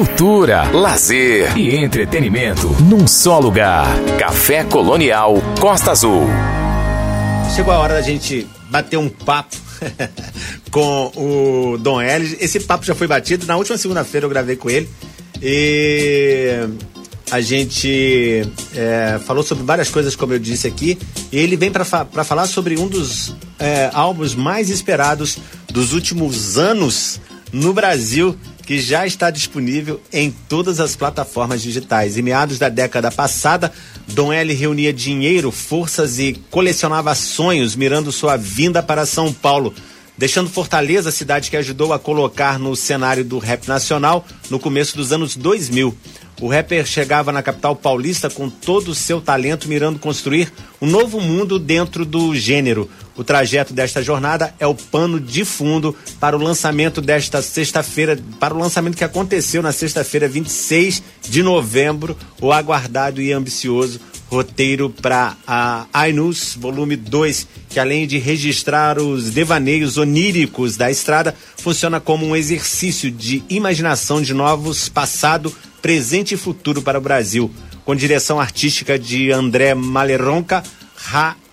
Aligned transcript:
cultura, 0.00 0.62
lazer 0.70 1.58
e 1.58 1.76
entretenimento 1.76 2.68
num 2.84 3.06
só 3.06 3.38
lugar. 3.38 3.86
Café 4.18 4.64
Colonial 4.64 5.34
Costa 5.60 5.90
Azul. 5.90 6.22
Chegou 7.54 7.74
a 7.74 7.78
hora 7.78 7.92
da 7.92 8.00
gente 8.00 8.46
bater 8.70 8.96
um 8.96 9.10
papo 9.10 9.54
com 10.72 11.12
o 11.14 11.76
Dom 11.76 12.00
L. 12.00 12.38
Esse 12.40 12.60
papo 12.60 12.82
já 12.86 12.94
foi 12.94 13.06
batido. 13.06 13.44
Na 13.44 13.58
última 13.58 13.76
segunda-feira 13.76 14.24
eu 14.24 14.30
gravei 14.30 14.56
com 14.56 14.70
ele. 14.70 14.88
E 15.42 16.66
a 17.30 17.42
gente 17.42 18.42
é, 18.74 19.20
falou 19.26 19.42
sobre 19.42 19.64
várias 19.64 19.90
coisas, 19.90 20.16
como 20.16 20.32
eu 20.32 20.38
disse 20.38 20.66
aqui. 20.66 20.98
E 21.30 21.36
ele 21.36 21.58
vem 21.58 21.70
para 21.70 21.84
fa 21.84 22.06
falar 22.24 22.46
sobre 22.46 22.78
um 22.78 22.88
dos 22.88 23.36
é, 23.58 23.90
álbuns 23.92 24.34
mais 24.34 24.70
esperados 24.70 25.36
dos 25.70 25.92
últimos 25.92 26.56
anos 26.56 27.20
no 27.52 27.74
Brasil, 27.74 28.34
que 28.70 28.78
já 28.78 29.04
está 29.04 29.30
disponível 29.30 30.00
em 30.12 30.30
todas 30.30 30.78
as 30.78 30.94
plataformas 30.94 31.60
digitais. 31.60 32.16
Em 32.16 32.22
meados 32.22 32.56
da 32.56 32.68
década 32.68 33.10
passada, 33.10 33.72
Dom 34.06 34.32
L 34.32 34.54
reunia 34.54 34.92
dinheiro, 34.92 35.50
forças 35.50 36.20
e 36.20 36.34
colecionava 36.52 37.12
sonhos, 37.16 37.74
mirando 37.74 38.12
sua 38.12 38.36
vinda 38.36 38.80
para 38.80 39.04
São 39.04 39.32
Paulo 39.32 39.74
deixando 40.20 40.50
Fortaleza 40.50 41.08
a 41.08 41.12
cidade 41.12 41.48
que 41.48 41.56
ajudou 41.56 41.94
a 41.94 41.98
colocar 41.98 42.58
no 42.58 42.76
cenário 42.76 43.24
do 43.24 43.38
rap 43.38 43.66
nacional 43.66 44.26
no 44.50 44.60
começo 44.60 44.94
dos 44.94 45.12
anos 45.12 45.34
2000. 45.34 45.96
O 46.40 46.48
rapper 46.48 46.86
chegava 46.86 47.30
na 47.30 47.42
capital 47.42 47.76
paulista 47.76 48.30
com 48.30 48.48
todo 48.48 48.92
o 48.92 48.94
seu 48.94 49.20
talento, 49.20 49.68
mirando 49.68 49.98
construir 49.98 50.50
um 50.80 50.86
novo 50.86 51.20
mundo 51.20 51.58
dentro 51.58 52.02
do 52.06 52.34
gênero. 52.34 52.88
O 53.14 53.22
trajeto 53.22 53.74
desta 53.74 54.02
jornada 54.02 54.54
é 54.58 54.66
o 54.66 54.74
pano 54.74 55.20
de 55.20 55.44
fundo 55.44 55.94
para 56.18 56.34
o 56.34 56.42
lançamento 56.42 57.02
desta 57.02 57.42
sexta-feira, 57.42 58.18
para 58.38 58.54
o 58.54 58.58
lançamento 58.58 58.96
que 58.96 59.04
aconteceu 59.04 59.62
na 59.62 59.70
sexta-feira, 59.70 60.26
26 60.26 61.02
de 61.28 61.42
novembro, 61.42 62.16
o 62.40 62.50
aguardado 62.50 63.20
e 63.20 63.32
ambicioso 63.32 64.00
roteiro 64.30 64.88
para 64.88 65.36
a 65.44 65.86
Ainus, 65.92 66.56
volume 66.58 66.94
2, 66.94 67.48
que 67.68 67.80
além 67.80 68.06
de 68.06 68.16
registrar 68.16 68.98
os 68.98 69.30
devaneios 69.30 69.96
oníricos 69.96 70.76
da 70.76 70.88
estrada, 70.88 71.34
funciona 71.56 71.98
como 71.98 72.24
um 72.24 72.36
exercício 72.36 73.10
de 73.10 73.42
imaginação 73.50 74.22
de 74.22 74.32
novos 74.32 74.88
passado, 74.88 75.52
presente 75.80 76.34
e 76.34 76.38
futuro 76.38 76.82
para 76.82 76.98
o 76.98 77.02
Brasil. 77.02 77.50
Com 77.84 77.94
direção 77.94 78.40
artística 78.40 78.98
de 78.98 79.32
André 79.32 79.74
Maleronca, 79.74 80.62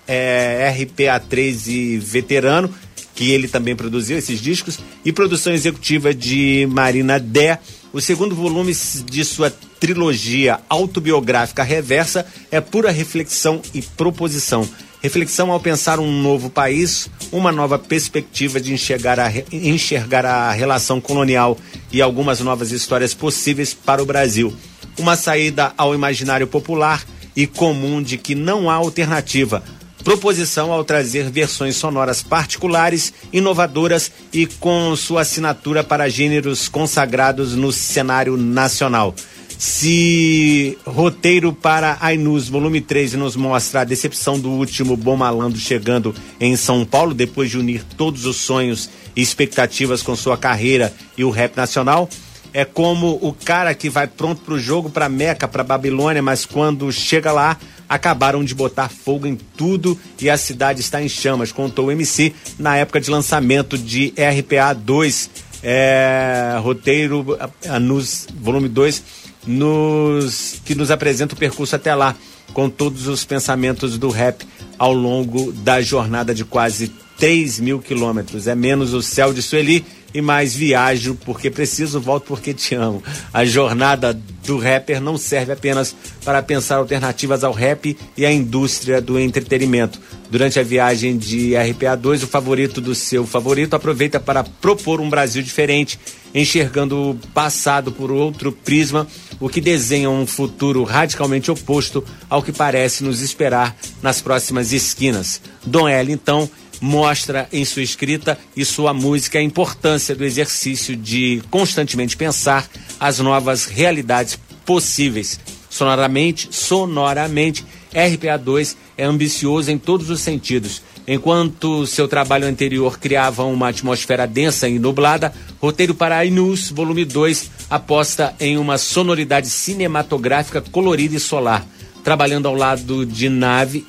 é, 0.07 0.73
RPA3 0.77 1.67
e 1.67 1.97
veterano, 1.97 2.73
que 3.15 3.31
ele 3.31 3.47
também 3.47 3.75
produziu 3.75 4.17
esses 4.17 4.39
discos, 4.39 4.79
e 5.03 5.11
produção 5.11 5.51
executiva 5.53 6.13
de 6.13 6.67
Marina 6.69 7.19
Dé. 7.19 7.59
O 7.91 7.99
segundo 7.99 8.35
volume 8.35 8.75
de 9.05 9.25
sua 9.25 9.49
trilogia 9.79 10.59
autobiográfica 10.69 11.63
reversa 11.63 12.25
é 12.51 12.61
pura 12.61 12.91
reflexão 12.91 13.61
e 13.73 13.81
proposição. 13.81 14.67
Reflexão 15.01 15.51
ao 15.51 15.59
pensar 15.59 15.99
um 15.99 16.21
novo 16.21 16.49
país, 16.49 17.07
uma 17.31 17.51
nova 17.51 17.77
perspectiva 17.77 18.59
de 18.59 18.73
enxergar 18.73 19.19
a, 19.19 19.31
enxergar 19.51 20.25
a 20.25 20.51
relação 20.51 20.99
colonial 20.99 21.57
e 21.91 22.01
algumas 22.01 22.39
novas 22.39 22.71
histórias 22.71 23.13
possíveis 23.13 23.73
para 23.73 24.01
o 24.01 24.05
Brasil. 24.05 24.53
Uma 24.97 25.15
saída 25.15 25.71
ao 25.77 25.93
imaginário 25.93 26.47
popular 26.47 27.05
e 27.35 27.45
comum 27.45 28.01
de 28.01 28.17
que 28.17 28.33
não 28.33 28.69
há 28.69 28.73
alternativa. 28.73 29.63
Proposição 30.03 30.71
ao 30.71 30.83
trazer 30.83 31.29
versões 31.29 31.75
sonoras 31.75 32.23
particulares, 32.23 33.13
inovadoras 33.31 34.11
e 34.33 34.47
com 34.47 34.95
sua 34.95 35.21
assinatura 35.21 35.83
para 35.83 36.09
gêneros 36.09 36.67
consagrados 36.67 37.53
no 37.55 37.71
cenário 37.71 38.35
nacional. 38.35 39.13
Se 39.57 40.77
roteiro 40.85 41.51
para 41.51 41.97
Ainus, 41.99 42.47
volume 42.47 42.79
3, 42.79 43.13
nos 43.13 43.35
mostra 43.35 43.81
a 43.81 43.83
decepção 43.83 44.39
do 44.39 44.51
último 44.51 44.95
Bom 44.95 45.17
Malandro 45.17 45.59
chegando 45.59 46.13
em 46.39 46.55
São 46.55 46.85
Paulo, 46.85 47.11
depois 47.11 47.49
de 47.49 47.57
unir 47.57 47.83
todos 47.83 48.27
os 48.27 48.35
sonhos 48.35 48.87
e 49.15 49.21
expectativas 49.21 50.03
com 50.03 50.15
sua 50.15 50.37
carreira 50.37 50.93
e 51.17 51.23
o 51.23 51.31
rap 51.31 51.57
nacional, 51.57 52.07
é 52.53 52.63
como 52.63 53.17
o 53.19 53.33
cara 53.33 53.73
que 53.73 53.89
vai 53.89 54.05
pronto 54.05 54.41
pro 54.43 54.59
jogo, 54.59 54.91
pra 54.91 55.09
Meca, 55.09 55.47
pra 55.47 55.63
Babilônia, 55.63 56.21
mas 56.21 56.45
quando 56.45 56.91
chega 56.91 57.31
lá, 57.31 57.57
acabaram 57.89 58.43
de 58.43 58.53
botar 58.53 58.89
fogo 58.89 59.25
em 59.25 59.35
tudo 59.35 59.99
e 60.21 60.29
a 60.29 60.37
cidade 60.37 60.81
está 60.81 61.01
em 61.01 61.09
chamas, 61.09 61.51
contou 61.51 61.87
o 61.87 61.91
MC 61.91 62.31
na 62.59 62.77
época 62.77 63.01
de 63.01 63.09
lançamento 63.09 63.75
de 63.75 64.13
RPA 64.17 64.73
2, 64.73 65.29
é, 65.63 66.59
roteiro, 66.61 67.25
Anus, 67.67 68.27
volume 68.39 68.69
2 68.69 69.16
nos, 69.47 70.61
que 70.65 70.75
nos 70.75 70.91
apresenta 70.91 71.33
o 71.33 71.37
percurso 71.37 71.75
até 71.75 71.95
lá, 71.95 72.15
com 72.53 72.69
todos 72.69 73.07
os 73.07 73.23
pensamentos 73.25 73.97
do 73.97 74.09
rap 74.09 74.45
ao 74.77 74.93
longo 74.93 75.51
da 75.51 75.81
jornada 75.81 76.33
de 76.33 76.45
quase 76.45 76.91
3 77.17 77.59
mil 77.59 77.79
quilômetros. 77.79 78.47
É 78.47 78.55
menos 78.55 78.93
o 78.93 79.01
céu 79.01 79.33
de 79.33 79.41
Sueli 79.41 79.83
e 80.13 80.21
mais 80.21 80.55
viajo 80.55 81.15
porque 81.25 81.49
preciso, 81.49 81.99
volto 81.99 82.25
porque 82.25 82.53
te 82.53 82.75
amo. 82.75 83.03
A 83.33 83.43
jornada 83.45 84.19
do 84.45 84.57
rapper 84.57 85.01
não 85.01 85.17
serve 85.17 85.51
apenas 85.51 85.95
para 86.23 86.41
pensar 86.41 86.77
alternativas 86.77 87.43
ao 87.43 87.51
rap 87.51 87.97
e 88.15 88.25
à 88.25 88.31
indústria 88.31 89.01
do 89.01 89.19
entretenimento. 89.19 89.99
Durante 90.29 90.59
a 90.59 90.63
viagem 90.63 91.17
de 91.17 91.51
RPA2, 91.51 92.23
o 92.23 92.27
favorito 92.27 92.81
do 92.81 92.95
seu 92.95 93.25
favorito 93.25 93.75
aproveita 93.75 94.19
para 94.19 94.43
propor 94.43 94.99
um 94.99 95.09
Brasil 95.09 95.41
diferente, 95.41 95.99
enxergando 96.33 97.11
o 97.11 97.15
passado 97.33 97.91
por 97.91 98.11
outro 98.11 98.51
prisma, 98.51 99.07
o 99.39 99.49
que 99.49 99.61
desenha 99.61 100.09
um 100.09 100.25
futuro 100.25 100.83
radicalmente 100.83 101.51
oposto 101.51 102.03
ao 102.29 102.41
que 102.41 102.51
parece 102.51 103.03
nos 103.03 103.21
esperar 103.21 103.75
nas 104.01 104.21
próximas 104.21 104.71
esquinas. 104.71 105.41
Dom 105.65 105.87
L, 105.87 106.11
então, 106.11 106.49
mostra 106.81 107.47
em 107.51 107.65
sua 107.65 107.81
escrita 107.81 108.37
e 108.55 108.63
sua 108.63 108.93
música 108.93 109.39
a 109.39 109.43
importância 109.43 110.15
do 110.15 110.23
exercício 110.23 110.95
de 110.95 111.41
constantemente 111.49 112.15
pensar 112.15 112.67
as 112.99 113.19
novas 113.19 113.65
realidades 113.65 114.37
possíveis. 114.65 115.39
Sonoramente, 115.69 116.49
sonoramente, 116.51 117.65
RPA2 117.93 118.75
é 118.97 119.05
ambicioso 119.05 119.71
em 119.71 119.77
todos 119.77 120.09
os 120.09 120.21
sentidos. 120.21 120.81
Enquanto 121.07 121.87
seu 121.87 122.07
trabalho 122.07 122.47
anterior 122.47 122.99
criava 122.99 123.43
uma 123.45 123.69
atmosfera 123.69 124.27
densa 124.27 124.67
e 124.67 124.77
nublada, 124.77 125.33
Roteiro 125.59 125.95
para 125.95 126.17
Ainus, 126.17 126.69
volume 126.69 127.05
2, 127.05 127.49
aposta 127.69 128.33
em 128.39 128.57
uma 128.57 128.77
sonoridade 128.77 129.49
cinematográfica 129.49 130.61
colorida 130.61 131.15
e 131.15 131.19
solar 131.19 131.65
trabalhando 132.07 132.47
ao 132.47 132.55
lado 132.55 133.05
de 133.05 133.27
Nave, 133.27 133.85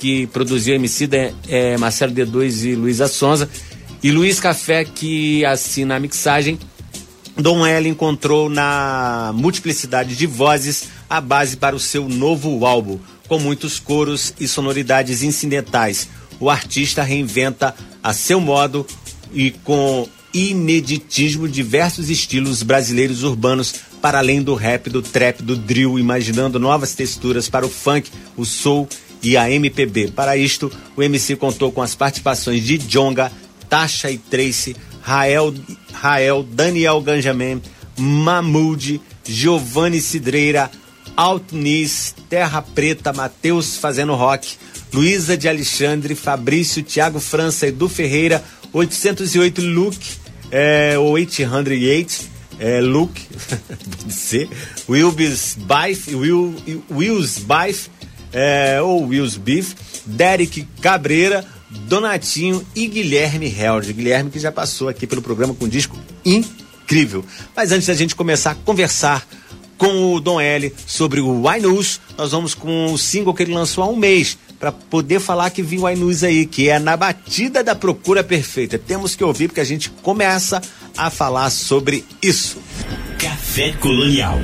que 0.00 0.26
produziu 0.28 0.74
MC 0.76 1.06
é, 1.12 1.34
é, 1.48 1.76
Marcelo 1.76 2.14
D2 2.14 2.64
e 2.64 2.74
Luísa 2.74 3.06
Sonza, 3.06 3.46
e 4.02 4.10
Luiz 4.10 4.40
Café, 4.40 4.86
que 4.86 5.44
assina 5.44 5.96
a 5.96 6.00
mixagem. 6.00 6.58
Dom 7.36 7.66
L 7.66 7.86
encontrou 7.86 8.48
na 8.48 9.32
multiplicidade 9.34 10.16
de 10.16 10.26
vozes 10.26 10.84
a 11.10 11.20
base 11.20 11.58
para 11.58 11.76
o 11.76 11.78
seu 11.78 12.08
novo 12.08 12.64
álbum, 12.64 12.98
com 13.28 13.38
muitos 13.38 13.78
coros 13.78 14.32
e 14.40 14.48
sonoridades 14.48 15.22
incidentais. 15.22 16.08
O 16.40 16.48
artista 16.48 17.02
reinventa 17.02 17.74
a 18.02 18.14
seu 18.14 18.40
modo 18.40 18.86
e 19.30 19.50
com 19.50 20.08
ineditismo 20.32 21.48
diversos 21.48 22.10
estilos 22.10 22.62
brasileiros 22.62 23.22
urbanos 23.22 23.74
para 24.00 24.18
além 24.18 24.42
do 24.42 24.54
rap, 24.54 24.88
do 24.90 25.02
trap, 25.02 25.42
do 25.42 25.56
drill, 25.56 25.98
imaginando 25.98 26.58
novas 26.58 26.94
texturas 26.94 27.48
para 27.48 27.66
o 27.66 27.68
funk, 27.68 28.10
o 28.36 28.44
soul 28.44 28.88
e 29.22 29.36
a 29.36 29.50
MPB. 29.50 30.12
Para 30.12 30.36
isto, 30.36 30.70
o 30.96 31.02
MC 31.02 31.36
contou 31.36 31.72
com 31.72 31.82
as 31.82 31.94
participações 31.94 32.62
de 32.62 32.78
Jonga, 32.78 33.32
Tasha 33.68 34.10
e 34.10 34.18
Tracy, 34.18 34.76
Rael, 35.02 35.54
Rael 35.92 36.42
Daniel 36.42 37.00
Ganjamin, 37.00 37.60
Mahmoud, 37.96 39.00
Giovanni 39.24 40.00
Cidreira, 40.00 40.70
Altnis, 41.16 42.14
Terra 42.28 42.62
Preta, 42.62 43.12
Matheus 43.12 43.76
fazendo 43.76 44.14
rock, 44.14 44.56
Luísa 44.92 45.36
de 45.36 45.48
Alexandre, 45.48 46.14
Fabrício, 46.14 46.82
Thiago 46.82 47.20
França, 47.20 47.66
Edu 47.66 47.88
Ferreira, 47.88 48.42
808 48.72 49.60
Luke, 49.62 50.10
é, 50.50 50.98
808, 50.98 52.28
é, 52.58 52.80
Luke, 52.80 53.22
Wilbs 54.88 55.56
Bife, 55.56 56.14
Will, 56.14 56.54
Wills 56.90 57.40
Bife, 57.40 57.90
é, 58.32 58.80
ou 58.82 59.06
Wills 59.06 59.38
Beef, 59.38 59.74
Derek 60.04 60.66
Cabreira, 60.80 61.44
Donatinho 61.70 62.66
e 62.74 62.86
Guilherme 62.86 63.46
Held. 63.46 63.92
Guilherme 63.92 64.30
que 64.30 64.38
já 64.38 64.50
passou 64.50 64.88
aqui 64.88 65.06
pelo 65.06 65.22
programa 65.22 65.54
com 65.54 65.66
um 65.66 65.68
disco 65.68 65.96
incrível. 66.24 67.24
Mas 67.54 67.72
antes 67.72 67.86
da 67.86 67.94
gente 67.94 68.14
começar 68.14 68.52
a 68.52 68.54
conversar 68.54 69.26
com 69.76 70.14
o 70.14 70.20
Dom 70.20 70.40
L 70.40 70.74
sobre 70.86 71.20
o 71.20 71.46
Why 71.46 71.60
News, 71.60 72.00
nós 72.16 72.32
vamos 72.32 72.54
com 72.54 72.92
o 72.92 72.98
single 72.98 73.32
que 73.32 73.44
ele 73.44 73.54
lançou 73.54 73.84
há 73.84 73.88
um 73.88 73.96
mês, 73.96 74.36
para 74.58 74.72
poder 74.72 75.20
falar 75.20 75.50
que 75.50 75.62
viu 75.62 75.84
o 75.84 75.88
News 75.88 76.24
aí, 76.24 76.46
que 76.46 76.68
é 76.68 76.78
na 76.78 76.96
batida 76.96 77.62
da 77.62 77.74
procura 77.74 78.24
perfeita. 78.24 78.78
Temos 78.78 79.14
que 79.14 79.22
ouvir 79.22 79.48
porque 79.48 79.60
a 79.60 79.64
gente 79.64 79.90
começa 79.90 80.60
a 80.96 81.10
falar 81.10 81.50
sobre 81.50 82.04
isso. 82.20 82.60
Café 83.18 83.72
Colonial. 83.72 84.38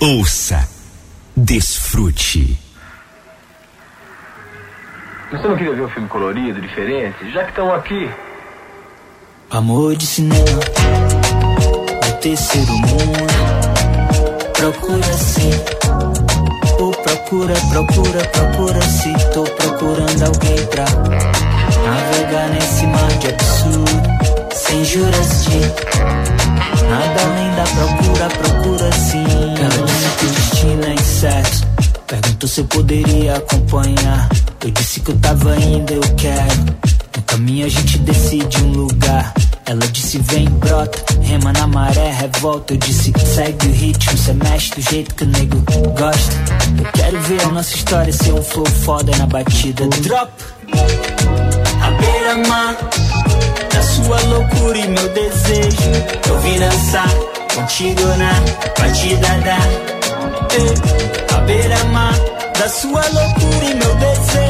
Ouça, 0.00 0.68
desfrute. 1.36 2.58
Você 5.30 5.46
não 5.46 5.56
queria 5.56 5.74
ver 5.74 5.82
um 5.82 5.88
filme 5.88 6.08
colorido, 6.08 6.60
diferente? 6.60 7.30
Já 7.32 7.44
que 7.44 7.50
estão 7.50 7.72
aqui. 7.74 8.08
Amor 9.50 9.96
de 9.96 10.06
cinema, 10.06 10.60
o 12.08 12.12
terceiro 12.20 12.72
mundo. 12.72 13.28
Procura-se, 14.54 15.50
ou 16.78 16.90
procura, 16.92 17.54
procura, 17.70 18.24
procura-se. 18.28 19.12
Tô 19.32 19.42
procurando 19.44 20.22
alguém 20.24 20.66
pra 20.66 20.84
navegar 21.84 22.48
nesse 22.50 22.86
mar 22.86 23.18
de 23.18 23.28
absurdo, 23.28 24.02
sem 24.54 24.84
juras 24.84 25.44
de 25.44 25.60
nada 26.88 27.20
além 27.22 27.54
da 27.54 27.64
procura, 27.64 28.28
procura 28.28 28.92
sim. 28.92 29.24
Ela 29.58 29.86
disse 29.86 30.08
que 30.18 30.24
o 30.24 30.30
destino 30.30 30.84
é 30.84 30.94
incerto. 30.94 31.68
Perguntou 32.06 32.48
se 32.48 32.60
eu 32.60 32.64
poderia 32.66 33.36
acompanhar. 33.36 34.28
Eu 34.64 34.70
disse 34.70 35.00
que 35.00 35.10
eu 35.10 35.18
tava 35.18 35.56
indo, 35.56 35.92
eu 35.92 36.02
quero. 36.16 36.64
No 37.16 37.22
caminho 37.26 37.66
a 37.66 37.68
gente 37.68 37.98
decide 37.98 38.62
um 38.62 38.72
lugar. 38.72 39.34
Ela 39.68 39.86
disse 39.88 40.18
vem, 40.20 40.46
brota, 40.46 40.98
rema 41.20 41.52
na 41.52 41.66
maré, 41.66 42.10
revolta. 42.10 42.72
Eu 42.72 42.78
disse 42.78 43.12
segue 43.34 43.66
o 43.66 43.70
ritmo, 43.70 44.16
cê 44.16 44.32
mexe 44.32 44.70
do 44.74 44.80
jeito 44.80 45.14
que 45.14 45.24
o 45.24 45.26
nego 45.26 45.62
gosta. 45.90 46.36
Eu 46.78 46.90
quero 46.90 47.20
ver 47.20 47.42
a 47.42 47.48
nossa 47.48 47.76
história 47.76 48.10
ser 48.10 48.32
um 48.32 48.42
flow 48.42 48.64
foda 48.64 49.14
na 49.18 49.26
batida. 49.26 49.86
Drop! 49.88 50.32
A 51.82 51.90
beira-mar 51.90 52.76
da 53.70 53.82
sua 53.82 54.18
loucura 54.22 54.78
e 54.78 54.88
meu 54.88 55.08
desejo. 55.10 55.90
Eu 56.26 56.40
vim 56.40 56.58
dançar 56.58 57.10
contigo 57.54 58.06
na 58.16 58.32
batida 58.80 59.28
da. 59.44 59.58
A 61.36 61.40
beira-mar 61.42 62.14
da 62.58 62.68
sua 62.70 63.02
loucura 63.06 63.64
e 63.66 63.74
meu 63.74 63.94
desejo. 63.96 64.47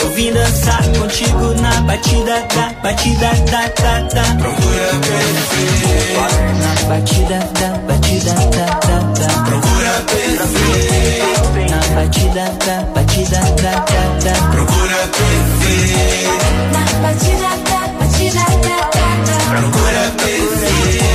Eu 0.00 0.08
vim 0.10 0.32
dançar 0.32 0.82
contigo 0.98 1.54
na 1.60 1.80
batida 1.82 2.40
da, 2.54 2.72
batida 2.82 3.30
da, 3.50 3.62
da, 3.82 4.00
da. 4.00 4.22
Procura 4.36 4.88
perfeito. 5.00 6.20
Na 6.58 6.72
batida 6.88 7.38
da, 7.58 7.68
batida 7.86 8.34
da, 8.34 8.66
da, 8.86 8.98
da. 8.98 9.28
Procura 9.44 9.94
perfeito. 10.06 11.50
Na 11.70 11.80
batida 11.94 12.44
da, 12.64 12.76
batida 12.94 13.40
da, 13.40 13.72
da, 13.72 14.02
da. 14.24 14.34
Procura 14.50 15.00
perfeito. 15.18 16.32
Na 16.72 16.84
batida 17.02 17.50
da, 17.68 17.80
batida 17.98 18.44
da, 18.62 18.76
da, 18.94 19.08
da. 19.26 19.36
Procura 19.50 20.04
perfeito. 20.16 21.08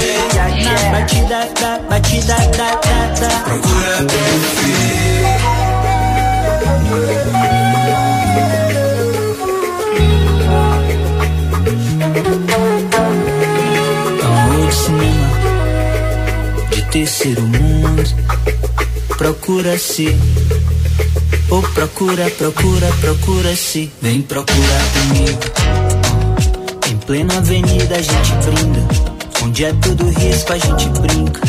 Na 0.64 0.76
batida 0.92 1.42
da, 1.60 1.72
batida 1.90 2.36
da, 2.36 2.70
da, 2.76 3.00
da. 3.20 3.32
Procura 3.44 3.96
perfeito. 3.98 4.84
Terceiro 16.94 17.42
mundo. 17.42 18.04
Procura-se, 19.18 20.16
ou 21.50 21.63
procura, 21.63 22.30
procura, 22.30 22.88
procura-se. 23.01 23.92
Vem 24.00 24.22
procurar 24.22 24.84
comigo. 24.94 25.40
Em 26.92 26.98
plena 26.98 27.38
avenida 27.38 27.95
a 27.95 28.01
gente 28.01 28.31
brinda. 28.45 28.88
Onde 29.44 29.66
é 29.66 29.74
tudo 29.74 30.07
risco 30.07 30.54
a 30.54 30.57
gente 30.60 30.88
brinca. 31.01 31.42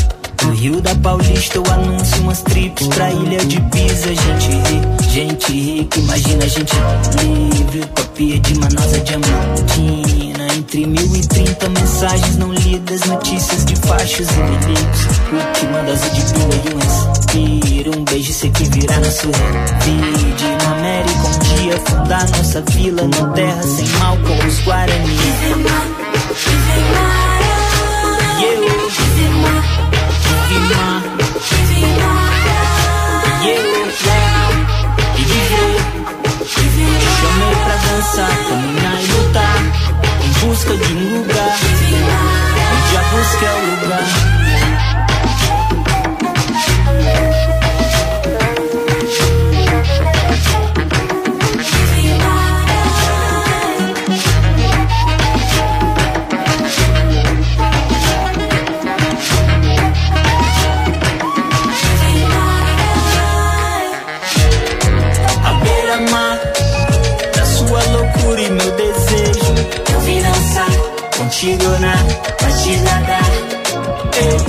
No 0.45 0.53
Rio 0.55 0.81
da 0.81 0.95
Paulista 0.95 1.59
eu 1.59 1.65
anuncio 1.71 2.23
umas 2.23 2.43
trips 2.43 2.87
pra 2.89 3.13
ilha 3.13 3.45
de 3.45 3.61
Pisa. 3.71 4.09
A 4.09 4.15
gente 4.15 4.49
ri, 4.49 5.11
gente 5.11 5.53
rica, 5.53 5.99
imagina 5.99 6.45
a 6.45 6.49
gente 6.49 6.75
livre. 7.23 7.81
Utopia 7.81 8.41
de 8.41 8.59
Manaus 8.59 8.95
a 8.95 8.99
Diamantina. 8.99 10.24
Entre 10.65 10.87
mil 10.87 11.15
e 11.15 11.21
trinta 11.27 11.69
mensagens 11.69 12.39
não 12.39 12.51
lidas, 12.51 13.03
notícias 13.03 13.67
de 13.67 13.77
faixas 13.77 14.27
e 14.31 14.35
delitos. 14.35 15.07
Última 15.31 15.83
dose 15.83 16.11
de 16.11 16.23
pílula 16.33 16.55
e 16.55 16.75
um 16.75 16.79
respiro. 16.79 17.99
Um 17.99 18.05
beijo 18.05 18.33
sei 18.33 18.51
que 18.51 18.65
virá 18.71 18.99
na 18.99 19.11
sua 19.11 19.31
revide. 19.85 20.45
Na 20.65 20.73
América 20.73 21.19
um 21.19 21.39
dia 21.39 21.79
fundar 21.81 22.31
nossa 22.31 22.63
vila. 22.71 23.03
Na 23.03 23.33
terra 23.35 23.63
sem 23.63 23.87
mal 23.99 24.17
com 24.17 24.47
os 24.47 24.61
Guarani. 24.61 25.19
Chamei 37.21 37.55
pra 37.65 37.77
dançar, 37.77 38.37
caminhar 38.49 39.03
e 39.03 39.07
lutar. 39.13 39.44
Busca 40.45 40.77
de 40.77 40.93
um 40.93 41.19
lugar. 41.19 41.59
Onde 42.77 42.97
a 42.97 43.03
busca 43.03 43.47
é 43.47 43.55
o 43.55 43.81
lugar. 43.81 44.44
Contigo 71.45 71.79
na 71.79 71.95
batida 72.41 72.95
da. 73.07 73.21
Ei, 74.17 74.41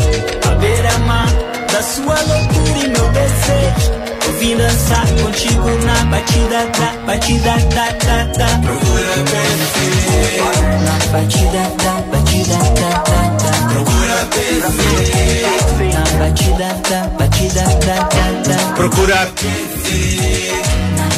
a 0.49 0.55
beira-mar 0.55 1.27
da 1.71 1.81
sua 1.83 2.15
loucura 2.21 2.79
e 2.79 2.87
meu 2.87 3.09
desejo. 3.09 3.91
Eu 4.25 4.33
vim 4.39 4.55
dançar 4.55 5.05
contigo 5.21 5.69
na 5.85 6.05
batida 6.05 6.65
da, 6.79 6.93
batida 7.05 7.55
da, 7.75 7.85
da, 8.05 8.23
da. 8.37 8.47
Procura 8.59 9.15
perfeito. 9.31 10.45
Na 10.85 10.95
batida 11.11 11.63
da, 11.83 11.93
batida 12.11 12.57
da, 12.57 12.89
da, 13.03 13.21
da. 13.43 13.51
Procura 13.73 14.19
perfeito. 14.31 15.75
Na 15.93 16.03
batida 16.19 16.69
da, 16.89 16.99
batida 17.19 17.63
da, 17.63 17.97
da, 18.03 18.25
da. 18.47 18.73
Procura 18.75 19.15
Na 19.15 20.74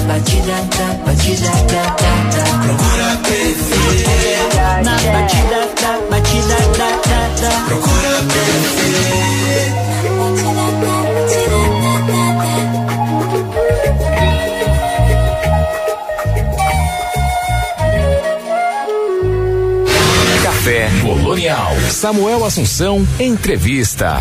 batida 0.08 0.56
da, 0.78 0.94
batida 1.06 1.50
da, 1.50 1.84
da, 1.84 2.14
da. 2.32 2.44
Procura 2.64 3.10
perfeito. 3.28 4.10
Na 4.84 4.96
batida 5.12 5.60
da, 5.82 5.92
batida 6.10 6.58
da, 6.78 6.90
da, 7.08 7.22
da. 7.42 7.52
Procura 7.66 8.14
perfeito. 8.34 8.88
Café 20.44 20.90
Colonial. 21.02 21.76
Samuel 21.92 22.46
Assunção, 22.46 23.06
entrevista. 23.20 24.18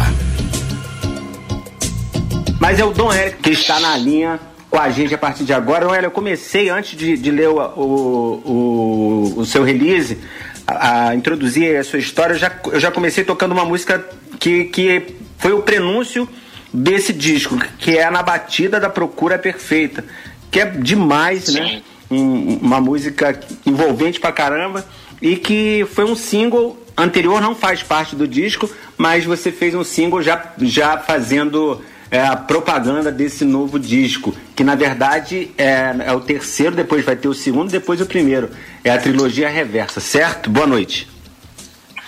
Mas 2.59 2.81
é 2.81 2.85
o 2.85 2.91
Dom 2.93 3.13
Hélio 3.13 3.37
que 3.37 3.51
está 3.51 3.79
na 3.79 3.97
linha 3.97 4.41
com 4.77 4.83
a 4.83 4.91
gente 4.91 5.15
a 5.15 5.19
partir 5.19 5.45
de 5.45 5.55
agora. 5.55 5.87
Hélio, 5.87 6.09
eu 6.09 6.11
comecei, 6.11 6.69
antes 6.69 6.99
de, 6.99 7.17
de 7.17 7.31
ler 7.31 7.49
o, 7.49 7.59
o, 7.59 9.33
o, 9.35 9.41
o 9.41 9.47
seu 9.47 9.65
release, 9.65 10.19
a, 10.67 11.09
a 11.09 11.15
introduzir 11.15 11.77
a 11.79 11.83
sua 11.83 11.99
história, 11.99 12.35
eu 12.35 12.39
já, 12.39 12.53
eu 12.73 12.79
já 12.79 12.91
comecei 12.91 13.25
tocando 13.25 13.53
uma 13.53 13.65
música 13.65 14.05
que, 14.39 14.65
que 14.65 15.15
foi 15.39 15.53
o 15.55 15.63
prenúncio 15.63 16.29
desse 16.75 17.15
disco, 17.15 17.57
que 17.79 17.97
é 17.97 18.11
Na 18.11 18.23
Batida 18.23 18.79
da 18.79 18.91
Procura 18.91 19.39
Perfeita, 19.39 20.05
que 20.51 20.61
é 20.61 20.67
demais, 20.67 21.55
né? 21.55 21.81
Um- 22.11 22.59
uma 22.61 22.79
música 22.81 23.41
envolvente 23.65 24.21
pra 24.21 24.31
caramba 24.31 24.87
e 25.23 25.37
que 25.37 25.87
foi 25.95 26.05
um 26.05 26.15
single 26.15 26.79
anterior, 26.99 27.41
não 27.41 27.55
faz 27.55 27.83
parte 27.83 28.15
do 28.15 28.29
disco, 28.29 28.69
mas 28.99 29.25
você 29.25 29.51
fez 29.51 29.75
um 29.75 29.83
single 29.83 30.23
já, 30.23 30.53
já 30.61 30.99
fazendo 30.99 31.81
é, 32.11 32.21
a 32.21 32.37
propaganda 32.37 33.11
desse 33.11 33.45
novo 33.45 33.79
disco, 33.79 34.35
que 34.55 34.63
na 34.63 34.75
verdade 34.75 35.51
é, 35.59 35.95
é 36.07 36.13
o 36.13 36.21
terceiro, 36.21 36.75
depois 36.75 37.05
vai 37.05 37.17
ter 37.17 37.29
o 37.29 37.35
segundo, 37.35 37.71
depois 37.71 38.01
o 38.01 38.07
primeiro. 38.07 38.51
É 38.85 38.91
a 38.91 38.99
trilogia 38.99 39.49
reversa, 39.49 40.01
certo? 40.01 40.49
Boa 40.49 40.67
noite. 40.67 41.09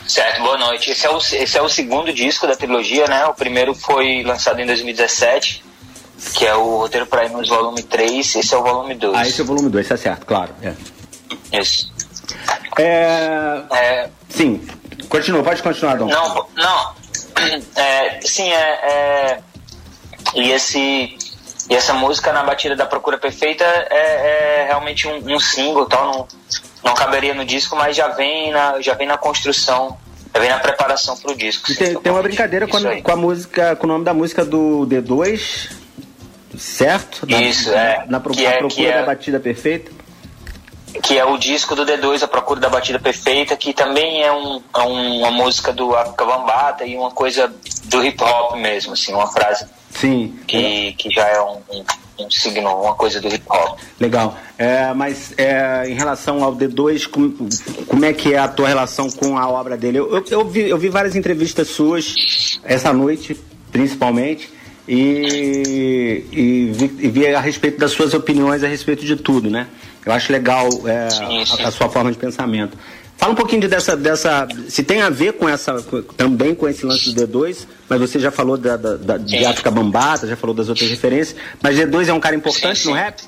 Certo, 0.07 0.40
boa 0.40 0.57
noite. 0.57 0.90
Esse 0.90 1.07
é, 1.07 1.11
o, 1.11 1.19
esse 1.19 1.59
é 1.59 1.62
o 1.62 1.69
segundo 1.69 2.12
disco 2.12 2.47
da 2.47 2.57
trilogia, 2.57 3.07
né? 3.07 3.26
O 3.26 3.35
primeiro 3.35 3.75
foi 3.75 4.23
lançado 4.23 4.59
em 4.61 4.64
2017, 4.67 5.62
que 6.35 6.47
é 6.47 6.55
o 6.55 6.78
Roteiro 6.78 7.07
para 7.07 7.25
Irmãos 7.25 7.49
Volume 7.49 7.83
3. 7.83 8.37
Esse 8.37 8.55
é 8.55 8.57
o 8.57 8.62
volume 8.62 8.95
2. 8.95 9.14
Ah, 9.14 9.28
esse 9.28 9.40
é 9.40 9.45
o 9.45 9.47
volume 9.47 9.69
2, 9.69 9.87
tá 9.87 9.97
certo, 9.97 10.25
claro. 10.25 10.55
É. 10.62 10.73
Isso. 11.61 11.93
É, 12.78 13.62
É, 13.73 14.09
Sim, 14.28 14.67
continua, 15.09 15.43
pode 15.43 15.62
continuar, 15.62 15.97
Dom. 15.97 16.07
não, 16.07 16.47
não. 16.57 16.99
É, 17.76 18.21
sim, 18.23 18.50
é, 18.50 18.57
é, 18.57 19.38
e 20.35 20.50
esse 20.50 21.16
e 21.70 21.75
essa 21.75 21.92
música 21.92 22.32
na 22.32 22.42
batida 22.42 22.75
da 22.75 22.87
Procura 22.87 23.18
Perfeita 23.18 23.62
é, 23.64 24.62
é 24.62 24.64
realmente 24.68 25.06
um, 25.06 25.35
um 25.35 25.38
single, 25.38 25.85
tal, 25.87 26.06
não, 26.06 26.28
não 26.82 26.94
caberia 26.94 27.35
no 27.35 27.44
disco, 27.44 27.76
mas 27.76 27.94
já 27.94 28.08
vem 28.08 28.50
na, 28.52 28.80
já 28.80 28.94
vem 28.94 29.06
na 29.06 29.18
construção, 29.18 29.99
já 30.35 30.40
vem 30.40 30.49
na 30.49 30.58
preparação 30.61 31.16
pro 31.18 31.37
disco. 31.37 31.70
E 31.70 31.75
tem, 31.76 31.94
tem 32.00 32.11
uma 32.12 32.23
brincadeira 32.23 32.66
com 32.66 32.78
a, 32.78 33.02
com 33.02 33.12
a 33.12 33.16
música, 33.16 33.76
com 33.76 33.85
o 33.85 33.88
nome 33.88 34.04
da 34.04 34.14
música 34.14 34.47
do 34.47 34.87
D2, 34.88 35.70
certo? 36.56 37.26
Na, 37.28 37.40
Isso, 37.42 37.70
é. 37.70 38.04
Na, 38.08 38.18
pro, 38.18 38.32
Que 38.32 38.47
a 38.47 38.50
é- 38.52 38.58
procura 38.58 38.88
é- 38.88 39.00
da 39.00 39.06
batida 39.06 39.38
perfeita. 39.38 39.92
que 41.02 41.18
é 41.18 41.25
o 41.25 41.37
disco 41.37 41.76
do 41.76 41.85
D2, 41.85 42.23
A 42.23 42.28
Procura 42.28 42.61
da 42.61 42.68
Batida 42.70 42.99
Perfeita, 42.99 43.54
que 43.58 43.75
também 43.75 44.23
é, 44.25 44.32
um, 44.32 44.62
é 44.75 44.80
um- 44.80 45.18
uma 45.18 45.30
música 45.30 45.70
do 45.70 45.94
África 45.94 46.25
Bambata 46.25 46.85
e 46.87 46.97
uma 46.97 47.11
coisa 47.11 47.52
do 47.85 48.02
hip 48.02 48.23
hop 48.25 48.56
mesmo, 48.56 48.94
assim, 48.94 49.12
uma 49.12 49.26
frase 49.30 49.66
Sim. 49.90 50.35
que, 50.47 50.92
que 50.92 51.11
já 51.11 51.26
é 51.26 51.40
um, 51.40 51.59
um, 51.71 51.85
um 52.21 52.30
signo, 52.30 52.68
uma 52.68 52.95
coisa 52.95 53.21
do 53.21 53.28
hip 53.28 53.45
hop. 53.49 53.78
Legal. 53.99 54.37
É, 54.57 54.92
mas 54.92 55.33
é, 55.37 55.88
em 55.88 55.95
relação 55.95 56.42
ao 56.42 56.54
D2, 56.54 57.09
como, 57.09 57.35
como 57.87 58.04
é 58.04 58.12
que 58.12 58.35
é 58.35 58.38
a 58.38 58.49
tua 58.49 58.68
relação 58.68 59.11
com 59.11 59.37
a 59.38 59.49
obra 59.49 59.76
dele? 59.76 59.99
Eu, 59.99 60.16
eu, 60.16 60.25
eu 60.30 60.45
vi, 60.49 60.68
eu 60.68 60.78
vi 60.78 60.88
várias 60.88 61.16
entrevistas 61.16 61.68
suas 61.68 62.61
essa 62.64 62.92
noite, 62.92 63.38
principalmente, 63.73 64.50
e, 64.87 66.25
e, 66.33 66.73
vi, 66.73 66.97
e 66.99 67.09
vi 67.09 67.26
a 67.35 67.40
respeito 67.40 67.78
das 67.78 67.92
suas 67.92 68.14
opiniões 68.14 68.64
a 68.64 68.68
respeito 68.68 69.04
de 69.04 69.16
tudo, 69.16 69.50
né? 69.50 69.66
Eu 70.04 70.12
acho 70.12 70.33
legal 70.33 70.66
é, 70.87 71.11
Sim, 71.11 71.45
sim. 71.45 71.62
A, 71.62 71.68
a 71.68 71.71
sua 71.71 71.90
forma 71.90 72.11
de 72.11 72.16
pensamento. 72.16 72.78
Fala 73.18 73.32
um 73.32 73.37
pouquinho 73.37 73.60
de 73.62 73.68
dessa, 73.68 73.96
dessa. 73.96 74.46
Se 74.68 74.82
tem 74.82 75.02
a 75.02 75.10
ver 75.10 75.32
com 75.34 75.48
essa. 75.48 75.82
também 76.16 76.54
com 76.54 76.68
esse 76.68 76.87
lance 76.87 77.12
do 77.12 77.26
D2, 77.26 77.66
mas 77.88 78.00
você 78.00 78.18
já 78.18 78.30
falou 78.30 78.56
da, 78.56 78.76
da, 78.76 78.96
da- 78.96 79.16
de. 79.18 79.44
África 79.44 79.70
Bambata, 79.70 80.26
já 80.26 80.37
falou 80.37 80.54
das 80.54 80.68
outras 80.68 80.88
referências. 80.88 81.37
Mas 81.60 81.76
D2 81.76 82.08
é 82.08 82.12
um 82.12 82.20
cara 82.20 82.37
importante 82.37 82.78
Sim, 82.80 82.88
no 82.90 82.94
sim. 82.94 83.00
rap? 83.00 83.20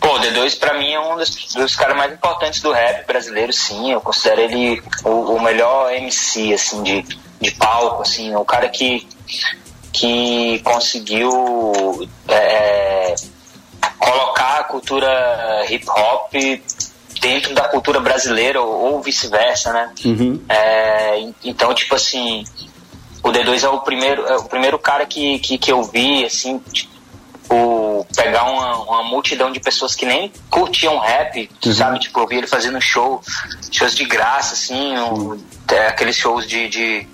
Pô, 0.00 0.16
o 0.16 0.18
D2 0.20 0.58
pra 0.58 0.78
mim 0.78 0.92
é 0.92 1.00
um 1.00 1.16
dos, 1.16 1.30
dos 1.54 1.76
caras 1.76 1.96
mais 1.96 2.12
importantes 2.12 2.60
do 2.62 2.72
rap 2.72 3.06
brasileiro, 3.06 3.52
sim. 3.52 3.92
Eu 3.92 4.00
considero 4.00 4.40
ele 4.40 4.82
o, 5.04 5.34
o 5.34 5.42
melhor 5.42 5.92
MC, 5.92 6.54
assim, 6.54 6.82
de, 6.82 7.04
de 7.40 7.50
palco, 7.52 8.02
assim. 8.02 8.34
O 8.34 8.44
cara 8.46 8.68
que, 8.70 9.06
que 9.92 10.58
conseguiu 10.64 12.08
é, 12.28 13.14
colocar 13.98 14.60
a 14.60 14.64
cultura 14.64 15.64
hip 15.70 15.86
hop 15.88 16.32
dentro 17.24 17.54
da 17.54 17.66
cultura 17.68 18.00
brasileira 18.00 18.60
ou, 18.60 18.92
ou 18.94 19.02
vice-versa, 19.02 19.72
né? 19.72 19.90
Uhum. 20.04 20.42
É, 20.46 21.18
en- 21.20 21.34
então, 21.42 21.72
tipo 21.74 21.94
assim, 21.94 22.44
o 23.22 23.30
D2 23.30 23.64
é 23.64 23.68
o 23.68 23.80
primeiro, 23.80 24.26
é 24.26 24.36
o 24.36 24.44
primeiro 24.44 24.78
cara 24.78 25.06
que, 25.06 25.38
que, 25.38 25.56
que 25.56 25.72
eu 25.72 25.82
vi, 25.82 26.22
assim, 26.26 26.58
tipo, 26.70 28.06
pegar 28.14 28.44
uma, 28.44 28.76
uma 28.82 29.02
multidão 29.04 29.50
de 29.50 29.58
pessoas 29.58 29.94
que 29.94 30.04
nem 30.04 30.30
curtiam 30.50 30.98
rap, 30.98 31.50
sabe? 31.72 31.98
Tipo, 31.98 32.20
eu 32.20 32.26
vi 32.26 32.36
ele 32.36 32.46
fazendo 32.46 32.78
show, 32.80 33.22
shows 33.72 33.94
de 33.94 34.04
graça, 34.04 34.52
assim, 34.52 34.96
um- 34.98 35.42
é, 35.72 35.86
aqueles 35.88 36.16
shows 36.16 36.46
de, 36.46 36.68
de, 36.68 37.08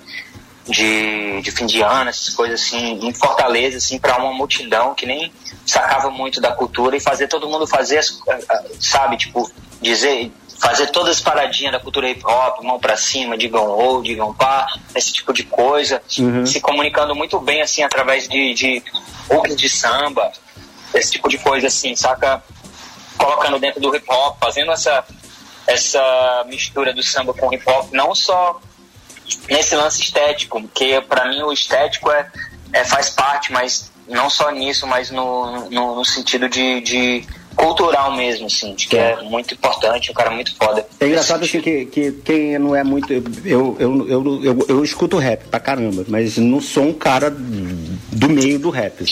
de, 0.67 1.41
de 1.41 1.51
fim 1.51 1.65
de 1.65 1.81
ano, 1.81 2.09
essas 2.09 2.29
coisas 2.33 2.61
assim, 2.61 2.99
em 3.01 3.13
Fortaleza, 3.13 3.77
assim, 3.77 3.97
para 3.97 4.17
uma 4.17 4.33
multidão 4.33 4.93
que 4.93 5.05
nem 5.05 5.31
sacava 5.65 6.09
muito 6.11 6.41
da 6.41 6.51
cultura 6.51 6.97
e 6.97 6.99
fazer 6.99 7.27
todo 7.29 7.47
mundo 7.47 7.65
fazer, 7.65 7.97
as, 7.99 8.19
sabe? 8.79 9.15
Tipo, 9.17 9.49
dizer, 9.81 10.31
fazer 10.59 10.87
todas 10.91 11.17
as 11.17 11.21
paradinhas 11.21 11.71
da 11.71 11.79
cultura 11.79 12.09
hip 12.09 12.23
hop, 12.23 12.63
mão 12.63 12.79
pra 12.79 12.95
cima, 12.95 13.35
digam 13.35 13.67
ou, 13.67 14.01
digam 14.01 14.33
pá, 14.33 14.67
esse 14.95 15.11
tipo 15.11 15.33
de 15.33 15.43
coisa, 15.43 16.01
se 16.07 16.61
comunicando 16.61 17.15
muito 17.15 17.39
bem, 17.39 17.61
assim, 17.61 17.81
através 17.81 18.27
de, 18.27 18.53
de 18.53 18.83
hooks 19.29 19.55
de 19.55 19.67
samba, 19.67 20.31
esse 20.93 21.11
tipo 21.11 21.27
de 21.27 21.39
coisa, 21.39 21.67
assim, 21.67 21.95
saca? 21.95 22.43
Colocando 23.17 23.59
dentro 23.59 23.81
do 23.81 23.95
hip 23.95 24.05
hop, 24.07 24.37
fazendo 24.39 24.71
essa, 24.71 25.03
essa 25.65 26.45
mistura 26.47 26.93
do 26.93 27.01
samba 27.01 27.33
com 27.33 27.51
hip 27.51 27.63
hop, 27.67 27.91
não 27.91 28.13
só 28.13 28.61
nesse 29.49 29.75
lance 29.75 30.01
estético, 30.01 30.61
porque 30.61 31.01
para 31.01 31.25
mim 31.27 31.41
o 31.41 31.51
estético 31.51 32.11
é, 32.11 32.29
é 32.73 32.83
faz 32.83 33.09
parte, 33.09 33.51
mas 33.51 33.91
não 34.07 34.29
só 34.29 34.51
nisso, 34.51 34.85
mas 34.85 35.09
no, 35.09 35.69
no, 35.69 35.95
no 35.95 36.05
sentido 36.05 36.49
de, 36.49 36.81
de 36.81 37.27
cultural 37.55 38.15
mesmo, 38.15 38.47
assim, 38.47 38.73
de 38.73 38.87
que 38.87 38.97
é 38.97 39.21
muito 39.23 39.53
importante, 39.53 40.11
um 40.11 40.13
cara 40.13 40.31
muito 40.31 40.55
foda. 40.55 40.85
É 40.99 41.07
engraçado 41.07 41.43
assim 41.43 41.61
que, 41.61 41.85
que 41.85 42.11
quem 42.23 42.57
não 42.57 42.75
é 42.75 42.83
muito. 42.83 43.11
Eu, 43.11 43.23
eu, 43.79 44.07
eu, 44.07 44.43
eu, 44.43 44.65
eu, 44.67 44.83
escuto 44.83 45.17
rap 45.17 45.43
pra 45.45 45.59
caramba, 45.59 46.05
mas 46.07 46.37
não 46.37 46.61
sou 46.61 46.83
um 46.83 46.93
cara 46.93 47.29
do 47.29 48.29
meio 48.29 48.59
do 48.59 48.69
rap. 48.69 49.03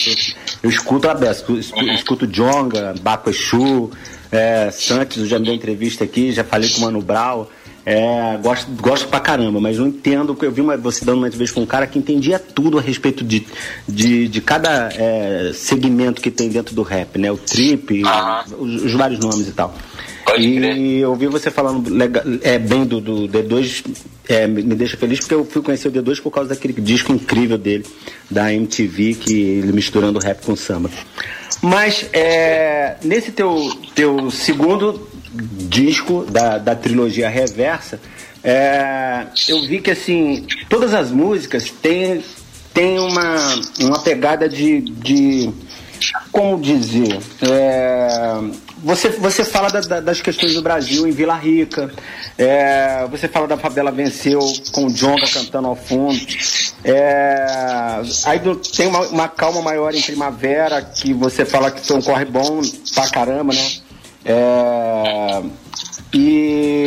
Eu, 0.62 0.70
escuto 0.70 1.08
a 1.08 1.12
eu 1.12 1.30
escuto, 1.30 1.58
escuto 1.92 2.26
Jonga, 2.26 2.94
Baco 3.00 3.30
Exu, 3.30 3.90
é, 4.32 4.70
Santos, 4.70 5.18
eu 5.18 5.26
já 5.26 5.38
me 5.38 5.46
dei 5.46 5.54
entrevista 5.54 6.04
aqui, 6.04 6.32
já 6.32 6.44
falei 6.44 6.68
com 6.68 6.78
o 6.78 6.80
Mano 6.82 7.00
Brown. 7.00 7.46
É, 7.92 8.38
gosto, 8.40 8.70
gosto 8.80 9.08
pra 9.08 9.18
caramba, 9.18 9.60
mas 9.60 9.76
não 9.78 9.88
entendo. 9.88 10.36
Eu 10.40 10.52
vi 10.52 10.60
uma, 10.60 10.76
você 10.76 11.04
dando 11.04 11.18
uma 11.18 11.26
entrevista 11.26 11.54
com 11.56 11.62
um 11.62 11.66
cara 11.66 11.88
que 11.88 11.98
entendia 11.98 12.38
tudo 12.38 12.78
a 12.78 12.80
respeito 12.80 13.24
de, 13.24 13.44
de, 13.88 14.28
de 14.28 14.40
cada 14.40 14.90
é, 14.94 15.50
segmento 15.52 16.22
que 16.22 16.30
tem 16.30 16.48
dentro 16.48 16.72
do 16.72 16.82
rap, 16.82 17.18
né? 17.18 17.32
O 17.32 17.36
trip, 17.36 18.02
os, 18.58 18.84
os 18.84 18.92
vários 18.92 19.18
nomes 19.18 19.48
e 19.48 19.52
tal. 19.52 19.74
Pode 20.24 20.46
e 20.46 20.56
crer. 20.56 20.76
eu 21.00 21.10
ouvi 21.10 21.26
você 21.26 21.50
falando 21.50 21.90
lega- 21.92 22.24
é, 22.42 22.58
bem 22.60 22.84
do, 22.84 23.00
do 23.00 23.28
D2, 23.28 23.84
é, 24.28 24.46
me 24.46 24.62
me 24.62 24.76
deixa 24.76 24.96
feliz 24.96 25.18
porque 25.18 25.34
eu 25.34 25.44
fui 25.44 25.60
conhecer 25.60 25.88
o 25.88 25.92
D2 25.92 26.22
por 26.22 26.30
causa 26.30 26.50
daquele 26.50 26.74
disco 26.74 27.12
incrível 27.12 27.58
dele, 27.58 27.84
da 28.30 28.54
MTV, 28.54 29.14
que 29.14 29.32
ele 29.32 29.72
misturando 29.72 30.20
rap 30.20 30.44
com 30.46 30.54
samba. 30.54 30.88
Mas 31.60 32.06
é, 32.12 32.96
nesse 33.02 33.32
teu, 33.32 33.68
teu 33.94 34.30
segundo 34.30 35.09
disco 35.32 36.24
da, 36.30 36.58
da 36.58 36.74
trilogia 36.74 37.28
Reversa, 37.28 38.00
é, 38.42 39.26
eu 39.48 39.60
vi 39.66 39.80
que 39.80 39.90
assim, 39.90 40.46
todas 40.68 40.94
as 40.94 41.10
músicas 41.10 41.70
têm, 41.70 42.24
têm 42.72 42.98
uma, 42.98 43.36
uma 43.80 43.98
pegada 44.00 44.48
de, 44.48 44.80
de 44.80 45.50
como 46.32 46.58
dizer, 46.58 47.18
é, 47.42 48.38
você, 48.82 49.10
você 49.10 49.44
fala 49.44 49.68
da- 49.68 49.80
da- 49.82 50.00
das 50.00 50.22
questões 50.22 50.54
do 50.54 50.62
Brasil 50.62 51.06
em 51.06 51.10
Vila 51.10 51.34
Rica, 51.36 51.92
é, 52.38 53.06
você 53.10 53.28
fala 53.28 53.46
da 53.46 53.58
Favela 53.58 53.90
Venceu 53.92 54.40
com 54.72 54.86
o 54.86 54.90
Jonga 54.90 55.26
cantando 55.28 55.68
ao 55.68 55.76
fundo, 55.76 56.18
é, 56.82 58.00
aí 58.24 58.40
tem 58.74 58.86
uma, 58.86 59.00
uma 59.08 59.28
calma 59.28 59.60
maior 59.60 59.94
em 59.94 60.00
Primavera, 60.00 60.80
que 60.80 61.12
você 61.12 61.44
fala 61.44 61.70
que 61.70 61.86
foi 61.86 61.98
um 61.98 62.02
corre 62.02 62.24
bom 62.24 62.62
pra 62.94 63.08
caramba, 63.10 63.52
né? 63.52 63.70
É, 64.24 65.42
e 66.12 66.86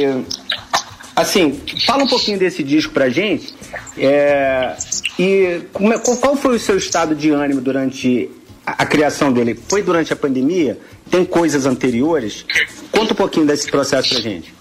assim, 1.15 1.61
fala 1.85 2.03
um 2.03 2.07
pouquinho 2.07 2.37
desse 2.37 2.63
disco 2.63 2.93
pra 2.93 3.09
gente. 3.09 3.53
é, 3.97 4.75
e 5.17 5.45
é- 5.45 5.97
qual, 6.19 6.35
foi 6.35 6.55
o 6.55 6.59
seu 6.59 6.77
estado 6.77 7.15
de 7.15 7.29
ânimo 7.31 7.61
durante 7.61 8.29
a, 8.65 8.83
a 8.83 8.85
criação 8.85 9.31
dele? 9.31 9.59
Foi 9.67 9.81
durante 9.81 10.11
a 10.13 10.15
pandemia? 10.15 10.79
Tem 11.09 11.25
coisas 11.25 11.65
anteriores? 11.65 12.45
Conta 12.91 13.13
um 13.13 13.15
pouquinho 13.15 13.45
desse 13.45 13.69
processo 13.69 14.09
pra 14.09 14.19
gente. 14.21 14.53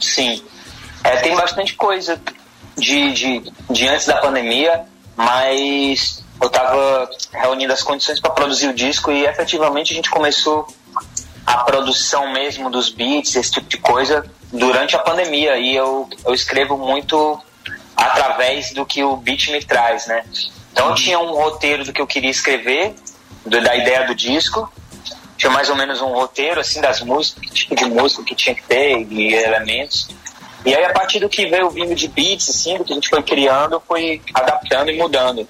Sim. 0.00 0.42
É, 1.04 1.16
tem 1.16 1.34
bastante 1.34 1.74
coisa 1.74 2.20
de, 2.76 3.12
de, 3.12 3.52
de 3.70 3.88
antes 3.88 4.06
da 4.06 4.16
pandemia, 4.18 4.82
mas 5.16 6.22
eu 6.40 6.46
estava 6.48 7.08
reunindo 7.32 7.72
as 7.72 7.82
condições 7.82 8.20
para 8.20 8.30
produzir 8.30 8.68
o 8.68 8.74
disco 8.74 9.10
e 9.10 9.24
efetivamente 9.24 9.92
a 9.92 9.96
gente 9.96 10.10
começou 10.10 10.66
a 11.46 11.58
produção 11.58 12.32
mesmo 12.32 12.70
dos 12.70 12.88
beats, 12.90 13.34
esse 13.36 13.50
tipo 13.52 13.66
de 13.68 13.78
coisa, 13.78 14.24
durante 14.52 14.94
a 14.96 14.98
pandemia. 14.98 15.56
E 15.58 15.74
eu, 15.74 16.08
eu 16.24 16.34
escrevo 16.34 16.76
muito 16.76 17.40
através 17.96 18.72
do 18.72 18.84
que 18.86 19.02
o 19.02 19.16
beat 19.16 19.48
me 19.48 19.62
traz, 19.64 20.06
né? 20.06 20.24
Então 20.72 20.88
eu 20.90 20.94
tinha 20.94 21.18
um 21.18 21.32
roteiro 21.32 21.84
do 21.84 21.92
que 21.92 22.00
eu 22.00 22.06
queria 22.06 22.30
escrever, 22.30 22.94
do- 23.44 23.60
da 23.60 23.76
ideia 23.76 24.06
do 24.06 24.14
disco, 24.14 24.72
tinha 25.36 25.50
mais 25.50 25.68
ou 25.68 25.76
menos 25.76 26.00
um 26.00 26.06
roteiro 26.12 26.60
assim 26.60 26.80
das 26.80 27.00
músicas, 27.02 27.42
que 27.44 27.50
tipo 27.52 27.74
de 27.74 27.84
música 27.86 28.22
que 28.24 28.34
tinha 28.34 28.54
que 28.54 28.62
ter 28.62 29.00
e 29.10 29.34
elementos. 29.34 30.08
E 30.64 30.74
aí 30.74 30.84
a 30.84 30.92
partir 30.92 31.18
do 31.18 31.28
que 31.28 31.44
veio 31.46 31.68
vindo 31.70 31.94
de 31.94 32.06
beats, 32.06 32.48
assim, 32.48 32.78
do 32.78 32.84
que 32.84 32.92
a 32.92 32.94
gente 32.94 33.08
foi 33.08 33.22
criando, 33.22 33.82
fui 33.86 34.22
adaptando 34.32 34.90
e 34.90 34.96
mudando. 34.96 35.46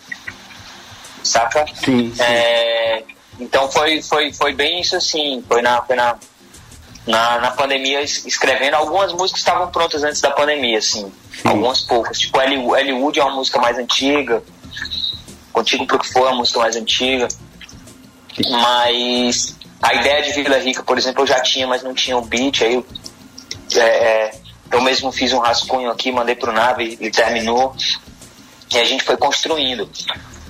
Saca? 1.22 1.66
Sim, 1.74 2.12
sim. 2.14 2.22
É, 2.22 3.02
então 3.40 3.70
foi, 3.70 4.02
foi, 4.02 4.32
foi 4.32 4.52
bem 4.54 4.80
isso 4.80 4.96
assim, 4.96 5.42
foi 5.48 5.62
na, 5.62 5.82
foi 5.82 5.96
na, 5.96 6.16
na, 7.06 7.38
na 7.38 7.50
pandemia 7.52 8.02
es- 8.02 8.24
escrevendo. 8.26 8.74
Algumas 8.74 9.12
músicas 9.12 9.40
estavam 9.40 9.70
prontas 9.70 10.02
antes 10.04 10.20
da 10.20 10.30
pandemia, 10.30 10.78
assim. 10.78 11.12
Algumas 11.44 11.80
poucas. 11.80 12.18
Tipo, 12.18 12.40
Ellie 12.40 12.58
Ellie 12.78 12.92
Wood 12.92 13.18
é 13.18 13.24
uma 13.24 13.34
música 13.36 13.58
mais 13.60 13.78
antiga. 13.78 14.42
Contigo 15.52 15.86
pro 15.86 15.98
que 15.98 16.12
for 16.12 16.26
é 16.26 16.30
uma 16.30 16.36
música 16.38 16.60
mais 16.60 16.76
antiga. 16.76 17.26
Mas 18.50 19.56
a 19.80 19.94
ideia 19.94 20.22
de 20.22 20.32
Vila 20.32 20.58
Rica, 20.58 20.82
por 20.82 20.96
exemplo, 20.98 21.22
eu 21.22 21.26
já 21.26 21.40
tinha, 21.40 21.66
mas 21.66 21.82
não 21.82 21.94
tinha 21.94 22.16
o 22.16 22.22
beat. 22.22 22.62
Aí 22.62 22.74
eu- 22.74 22.86
é, 23.74 23.80
é, 23.80 24.30
eu 24.70 24.80
mesmo 24.82 25.10
fiz 25.12 25.32
um 25.32 25.38
rascunho 25.38 25.90
aqui, 25.90 26.12
mandei 26.12 26.34
pro 26.34 26.52
Nave, 26.52 26.96
ele 27.00 27.10
terminou 27.10 27.74
e 28.70 28.78
a 28.78 28.84
gente 28.84 29.02
foi 29.04 29.16
construindo. 29.16 29.88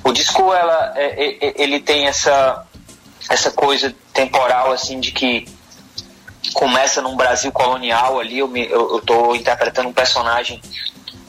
O 0.04 0.12
disco 0.12 0.52
ela, 0.52 0.92
é, 0.96 1.04
é, 1.06 1.48
é, 1.48 1.54
ele 1.62 1.80
tem 1.80 2.06
essa 2.06 2.64
essa 3.28 3.50
coisa 3.50 3.94
temporal 4.12 4.72
assim 4.72 5.00
de 5.00 5.12
que 5.12 5.46
começa 6.52 7.00
num 7.00 7.16
Brasil 7.16 7.50
colonial 7.52 8.20
ali, 8.20 8.38
eu, 8.38 8.48
me, 8.48 8.66
eu, 8.66 8.94
eu 8.94 9.00
tô 9.00 9.34
interpretando 9.34 9.88
um 9.88 9.92
personagem 9.92 10.60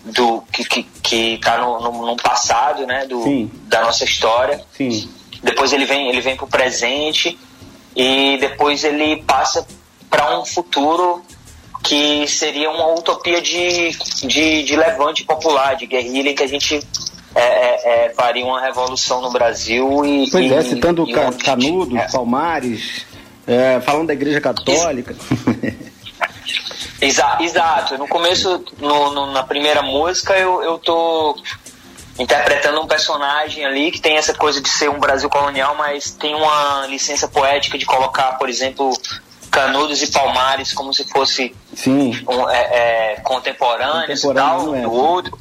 do 0.05 0.41
que, 0.51 0.65
que, 0.65 0.83
que 1.01 1.37
tá 1.37 1.57
no, 1.57 1.79
no, 1.79 2.05
no 2.07 2.17
passado, 2.17 2.85
né, 2.85 3.05
do, 3.05 3.23
Sim. 3.23 3.51
da 3.67 3.81
nossa 3.81 4.03
história. 4.03 4.63
Sim. 4.75 5.09
Depois 5.41 5.71
ele 5.71 5.85
vem, 5.85 6.09
ele 6.09 6.21
vem 6.21 6.35
pro 6.35 6.47
presente 6.47 7.37
e 7.95 8.37
depois 8.39 8.83
ele 8.83 9.23
passa 9.23 9.65
para 10.09 10.39
um 10.39 10.45
futuro 10.45 11.23
que 11.83 12.25
seria 12.27 12.69
uma 12.71 12.93
utopia 12.93 13.41
de, 13.41 13.91
de, 14.25 14.63
de 14.63 14.75
levante 14.75 15.23
popular, 15.25 15.75
de 15.75 15.85
guerrilha, 15.85 16.29
em 16.29 16.35
que 16.35 16.43
a 16.43 16.47
gente 16.47 16.81
é, 17.35 17.41
é, 17.41 18.05
é, 18.05 18.13
faria 18.13 18.45
uma 18.45 18.61
revolução 18.61 19.21
no 19.21 19.31
Brasil 19.31 20.05
e. 20.05 20.29
Pois 20.29 20.45
e, 20.51 20.53
é, 20.53 20.61
citando 20.61 21.05
e 21.07 21.13
Canudos, 21.43 21.97
é. 21.97 22.07
Palmares, 22.11 23.05
é, 23.47 23.79
falando 23.81 24.07
da 24.07 24.13
Igreja 24.13 24.39
Católica. 24.41 25.15
Exa- 27.01 27.37
exato. 27.41 27.97
No 27.97 28.07
começo, 28.07 28.63
no- 28.79 29.11
no- 29.11 29.31
na 29.31 29.43
primeira 29.43 29.81
música, 29.81 30.37
eu, 30.37 30.61
eu 30.63 30.77
tô 30.79 31.35
interpretando 32.17 32.79
um 32.81 32.87
personagem 32.87 33.65
ali 33.65 33.91
que 33.91 33.99
tem 33.99 34.15
essa 34.17 34.33
coisa 34.33 34.61
de 34.61 34.69
ser 34.69 34.89
um 34.89 34.99
Brasil 34.99 35.29
colonial, 35.29 35.75
mas 35.75 36.11
tem 36.11 36.33
uma 36.35 36.85
licença 36.87 37.27
poética 37.27 37.77
de 37.77 37.85
colocar, 37.85 38.33
por 38.37 38.47
exemplo, 38.47 38.93
Canudos 39.51 40.01
e 40.01 40.07
Palmares 40.11 40.71
como 40.73 40.93
se 40.93 41.03
fosse 41.09 41.53
Sim. 41.75 42.11
um, 42.27 42.49
é, 42.49 43.13
é, 43.15 43.21
contemporâneos 43.23 44.23
e 44.23 44.33
tal, 44.33 44.75
é, 44.75 44.81
do 44.81 44.91
outro. 44.93 45.37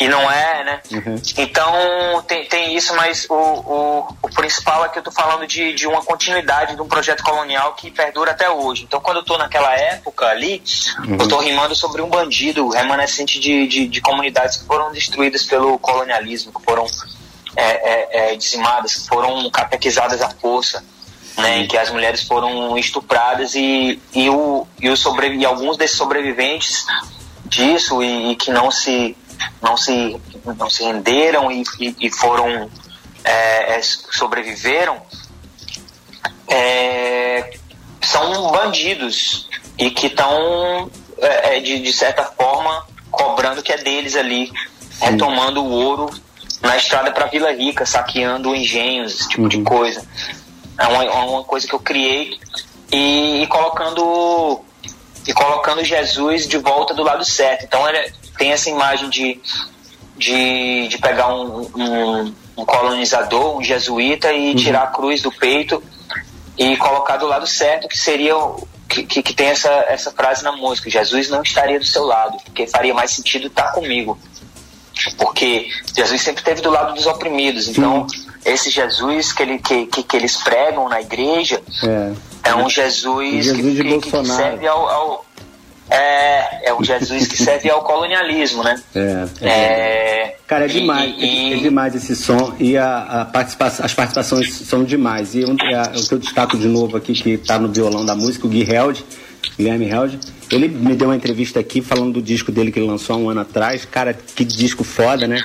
E 0.00 0.08
não 0.08 0.30
é, 0.30 0.64
né? 0.64 0.80
Uhum. 0.92 1.22
Então 1.36 2.22
tem, 2.26 2.46
tem 2.46 2.76
isso, 2.76 2.94
mas 2.96 3.26
o, 3.28 3.34
o, 3.34 4.16
o 4.22 4.28
principal 4.30 4.84
é 4.84 4.88
que 4.88 4.98
eu 4.98 5.02
tô 5.02 5.12
falando 5.12 5.46
de, 5.46 5.72
de 5.74 5.86
uma 5.86 6.02
continuidade 6.02 6.74
de 6.74 6.82
um 6.82 6.88
projeto 6.88 7.22
colonial 7.22 7.74
que 7.74 7.90
perdura 7.90 8.32
até 8.32 8.50
hoje. 8.50 8.84
Então 8.84 9.00
quando 9.00 9.18
eu 9.18 9.24
tô 9.24 9.38
naquela 9.38 9.72
época 9.74 10.26
ali, 10.26 10.62
eu 11.18 11.28
tô 11.28 11.38
rimando 11.38 11.74
sobre 11.74 12.02
um 12.02 12.08
bandido 12.08 12.68
remanescente 12.68 13.38
de, 13.38 13.66
de, 13.66 13.86
de 13.86 14.00
comunidades 14.00 14.56
que 14.56 14.66
foram 14.66 14.92
destruídas 14.92 15.44
pelo 15.44 15.78
colonialismo, 15.78 16.52
que 16.52 16.62
foram 16.64 16.86
é, 17.56 17.62
é, 17.64 18.32
é, 18.32 18.36
dizimadas, 18.36 18.94
que 18.94 19.08
foram 19.08 19.48
catequizadas 19.50 20.20
à 20.22 20.30
força. 20.30 20.84
Né, 21.36 21.60
em 21.60 21.68
que 21.68 21.78
as 21.78 21.88
mulheres 21.90 22.24
foram 22.24 22.76
estupradas 22.76 23.54
e, 23.54 23.98
e, 24.12 24.28
o, 24.28 24.66
e, 24.78 24.90
o 24.90 24.96
sobre, 24.96 25.36
e 25.36 25.46
alguns 25.46 25.76
desses 25.76 25.96
sobreviventes 25.96 26.84
disso 27.46 28.02
e, 28.02 28.32
e 28.32 28.36
que 28.36 28.50
não 28.50 28.70
se 28.70 29.16
não 29.62 29.76
se 29.76 30.20
não 30.58 30.68
se 30.70 30.84
renderam 30.84 31.50
e, 31.50 31.62
e, 31.78 31.96
e 32.00 32.10
foram 32.10 32.70
é, 33.24 33.76
é, 33.76 33.80
sobreviveram 33.82 35.00
é, 36.48 37.58
são 38.02 38.50
bandidos 38.50 39.48
e 39.78 39.90
que 39.90 40.06
estão 40.08 40.90
é, 41.18 41.56
é, 41.56 41.60
de, 41.60 41.80
de 41.80 41.92
certa 41.92 42.24
forma 42.24 42.86
cobrando 43.10 43.62
que 43.62 43.72
é 43.72 43.78
deles 43.78 44.16
ali 44.16 44.50
retomando 45.00 45.62
o 45.62 45.70
ouro 45.70 46.10
na 46.60 46.76
estrada 46.76 47.10
para 47.10 47.26
Vila 47.26 47.52
Rica 47.52 47.86
saqueando 47.86 48.54
engenhos 48.54 49.14
esse 49.14 49.28
tipo 49.28 49.48
de 49.48 49.62
coisa. 49.62 50.06
É 50.78 50.86
uma, 50.86 51.04
é 51.04 51.10
uma 51.10 51.44
coisa 51.44 51.66
que 51.66 51.74
eu 51.74 51.80
criei 51.80 52.38
e, 52.92 53.42
e 53.42 53.46
colocando 53.46 54.62
e 55.26 55.32
colocando 55.32 55.84
Jesus 55.84 56.46
de 56.46 56.58
volta 56.58 56.94
do 56.94 57.02
lado 57.02 57.24
certo. 57.24 57.64
Então 57.64 57.88
ele 57.88 58.12
tem 58.40 58.52
essa 58.52 58.70
imagem 58.70 59.10
de, 59.10 59.38
de, 60.16 60.88
de 60.88 60.96
pegar 60.98 61.28
um, 61.34 61.70
um, 61.76 62.34
um 62.56 62.64
colonizador, 62.64 63.58
um 63.58 63.62
jesuíta 63.62 64.32
e 64.32 64.54
tirar 64.54 64.84
a 64.84 64.86
cruz 64.86 65.20
do 65.20 65.30
peito 65.30 65.82
e 66.56 66.74
colocar 66.78 67.18
do 67.18 67.26
lado 67.26 67.46
certo, 67.46 67.86
que 67.86 67.98
seria 67.98 68.34
que, 68.88 69.02
que, 69.04 69.22
que 69.22 69.34
tem 69.34 69.48
essa, 69.48 69.68
essa 69.88 70.10
frase 70.10 70.42
na 70.42 70.52
música: 70.52 70.88
Jesus 70.88 71.28
não 71.28 71.42
estaria 71.42 71.78
do 71.78 71.84
seu 71.84 72.04
lado, 72.04 72.38
porque 72.42 72.66
faria 72.66 72.94
mais 72.94 73.10
sentido 73.10 73.48
estar 73.48 73.72
comigo. 73.72 74.18
Porque 75.18 75.68
Jesus 75.94 76.20
sempre 76.22 76.40
esteve 76.40 76.62
do 76.62 76.70
lado 76.70 76.94
dos 76.94 77.06
oprimidos. 77.06 77.68
Então, 77.68 78.06
esse 78.44 78.70
Jesus 78.70 79.32
que, 79.32 79.42
ele, 79.42 79.58
que, 79.58 79.86
que, 79.86 80.02
que 80.02 80.16
eles 80.16 80.36
pregam 80.38 80.88
na 80.88 81.00
igreja 81.00 81.60
É. 82.44 82.50
é 82.50 82.54
um 82.54 82.68
Jesus, 82.68 83.44
Jesus 83.44 83.78
que, 83.80 83.98
que- 84.00 84.24
serve 84.26 84.66
ao, 84.66 84.88
ao- 84.88 85.26
é, 85.90 86.68
é 86.70 86.74
um 86.74 86.82
Jesus 86.84 87.26
que 87.26 87.36
serve 87.36 87.68
ao 87.70 87.82
colonialismo, 87.82 88.62
né? 88.62 88.80
É, 88.94 89.26
é. 89.42 89.48
É, 89.50 90.36
Cara, 90.46 90.64
é 90.64 90.68
e- 90.68 90.72
demais, 90.72 91.14
e- 91.18 91.52
é 91.52 91.56
demais 91.56 91.94
esse 91.94 92.14
som 92.16 92.54
e 92.58 92.76
a, 92.76 93.22
a 93.22 93.24
participação, 93.24 93.84
as 93.84 93.94
participações 93.94 94.52
são 94.54 94.84
demais. 94.84 95.34
E 95.34 95.44
um- 95.44 95.56
é 95.60 95.74
a- 95.74 95.92
o 95.96 96.06
que 96.08 96.14
eu 96.14 96.18
destaco 96.18 96.56
de 96.56 96.66
novo 96.68 96.96
aqui, 96.96 97.12
que 97.12 97.38
tá 97.38 97.58
no 97.58 97.68
violão 97.68 98.04
da 98.04 98.14
música, 98.14 98.46
o 98.46 98.50
Gui 98.50 98.62
Held, 98.70 99.04
Guilherme 99.56 99.88
Held, 99.88 100.18
ele 100.50 100.68
me 100.68 100.94
deu 100.94 101.08
uma 101.08 101.16
entrevista 101.16 101.60
aqui 101.60 101.80
falando 101.80 102.14
do 102.14 102.22
disco 102.22 102.50
dele 102.52 102.70
que 102.72 102.78
ele 102.78 102.86
lançou 102.86 103.14
há 103.16 103.18
um 103.18 103.28
ano 103.30 103.40
atrás. 103.40 103.84
Cara, 103.84 104.12
que 104.14 104.44
disco 104.44 104.82
foda, 104.84 105.26
né? 105.26 105.42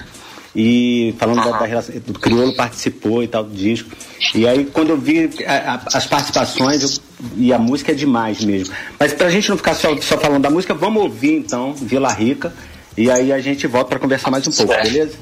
E 0.58 1.14
falando 1.20 1.44
da, 1.44 1.52
da 1.60 1.66
relação, 1.66 1.94
do 2.08 2.14
Criolo 2.18 2.56
participou 2.56 3.22
e 3.22 3.28
tal 3.28 3.44
do 3.44 3.54
disco. 3.54 3.90
E 4.34 4.48
aí, 4.48 4.64
quando 4.66 4.92
eu 4.92 4.98
vi 4.98 5.30
a- 5.46 5.74
a- 5.74 5.98
as 5.98 6.06
participações, 6.08 6.82
eu- 6.82 7.04
e 7.36 7.52
a 7.54 7.60
música 7.60 7.92
é 7.92 7.96
demais 7.96 8.44
mesmo. 8.44 8.74
Mas 9.00 9.14
pra 9.14 9.30
gente 9.30 9.50
não 9.50 9.58
ficar 9.58 9.74
só, 9.76 9.96
só 10.02 10.18
falando 10.18 10.42
da 10.44 10.50
música, 10.50 10.74
vamos 10.74 11.04
ouvir 11.04 11.36
então 11.38 11.74
Vila 11.74 12.12
Rica. 12.12 12.54
E 12.98 13.10
aí 13.12 13.32
a 13.34 13.40
gente 13.40 13.68
volta 13.68 13.90
pra 13.90 14.00
conversar 14.00 14.32
mais 14.32 14.48
um 14.48 14.52
pouco, 14.52 14.72
Certo. 14.74 14.84
beleza? 14.92 15.18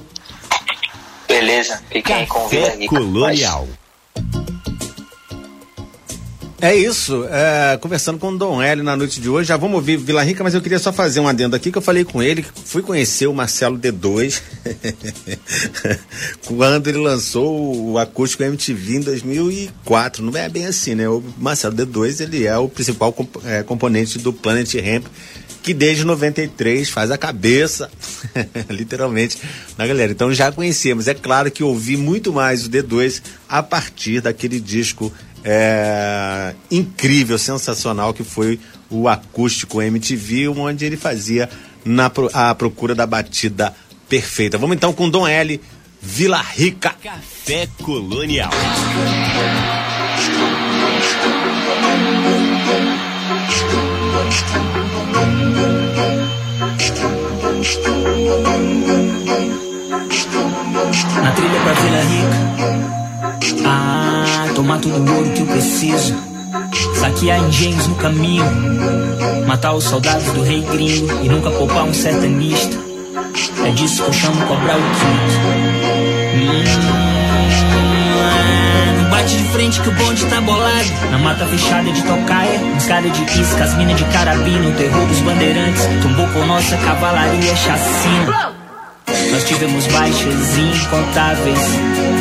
Beleza, 1.28 1.82
fiquem 1.90 2.16
aí 2.16 2.28
com 2.28 2.48
Vila 2.48 2.66
Café 2.68 2.78
Rica. 2.78 2.96
Colonial. 2.96 3.68
É 6.64 6.74
isso, 6.74 7.26
é, 7.30 7.76
conversando 7.76 8.18
com 8.18 8.30
o 8.30 8.38
Dom 8.38 8.62
Hélio 8.62 8.86
na 8.86 8.96
noite 8.96 9.20
de 9.20 9.30
hoje, 9.30 9.50
já 9.50 9.58
vamos 9.58 9.76
ouvir 9.76 9.98
Vila 9.98 10.24
Rica, 10.24 10.46
mas 10.46 10.54
eu 10.54 10.62
queria 10.62 10.80
só 10.80 10.94
fazer 10.94 11.20
um 11.20 11.28
adendo 11.28 11.58
aqui, 11.58 11.70
que 11.70 11.78
eu 11.78 11.82
falei 11.82 12.06
com 12.06 12.24
ele, 12.24 12.42
que 12.42 12.50
fui 12.64 12.82
conhecer 12.82 13.28
o 13.28 13.34
Marcelo 13.34 13.78
D2, 13.78 14.42
quando 16.48 16.88
ele 16.88 17.00
lançou 17.00 17.92
o 17.92 17.98
Acústico 17.98 18.44
MTV 18.44 18.96
em 18.96 19.02
2004, 19.02 20.24
não 20.24 20.38
é 20.38 20.48
bem 20.48 20.66
assim, 20.66 20.96
né, 20.96 21.10
o 21.10 21.22
Marcelo 21.38 21.76
D2, 21.76 22.22
ele 22.22 22.46
é 22.46 22.58
o 22.58 22.70
principal 22.70 23.12
comp- 23.12 23.44
é, 23.46 23.62
componente 23.62 24.18
do 24.18 24.32
Planet 24.32 24.74
Ramp, 24.76 25.08
que 25.62 25.74
desde 25.74 26.06
93 26.06 26.90
faz 26.90 27.12
a 27.12 27.18
cabeça, 27.18 27.92
literalmente, 28.70 29.38
na 29.78 29.86
galera. 29.86 30.12
Então 30.12 30.34
já 30.34 30.52
conhecemos. 30.52 31.08
É 31.08 31.14
claro 31.14 31.50
que 31.50 31.64
ouvi 31.64 31.96
muito 31.96 32.34
mais 32.34 32.66
o 32.66 32.70
D2 32.70 33.22
a 33.48 33.64
partir 33.64 34.20
daquele 34.20 34.60
disco 34.60 35.10
é, 35.44 36.54
incrível, 36.72 37.38
sensacional 37.38 38.14
que 38.14 38.24
foi 38.24 38.60
o 38.90 39.08
acústico 39.08 39.82
MTV, 39.82 40.48
onde 40.50 40.86
ele 40.86 40.98
fazia 40.98 41.50
na, 41.84 42.12
a 42.34 42.56
procura 42.56 42.96
da 42.96 43.06
batida 43.06 43.74
perfeita. 44.08 44.58
Vamos 44.58 44.76
então 44.76 44.94
com 44.94 45.10
Dom 45.10 45.28
L, 45.28 45.60
Vila 46.02 46.42
Rica. 46.42 46.94
Café 47.02 47.68
Colonial. 47.82 48.52
Na 61.22 61.32
trilha 61.32 61.60
pra 61.62 61.74
Vila 61.74 62.02
Rica. 62.02 62.54
Ah, 63.66 64.33
tomar 64.64 64.80
todo 64.80 64.96
o 64.96 65.16
ouro 65.16 65.30
que 65.32 65.42
eu 65.42 65.46
preciso. 65.46 66.16
Saquear 66.96 67.38
engenhos 67.44 67.86
no 67.88 67.96
caminho. 67.96 68.46
Matar 69.46 69.74
os 69.74 69.84
soldados 69.84 70.24
do 70.32 70.42
rei 70.42 70.62
gringo. 70.62 71.22
E 71.22 71.28
nunca 71.28 71.52
poupar 71.52 71.84
um 71.84 71.94
sertanista. 71.94 72.78
É 73.66 73.72
disso 73.72 74.04
que 74.04 74.10
eu 74.10 74.14
chamo 74.14 74.46
cobrar 74.46 74.78
o 74.78 74.82
quinto. 74.82 75.34
Hum, 78.96 79.10
bate 79.10 79.36
de 79.36 79.44
frente 79.50 79.82
que 79.82 79.90
o 79.90 79.92
bonde 79.92 80.26
tá 80.28 80.40
bolado. 80.40 80.90
Na 81.12 81.18
mata 81.18 81.46
fechada 81.46 81.92
de 81.92 82.02
tocaia, 82.02 82.62
escada 82.78 83.10
de 83.10 83.42
isca, 83.42 83.66
as 83.66 83.74
minas 83.76 83.98
de 83.98 84.06
carabina, 84.06 84.70
o 84.70 84.74
terror 84.76 85.06
dos 85.08 85.20
bandeirantes. 85.20 85.86
Tombou 86.02 86.28
com 86.28 86.46
nossa 86.46 86.78
cavalaria 86.78 87.56
chacina. 87.56 88.53
Nós 89.34 89.44
tivemos 89.46 89.88
baixas 89.88 90.58
incontáveis. 90.60 91.60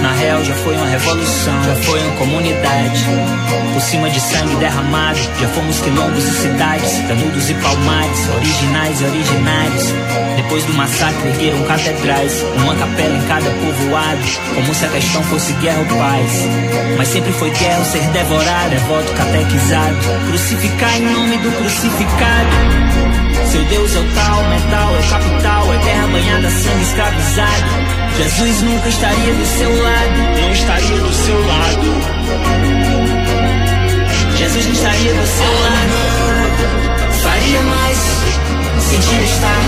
Na 0.01 0.13
real, 0.15 0.43
já 0.43 0.55
foi 0.55 0.75
uma 0.75 0.87
revolução, 0.87 1.63
já 1.63 1.77
foi 1.77 2.01
uma 2.01 2.17
comunidade. 2.17 3.05
Por 3.75 3.83
cima 3.83 4.09
de 4.09 4.19
sangue 4.19 4.57
derramado, 4.57 5.19
já 5.39 5.49
fomos 5.49 5.79
quilombos 5.81 6.25
e 6.27 6.33
cidades, 6.33 6.93
canudos 7.07 7.51
e 7.51 7.55
palmares, 7.55 8.29
originais 8.35 9.01
e 9.03 9.05
originários. 9.05 9.85
Depois 10.37 10.65
do 10.65 10.73
massacre, 10.73 11.29
ergueram 11.29 11.63
catedrais, 11.65 12.43
uma 12.57 12.75
capela 12.77 13.15
em 13.15 13.27
cada 13.29 13.51
povoado, 13.51 14.23
como 14.55 14.75
se 14.75 14.85
a 14.87 14.89
questão 14.89 15.23
fosse 15.25 15.53
guerra 15.55 15.81
ou 15.81 15.99
paz. 15.99 16.49
Mas 16.97 17.09
sempre 17.09 17.33
foi 17.33 17.51
guerra 17.51 17.85
ser 17.85 18.03
devorado, 18.09 18.75
é 18.75 18.79
voto 18.89 19.13
catequizado. 19.13 19.97
Crucificar 20.29 20.97
em 20.97 21.13
nome 21.13 21.37
do 21.37 21.53
crucificado. 21.59 23.32
Seu 23.51 23.65
Deus 23.65 23.97
é 23.97 23.99
o 23.99 24.09
tal, 24.15 24.45
metal, 24.49 24.97
é 24.97 25.01
o 25.01 25.09
capital, 25.11 25.75
é 25.75 25.79
terra 25.79 26.07
banhada, 26.07 26.51
sangue 26.51 26.83
escravizado. 26.83 27.93
Jesus 28.17 28.63
nunca 28.63 28.89
estaria 28.89 29.35
do 29.35 29.47
seu 29.47 29.83
lado, 29.83 30.41
não 30.41 30.53
estaria 30.53 30.99
do 30.99 31.13
seu 31.13 31.47
lado. 31.47 33.03
Jesus 34.37 34.67
não 34.67 34.73
estaria 34.73 35.15
do 35.15 35.27
seu 35.27 35.53
lado. 35.63 36.13
Faria 37.23 37.63
mais 37.63 37.99
sentido 38.91 39.23
estar 39.25 39.63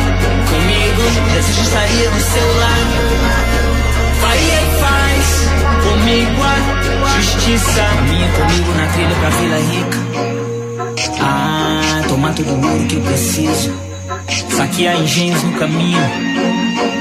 comigo. 0.51 1.03
Jesus 1.33 1.57
não 1.57 1.65
estaria 1.65 2.11
do 2.11 2.21
seu 2.21 2.57
lado. 2.57 2.95
Faria 4.21 4.63
e 4.63 4.71
faz 4.81 5.25
comigo 5.83 6.43
a 6.43 7.21
justiça. 7.21 7.83
Caminha 7.97 8.29
comigo 8.29 8.73
na 8.77 8.87
trilha 8.89 9.15
pra 9.21 9.31
Vila 9.31 9.59
Rica. 9.59 10.54
Ah, 11.21 12.03
tomar 12.09 12.35
todo 12.35 12.47
mundo 12.47 12.87
que 12.87 12.97
eu 12.97 13.01
preciso. 13.03 13.73
Saquear 14.51 14.97
engenhos 14.97 15.43
no 15.43 15.53
caminho. 15.59 16.01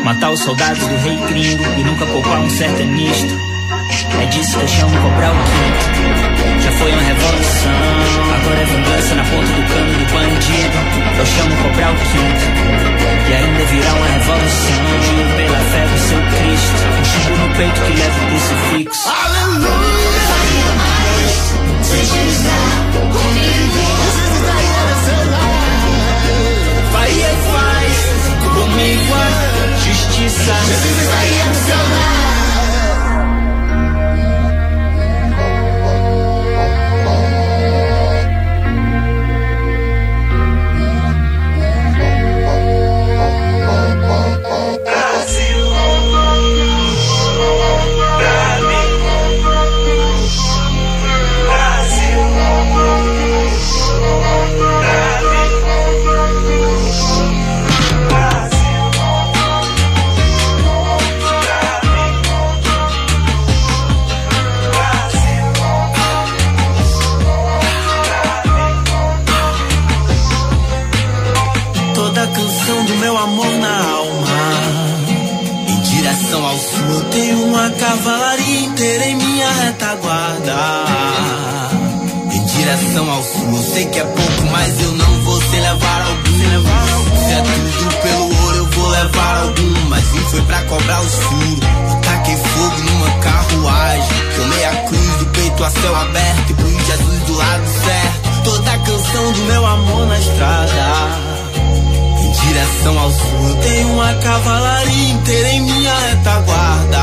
Matar 0.03 0.31
os 0.31 0.39
soldados 0.41 0.79
do 0.79 0.95
rei 0.97 1.17
gringo 1.29 1.63
e 1.77 1.83
nunca 1.83 2.05
poupar 2.05 2.39
um 2.39 2.49
sertanista. 2.49 3.33
É 4.21 4.25
disso 4.25 4.57
que 4.57 4.63
eu 4.63 4.67
chamo 4.67 5.01
cobrar 5.01 5.31
o 5.31 5.35
quinto. 5.35 6.63
Já 6.63 6.71
foi 6.71 6.91
uma 6.91 7.01
revolução, 7.01 7.71
agora 8.35 8.61
é 8.61 8.65
vingança 8.65 9.15
na 9.15 9.23
ponta 9.23 9.47
do 9.47 9.63
cano 9.67 9.93
do 9.93 10.05
bandido. 10.13 10.77
Eu 11.17 11.25
chamo 11.25 11.55
cobrar 11.63 11.91
o 11.91 11.95
quinto. 11.95 12.45
E 13.29 13.33
ainda 13.33 13.63
virá 13.65 13.93
uma 13.93 14.07
revolução, 14.07 14.83
juro 15.03 15.29
pela 15.37 15.59
fé 15.59 15.85
do 15.87 15.97
seu 15.99 16.19
Cristo. 16.19 16.83
Um 16.99 17.05
chumbo 17.05 17.35
no 17.37 17.49
peito 17.55 17.81
que 17.81 17.93
leva 17.93 18.17
o 18.17 18.27
crucifixo. 18.27 19.09
Faria 21.83 22.82
faz 28.73 28.81
comigo 28.81 29.13
a 29.13 29.77
justiça. 29.77 30.53
Toda 31.67 32.42
amor 73.23 73.51
na 73.57 73.83
alma. 73.95 74.27
Em 75.69 75.81
direção 75.81 76.45
ao 76.45 76.57
sul, 76.57 76.89
eu 76.89 77.03
tenho 77.05 77.45
uma 77.45 77.69
cavalaria 77.69 78.59
inteira 78.59 79.05
em 79.05 79.15
minha 79.15 79.49
retaguarda. 79.49 80.55
Em 82.33 82.45
direção 82.45 83.09
ao 83.09 83.23
sul, 83.23 83.55
eu 83.55 83.63
sei 83.63 83.85
que 83.85 83.99
é 83.99 84.03
pouco, 84.03 84.51
mas 84.51 84.81
eu 84.81 84.91
não 84.91 85.21
vou 85.21 85.41
sem 85.41 85.61
levar 85.61 86.01
algum. 86.01 86.33
Se 87.23 87.33
é 87.33 87.41
tudo 87.77 88.01
pelo 88.01 88.43
ouro, 88.43 88.57
eu 88.57 88.65
vou 88.65 88.89
levar 88.89 89.37
algum. 89.43 89.89
Mas 89.89 90.03
vim 90.03 90.19
foi 90.29 90.41
pra 90.41 90.61
cobrar 90.63 91.01
os 91.01 91.13
furos. 91.13 91.59
Eu 91.89 92.01
taquei 92.01 92.35
fogo 92.35 92.81
numa 92.81 93.09
carruagem. 93.19 94.17
Tomei 94.35 94.65
a 94.65 94.75
cruz 94.83 95.17
do 95.19 95.25
peito 95.27 95.63
a 95.63 95.69
céu 95.69 95.95
aberto 95.95 96.49
e 96.49 96.53
pus 96.55 96.87
Jesus 96.87 97.19
do 97.21 97.33
lado 97.35 97.63
certo. 97.85 98.43
Toda 98.43 98.77
canção 98.79 99.31
do 99.31 99.41
meu 99.43 99.65
amor 99.65 100.07
na 100.07 100.19
estrada. 100.19 101.32
Em 102.63 102.65
direção 102.65 102.97
ao 102.97 103.11
sul, 103.11 103.49
eu 103.49 103.55
tenho 103.57 103.89
uma 103.89 104.13
cavalaria 104.13 105.09
inteira 105.09 105.49
em 105.49 105.61
minha 105.63 105.95
retaguarda. 105.99 106.97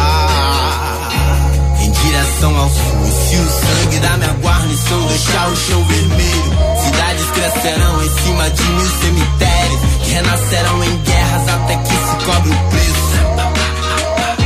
Em 1.80 1.90
direção 1.90 2.56
ao 2.56 2.70
sul, 2.70 3.10
se 3.10 3.36
o 3.36 3.50
sangue 3.50 3.98
da 3.98 4.16
minha 4.16 4.32
guarnição 4.40 5.06
deixar 5.06 5.48
o 5.50 5.56
chão 5.56 5.84
vermelho, 5.84 6.52
cidades 6.82 7.26
crescerão 7.32 8.02
em 8.02 8.10
cima 8.22 8.50
de 8.50 8.62
mil 8.62 8.90
cemitérios, 9.00 9.80
que 10.02 10.10
renascerão 10.12 10.84
em 10.84 10.96
guerras 11.02 11.48
até 11.48 11.76
que 11.76 11.92
se 11.92 12.24
cobre 12.24 12.50
o 12.50 12.70
preço. 12.70 13.00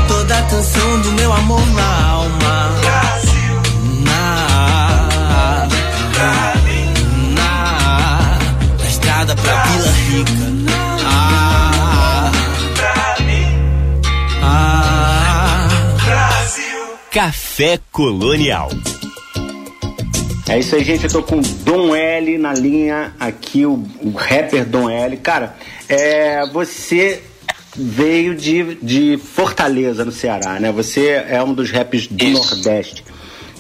Toda 0.09 0.43
canção 0.43 1.01
do 1.03 1.13
meu 1.13 1.33
amor 1.33 1.67
na 1.75 2.11
alma. 2.11 2.71
Na, 4.05 5.69
na, 6.19 6.37
na 8.81 8.89
estrada 8.89 9.37
pra 9.37 9.63
Vila 9.63 9.93
Rica. 9.93 10.64
Ah, 14.45 15.69
Café 17.11 17.81
Colonial. 17.91 18.69
É 20.49 20.59
isso 20.59 20.75
aí, 20.77 20.85
gente. 20.85 21.05
Eu 21.05 21.11
tô 21.11 21.23
com 21.23 21.41
Dom 21.41 21.95
L 21.95 22.39
na 22.39 22.53
linha 22.53 23.15
aqui, 23.19 23.65
o, 23.65 23.83
o 24.03 24.11
rapper 24.11 24.67
Dom 24.67 24.91
L. 24.91 25.17
Cara, 25.17 25.57
é, 25.89 26.47
você 26.47 27.23
veio 27.77 28.35
de, 28.35 28.75
de 28.77 29.17
Fortaleza, 29.17 30.05
no 30.05 30.13
Ceará, 30.13 30.61
né? 30.61 30.71
Você 30.71 31.25
é 31.29 31.43
um 31.43 31.55
dos 31.55 31.71
raps 31.71 32.07
do 32.07 32.25
Isso. 32.25 32.55
Nordeste. 32.55 33.05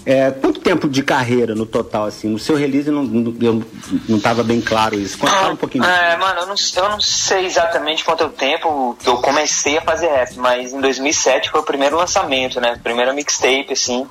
É, 0.06 0.30
quanto 0.30 0.60
tempo 0.60 0.86
de 0.88 1.02
carreira 1.02 1.54
no 1.54 1.64
total, 1.64 2.04
assim? 2.04 2.28
No 2.28 2.38
seu 2.38 2.56
release 2.56 2.90
não, 2.90 3.02
não, 3.02 3.34
eu 3.40 3.62
não 4.08 4.20
tava 4.20 4.42
bem 4.42 4.60
claro 4.60 4.94
isso. 4.98 5.16
Conta 5.16 5.48
um 5.50 5.56
pouquinho. 5.56 5.82
É, 5.84 6.16
mano, 6.16 6.40
eu 6.40 6.46
não, 6.46 6.54
eu 6.76 6.88
não 6.90 7.00
sei 7.00 7.46
exatamente 7.46 8.04
quanto 8.04 8.28
tempo 8.28 8.96
que 9.00 9.08
eu 9.08 9.16
comecei 9.18 9.78
a 9.78 9.82
fazer 9.82 10.08
rap, 10.08 10.36
mas 10.36 10.72
em 10.74 10.80
2007 10.80 11.50
foi 11.50 11.60
o 11.60 11.64
primeiro 11.64 11.96
lançamento, 11.96 12.60
né? 12.60 12.78
Primeira 12.82 13.14
mixtape, 13.14 13.72
assim, 13.72 14.06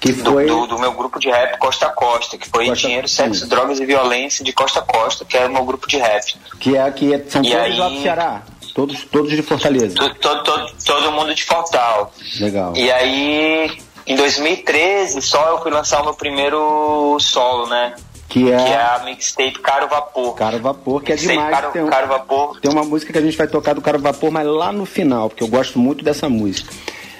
Que 0.00 0.12
do, 0.12 0.30
foi. 0.32 0.46
do, 0.46 0.66
do 0.68 0.78
meu 0.78 0.92
grupo 0.92 1.18
de 1.18 1.28
rap 1.28 1.58
Costa 1.58 1.86
a 1.86 1.90
Costa, 1.90 2.38
que 2.38 2.48
foi 2.48 2.66
Costa- 2.68 2.86
Dinheiro, 2.86 3.08
Sexo. 3.08 3.48
Drogas 3.48 3.80
e 3.80 3.84
Violência 3.86 4.44
de 4.44 4.52
Costa 4.52 4.78
a 4.78 4.82
Costa, 4.82 5.24
que 5.24 5.36
era 5.36 5.48
o 5.48 5.52
meu 5.52 5.64
grupo 5.64 5.88
de 5.88 5.96
rap. 5.98 6.34
Que 6.60 6.76
é 6.76 6.88
que 6.92 7.12
é- 7.12 7.24
são 7.28 7.42
E 7.42 7.50
todos 7.50 7.64
aí- 7.66 7.78
lá 7.78 7.88
do 7.88 8.00
Ceará. 8.00 8.42
Todos, 8.74 9.04
todos 9.04 9.30
de 9.32 9.42
Fortaleza. 9.42 9.94
Todo, 9.94 10.14
todo, 10.14 10.42
todo, 10.44 10.72
todo 10.86 11.12
mundo 11.12 11.34
de 11.34 11.44
Fortal. 11.44 12.10
Legal. 12.40 12.72
E 12.74 12.90
aí, 12.90 13.70
em 14.06 14.16
2013, 14.16 15.20
só 15.22 15.48
eu 15.50 15.62
fui 15.62 15.70
lançar 15.70 16.00
o 16.00 16.04
meu 16.04 16.14
primeiro 16.14 17.16
solo, 17.20 17.66
né? 17.68 17.94
Que 18.28 18.50
é, 18.50 18.56
Que 18.56 18.72
é 18.72 18.80
a 18.82 19.02
mixtape 19.04 19.58
Caro 19.58 19.88
Vapor. 19.88 20.34
Caro 20.34 20.58
Vapor, 20.58 21.02
que 21.02 21.12
é 21.12 21.14
Mixtape 21.14 21.36
demais. 21.36 21.54
Caro, 21.54 21.72
tem, 21.72 21.82
um- 21.82 21.88
Caro 21.88 22.08
Vapor. 22.08 22.60
tem 22.60 22.70
uma 22.72 22.82
música 22.84 23.12
que 23.12 23.18
a 23.18 23.22
gente 23.22 23.36
vai 23.36 23.46
tocar 23.46 23.74
do 23.74 23.82
Caro 23.82 23.98
Vapor, 23.98 24.30
mas 24.30 24.46
lá 24.46 24.72
no 24.72 24.86
final, 24.86 25.28
porque 25.28 25.42
eu 25.44 25.48
gosto 25.48 25.78
muito 25.78 26.02
dessa 26.04 26.28
música. 26.28 26.72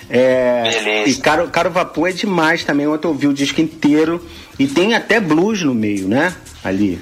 É, 0.08 0.62
Beleza. 0.62 1.10
E 1.10 1.14
Caro, 1.16 1.48
Caro 1.48 1.70
Vapor 1.70 2.08
é 2.08 2.12
demais 2.12 2.64
também. 2.64 2.86
Ontem 2.86 3.06
eu 3.06 3.12
ouvi 3.12 3.26
o 3.26 3.32
disco 3.32 3.60
inteiro. 3.60 4.26
E 4.58 4.66
tem 4.66 4.94
até 4.94 5.18
blues 5.20 5.62
no 5.62 5.74
meio, 5.74 6.06
né? 6.08 6.34
Ali. 6.62 7.00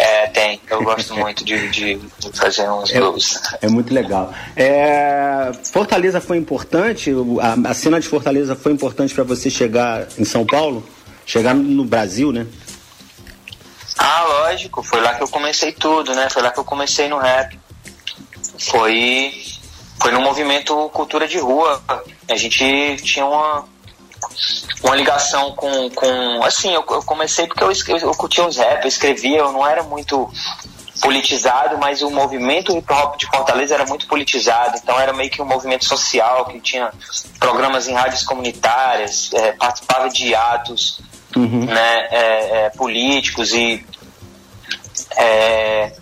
É, 0.00 0.26
tem. 0.28 0.58
Eu 0.70 0.82
gosto 0.82 1.14
muito 1.14 1.44
de, 1.44 1.68
de, 1.68 2.00
fazer 2.32 2.66
uns 2.70 2.90
blues. 2.90 3.38
É 3.60 3.68
muito 3.68 3.92
legal. 3.92 4.32
É, 4.56 5.52
Fortaleza 5.70 6.22
foi 6.22 6.38
importante? 6.38 7.12
A, 7.38 7.70
a 7.70 7.74
cena 7.74 8.00
de 8.00 8.08
Fortaleza 8.08 8.56
foi 8.56 8.72
importante 8.72 9.12
para 9.12 9.24
você 9.24 9.50
chegar 9.50 10.08
em 10.18 10.24
São 10.24 10.46
Paulo? 10.46 10.82
Chegar 11.26 11.54
no, 11.54 11.62
no 11.62 11.84
Brasil, 11.84 12.32
né? 12.32 12.46
Ah, 13.98 14.24
lógico, 14.24 14.82
foi 14.82 15.02
lá 15.02 15.14
que 15.16 15.22
eu 15.22 15.28
comecei 15.28 15.70
tudo, 15.70 16.14
né? 16.14 16.30
Foi 16.30 16.40
lá 16.40 16.50
que 16.50 16.58
eu 16.58 16.64
comecei 16.64 17.06
no 17.06 17.18
rap. 17.18 17.60
Foi, 18.58 19.34
foi 20.00 20.12
no 20.12 20.22
movimento 20.22 20.88
Cultura 20.94 21.28
de 21.28 21.38
Rua. 21.38 21.82
A 22.26 22.36
gente 22.36 22.96
tinha 23.02 23.26
uma, 23.26 23.68
uma 24.82 24.96
ligação 24.96 25.52
com, 25.52 25.90
com. 25.90 26.42
Assim, 26.44 26.72
eu, 26.72 26.84
eu 26.88 27.02
comecei 27.02 27.46
porque 27.46 27.62
eu, 27.62 27.98
eu 27.98 28.12
curtia 28.12 28.44
uns 28.44 28.56
rap, 28.56 28.82
eu 28.82 28.88
escrevia, 28.88 29.38
eu 29.38 29.52
não 29.52 29.66
era 29.66 29.82
muito 29.82 30.30
politizado, 31.00 31.78
mas 31.78 32.02
o 32.02 32.10
movimento 32.10 32.76
hip 32.76 32.92
hop 32.92 33.16
de 33.16 33.26
Fortaleza 33.26 33.74
era 33.74 33.86
muito 33.86 34.06
politizado, 34.06 34.78
então 34.82 35.00
era 35.00 35.12
meio 35.12 35.30
que 35.30 35.40
um 35.40 35.46
movimento 35.46 35.86
social 35.86 36.44
que 36.46 36.60
tinha 36.60 36.92
programas 37.38 37.88
em 37.88 37.94
rádios 37.94 38.22
comunitárias, 38.22 39.30
eh, 39.32 39.52
participava 39.52 40.10
de 40.10 40.34
atos 40.34 41.00
né, 41.36 42.08
é, 42.10 42.66
é, 42.66 42.70
políticos 42.70 43.54
e 43.54 43.84
é, 45.16 45.92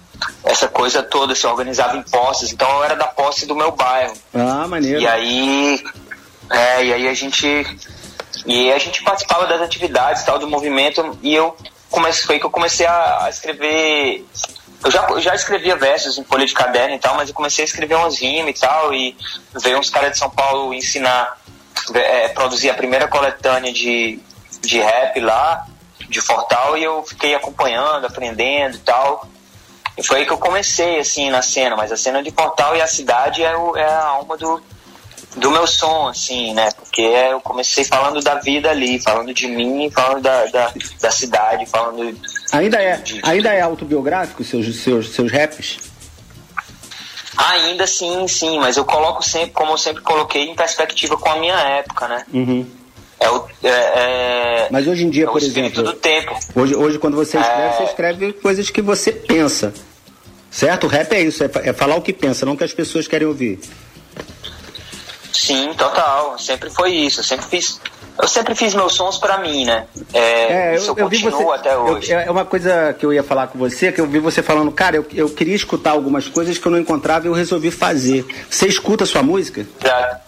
essa 0.45 0.69
coisa 0.69 1.03
toda, 1.03 1.35
se 1.35 1.47
organizava 1.47 1.97
em 1.97 2.03
posses, 2.03 2.53
então 2.53 2.69
eu 2.79 2.85
era 2.85 2.97
da 2.97 3.07
posse 3.07 3.47
do 3.47 3.55
meu 3.55 3.71
bairro. 3.73 4.14
Ah, 4.35 4.67
maneiro. 4.67 5.01
E 5.01 5.07
aí, 5.07 5.85
é, 6.51 6.85
e 6.85 6.93
aí 6.93 7.09
a 7.09 7.14
gente 7.14 7.47
e 8.49 8.73
a 8.73 8.79
gente 8.79 9.03
participava 9.03 9.47
das 9.47 9.61
atividades 9.61 10.25
tal 10.25 10.39
do 10.39 10.49
movimento 10.49 11.19
e 11.23 11.35
eu 11.35 11.55
comecei 11.91 12.25
foi 12.25 12.39
que 12.39 12.47
eu 12.47 12.51
comecei 12.51 12.87
a, 12.87 13.27
a 13.27 13.31
escrever 13.31 14.27
eu 14.85 14.91
já, 14.91 15.21
já 15.21 15.35
escrevia 15.35 15.77
versos 15.77 16.19
em 16.19 16.25
folha 16.25 16.47
de 16.47 16.55
caderno 16.55 16.95
e 16.95 16.99
tal, 16.99 17.17
mas 17.17 17.29
eu 17.29 17.35
comecei 17.35 17.65
a 17.65 17.67
escrever 17.67 17.97
umas 17.97 18.21
rimas 18.21 18.57
e 18.57 18.61
tal, 18.61 18.95
e 18.95 19.17
veio 19.61 19.79
uns 19.79 19.91
caras 19.91 20.13
de 20.13 20.19
São 20.19 20.31
Paulo 20.31 20.73
ensinar, 20.73 21.37
é, 21.95 22.29
produzir 22.29 22.71
a 22.71 22.75
primeira 22.75 23.09
coletânea 23.09 23.73
de, 23.73 24.21
de 24.63 24.79
rap 24.79 25.19
lá, 25.21 25.67
de 26.09 26.21
Fortal, 26.21 26.77
e 26.79 26.85
eu 26.85 27.03
fiquei 27.03 27.35
acompanhando, 27.35 28.07
aprendendo 28.07 28.77
e 28.77 28.81
tal. 28.81 29.29
E 29.97 30.03
foi 30.03 30.19
aí 30.19 30.27
que 30.27 30.33
eu 30.33 30.39
comecei, 30.39 31.01
assim, 31.01 31.29
na 31.29 31.43
cena, 31.43 31.75
mas 31.75 31.91
a 31.91 31.97
cena 31.97 32.23
de 32.23 32.31
Portal 32.31 32.77
e 32.77 32.81
a 32.81 32.87
cidade 32.87 33.43
é, 33.43 33.57
o, 33.57 33.77
é 33.77 33.85
a 33.85 34.05
alma 34.05 34.37
do, 34.37 34.63
do 35.38 35.51
meu 35.51 35.66
som, 35.66 36.09
assim, 36.09 36.53
né? 36.55 36.68
Porque 36.72 37.01
eu 37.01 37.40
comecei 37.40 37.85
falando 37.85 38.20
da 38.20 38.35
vida 38.37 38.70
ali, 38.70 39.01
falando 39.01 39.33
de 39.33 39.46
mim, 39.46 39.90
falando 39.90 40.22
da, 40.22 40.46
da, 40.46 40.72
da 41.01 41.11
cidade, 41.11 41.66
falando. 41.66 42.16
Ainda 42.53 42.83
é, 42.83 43.03
ainda 43.22 43.53
é 43.53 43.61
autobiográfico 43.61 44.42
seus, 44.44 44.77
seus, 44.83 45.11
seus 45.11 45.31
raps? 45.31 45.79
Ainda 47.37 47.87
sim, 47.87 48.27
sim, 48.27 48.59
mas 48.59 48.77
eu 48.77 48.85
coloco 48.85 49.22
sempre, 49.22 49.51
como 49.51 49.72
eu 49.72 49.79
sempre 49.79 50.03
coloquei, 50.03 50.48
em 50.48 50.57
perspectiva 50.57 51.16
com 51.16 51.29
a 51.31 51.37
minha 51.37 51.55
época, 51.55 52.09
né? 52.09 52.24
Uhum. 52.33 52.66
É 53.20 53.31
o, 53.31 53.44
é, 53.62 53.68
é, 53.68 54.68
Mas 54.70 54.87
hoje 54.87 55.05
em 55.05 55.11
dia, 55.11 55.24
é 55.24 55.27
por 55.29 55.42
exemplo. 55.42 55.83
do 55.83 55.92
tempo. 55.92 56.37
Hoje, 56.55 56.74
hoje 56.74 56.98
quando 56.98 57.16
você 57.16 57.38
escreve, 57.38 57.62
É. 57.62 57.72
você 57.72 57.83
escreve 57.85 58.33
coisas 58.35 58.70
que 58.70 58.83
você 58.83 59.12
pensa. 59.12 59.72
Certo? 60.51 60.85
O 60.85 60.88
rap 60.88 61.12
é 61.12 61.20
isso, 61.20 61.44
é, 61.44 61.51
é 61.64 61.72
falar 61.72 61.96
o 61.96 62.03
que 62.03 62.12
pensa, 62.12 62.46
não 62.46 62.55
o 62.55 62.57
que 62.57 62.64
as 62.64 62.72
pessoas 62.72 63.07
querem 63.07 63.27
ouvir. 63.29 63.61
Sim, 65.33 65.73
total. 65.77 66.38
Sempre 66.38 66.71
foi 66.71 66.93
isso. 66.93 67.21
Eu 67.21 67.25
sempre 67.25 67.47
fiz. 67.47 67.81
Eu 68.21 68.27
sempre 68.27 68.53
fiz 68.55 68.75
meus 68.75 68.95
sons 68.95 69.17
pra 69.17 69.38
mim, 69.38 69.64
né? 69.64 69.87
É, 70.12 70.75
isso 70.75 70.91
eu, 70.97 71.09
vi 71.09 71.23
continuo 71.23 71.45
você. 71.53 71.55
até 71.61 71.77
hoje. 71.79 72.11
eu- 72.12 72.19
é 72.19 72.31
uma 72.31 72.45
coisa 72.45 72.93
que 72.99 73.07
eu 73.07 73.12
ia 73.12 73.23
falar 73.23 73.47
com 73.47 73.57
você, 73.59 73.93
que 73.93 74.01
eu 74.01 74.07
vi 74.09 74.19
você 74.19 74.43
falando, 74.43 74.73
cara, 74.73 74.97
eu, 74.97 75.07
eu 75.14 75.29
queria 75.31 75.55
escutar 75.55 75.93
algumas 75.93 76.27
coisas 76.27 76.59
que 76.59 76.67
eu 76.67 76.73
não 76.73 76.79
encontrava 76.81 77.27
e 77.27 77.29
eu 77.29 77.33
resolvi 77.33 77.71
fazer. 77.71 78.27
Você 78.51 78.67
escuta 78.67 79.05
a 79.05 79.07
sua 79.07 79.23
música? 79.23 79.64
Já 79.85 80.21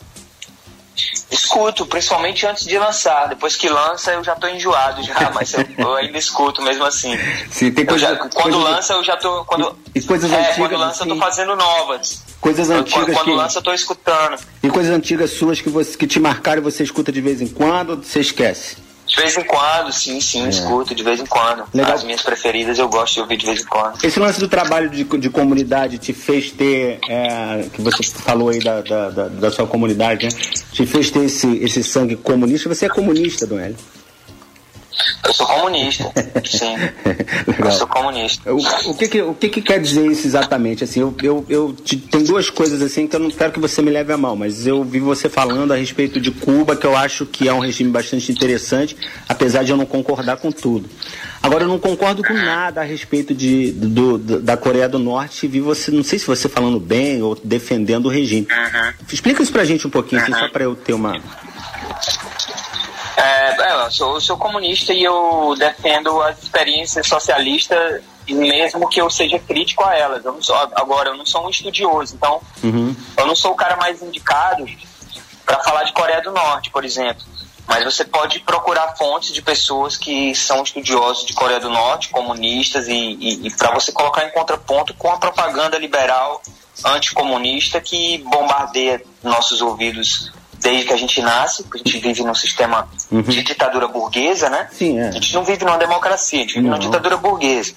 escuto, 1.31 1.87
principalmente 1.87 2.47
antes 2.47 2.65
de 2.65 2.79
lançar. 2.79 3.29
Depois 3.29 3.57
que 3.57 3.69
lança, 3.69 4.13
eu 4.13 4.23
já 4.25 4.35
tô 4.35 4.47
enjoado 4.49 5.03
já, 5.03 5.31
mas 5.35 5.53
eu, 5.55 5.65
eu 5.79 5.95
ainda 5.97 6.19
escuto 6.19 6.63
mesmo 6.63 6.85
assim. 6.85 7.17
Sim, 7.51 7.71
tem 7.73 7.85
Eu 7.85 7.89
coisa- 7.91 8.07
já- 8.09 8.17
quando 8.17 8.33
coisa- 8.33 8.59
lança, 8.59 8.93
eu 8.95 9.05
já 9.05 9.17
tô. 9.17 9.45
Quando, 9.45 9.77
E- 9.95 10.01
coisas 10.03 10.31
é, 10.33 10.37
antigas, 10.37 10.57
quando 10.57 10.77
lança, 10.77 11.03
eu 11.05 11.07
assim? 11.11 11.19
tô 11.21 11.25
fazendo 11.27 11.57
novas. 11.57 12.23
Coisas 12.41 12.71
Eu- 12.71 12.77
antigas 12.77 13.05
quando, 13.05 13.15
quando 13.15 13.25
que- 13.27 13.35
lança, 13.37 13.59
eu 13.59 13.63
tô 13.63 13.73
escutando. 13.75 14.39
E 14.63 14.69
coisas 14.71 14.93
antigas 14.95 15.31
suas 15.33 15.61
que, 15.61 15.69
você, 15.69 15.97
que 15.97 16.07
te 16.07 16.19
marcaram 16.21 16.61
e 16.61 16.65
você 16.65 16.83
escuta 16.83 17.11
de 17.13 17.21
vez 17.21 17.41
em 17.41 17.49
quando, 17.49 17.91
ou 17.91 17.97
você 18.03 18.21
esquece? 18.21 18.77
De 19.11 19.17
vez 19.17 19.37
em 19.37 19.43
quando, 19.43 19.93
sim, 19.93 20.21
sim, 20.21 20.49
escuto, 20.49 20.95
de 20.95 21.03
vez 21.03 21.21
em 21.21 21.27
quando. 21.27 21.63
É. 21.63 21.79
Legal. 21.79 21.95
As 21.95 22.05
minhas 22.05 22.23
preferidas 22.23 22.79
eu 22.79 22.89
gosto 22.89 23.15
de 23.15 23.21
ouvir 23.21 23.37
de 23.37 23.47
vez 23.47 23.61
em 23.61 23.67
quando. 23.67 24.05
Esse 24.05 24.21
lance 24.21 24.39
do 24.39 24.47
trabalho 24.47 24.89
de, 24.89 25.03
de 25.03 25.29
comunidade 25.29 25.99
te 25.99 26.13
fez 26.13 26.53
ter, 26.53 27.01
é, 27.09 27.67
que 27.73 27.83
você 27.83 28.05
falou 28.05 28.51
aí 28.51 28.61
da, 28.61 28.81
da, 28.81 29.11
da, 29.11 29.29
da 29.29 29.51
sua 29.51 29.67
comunidade, 29.67 30.27
né? 30.27 30.33
Te 30.73 30.87
fez 30.87 31.11
ter 31.11 31.25
esse, 31.25 31.57
esse 31.57 31.83
sangue 31.83 32.15
comunista. 32.15 32.69
Você 32.69 32.87
é 32.87 32.89
comunista, 32.89 33.45
Hélio? 33.45 33.77
Eu 35.27 35.33
sou 35.35 35.47
comunista, 35.47 36.05
sim. 36.45 36.75
Eu 37.59 37.71
sou 37.73 37.87
comunista. 37.87 38.53
O, 38.53 38.59
o, 38.91 38.95
que, 38.97 39.09
que, 39.09 39.23
o 39.23 39.35
que, 39.35 39.49
que 39.49 39.63
quer 39.63 39.81
dizer 39.81 40.07
isso 40.07 40.27
exatamente? 40.27 40.83
Assim, 40.85 41.01
eu, 41.01 41.15
eu, 41.23 41.45
eu 41.49 41.73
te- 41.73 41.97
tem 41.97 42.25
duas 42.25 42.51
coisas 42.51 42.83
assim 42.83 43.07
que 43.07 43.15
eu 43.15 43.21
não 43.21 43.31
quero 43.31 43.53
que 43.53 43.61
você 43.61 43.81
me 43.83 43.91
leve 43.91 44.13
a 44.13 44.17
mal, 44.17 44.35
mas 44.35 44.67
eu 44.67 44.83
vi 44.83 44.99
você 45.01 45.29
falando 45.29 45.73
a 45.73 45.77
respeito 45.77 46.21
de 46.21 46.31
Cuba, 46.31 46.75
que 46.77 46.87
eu 46.87 46.97
acho 46.97 47.25
que 47.27 47.49
é 47.49 47.53
um 47.53 47.61
regime 47.61 47.91
bastante 47.91 48.31
interessante, 48.33 48.97
apesar 49.29 49.63
de 49.65 49.71
eu 49.71 49.77
não 49.77 49.87
concordar 49.87 50.37
com 50.39 50.51
tudo. 50.51 50.89
Agora 51.43 51.65
eu 51.65 51.69
não 51.69 51.79
concordo 51.79 52.23
com 52.23 52.35
nada 52.35 52.81
a 52.81 52.85
respeito 52.85 53.35
de, 53.35 53.73
do, 53.73 54.19
do- 54.19 54.41
da 54.43 54.57
Coreia 54.57 54.89
do 54.89 54.99
Norte. 54.99 55.47
Vi 55.47 55.61
você, 55.61 55.91
não 55.91 56.03
sei 56.03 56.19
se 56.19 56.27
você 56.27 56.49
falando 56.49 56.79
bem 56.81 57.23
ou 57.23 57.39
defendendo 57.43 58.07
o 58.07 58.09
regime. 58.09 58.47
Explica 59.11 59.43
isso 59.43 59.53
pra 59.53 59.65
gente 59.65 59.87
um 59.87 59.91
pouquinho, 59.91 60.21
assim, 60.23 60.33
só 60.33 60.49
pra 60.49 60.65
eu 60.65 60.75
ter 60.75 60.93
uma. 60.93 61.19
É, 63.21 63.57
é, 63.63 63.85
eu, 63.87 63.91
sou, 63.91 64.15
eu 64.15 64.21
sou 64.21 64.37
comunista 64.37 64.93
e 64.95 65.05
eu 65.05 65.55
defendo 65.59 66.21
as 66.23 66.43
experiências 66.43 67.07
socialistas, 67.07 68.03
mesmo 68.29 68.89
que 68.89 69.01
eu 69.01 69.11
seja 69.11 69.39
crítico 69.39 69.85
a 69.85 69.95
elas. 69.95 70.25
Eu 70.25 70.33
não 70.33 70.43
sou, 70.43 70.57
agora, 70.57 71.11
eu 71.11 71.17
não 71.17 71.27
sou 71.27 71.47
um 71.47 71.51
estudioso, 71.51 72.15
então 72.15 72.41
Uhum. 72.63 72.95
eu 73.17 73.27
não 73.27 73.37
sou 73.37 73.53
o 73.53 73.57
cara 73.57 73.77
mais 73.77 74.01
indicado 74.03 74.65
para 75.45 75.59
falar 75.63 75.85
de 75.85 75.93
Coreia 75.93 76.23
do 76.23 76.31
Norte, 76.31 76.71
por 76.71 76.85
exemplo. 76.85 77.25
Mas 77.67 77.85
você 77.85 78.05
pode 78.05 78.41
procurar 78.41 78.97
fontes 78.97 79.33
de 79.33 79.43
pessoas 79.43 79.97
que 79.97 80.35
são 80.35 80.63
estudiosos 80.63 81.27
de 81.27 81.35
Coreia 81.35 81.61
do 81.61 81.69
Norte, 81.71 82.09
comunistas, 82.09 82.89
e, 82.89 82.93
e, 82.93 83.47
e 83.47 83.57
para 83.57 83.73
você 83.73 83.93
colocar 83.93 84.25
em 84.25 84.31
contraponto 84.31 84.95
com 84.95 85.11
a 85.11 85.19
propaganda 85.19 85.79
liberal 85.79 86.43
anticomunista 86.85 87.81
que 87.81 88.19
bombardeia 88.19 89.03
nossos 89.23 89.61
ouvidos 89.61 90.33
desde 90.61 90.85
que 90.85 90.93
a 90.93 90.97
gente 90.97 91.21
nasce, 91.23 91.63
porque 91.65 91.83
a 91.89 91.91
gente 91.91 92.03
vive 92.03 92.23
num 92.23 92.35
sistema 92.35 92.89
de 93.11 93.43
ditadura 93.43 93.89
burguesa, 93.89 94.49
né? 94.51 94.69
Sim, 94.71 94.99
é. 94.99 95.09
A 95.09 95.13
gente 95.13 95.35
não 95.35 95.43
vive 95.43 95.65
numa 95.65 95.79
democracia, 95.79 96.39
a 96.39 96.43
gente 96.43 96.55
vive 96.55 96.67
numa 96.67 96.77
Não. 96.77 96.85
ditadura 96.85 97.17
burguesa. 97.17 97.75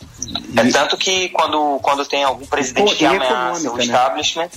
É 0.56 0.70
tanto 0.70 0.98
que 0.98 1.30
quando, 1.30 1.80
quando 1.82 2.06
tem 2.06 2.24
algum 2.24 2.46
presidente 2.46 2.94
E 2.94 2.98
que 2.98 3.06
ameaça 3.06 3.72
o 3.72 3.78
né? 3.78 3.84
establishment, 3.84 4.50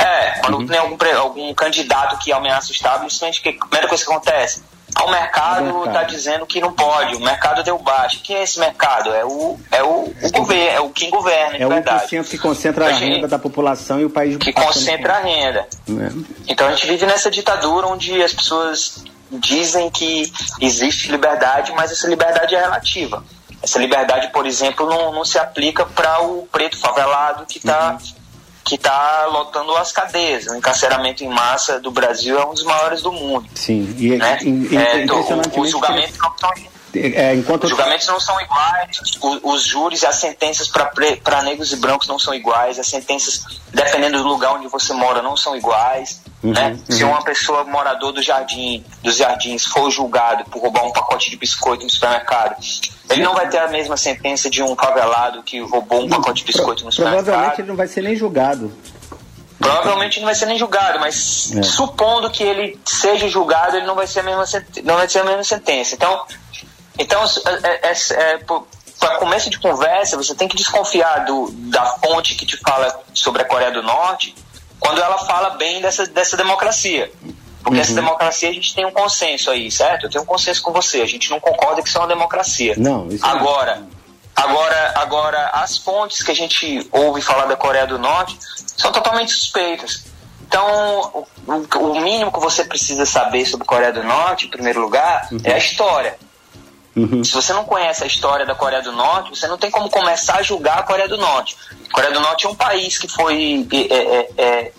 é, 0.00 0.40
quando 0.40 0.66
tem 0.66 0.78
algum, 0.78 0.96
algum 1.18 1.54
candidato 1.54 2.18
que 2.18 2.32
ameaça 2.32 2.70
o 2.70 2.72
establishment, 2.72 3.32
que, 3.42 3.50
a 3.50 3.52
primeira 3.52 3.88
coisa 3.88 4.04
que 4.04 4.10
acontece? 4.10 4.62
Ah, 4.98 5.04
o 5.04 5.10
mercado 5.10 5.60
O 5.60 5.64
mercado. 5.64 5.86
está 5.88 6.02
dizendo 6.04 6.46
que 6.46 6.58
não 6.60 6.72
pode, 6.72 7.16
o 7.16 7.20
mercado 7.20 7.62
deu 7.62 7.78
baixo. 7.78 8.20
Quem 8.24 8.36
é 8.36 8.42
esse 8.42 8.58
mercado? 8.58 9.12
É 9.12 9.24
o, 9.24 9.58
é 9.70 9.82
o, 9.82 10.04
o 10.22 10.30
governo, 10.32 10.70
é 10.70 10.80
o 10.80 10.88
quem 10.88 11.10
governa, 11.10 11.58
É 11.58 11.66
o 11.66 11.68
verdade. 11.68 12.06
1% 12.16 12.28
que 12.28 12.38
concentra 12.38 12.86
a 12.86 12.88
A 12.88 12.92
gente- 12.92 13.14
renda 13.16 13.28
da 13.28 13.38
população 13.38 14.00
e 14.00 14.06
o 14.06 14.10
país 14.10 14.36
Que 14.38 14.52
concentra 14.54 15.16
a 15.16 15.20
renda. 15.20 15.68
né? 15.86 16.10
Então 16.48 16.66
a 16.66 16.70
gente 16.70 16.86
vive 16.86 17.04
nessa 17.04 17.30
ditadura 17.30 17.86
onde 17.86 18.22
as 18.22 18.32
pessoas 18.32 19.04
dizem 19.30 19.90
que 19.90 20.32
existe 20.60 21.10
liberdade, 21.10 21.72
mas 21.76 21.92
essa 21.92 22.06
liberdade 22.08 22.54
é 22.54 22.60
relativa. 22.60 23.22
Essa 23.62 23.78
liberdade, 23.78 24.28
por 24.32 24.46
exemplo, 24.46 24.88
não, 24.88 25.12
não 25.12 25.24
se 25.24 25.38
aplica 25.38 25.84
para 25.84 26.22
o 26.22 26.46
preto 26.50 26.78
favelado 26.78 27.44
que 27.46 27.58
está 27.58 27.98
que 28.66 28.76
tá 28.76 29.26
lotando 29.30 29.76
as 29.76 29.92
cadeias. 29.92 30.46
O 30.48 30.56
encarceramento 30.56 31.22
em 31.22 31.28
massa 31.28 31.78
do 31.78 31.90
Brasil 31.92 32.36
é 32.38 32.44
um 32.44 32.52
dos 32.52 32.64
maiores 32.64 33.00
do 33.00 33.12
mundo. 33.12 33.48
Sim, 33.54 33.94
e, 33.96 34.16
Né? 34.16 34.38
e- 34.42 34.48
e- 34.74 34.76
É, 34.76 35.04
então, 35.04 35.20
os 35.20 35.70
julgamentos 35.70 36.18
não 36.18 36.36
são 36.36 36.76
é, 36.98 37.34
enquanto 37.34 37.64
os 37.64 37.70
julgamentos 37.70 38.06
não 38.06 38.18
são 38.18 38.40
iguais, 38.40 38.98
os, 39.02 39.40
os 39.42 39.62
júris 39.64 40.02
e 40.02 40.06
as 40.06 40.16
sentenças 40.16 40.68
para 40.68 41.42
negros 41.42 41.70
e 41.72 41.76
brancos 41.76 42.08
não 42.08 42.18
são 42.18 42.34
iguais, 42.34 42.78
as 42.78 42.86
sentenças, 42.86 43.42
dependendo 43.72 44.22
do 44.22 44.28
lugar 44.28 44.54
onde 44.54 44.66
você 44.68 44.92
mora, 44.94 45.20
não 45.22 45.36
são 45.36 45.54
iguais. 45.56 46.22
Uhum, 46.46 46.52
né? 46.52 46.78
Se 46.88 47.02
uhum. 47.02 47.10
uma 47.10 47.22
pessoa 47.22 47.64
morador 47.64 48.12
do 48.12 48.22
jardim, 48.22 48.84
dos 49.02 49.16
jardins 49.16 49.64
for 49.66 49.90
julgado 49.90 50.44
por 50.44 50.62
roubar 50.62 50.84
um 50.86 50.92
pacote 50.92 51.28
de 51.28 51.36
biscoito 51.36 51.82
no 51.82 51.90
supermercado, 51.90 52.56
ele 53.10 53.22
não 53.22 53.34
vai 53.34 53.48
ter 53.48 53.58
a 53.58 53.68
mesma 53.68 53.96
sentença 53.96 54.48
de 54.48 54.62
um 54.62 54.76
favelado 54.76 55.42
que 55.42 55.60
roubou 55.60 56.04
um 56.04 56.08
pacote 56.08 56.44
de 56.44 56.52
biscoito 56.52 56.84
no 56.84 56.90
provavelmente 56.90 57.24
supermercado. 57.24 57.58
ele 57.58 57.68
não 57.68 57.76
vai 57.76 57.88
ser 57.88 58.02
nem 58.02 58.14
julgado. 58.14 58.72
Provavelmente 59.58 60.20
não 60.20 60.26
vai 60.26 60.34
ser 60.34 60.46
nem 60.46 60.58
julgado, 60.58 61.00
mas 61.00 61.52
É. 61.56 61.62
supondo 61.62 62.30
que 62.30 62.44
ele 62.44 62.78
seja 62.84 63.26
julgado, 63.28 63.76
ele 63.76 63.86
não 63.86 63.96
vai 63.96 64.06
ser 64.06 64.20
a 64.20 64.22
mesma, 64.22 64.44
não 64.84 64.96
vai 64.96 65.08
ser 65.08 65.20
a 65.20 65.24
mesma 65.24 65.42
sentença. 65.42 65.94
Então, 65.94 66.24
então 66.98 67.24
é, 67.64 67.90
é, 67.90 67.92
é, 67.92 68.38
para 69.00 69.16
começo 69.18 69.50
de 69.50 69.58
conversa, 69.58 70.16
você 70.16 70.34
tem 70.34 70.46
que 70.46 70.56
desconfiar 70.56 71.24
do, 71.24 71.50
da 71.50 71.84
fonte 71.84 72.34
que 72.34 72.46
te 72.46 72.56
fala 72.58 73.00
sobre 73.12 73.42
a 73.42 73.44
Coreia 73.44 73.72
do 73.72 73.82
Norte 73.82 74.34
quando 74.80 75.00
ela 75.00 75.18
fala 75.18 75.50
bem 75.50 75.80
dessa, 75.80 76.06
dessa 76.06 76.36
democracia. 76.36 77.10
Porque 77.62 77.80
essa 77.80 77.94
democracia 77.94 78.48
a 78.48 78.52
gente 78.52 78.74
tem 78.74 78.86
um 78.86 78.92
consenso 78.92 79.50
aí, 79.50 79.70
certo? 79.70 80.06
Eu 80.06 80.10
tenho 80.10 80.22
um 80.22 80.26
consenso 80.26 80.62
com 80.62 80.72
você. 80.72 81.02
A 81.02 81.06
gente 81.06 81.28
não 81.30 81.40
concorda 81.40 81.82
que 81.82 81.88
isso 81.88 81.98
é 81.98 82.00
uma 82.00 82.06
democracia. 82.06 82.74
Não, 82.76 83.08
isso 83.08 83.24
não. 83.26 83.30
Agora, 83.30 83.82
agora, 84.36 84.92
agora, 84.96 85.46
as 85.52 85.76
fontes 85.76 86.22
que 86.22 86.30
a 86.30 86.34
gente 86.34 86.86
ouve 86.92 87.20
falar 87.20 87.46
da 87.46 87.56
Coreia 87.56 87.86
do 87.86 87.98
Norte 87.98 88.38
são 88.76 88.92
totalmente 88.92 89.32
suspeitas. 89.32 90.04
Então, 90.46 91.26
o, 91.44 91.52
o- 91.52 91.78
o 91.90 92.00
mínimo 92.00 92.30
que 92.30 92.38
você 92.38 92.64
precisa 92.64 93.04
saber 93.04 93.44
sobre 93.46 93.64
a 93.64 93.68
Coreia 93.68 93.92
do 93.92 94.04
Norte, 94.04 94.46
em 94.46 94.50
primeiro 94.50 94.80
lugar, 94.80 95.28
é 95.42 95.54
a 95.54 95.58
história. 95.58 96.16
Uhum. 96.96 97.22
Se 97.22 97.32
você 97.32 97.52
não 97.52 97.64
conhece 97.64 98.02
a 98.02 98.06
história 98.06 98.46
da 98.46 98.54
Coreia 98.54 98.82
do 98.82 98.90
Norte, 98.90 99.30
você 99.30 99.46
não 99.46 99.58
tem 99.58 99.70
como 99.70 99.90
começar 99.90 100.36
a 100.36 100.42
julgar 100.42 100.78
a 100.78 100.82
Coreia 100.82 101.08
do 101.08 101.18
Norte. 101.18 101.54
A 101.90 101.92
Coreia 101.92 102.12
do 102.12 102.20
Norte 102.20 102.46
é 102.46 102.48
um 102.48 102.54
país 102.54 102.96
que 102.96 103.06
foi 103.06 103.66
é, 103.70 103.94
é, 103.94 104.28
é, 104.38 104.72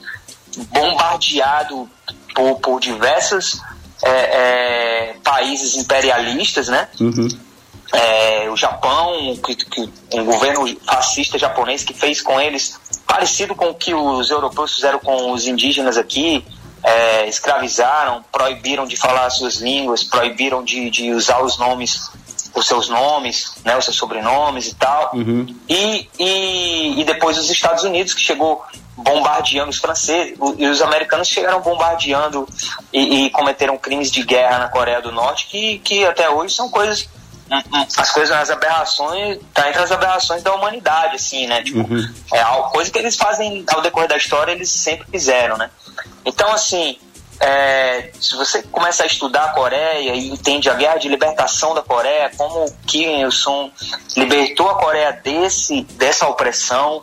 bombardeado 0.71 1.87
por, 2.33 2.55
por 2.59 2.79
diversos 2.79 3.61
é, 4.03 4.09
é, 4.09 5.15
países 5.23 5.75
imperialistas, 5.75 6.67
né? 6.67 6.87
Uhum. 6.99 7.27
É, 7.93 8.49
o 8.49 8.57
Japão, 8.57 9.37
que, 9.37 9.55
que 9.55 9.89
um 10.13 10.25
governo 10.25 10.67
fascista 10.85 11.37
japonês 11.37 11.83
que 11.83 11.93
fez 11.93 12.21
com 12.21 12.41
eles 12.41 12.77
parecido 13.05 13.55
com 13.55 13.69
o 13.69 13.73
que 13.73 13.93
os 13.93 14.29
europeus 14.29 14.75
fizeram 14.75 14.99
com 14.99 15.31
os 15.31 15.47
indígenas 15.47 15.97
aqui, 15.97 16.45
é, 16.87 17.27
escravizaram, 17.27 18.23
proibiram 18.31 18.87
de 18.87 18.95
falar 18.95 19.25
as 19.25 19.37
suas 19.37 19.55
línguas, 19.55 20.05
proibiram 20.05 20.63
de, 20.63 20.89
de 20.89 21.11
usar 21.11 21.43
os 21.43 21.57
nomes 21.57 22.09
os 22.55 22.65
seus 22.65 22.89
nomes, 22.89 23.53
né, 23.63 23.77
os 23.77 23.85
seus 23.85 23.97
sobrenomes 23.97 24.67
e 24.67 24.73
tal. 24.73 25.11
E, 25.69 26.09
e, 26.17 27.01
e 27.01 27.03
depois 27.03 27.37
os 27.37 27.51
Estados 27.51 27.83
Unidos, 27.83 28.15
que 28.15 28.21
chegou 28.21 28.63
bombardeando 28.95 29.69
os 29.69 29.77
franceses, 29.77 30.35
e 30.57 30.65
os 30.65 30.81
americanos 30.81 31.27
chegaram 31.27 31.61
bombardeando 31.61 32.47
e, 32.91 33.25
e 33.25 33.29
cometeram 33.29 33.77
crimes 33.77 34.09
de 34.09 34.23
guerra 34.23 34.57
na 34.57 34.69
Coreia 34.69 34.99
do 35.01 35.11
Norte, 35.11 35.45
que, 35.47 35.77
que 35.79 36.03
até 36.03 36.27
hoje 36.31 36.55
são 36.55 36.67
coisas 36.67 37.07
as 37.97 38.11
coisas, 38.11 38.35
as 38.35 38.49
aberrações, 38.49 39.39
tá 39.53 39.69
entre 39.69 39.81
as 39.81 39.91
aberrações 39.91 40.43
da 40.43 40.53
humanidade, 40.53 41.15
assim, 41.15 41.47
né? 41.47 41.63
Tipo, 41.63 41.87
é 42.33 42.41
algo, 42.41 42.69
coisa 42.69 42.91
que 42.91 42.97
eles 42.97 43.15
fazem 43.15 43.63
ao 43.67 43.81
decorrer 43.81 44.09
da 44.09 44.17
história, 44.17 44.51
eles 44.51 44.69
sempre 44.69 45.07
fizeram, 45.09 45.57
né? 45.57 45.69
Então, 46.25 46.51
assim, 46.51 46.97
é, 47.39 48.11
se 48.19 48.35
você 48.35 48.63
começa 48.63 49.03
a 49.03 49.05
estudar 49.05 49.45
a 49.45 49.49
Coreia 49.49 50.15
e 50.15 50.29
entende 50.29 50.69
a 50.69 50.73
guerra 50.73 50.97
de 50.97 51.07
libertação 51.07 51.73
da 51.73 51.81
Coreia, 51.81 52.31
como 52.35 52.65
o 52.65 52.73
Kim 52.85 53.21
Il-sung 53.21 53.71
libertou 54.15 54.69
a 54.69 54.75
Coreia 54.75 55.11
desse, 55.11 55.83
dessa 55.93 56.27
opressão, 56.27 57.01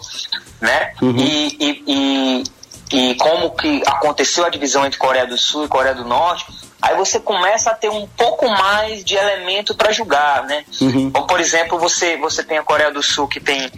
né? 0.61 0.92
E, 1.18 1.57
e, 1.61 1.85
e, 1.87 2.44
e 2.92 3.14
como 3.14 3.50
que 3.50 3.83
aconteceu 3.87 4.44
a 4.44 4.48
divisão 4.48 4.85
entre 4.85 4.98
Coreia 4.98 5.26
do 5.26 5.38
Sul 5.38 5.64
e 5.64 5.68
Coreia 5.68 5.94
do 5.94 6.04
Norte, 6.04 6.46
aí 6.85 6.97
você 6.97 7.18
começa 7.18 7.70
a 7.70 7.75
ter 7.75 7.88
um 7.88 8.07
pouco 8.07 8.49
mais 8.49 9.05
de 9.05 9.14
elemento 9.16 9.75
para 9.75 9.92
julgar, 9.92 10.44
né? 10.44 10.64
Como, 11.12 11.27
por 11.27 11.40
exemplo, 11.40 11.79
você, 11.79 12.16
você 12.16 12.42
tem 12.42 12.59
a 12.59 12.62
Coreia 12.62 12.90
do 12.90 13.03
Sul 13.03 13.27
que 13.27 13.40
tem, 13.40 13.70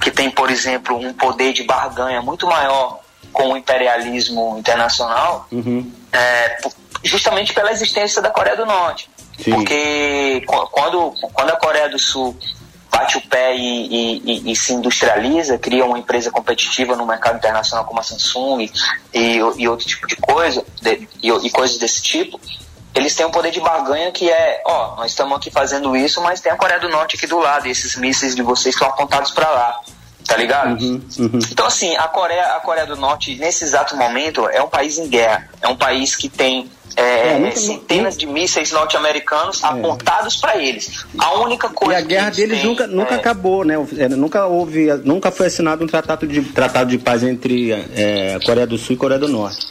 que 0.00 0.10
tem, 0.10 0.30
por 0.30 0.50
exemplo, 0.50 0.96
um 0.96 1.12
poder 1.12 1.52
de 1.52 1.62
barganha 1.64 2.20
muito 2.22 2.46
maior 2.46 3.00
com 3.32 3.52
o 3.52 3.56
imperialismo 3.56 4.56
internacional, 4.58 5.46
é, 6.12 6.48
p- 6.48 6.70
justamente 7.04 7.52
pela 7.54 7.70
existência 7.72 8.20
da 8.20 8.28
Coreia 8.30 8.56
do 8.56 8.66
Norte. 8.66 9.08
Sim. 9.42 9.52
Porque 9.52 10.42
qu- 10.46 10.66
quando, 10.70 11.14
quando 11.32 11.50
a 11.50 11.56
Coreia 11.56 11.88
do 11.88 11.98
Sul 11.98 12.36
bate 12.90 13.16
o 13.18 13.20
pé 13.28 13.54
e, 13.56 14.20
e- 14.24 14.50
e- 14.52 14.56
se 14.56 14.72
industrializa, 14.72 15.56
cria 15.58 15.84
uma 15.84 15.98
empresa 15.98 16.30
competitiva 16.30 16.96
no 16.96 17.06
mercado 17.06 17.36
internacional 17.36 17.84
como 17.84 18.00
a 18.00 18.02
Samsung 18.02 18.68
e, 19.14 19.36
e 19.56 19.68
outro 19.68 19.86
tipo 19.86 20.06
de 20.06 20.16
coisa, 20.16 20.64
de- 20.82 21.08
e, 21.22 21.50
coisas 21.50 21.78
desse 21.78 22.02
tipo, 22.02 22.40
eles 22.94 23.14
têm 23.14 23.24
um 23.24 23.30
poder 23.30 23.52
de 23.52 23.60
barganha 23.60 24.10
que 24.10 24.28
é, 24.28 24.62
ó, 24.66 24.96
nós 24.96 25.12
estamos 25.12 25.36
aqui 25.36 25.50
fazendo 25.50 25.96
isso, 25.96 26.20
mas 26.20 26.40
tem 26.40 26.50
a 26.50 26.56
Coreia 26.56 26.80
do 26.80 26.88
Norte 26.88 27.16
aqui 27.16 27.26
do 27.26 27.38
lado, 27.38 27.68
e 27.68 27.70
esses 27.70 27.94
mísseis 27.96 28.34
de 28.34 28.42
vocês 28.42 28.74
estão 28.74 28.88
apontados 28.88 29.30
para 29.30 29.48
lá. 29.48 29.80
Tá 30.26 30.36
ligado? 30.36 30.76
Então, 31.50 31.66
assim, 31.66 31.96
a 31.96 32.06
Coreia, 32.06 32.54
a 32.56 32.60
Coreia 32.60 32.86
do 32.86 32.94
Norte, 32.94 33.34
nesse 33.36 33.64
exato 33.64 33.96
momento, 33.96 34.48
é 34.48 34.62
um 34.62 34.68
país 34.68 34.96
em 34.98 35.08
guerra. 35.08 35.48
É 35.60 35.66
um 35.66 35.74
país 35.74 36.14
que 36.14 36.28
tem 36.28 36.70
é, 36.96 37.28
É, 37.34 37.38
nunca- 37.38 37.56
centenas 37.56 38.16
de 38.16 38.26
mísseis 38.26 38.72
norte-americanos 38.72 39.62
apontados 39.64 40.36
para 40.36 40.56
eles. 40.56 41.04
A 41.18 41.34
única 41.38 41.66
E 41.68 41.70
coisa 41.70 41.98
a 41.98 42.02
guerra 42.02 42.30
deles 42.30 42.58
têm 42.60 42.66
nunca, 42.68 42.86
nunca 42.86 43.14
é- 43.14 43.18
acabou, 43.18 43.64
né? 43.64 43.74
É, 43.98 44.08
Nunca 44.08 44.46
houve, 44.46 44.86
nunca 45.04 45.30
foi 45.30 45.46
assinado 45.46 45.84
um 45.84 45.86
tratado 45.86 46.26
de, 46.26 46.42
tratado 46.42 46.90
de 46.90 46.98
paz 46.98 47.22
entre 47.22 47.72
é, 47.72 48.38
Coreia 48.44 48.66
do 48.66 48.76
Sul 48.78 48.94
e 48.94 48.98
Coreia 48.98 49.18
do 49.20 49.28
Norte. 49.28 49.66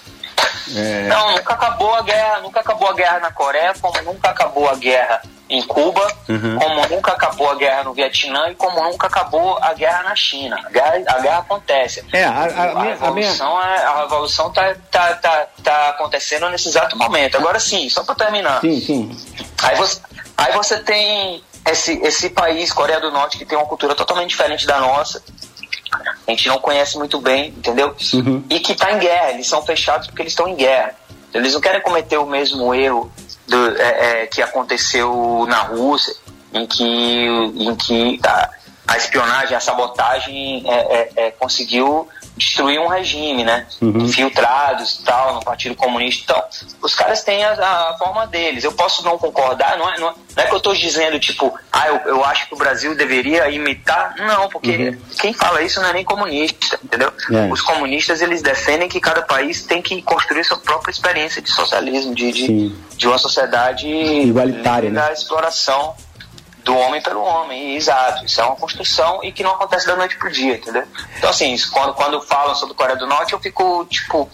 É, 0.75 1.07
Não, 1.07 1.31
nunca 1.31 1.53
acabou 1.53 1.93
a 1.95 2.01
guerra, 2.03 2.39
nunca 2.41 2.59
acabou 2.59 2.89
a 2.89 2.93
guerra 2.93 3.19
na 3.19 3.31
Coreia, 3.31 3.73
como 3.81 4.01
nunca 4.03 4.29
acabou 4.29 4.69
a 4.69 4.75
guerra 4.75 5.21
em 5.49 5.61
Cuba, 5.63 6.05
Uhum. 6.29 6.59
como 6.59 6.87
nunca 6.89 7.11
acabou 7.13 7.49
a 7.49 7.55
guerra 7.55 7.83
no 7.83 7.93
Vietnã 7.93 8.49
e 8.49 8.55
como 8.55 8.83
nunca 8.83 9.07
acabou 9.07 9.57
a 9.61 9.73
guerra 9.73 10.03
na 10.03 10.15
China. 10.15 10.59
A 10.63 10.69
guerra, 10.69 11.01
a 11.07 11.19
guerra 11.19 11.37
acontece. 11.39 12.05
É, 12.13 12.23
a- 12.23 12.29
a- 12.29 12.43
a 12.43 12.47
minha- 12.47 12.71
a 12.71 12.75
minha- 12.81 12.93
revolução, 12.95 13.61
é, 13.63 13.83
a 13.83 14.01
revolução 14.01 14.51
tá, 14.51 14.75
tá, 14.91 15.13
tá, 15.15 15.47
tá 15.63 15.89
acontecendo 15.89 16.47
nesse 16.49 16.67
exato 16.69 16.95
momento. 16.97 17.35
Agora 17.37 17.59
sim, 17.59 17.89
só 17.89 18.03
para 18.03 18.15
terminar. 18.15 18.61
sim, 18.61 18.79
sim. 18.79 19.17
Aí 19.63 19.75
você, 19.75 19.99
aí 20.37 20.53
você 20.53 20.77
tem 20.79 21.43
esse, 21.65 21.93
esse 22.03 22.29
país, 22.29 22.71
Coreia 22.71 22.99
do 22.99 23.11
Norte, 23.11 23.37
que 23.37 23.45
tem 23.45 23.57
uma 23.57 23.67
cultura 23.67 23.95
totalmente 23.95 24.29
diferente 24.29 24.67
da 24.67 24.79
nossa. 24.79 25.23
A 26.27 26.31
gente 26.31 26.47
não 26.47 26.59
conhece 26.59 26.97
muito 26.99 27.19
bem, 27.19 27.47
entendeu? 27.49 27.95
E 28.49 28.59
que 28.59 28.73
está 28.73 28.91
em 28.91 28.99
guerra. 28.99 29.31
Eles 29.31 29.47
são 29.47 29.63
fechados 29.65 30.05
porque 30.05 30.21
eles 30.21 30.31
estão 30.33 30.47
em 30.47 30.55
guerra. 30.55 30.93
Eles 31.33 31.53
não 31.53 31.61
querem 31.61 31.81
cometer 31.81 32.17
o 32.17 32.25
mesmo 32.25 32.73
erro 32.73 33.11
do- 33.47 33.77
é, 33.77 34.23
é, 34.23 34.27
que 34.27 34.41
aconteceu 34.41 35.45
na 35.47 35.61
Rússia, 35.63 36.13
em 36.53 36.65
que, 36.65 36.83
em 36.85 37.75
que 37.75 38.19
a, 38.25 38.49
a 38.87 38.97
espionagem, 38.97 39.55
a 39.55 39.59
sabotagem 39.59 40.63
é, 40.67 40.73
é, 40.75 41.11
é, 41.27 41.31
conseguiu 41.31 42.07
destruir 42.39 42.79
um 42.79 42.87
regime, 42.87 43.43
né? 43.43 43.67
Infiltrados 43.81 44.95
e 44.95 45.03
tal, 45.03 45.35
no 45.35 45.43
Partido 45.43 45.75
Comunista. 45.75 46.23
Então, 46.23 46.43
os 46.81 46.95
caras 46.95 47.21
têm 47.21 47.43
a, 47.43 47.51
a 47.51 47.97
forma 47.99 48.25
deles. 48.25 48.63
Eu 48.63 48.71
posso 48.71 49.03
não 49.03 49.17
concordar, 49.17 49.77
não 49.77 49.89
é, 49.89 49.99
não 49.99 50.09
é, 50.09 50.13
não 50.35 50.43
é 50.43 50.47
que 50.47 50.53
eu 50.53 50.57
estou 50.57 50.73
dizendo, 50.73 51.19
tipo, 51.19 51.53
ah, 51.71 51.87
eu, 51.87 51.97
eu 52.05 52.25
acho 52.25 52.47
que 52.47 52.53
o 52.53 52.57
Brasil 52.57 52.95
deveria 52.95 53.49
imitar. 53.49 54.15
Não, 54.17 54.47
porque 54.47 54.97
quem 55.19 55.33
fala 55.33 55.61
isso 55.61 55.81
não 55.81 55.89
é 55.89 55.93
nem 55.93 56.05
comunista, 56.05 56.79
entendeu? 56.81 57.11
É. 57.31 57.51
Os 57.51 57.61
comunistas, 57.61 58.21
eles 58.21 58.41
defendem 58.41 58.87
que 58.87 59.01
cada 59.01 59.21
país 59.21 59.63
tem 59.63 59.81
que 59.81 60.01
construir 60.01 60.45
sua 60.45 60.57
própria 60.57 60.91
experiência 60.91 61.41
de 61.41 61.51
socialismo, 61.51 62.15
de, 62.15 62.31
de, 62.31 62.69
de 62.95 63.07
uma 63.07 63.17
sociedade 63.17 63.87
Igualitária, 63.87 64.89
né? 64.89 65.01
da 65.01 65.11
exploração 65.11 65.93
do 66.63 66.75
homem 66.75 67.01
pelo 67.01 67.21
homem, 67.21 67.75
exato. 67.75 68.25
Isso 68.25 68.39
é 68.41 68.43
uma 68.43 68.55
construção 68.55 69.23
e 69.23 69.31
que 69.31 69.43
não 69.43 69.51
acontece 69.51 69.87
da 69.87 69.95
noite 69.95 70.17
pro 70.17 70.31
dia, 70.31 70.55
entendeu? 70.55 70.83
Então, 71.17 71.29
assim, 71.29 71.53
isso, 71.53 71.71
quando, 71.71 71.93
quando 71.93 72.21
falam 72.21 72.55
sobre 72.55 72.75
Coreia 72.75 72.97
do 72.97 73.07
Norte, 73.07 73.33
eu 73.33 73.39
fico, 73.39 73.85
tipo, 73.85 74.29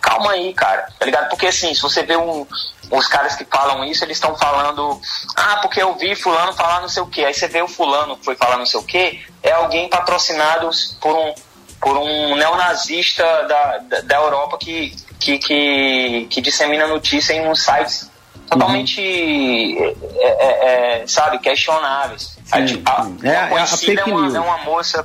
calma 0.00 0.32
aí, 0.32 0.52
cara, 0.54 0.88
tá 0.98 1.04
ligado? 1.04 1.28
Porque, 1.28 1.46
assim, 1.46 1.74
se 1.74 1.82
você 1.82 2.02
vê 2.02 2.16
um, 2.16 2.46
os 2.90 3.06
caras 3.06 3.36
que 3.36 3.44
falam 3.44 3.84
isso, 3.84 4.04
eles 4.04 4.16
estão 4.16 4.36
falando, 4.36 5.00
ah, 5.36 5.58
porque 5.62 5.82
eu 5.82 5.94
vi 5.96 6.14
fulano 6.14 6.52
falar 6.52 6.80
não 6.80 6.88
sei 6.88 7.02
o 7.02 7.06
quê. 7.06 7.24
Aí 7.24 7.34
você 7.34 7.46
vê 7.46 7.62
o 7.62 7.68
fulano 7.68 8.16
que 8.16 8.24
foi 8.24 8.34
falar 8.34 8.56
não 8.56 8.66
sei 8.66 8.80
o 8.80 8.84
quê, 8.84 9.20
é 9.42 9.52
alguém 9.52 9.88
patrocinado 9.88 10.70
por 11.00 11.14
um, 11.14 11.34
por 11.80 11.96
um 11.96 12.36
neonazista 12.36 13.22
da, 13.46 13.78
da, 13.78 14.00
da 14.00 14.16
Europa 14.16 14.58
que, 14.58 14.94
que, 15.20 15.38
que, 15.38 16.26
que 16.30 16.40
dissemina 16.40 16.86
notícia 16.86 17.32
em 17.34 17.46
uns 17.48 17.62
sites 17.62 18.07
totalmente, 18.50 19.00
é, 19.00 20.26
é, 20.28 21.00
é, 21.02 21.06
sabe, 21.06 21.38
questionáveis. 21.38 22.36
Aí, 22.50 22.64
tipo, 22.66 22.90
a, 22.90 23.06
É 23.22 23.36
a- 23.36 23.48
é 23.50 23.58
a 23.60 23.66
fake 23.66 23.98
é 24.00 24.04
uma, 24.04 24.36
é 24.36 24.40
uma 24.40 24.58
moça... 24.58 25.04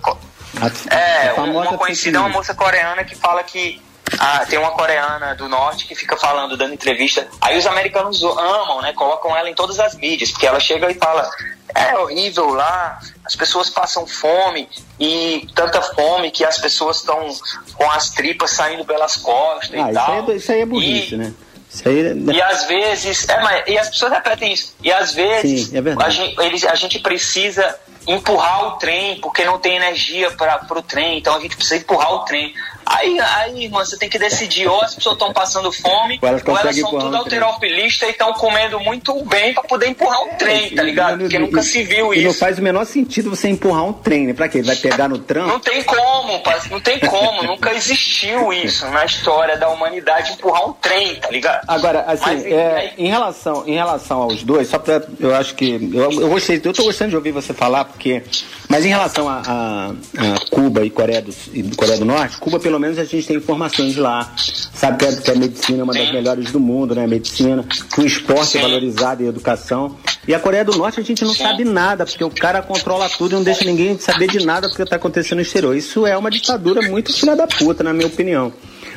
A, 0.61 0.95
É, 0.95 1.29
a 1.29 1.41
uma 1.41 1.77
conhecida 1.77 2.17
é 2.17 2.19
uma 2.21 2.29
moça 2.29 2.53
coreana 2.53 3.03
que 3.03 3.15
fala 3.15 3.43
que 3.43 3.81
ah, 4.19 4.45
tem 4.47 4.59
uma 4.59 4.71
coreana 4.71 5.33
do 5.35 5.49
norte 5.49 5.85
que 5.87 5.95
fica 5.95 6.15
falando, 6.15 6.55
dando 6.55 6.73
entrevista. 6.75 7.27
Aí 7.41 7.57
os 7.57 7.65
americanos 7.65 8.21
amam, 8.23 8.79
né? 8.81 8.93
Colocam 8.93 9.35
ela 9.35 9.49
em 9.49 9.55
todas 9.55 9.79
as 9.79 9.95
mídias, 9.95 10.29
porque 10.29 10.45
ela 10.45 10.59
chega 10.59 10.91
e 10.91 10.93
fala: 10.93 11.27
é 11.73 11.97
horrível 11.97 12.49
lá, 12.49 12.99
as 13.25 13.35
pessoas 13.35 13.71
passam 13.71 14.05
fome 14.05 14.69
e 14.99 15.47
tanta 15.55 15.81
fome 15.81 16.29
que 16.29 16.45
as 16.45 16.59
pessoas 16.59 16.97
estão 16.97 17.27
com 17.73 17.89
as 17.89 18.11
tripas 18.11 18.51
saindo 18.51 18.85
pelas 18.85 19.17
costas 19.17 19.71
Ah, 19.73 19.87
e 19.87 19.91
isso 19.91 19.99
aí, 19.99 20.05
tal. 20.21 20.29
é, 20.31 20.35
isso 20.35 20.51
aí 20.51 20.61
é 20.61 20.65
burrice, 20.67 21.15
E- 21.15 21.17
né? 21.17 21.33
Isso 21.73 21.89
aí 21.89 22.05
é- 22.05 22.13
e 22.33 22.41
às 22.41 22.65
vezes, 22.65 23.27
é, 23.27 23.41
mas, 23.41 23.63
e 23.67 23.77
as 23.77 23.89
pessoas 23.89 24.13
repetem 24.13 24.53
isso. 24.53 24.75
E 24.83 24.91
às 24.91 25.13
vezes 25.13 25.69
Sim, 25.69 25.77
é 25.77 26.03
a, 26.03 26.09
gente, 26.09 26.39
eles, 26.39 26.63
a 26.65 26.75
gente 26.75 26.99
precisa 26.99 27.75
empurrar 28.07 28.67
o 28.67 28.71
trem 28.73 29.19
porque 29.19 29.43
não 29.43 29.57
tem 29.57 29.75
energia 29.75 30.29
para 30.31 30.61
o 30.69 30.81
trem, 30.81 31.17
então 31.17 31.35
a 31.35 31.39
gente 31.39 31.55
precisa 31.55 31.77
empurrar 31.77 32.13
o 32.13 32.19
trem. 32.19 32.53
Aí, 32.85 33.19
aí, 33.19 33.69
mano, 33.69 33.85
você 33.85 33.97
tem 33.97 34.09
que 34.09 34.19
decidir, 34.19 34.67
ou 34.67 34.81
as 34.81 34.95
pessoas 34.95 35.13
estão 35.15 35.31
passando 35.33 35.71
fome, 35.71 36.19
Ou 36.21 36.27
elas 36.29 36.41
ou 36.45 36.57
elas 36.57 36.75
são 36.77 36.91
tudo 36.97 37.15
alterofilistas 37.15 38.09
e 38.09 38.11
estão 38.11 38.33
comendo 38.33 38.79
muito 38.79 39.23
bem 39.25 39.53
para 39.53 39.63
poder 39.63 39.87
empurrar 39.87 40.21
o 40.21 40.37
trem, 40.37 40.69
tá 40.71 40.83
ligado? 40.83 41.19
Porque 41.19 41.39
nunca 41.39 41.61
se 41.61 41.83
viu 41.83 42.13
e 42.13 42.21
não 42.23 42.31
isso. 42.31 42.39
faz 42.39 42.57
o 42.59 42.61
menor 42.61 42.85
sentido 42.85 43.29
você 43.29 43.49
empurrar 43.49 43.83
um 43.85 43.93
trem, 43.93 44.27
né? 44.27 44.33
Pra 44.33 44.47
quê? 44.47 44.61
Vai 44.61 44.75
pegar 44.75 45.07
no 45.07 45.17
Não 45.17 45.23
trampo? 45.23 45.59
tem 45.59 45.83
como, 45.83 46.39
parceiro, 46.39 46.75
não 46.75 46.81
tem 46.81 46.99
como, 46.99 47.43
nunca 47.47 47.73
existiu 47.73 48.51
isso 48.53 48.85
na 48.89 49.05
história 49.05 49.57
da 49.57 49.69
humanidade 49.69 50.33
empurrar 50.33 50.67
um 50.69 50.73
trem, 50.73 51.15
tá 51.15 51.29
ligado? 51.29 51.63
Agora, 51.67 52.03
assim, 52.07 52.23
Mas, 52.25 52.45
é, 52.45 52.93
em, 52.97 53.07
relação, 53.07 53.63
em 53.67 53.73
relação 53.75 54.21
aos 54.23 54.43
dois, 54.43 54.67
só 54.67 54.79
pra. 54.79 55.01
Eu 55.19 55.35
acho 55.35 55.55
que. 55.55 55.89
Eu, 55.93 56.11
eu 56.11 56.29
gostei, 56.29 56.61
eu 56.63 56.73
tô 56.73 56.83
gostando 56.83 57.11
de 57.11 57.15
ouvir 57.15 57.31
você 57.31 57.53
falar, 57.53 57.85
porque. 57.85 58.23
Mas 58.69 58.85
em 58.85 58.89
relação 58.89 59.27
a, 59.29 59.41
a- 59.45 59.89
a 59.89 60.49
Cuba 60.49 60.83
e 60.85 60.89
Coreia, 60.89 61.21
do, 61.21 61.33
e 61.53 61.63
Coreia 61.75 61.97
do 61.97 62.05
Norte, 62.05 62.37
Cuba, 62.37 62.59
pelo 62.59 62.79
menos, 62.79 62.97
a 62.97 63.03
gente 63.05 63.27
tem 63.27 63.37
informações 63.37 63.93
de 63.93 63.99
lá. 63.99 64.31
Sabe 64.37 64.97
que 64.97 65.05
a, 65.05 65.15
que 65.21 65.31
a 65.31 65.35
medicina 65.35 65.81
é 65.81 65.83
uma 65.83 65.93
das 65.93 66.07
Sim. 66.07 66.13
melhores 66.13 66.51
do 66.51 66.59
mundo, 66.59 66.95
né? 66.95 67.03
A 67.03 67.07
medicina, 67.07 67.63
que 67.93 68.01
o 68.01 68.05
esporte 68.05 68.51
Sim. 68.53 68.59
é 68.59 68.61
valorizado 68.61 69.21
e 69.23 69.25
a 69.25 69.29
educação. 69.29 69.97
E 70.27 70.33
a 70.33 70.39
Coreia 70.39 70.63
do 70.65 70.75
Norte 70.77 70.99
a 70.99 71.03
gente 71.03 71.23
não 71.23 71.33
Sim. 71.33 71.43
sabe 71.43 71.63
nada, 71.65 72.05
porque 72.05 72.23
o 72.23 72.29
cara 72.29 72.61
controla 72.61 73.09
tudo 73.09 73.33
e 73.33 73.35
não 73.35 73.43
deixa 73.43 73.65
ninguém 73.65 73.97
saber 73.99 74.27
de 74.29 74.45
nada 74.45 74.67
porque 74.69 74.85
tá 74.85 74.95
acontecendo 74.95 75.35
no 75.37 75.41
exterior. 75.41 75.75
Isso 75.75 76.07
é 76.07 76.17
uma 76.17 76.31
ditadura 76.31 76.81
muito 76.89 77.13
filha 77.13 77.35
da 77.35 77.45
puta, 77.45 77.83
na 77.83 77.93
minha 77.93 78.07
opinião. 78.07 78.51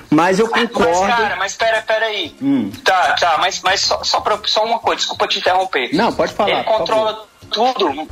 Mas 0.09 0.39
eu 0.39 0.49
concordo. 0.49 1.01
Mas, 1.01 1.17
cara, 1.17 1.37
mas 1.37 1.57
pera, 1.57 1.83
pera 1.83 2.07
aí. 2.07 2.33
Hum. 2.41 2.71
Tá, 2.85 3.13
tá, 3.19 3.37
mas, 3.41 3.61
mas 3.65 3.81
só, 3.81 4.05
só, 4.05 4.21
pra- 4.21 4.39
só 4.47 4.65
uma 4.65 4.79
coisa, 4.79 4.99
desculpa 4.99 5.27
te 5.27 5.41
interromper. 5.41 5.91
Não, 5.93 6.13
pode 6.13 6.33
falar, 6.33 6.51
Ele 6.51 6.63
controla 6.65 7.27
tudo. 7.51 8.07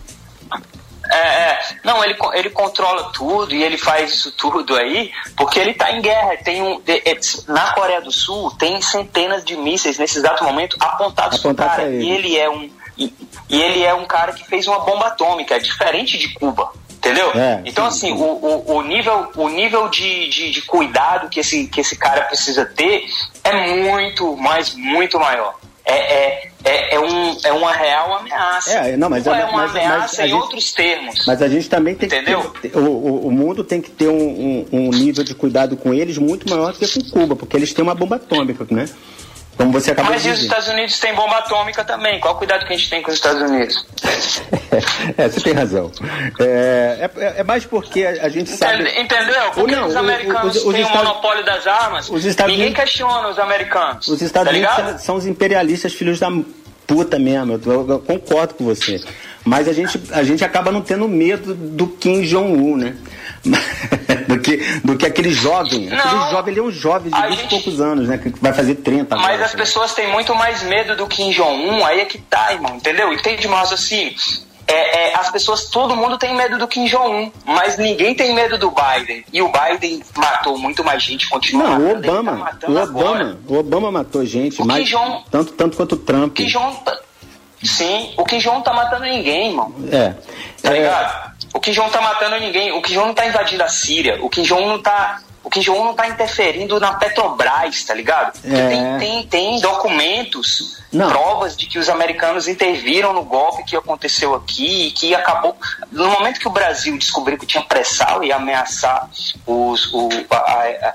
É, 1.11 1.17
é, 1.17 1.59
não, 1.83 2.03
ele, 2.03 2.17
ele 2.33 2.51
controla 2.51 3.11
tudo 3.13 3.55
e 3.55 3.63
ele 3.63 3.77
faz 3.77 4.13
isso 4.13 4.33
tudo 4.33 4.75
aí 4.77 5.13
porque 5.37 5.59
ele 5.59 5.75
tá 5.75 5.93
em 5.93 6.01
guerra. 6.01 6.37
Tem 6.39 6.63
um, 6.63 6.81
é, 6.87 7.19
na 7.49 7.73
Coreia 7.73 8.01
do 8.01 8.11
Sul 8.11 8.51
tem 8.53 8.81
centenas 8.81 9.45
de 9.45 9.57
mísseis 9.57 9.99
nesse 9.99 10.19
exato 10.19 10.45
momento 10.45 10.77
apontados 10.81 11.41
cara. 11.41 11.55
pra 11.55 11.85
ele. 11.85 12.05
E 12.05 12.11
ele 12.11 12.39
é 12.39 12.49
um. 12.49 12.71
E, 12.97 13.13
e 13.49 13.61
ele 13.61 13.83
é 13.83 13.93
um 13.93 14.05
cara 14.05 14.33
que 14.33 14.45
fez 14.45 14.67
uma 14.67 14.81
bomba 14.81 15.09
atômica, 15.09 15.57
é 15.57 15.59
diferente 15.59 16.17
de 16.17 16.33
Cuba. 16.35 16.71
Entendeu? 17.05 17.33
É, 17.35 17.61
então, 17.67 17.91
sim, 17.91 18.13
assim, 18.13 18.17
sim. 18.17 18.23
O, 18.23 18.27
o, 18.27 18.77
o 18.77 18.83
nível, 18.83 19.31
o 19.37 19.49
nível 19.51 19.91
de, 19.91 20.27
de, 20.29 20.51
de 20.51 20.63
cuidado 20.63 21.29
que 21.29 21.41
esse, 21.41 21.67
que 21.67 21.83
esse 21.83 21.97
cara 21.97 22.23
precisa 22.23 22.65
ter 22.65 23.05
é 23.43 23.53
muito, 23.83 24.35
mas 24.39 24.75
muito 24.75 25.21
maior. 25.21 25.55
É, 25.87 25.93
é, 25.95 26.49
é, 26.65 26.95
é, 26.95 27.01
um, 27.01 27.37
é 27.45 27.53
uma 27.53 27.71
real 27.73 28.15
ameaça. 28.15 28.71
É, 28.73 28.97
não, 28.97 29.11
mas- 29.11 29.23
Cuba 29.25 29.37
é 29.37 29.45
uma 29.45 29.53
mas- 29.65 29.73
mas 29.73 29.85
ameaça 29.85 30.23
a 30.23 30.27
em 30.27 30.29
gente- 30.31 30.41
outros 30.41 30.73
termos. 30.73 31.27
Mas 31.27 31.43
a 31.43 31.49
gente 31.49 31.69
também 31.69 31.95
tem 31.95 32.07
Entendeu? 32.07 32.41
que 32.51 32.69
ter, 32.71 32.79
o, 32.79 32.83
o, 32.91 33.27
o 33.29 33.31
mundo 33.31 33.63
tem 33.63 33.83
que 33.83 33.91
ter 33.91 34.09
um, 34.09 34.17
um, 34.17 34.67
um 34.73 34.91
nível 34.91 35.23
de 35.23 35.35
cuidado 35.35 35.77
com 35.77 35.93
eles 35.93 36.17
muito 36.17 36.49
maior 36.49 36.73
do 36.73 36.79
que 36.79 36.87
com 37.03 37.11
Cuba, 37.11 37.37
porque 37.37 37.55
eles 37.57 37.73
têm 37.75 37.83
uma 37.83 37.95
bomba 37.95 38.17
atômica, 38.17 38.67
né? 38.71 38.89
Como 39.57 39.71
você 39.73 39.93
acabou 39.93 40.11
Mas 40.13 40.23
de 40.23 40.29
e 40.29 40.33
os 40.33 40.39
dizer. 40.39 40.49
Estados 40.49 40.69
Unidos 40.69 40.99
têm 40.99 41.15
bomba 41.15 41.37
atômica 41.39 41.85
também. 41.85 42.19
Qual 42.21 42.35
o 42.35 42.39
cuidado 42.39 42.67
que 42.67 42.73
a 42.73 42.77
gente 42.77 42.91
tem 42.91 43.01
com 43.03 43.09
os 43.11 43.15
Estados 43.15 43.41
Unidos? 43.43 43.87
é, 45.17 45.29
você 45.29 45.41
tem 45.41 45.53
razão. 45.53 45.91
É, 46.41 47.09
é, 47.17 47.35
é 47.41 47.45
mais 47.45 47.65
porque 47.65 48.05
a, 48.05 48.25
a 48.25 48.29
gente 48.29 48.51
sabe. 48.51 48.83
Entende- 48.83 49.01
Entendeu? 49.01 49.51
Porque 49.55 49.77
não, 49.77 49.87
os 49.87 49.97
americanos 49.97 50.57
os- 50.57 50.65
os 50.65 50.75
têm 50.75 50.83
o 50.83 50.87
Estados- 50.87 51.09
monopólio 51.09 51.45
das 51.45 51.67
armas. 51.67 52.11
os 52.11 52.25
Estados 52.25 52.53
Ninguém 52.53 52.69
Unidos- 52.69 52.85
questiona 52.85 53.29
os 53.29 53.39
americanos. 53.39 54.09
Os 54.09 54.21
Estados 54.23 54.51
tá 54.53 54.57
Unidos 54.59 54.75
são, 54.77 54.99
são 54.99 55.15
os 55.17 55.27
imperialistas 55.27 55.93
filhos 55.93 56.19
da 56.19 56.31
puta 56.87 57.19
mesmo. 57.19 57.53
Eu, 57.65 57.73
eu- 57.73 57.89
eu 57.91 57.99
concordo 58.01 58.55
com 58.55 58.65
você. 58.65 59.03
Mas 59.45 59.69
a 59.69 59.73
gente, 59.73 60.01
a 60.11 60.23
gente 60.23 60.43
acaba 60.45 60.73
não 60.73 60.81
tendo 60.81 61.07
medo 61.09 61.55
do 61.55 61.87
Kim 61.87 62.23
Jong-un, 62.23 62.77
né? 62.77 62.97
do, 64.27 64.41
que, 64.41 64.57
do 64.83 64.97
que 64.97 65.05
aquele 65.05 65.31
jovem. 65.31 65.87
Aquele 65.93 66.15
Não. 66.15 66.31
jovem, 66.31 66.53
ele 66.53 66.61
é 66.61 66.63
um 66.63 66.71
jovem 66.71 67.11
de 67.13 67.17
A 67.19 67.27
20 67.27 67.33
e 67.37 67.41
gente- 67.43 67.51
poucos 67.51 67.81
anos, 67.81 68.09
né? 68.09 68.17
Que 68.19 68.31
vai 68.41 68.53
fazer 68.55 68.77
30 68.77 69.15
Mas 69.17 69.27
agora. 69.27 69.45
as 69.45 69.55
pessoas 69.55 69.93
têm 69.95 70.11
muito 70.11 70.35
mais 70.35 70.63
medo 70.63 70.97
do 70.97 71.07
Kim 71.07 71.31
Jong-un, 71.31 71.85
aí 71.85 72.01
é 72.01 72.05
que 72.07 72.17
tá, 72.19 72.53
irmão, 72.53 72.77
entendeu? 72.77 73.13
Entende 73.13 73.47
meu 73.47 73.57
raciocínio? 73.59 74.15
É, 74.67 75.11
é, 75.11 75.15
as 75.19 75.29
pessoas, 75.31 75.67
todo 75.67 75.95
mundo 75.95 76.17
tem 76.17 76.35
medo 76.35 76.57
do 76.57 76.67
Kim 76.67 76.87
Jong-un, 76.87 77.31
mas 77.45 77.77
ninguém 77.77 78.15
tem 78.15 78.35
medo 78.35 78.57
do 78.57 78.71
Biden. 78.73 79.23
E 79.31 79.43
o 79.43 79.53
Biden 79.53 80.03
matou 80.17 80.57
muito 80.59 80.83
mais 80.83 81.03
gente, 81.03 81.29
continua 81.29 81.65
Não, 81.65 81.77
o 81.77 81.83
matando, 81.83 82.03
tá 82.03 82.13
Obama. 82.13 82.33
matando 82.39 82.73
O 82.73 82.79
agora. 82.79 83.09
Obama, 83.11 83.39
o 83.47 83.55
Obama 83.59 83.93
matou 83.93 84.25
gente, 84.25 84.63
O 84.63 84.65
mais, 84.65 84.85
Kim 84.89 84.97
Jong- 84.97 85.25
tanto, 85.31 85.53
tanto 85.53 85.77
quanto 85.77 85.93
o 85.97 85.99
Trump. 85.99 86.31
O 86.31 86.35
Kim 86.35 86.47
Jong 86.47 86.83
tá... 86.83 86.99
Sim, 87.65 88.13
o 88.17 88.25
Kim 88.25 88.39
Jong 88.39 88.63
tá 88.63 88.73
matando 88.73 89.05
ninguém, 89.05 89.49
irmão. 89.49 89.73
É. 89.91 90.11
Tá 90.63 90.71
É, 90.71 90.73
ligado? 90.73 91.35
O 91.55 91.61
Kim 91.61 91.73
Jong 91.73 91.91
tá 91.91 92.01
matando 92.01 92.39
ninguém. 92.39 92.73
O 92.73 92.81
Jong 92.83 93.07
não 93.09 93.15
tá 93.15 93.27
invadindo 93.27 93.63
a 93.63 93.69
Síria. 93.69 94.19
O 94.23 94.29
Jong 94.29 94.67
não 94.67 94.81
tá. 94.83 95.21
O 95.43 95.51
Kim 95.51 95.61
Jong 95.61 95.79
não 95.81 95.95
tá 95.95 96.09
interferindo 96.09 96.81
na 96.81 96.95
Petrobras, 96.95 97.85
tá 97.85 97.93
ligado? 97.95 98.39
É. 98.45 98.69
tem, 98.69 98.99
tem, 98.99 99.27
tem 99.27 99.61
documentos, 99.61 100.79
Não. 100.91 101.11
provas 101.11 101.55
de 101.57 101.67
que 101.67 101.79
os 101.79 101.89
americanos 101.91 102.49
interviram 102.49 103.13
no 103.13 103.23
golpe 103.25 103.63
que 103.65 103.77
aconteceu 103.77 104.35
aqui 104.35 104.87
e 104.89 104.91
que 104.91 105.15
acabou. 105.15 105.55
No 105.93 106.09
momento 106.09 106.41
que 106.41 106.49
o 106.49 106.51
Brasil 106.51 106.97
descobriu 106.99 107.37
que 107.39 107.47
tinha 107.47 107.63
pré-sal 107.63 108.25
e 108.25 108.33
ameaçar 108.33 109.09
os. 109.47 109.93
O, 109.93 110.09
a- 110.31 110.37
a- 110.37 110.89
a- 110.89 110.95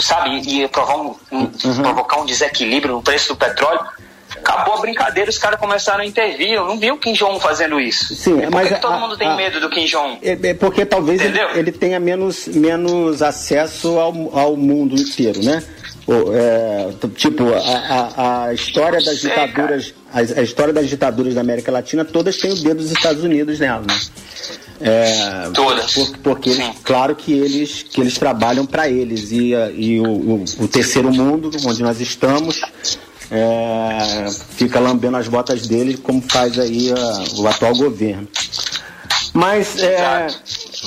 sabe, 0.00 0.40
ia 0.40 0.68
provar 0.68 0.96
um- 0.96 1.14
um- 1.32 1.50
Uhum. 1.64 1.82
provocar 1.82 2.18
um 2.18 2.26
desequilíbrio 2.26 2.94
no 2.94 3.02
preço 3.02 3.28
do 3.28 3.36
petróleo. 3.36 3.80
Acabou 4.38 4.74
a 4.74 4.80
brincadeira, 4.80 5.28
os 5.30 5.38
caras 5.38 5.58
começaram 5.58 6.00
a 6.00 6.06
intervir. 6.06 6.50
Eu 6.52 6.66
não 6.66 6.78
vi 6.78 6.90
o 6.90 6.98
Kim 6.98 7.12
Jong 7.12 7.40
fazendo 7.40 7.80
isso. 7.80 8.14
Sim, 8.14 8.38
por 8.40 8.50
mas 8.50 8.68
que 8.68 8.80
todo 8.80 8.92
a- 8.94 8.98
mundo 8.98 9.16
tem 9.16 9.28
a- 9.28 9.34
medo 9.36 9.60
do 9.60 9.68
Kim 9.70 9.84
Jong? 9.86 10.18
É, 10.22 10.38
é 10.50 10.54
porque 10.54 10.84
talvez 10.86 11.20
ele, 11.20 11.38
ele 11.54 11.72
tenha 11.72 11.98
menos, 12.00 12.46
menos 12.48 13.22
acesso 13.22 13.98
ao, 13.98 14.38
ao 14.38 14.56
mundo 14.56 14.94
inteiro, 14.94 15.42
né? 15.42 15.62
É, 16.08 16.88
tipo, 17.16 17.42
a, 17.52 18.44
a, 18.46 18.54
história 18.54 19.00
das 19.02 19.20
Sei, 19.20 19.28
ditaduras, 19.30 19.92
a, 20.12 20.18
a 20.20 20.42
história 20.42 20.72
das 20.72 20.88
ditaduras 20.88 21.34
da 21.34 21.40
América 21.40 21.72
Latina, 21.72 22.04
todas 22.04 22.36
têm 22.36 22.52
o 22.52 22.54
dedo 22.54 22.76
dos 22.76 22.92
Estados 22.92 23.24
Unidos 23.24 23.58
nela, 23.58 23.82
né? 23.82 23.98
É, 24.80 25.50
Todas. 25.52 25.92
por- 25.94 26.18
porque, 26.18 26.52
Sim. 26.52 26.72
claro 26.84 27.16
que 27.16 27.32
eles, 27.32 27.82
que 27.82 28.00
eles 28.00 28.16
trabalham 28.18 28.64
para 28.66 28.88
eles 28.88 29.32
e, 29.32 29.52
e 29.74 29.98
o, 29.98 30.04
o, 30.06 30.44
o 30.60 30.68
terceiro 30.68 31.10
mundo, 31.12 31.50
onde 31.66 31.82
nós 31.82 32.00
estamos, 32.00 32.60
é, 33.30 34.26
fica 34.50 34.78
lambendo 34.80 35.16
as 35.16 35.28
botas 35.28 35.66
dele, 35.66 35.96
como 35.96 36.22
faz 36.22 36.58
aí 36.58 36.92
a- 36.92 37.40
o 37.40 37.46
atual 37.48 37.74
governo. 37.74 38.28
Mas 39.32 39.78
é, 39.82 40.26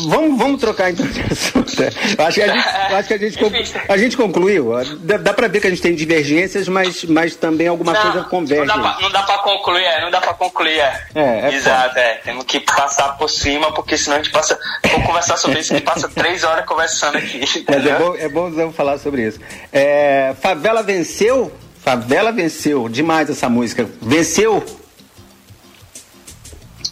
vamos, 0.07 0.39
vamos 0.39 0.59
trocar 0.59 0.89
então 0.89 1.05
de 1.05 1.21
assunto. 1.31 1.69
Acho 2.17 2.33
que 2.35 2.41
a 2.41 2.47
gente, 2.47 2.67
acho 2.67 3.07
que 3.07 3.13
a 3.13 3.17
gente, 3.19 3.37
conclu- 3.37 3.63
a 3.87 3.97
gente 3.97 4.17
concluiu. 4.17 4.71
Dá, 5.01 5.17
dá 5.17 5.33
para 5.35 5.47
ver 5.47 5.61
que 5.61 5.67
a 5.67 5.69
gente 5.69 5.83
tem 5.83 5.93
divergências, 5.93 6.67
mas, 6.67 7.03
mas 7.03 7.35
também 7.35 7.67
alguma 7.67 7.93
coisa 7.93 8.23
converge. 8.23 8.65
Não 8.65 8.81
dá, 8.81 8.97
não 8.99 9.11
pra 9.23 9.37
concluir, 9.37 9.83
é, 9.83 10.01
não 10.01 10.09
dá 10.09 10.19
pra 10.19 10.33
concluir, 10.33 10.79
é. 10.79 10.99
É, 11.13 11.21
é 11.51 11.53
Exato, 11.53 11.99
é. 11.99 12.13
Temos 12.25 12.43
que 12.45 12.59
passar 12.61 13.17
por 13.19 13.29
cima, 13.29 13.71
porque 13.71 13.95
senão 13.95 14.17
a 14.17 14.19
gente 14.23 14.31
passa. 14.31 14.57
Vou 14.89 15.01
conversar 15.03 15.37
sobre 15.37 15.59
isso, 15.59 15.71
a 15.73 15.77
gente 15.77 15.85
passa 15.85 16.09
três 16.09 16.43
horas 16.43 16.65
conversando 16.65 17.19
aqui. 17.19 17.41
Mas 17.69 17.85
é 17.85 17.99
bom, 17.99 18.15
é 18.15 18.29
bom 18.29 18.71
falar 18.71 18.97
sobre 18.97 19.27
isso. 19.27 19.39
É, 19.71 20.33
Favela 20.41 20.81
venceu? 20.81 21.51
Favela 21.83 22.31
venceu. 22.31 22.87
Demais 22.89 23.29
essa 23.29 23.49
música. 23.49 23.89
Venceu? 24.01 24.63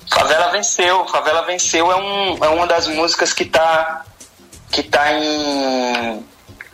Favela 0.09 0.51
venceu. 0.51 1.05
Favela 1.07 1.43
venceu 1.45 1.91
é, 1.91 1.95
um, 1.95 2.43
é 2.43 2.49
uma 2.49 2.65
das 2.65 2.87
músicas 2.87 3.33
que 3.33 3.45
tá 3.45 4.03
que 4.71 4.83
tá 4.83 5.13
em 5.13 6.23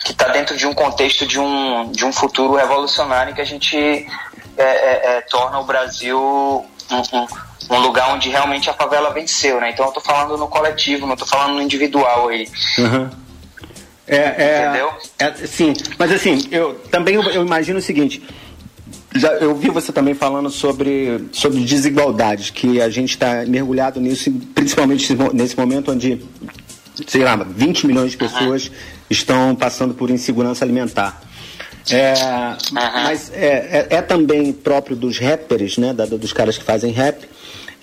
que 0.04 0.14
tá 0.14 0.28
dentro 0.30 0.58
de 0.58 0.66
um 0.68 0.74
contexto 0.74 1.26
de 1.26 1.40
um 1.40 1.92
de 1.92 2.06
um 2.06 2.12
futuro 2.12 2.56
revolucionário 2.56 3.34
que 3.34 3.42
a 3.42 3.46
gente 3.46 3.78
é, 3.78 4.64
é, 4.64 5.18
é, 5.18 5.22
torna 5.22 5.60
o 5.60 5.64
Brasil 5.64 6.20
um, 6.20 7.18
um- 7.18 7.28
um 7.70 7.80
lugar 7.80 8.10
onde 8.14 8.30
realmente 8.30 8.70
a 8.70 8.74
favela 8.74 9.12
venceu, 9.14 9.60
né? 9.62 9.70
Então 9.72 9.86
eu 9.86 9.92
tô 9.94 10.02
falando 10.02 10.38
no 10.38 10.50
coletivo, 10.50 11.08
não 11.08 11.16
tô 11.16 11.26
falando 11.26 11.54
no 11.56 11.62
individual 11.62 12.28
aí. 12.28 12.46
É, 14.08 14.18
é, 14.18 14.66
Entendeu? 14.68 14.90
é, 15.20 15.48
sim, 15.48 15.74
mas 15.98 16.12
assim, 16.12 16.46
eu 16.52 16.76
também 16.92 17.16
eu, 17.16 17.42
imagino 17.46 17.80
o 17.80 17.82
seguinte. 17.82 18.22
Já, 19.16 19.32
eu 19.34 19.56
vi 19.56 19.70
você 19.70 19.92
também 19.94 20.14
falando 20.16 20.50
sobre, 20.50 21.26
sobre 21.32 21.60
desigualdades, 21.62 22.50
que 22.50 22.82
a 22.82 22.90
gente 22.90 23.12
está 23.12 23.46
mergulhado 23.46 24.02
nisso, 24.02 24.32
principalmente 24.56 25.02
nesse 25.02 25.16
mo- 25.16 25.32
nesse 25.34 25.58
momento 25.58 25.92
onde, 25.92 26.20
sei 27.08 27.24
lá, 27.24 27.36
20 27.36 27.86
milhões 27.88 28.12
de 28.12 28.18
pessoas 28.18 28.72
estão 29.10 29.56
passando 29.56 29.94
por 29.94 30.10
insegurança 30.10 30.66
alimentar. 30.66 31.22
É, 31.92 32.14
Mas 32.72 33.32
é, 33.34 33.88
é, 33.92 33.98
é 33.98 34.02
também 34.02 34.52
próprio 34.52 34.96
dos 34.96 35.20
rappers, 35.20 35.78
né, 35.78 35.94
da- 35.94 36.06
dos 36.06 36.34
caras 36.34 36.58
que 36.58 36.64
fazem 36.64 36.92
rap, 36.92 37.24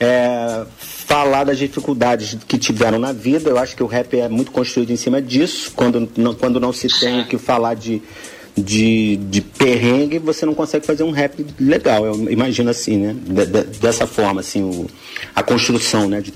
é, 0.01 0.65
falar 1.11 1.43
das 1.43 1.59
dificuldades 1.59 2.37
que 2.47 2.57
tiveram 2.57 2.97
na 2.97 3.13
vida. 3.13 3.51
Eu 3.51 3.59
acho 3.59 3.75
que 3.75 3.83
o 3.83 3.87
rap 3.87 4.17
é 4.17 4.29
muito 4.29 4.53
construído 4.53 4.91
em 4.93 4.97
cima 4.97 5.21
disso. 5.21 5.73
Quando 5.75 6.09
não, 6.17 6.35
quando 6.37 6.61
não 6.61 6.73
se 6.73 6.87
tem 7.01 7.23
o 7.23 7.27
que 7.27 7.37
falar 7.37 7.75
de, 7.75 8.01
de, 8.57 9.17
de 9.17 9.41
perrengue, 9.41 10.21
você 10.21 10.47
não 10.47 10.55
consegue 10.55 10.87
fazer 10.87 11.03
um 11.03 11.11
rap 11.11 11.45
legal. 11.59 12.07
Eu 12.07 12.31
imagino 12.31 12.71
assim, 12.71 12.97
né? 12.97 13.17
De- 13.27 13.45
de- 13.47 13.79
dessa 13.81 14.07
forma, 14.07 14.41
assim, 14.41 14.63
o, 14.63 14.87
a 15.35 15.43
construção 15.43 16.09
né, 16.09 16.21
de- 16.21 16.33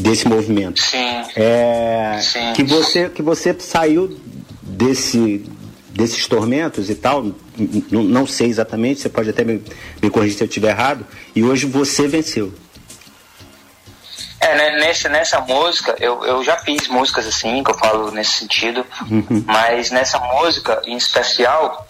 desse 0.00 0.26
movimento. 0.26 0.80
Sim. 0.80 0.96
É, 1.36 2.18
Sim. 2.22 2.52
que 2.54 2.62
você 2.64 3.10
que 3.10 3.20
você 3.20 3.54
saiu 3.58 4.16
desse 4.62 5.44
desses 5.92 6.26
tormentos 6.26 6.88
e 6.88 6.94
tal, 6.94 7.24
n- 7.24 7.34
n- 7.92 8.04
não 8.08 8.26
sei 8.26 8.48
exatamente, 8.48 9.00
você 9.02 9.08
pode 9.10 9.28
até 9.30 9.44
me, 9.44 9.60
me 10.02 10.08
corrigir 10.10 10.36
se 10.38 10.44
eu 10.44 10.48
estiver 10.48 10.70
errado, 10.70 11.06
e 11.34 11.42
hoje 11.42 11.66
você 11.66 12.06
venceu. 12.08 12.52
É, 14.38 14.54
né, 14.54 14.70
nesse, 14.78 15.08
nessa 15.08 15.40
música, 15.40 15.96
eu, 15.98 16.24
eu 16.24 16.44
já 16.44 16.56
fiz 16.58 16.88
músicas 16.88 17.26
assim, 17.26 17.62
que 17.64 17.70
eu 17.70 17.78
falo 17.78 18.10
nesse 18.10 18.32
sentido, 18.32 18.84
mas 19.46 19.90
nessa 19.90 20.18
música 20.18 20.82
em 20.84 20.96
especial, 20.96 21.86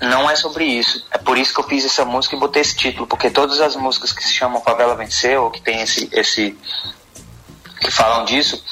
não 0.00 0.28
é 0.28 0.34
sobre 0.36 0.64
isso. 0.64 1.04
É 1.10 1.18
por 1.18 1.38
isso 1.38 1.54
que 1.54 1.60
eu 1.60 1.64
fiz 1.64 1.84
essa 1.84 2.04
música 2.04 2.36
e 2.36 2.38
botei 2.38 2.62
esse 2.62 2.76
título, 2.76 3.06
porque 3.06 3.30
todas 3.30 3.60
as 3.60 3.76
músicas 3.76 4.12
que 4.12 4.22
se 4.22 4.32
chamam 4.32 4.60
Favela 4.62 4.96
Venceu, 4.96 5.44
ou 5.44 5.50
que 5.50 5.60
tem 5.60 5.80
esse, 5.80 6.08
esse. 6.12 6.56
que 7.80 7.90
falam 7.90 8.24
disso, 8.24 8.62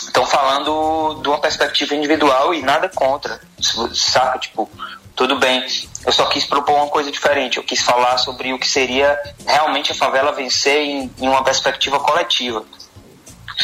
estão 0.00 0.26
falando 0.26 1.20
de 1.22 1.28
uma 1.28 1.38
perspectiva 1.38 1.94
individual 1.94 2.54
e 2.54 2.62
nada 2.62 2.88
contra. 2.88 3.40
Saca? 3.92 4.38
Tipo, 4.38 4.70
tudo 5.22 5.36
bem. 5.38 5.64
Eu 6.04 6.12
só 6.12 6.26
quis 6.26 6.44
propor 6.44 6.74
uma 6.74 6.88
coisa 6.88 7.08
diferente. 7.10 7.56
Eu 7.56 7.62
quis 7.62 7.80
falar 7.80 8.18
sobre 8.18 8.52
o 8.52 8.58
que 8.58 8.68
seria 8.68 9.16
realmente 9.46 9.92
a 9.92 9.94
favela 9.94 10.32
vencer 10.32 10.78
em, 10.82 11.10
em 11.20 11.28
uma 11.28 11.44
perspectiva 11.44 12.00
coletiva. 12.00 12.64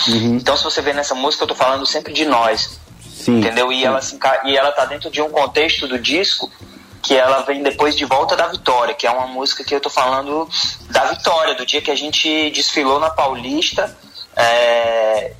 Então, 0.06 0.56
se 0.56 0.62
você 0.62 0.80
vê 0.80 0.92
nessa 0.92 1.16
música, 1.16 1.42
eu 1.42 1.48
tô 1.48 1.56
falando 1.56 1.84
sempre 1.84 2.12
de 2.12 2.24
nós. 2.24 2.78
Sim. 3.10 3.38
Entendeu? 3.40 3.72
E 3.72 3.84
ela, 3.84 4.00
se 4.00 4.14
enca- 4.14 4.42
e 4.44 4.56
ela 4.56 4.70
tá 4.70 4.84
dentro 4.84 5.10
de 5.10 5.20
um 5.20 5.30
contexto 5.30 5.88
do 5.88 5.98
disco 5.98 6.48
que 7.02 7.16
ela 7.16 7.42
vem 7.42 7.60
depois 7.62 7.96
de 7.96 8.04
Volta 8.04 8.36
da 8.36 8.46
Vitória, 8.46 8.94
que 8.94 9.06
é 9.06 9.10
uma 9.10 9.26
música 9.26 9.64
que 9.64 9.74
eu 9.74 9.80
tô 9.80 9.90
falando 9.90 10.48
da 10.90 11.04
vitória, 11.06 11.54
do 11.56 11.66
dia 11.66 11.80
que 11.82 11.90
a 11.90 11.96
gente 11.96 12.50
desfilou 12.50 13.00
na 13.00 13.10
Paulista, 13.10 13.96
é, 14.36 15.32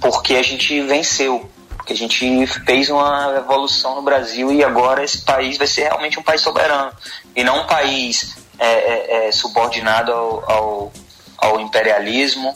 porque 0.00 0.36
a 0.36 0.42
gente 0.42 0.80
venceu. 0.82 1.50
Porque 1.84 1.92
a 1.92 1.96
gente 1.96 2.46
fez 2.46 2.88
uma 2.88 3.34
evolução 3.36 3.96
no 3.96 4.00
Brasil 4.00 4.50
e 4.50 4.64
agora 4.64 5.04
esse 5.04 5.18
país 5.18 5.58
vai 5.58 5.66
ser 5.66 5.82
realmente 5.82 6.18
um 6.18 6.22
país 6.22 6.40
soberano. 6.40 6.90
E 7.36 7.44
não 7.44 7.60
um 7.60 7.66
país 7.66 8.36
é, 8.58 8.66
é, 8.66 9.28
é 9.28 9.32
subordinado 9.32 10.10
ao, 10.10 10.50
ao, 10.50 10.92
ao 11.36 11.60
imperialismo, 11.60 12.54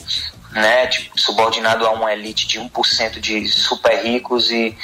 né, 0.52 0.86
tipo, 0.86 1.20
subordinado 1.20 1.86
a 1.86 1.90
uma 1.90 2.10
elite 2.10 2.48
de 2.48 2.58
1% 2.58 3.20
de 3.20 3.46
super 3.48 4.02
ricos 4.02 4.50
e, 4.50 4.74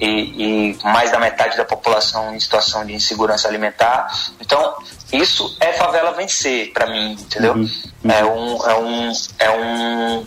e, 0.00 0.72
e, 0.72 0.78
mais 0.82 1.12
da 1.12 1.20
metade 1.20 1.56
da 1.56 1.64
população 1.64 2.34
em 2.34 2.40
situação 2.40 2.84
de 2.84 2.92
insegurança 2.92 3.46
alimentar. 3.46 4.12
Então, 4.40 4.74
isso 5.12 5.56
é 5.60 5.72
favela 5.74 6.10
vencer 6.10 6.72
para 6.72 6.88
mim, 6.88 7.12
entendeu? 7.12 7.54
Uhum. 7.54 7.70
É 8.08 8.24
um. 8.24 8.68
É 8.68 8.74
um, 8.74 9.12
é 9.38 9.50
um 9.50 10.24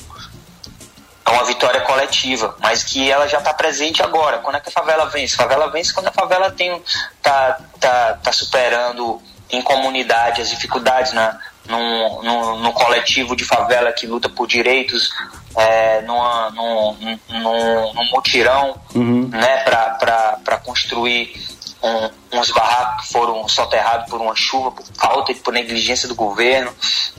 é 1.29 1.31
uma 1.31 1.45
vitória 1.45 1.81
coletiva, 1.81 2.55
mas 2.59 2.83
que 2.83 3.09
ela 3.09 3.27
já 3.27 3.37
está 3.37 3.53
presente 3.53 4.01
agora. 4.01 4.39
Quando 4.39 4.55
é 4.55 4.59
que 4.59 4.69
a 4.69 4.71
favela 4.71 5.05
vence? 5.05 5.35
A 5.35 5.37
favela 5.37 5.69
vence 5.69 5.93
quando 5.93 6.07
a 6.07 6.11
favela 6.11 6.51
tem 6.51 6.81
tá, 7.21 7.59
tá, 7.79 8.19
tá 8.23 8.31
superando 8.31 9.21
em 9.51 9.61
comunidade 9.61 10.41
as 10.41 10.49
dificuldades 10.49 11.13
na, 11.13 11.39
num, 11.67 12.23
num, 12.23 12.57
num 12.59 12.71
coletivo 12.71 13.35
de 13.35 13.45
favela 13.45 13.91
que 13.91 14.07
luta 14.07 14.27
por 14.29 14.47
direitos, 14.47 15.11
é, 15.55 16.01
numa, 16.01 16.49
num, 16.51 17.17
num, 17.29 17.93
num 17.93 18.11
mutirão 18.11 18.79
Uhum. 18.95 19.27
né, 19.27 19.57
para 19.63 20.57
construir 20.65 21.33
um, 21.81 22.39
uns 22.39 22.51
barracos 22.51 23.07
que 23.07 23.13
foram 23.13 23.47
soterrados 23.47 24.09
por 24.09 24.19
uma 24.21 24.35
chuva, 24.35 24.71
por 24.71 24.85
falta 24.97 25.31
e 25.31 25.35
por 25.35 25.53
negligência 25.53 26.07
do 26.07 26.15
governo, 26.15 26.71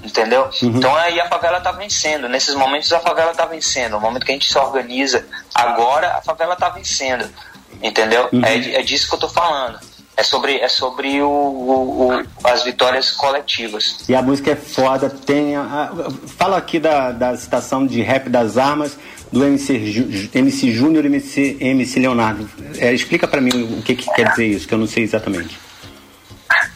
entendeu? 0.04 0.48
Então 0.62 0.94
aí 0.94 1.18
a 1.20 1.28
favela 1.28 1.58
está 1.58 1.72
vencendo. 1.72 2.28
Nesses 2.28 2.54
momentos 2.54 2.92
a 2.92 3.00
favela 3.00 3.30
está 3.30 3.46
vencendo. 3.46 3.92
No 3.92 4.00
momento 4.00 4.24
que 4.26 4.32
a 4.32 4.34
gente 4.34 4.50
se 4.52 4.58
organiza 4.58 5.26
agora, 5.54 6.16
a 6.16 6.22
favela 6.22 6.54
está 6.54 6.68
vencendo, 6.68 7.28
entendeu? 7.82 8.28
É, 8.42 8.58
de- 8.58 8.74
é 8.74 8.82
disso 8.82 9.08
que 9.08 9.14
eu 9.14 9.18
tô 9.20 9.28
falando. 9.28 9.78
É 10.16 10.22
sobre, 10.22 10.58
é 10.58 10.68
sobre 10.68 11.22
o, 11.22 11.28
o- 11.30 12.08
o- 12.18 12.24
as 12.44 12.62
vitórias 12.62 13.10
coletivas. 13.10 14.04
E 14.06 14.14
a 14.14 14.20
música 14.20 14.50
é 14.50 14.56
foda, 14.56 15.08
tem. 15.08 15.56
a- 15.56 15.62
a- 15.62 16.28
fala 16.36 16.58
aqui 16.58 16.78
da, 16.78 17.10
da 17.10 17.34
citação 17.38 17.86
de 17.86 18.02
rap 18.02 18.28
das 18.28 18.58
armas 18.58 18.98
do 19.32 19.44
MC, 19.44 20.30
MC 20.34 20.72
Júnior 20.72 21.04
e 21.04 21.08
MC, 21.08 21.56
MC 21.60 22.00
Leonardo. 22.00 22.48
É, 22.78 22.92
explica 22.92 23.28
pra 23.28 23.40
mim 23.40 23.78
o 23.78 23.82
que, 23.82 23.94
que 23.94 24.12
quer 24.12 24.30
dizer 24.30 24.46
isso, 24.46 24.66
que 24.68 24.74
eu 24.74 24.78
não 24.78 24.86
sei 24.86 25.04
exatamente. 25.04 25.56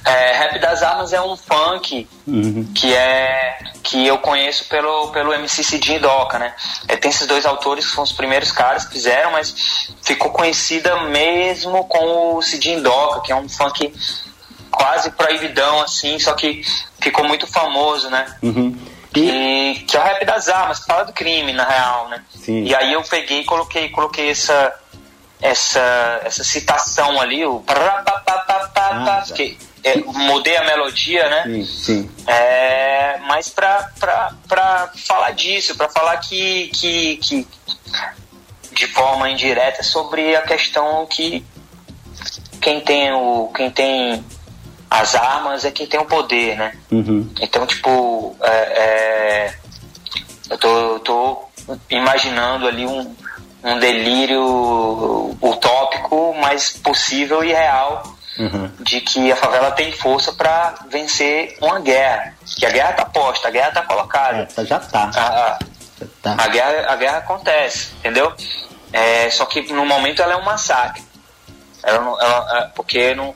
É, 0.04 0.32
Rap 0.38 0.58
das 0.60 0.82
Armas 0.82 1.12
é 1.12 1.20
um 1.20 1.36
funk 1.36 2.06
Uhum. 2.26 2.64
que 2.74 2.92
é 2.94 3.58
que 3.82 4.06
eu 4.06 4.16
conheço 4.18 4.66
pelo, 4.68 5.08
pelo 5.08 5.32
MC 5.34 5.62
Cidinho 5.62 5.96
e 5.98 6.00
Doca, 6.00 6.38
né? 6.38 6.54
É, 6.88 6.96
tem 6.96 7.10
esses 7.10 7.26
dois 7.26 7.44
autores 7.44 7.84
que 7.84 7.90
foram 7.92 8.04
os 8.04 8.12
primeiros 8.12 8.50
caras 8.50 8.84
que 8.86 8.92
fizeram, 8.94 9.32
mas 9.32 9.88
ficou 10.02 10.30
conhecida 10.30 11.04
mesmo 11.04 11.84
com 11.84 12.36
o 12.36 12.42
Cidinho 12.42 12.82
Doca, 12.82 13.20
que 13.20 13.32
é 13.32 13.36
um 13.36 13.48
funk 13.48 13.92
quase 14.70 15.10
proibidão, 15.10 15.80
assim, 15.80 16.18
só 16.18 16.32
que 16.32 16.62
ficou 17.00 17.26
muito 17.26 17.46
famoso, 17.46 18.08
né? 18.10 18.26
Uhum. 18.42 18.74
Que, 19.14 19.84
que 19.86 19.96
é 19.96 20.00
o 20.00 20.02
rap 20.02 20.24
das 20.24 20.48
armas, 20.48 20.80
que 20.80 20.86
fala 20.86 21.04
do 21.04 21.12
crime, 21.12 21.52
na 21.52 21.64
real, 21.64 22.08
né? 22.08 22.22
Sim. 22.34 22.64
E 22.64 22.74
aí 22.74 22.92
eu 22.92 23.02
peguei 23.04 23.40
e 23.40 23.44
coloquei, 23.44 23.88
coloquei 23.90 24.30
essa, 24.30 24.74
essa, 25.40 26.20
essa 26.24 26.42
citação 26.42 27.20
ali, 27.20 27.46
o 27.46 27.62
Ah, 27.68 28.02
tá. 28.74 29.34
que 29.34 29.56
é, 29.84 29.96
mudei 29.98 30.56
a 30.56 30.64
melodia, 30.64 31.28
né? 31.28 31.42
Sim, 31.44 31.64
sim. 31.64 32.10
É, 32.26 33.18
mas 33.26 33.48
pra, 33.50 33.90
pra, 34.00 34.32
pra 34.48 34.90
falar 35.06 35.30
disso, 35.32 35.76
pra 35.76 35.88
falar 35.88 36.16
que, 36.18 36.68
que, 36.68 37.16
que 37.18 37.48
de 38.72 38.86
forma 38.88 39.30
indireta 39.30 39.82
sobre 39.82 40.34
a 40.34 40.42
questão 40.42 41.06
que 41.06 41.44
quem 42.60 42.80
tem 42.80 43.12
o 43.12 43.50
quem 43.54 43.70
tem 43.70 44.24
as 44.90 45.14
armas 45.14 45.64
é 45.64 45.70
quem 45.70 45.86
tem 45.86 45.98
o 46.00 46.04
poder, 46.06 46.56
né? 46.56 46.72
Uhum. 46.90 47.28
Então, 47.40 47.66
tipo, 47.66 48.36
é, 48.42 48.48
é, 48.50 49.54
eu 50.50 50.58
tô, 50.58 50.68
eu 50.94 50.98
tô 51.00 51.48
imaginando 51.90 52.66
ali 52.68 52.86
um, 52.86 53.14
um 53.64 53.78
delírio 53.78 55.36
utópico, 55.42 56.34
mas 56.40 56.70
possível 56.78 57.42
e 57.44 57.52
real 57.52 58.02
Uhum. 58.36 58.68
de 58.80 59.00
que 59.00 59.30
a 59.30 59.36
favela 59.36 59.70
tem 59.70 59.92
força 59.92 60.32
para 60.32 60.74
vencer 60.90 61.56
uma 61.62 61.78
guerra. 61.78 62.34
Que 62.58 62.66
a 62.66 62.70
guerra 62.70 62.92
tá 62.94 63.04
posta, 63.04 63.46
a 63.46 63.50
guerra 63.52 63.70
tá 63.70 63.80
É, 63.80 63.84
colocada. 63.84 64.48
tá- 64.52 64.64
já 64.64 64.80
tá. 64.80 65.10
A, 65.14 65.20
a- 65.20 65.58
Já 66.00 66.06
tá. 66.20 66.36
a 66.42 66.48
guerra, 66.48 66.92
a 66.92 66.96
guerra 66.96 67.18
acontece, 67.18 67.92
entendeu? 68.00 68.32
É, 68.92 69.30
só 69.30 69.46
que 69.46 69.72
no 69.72 69.86
momento 69.86 70.20
ela 70.20 70.32
é 70.32 70.36
um 70.36 70.42
massacre. 70.44 71.00
Ela 71.86 72.00
não- 72.04 72.20
ela- 72.20 72.58
é, 72.58 72.62
porque 72.74 73.14
não, 73.14 73.34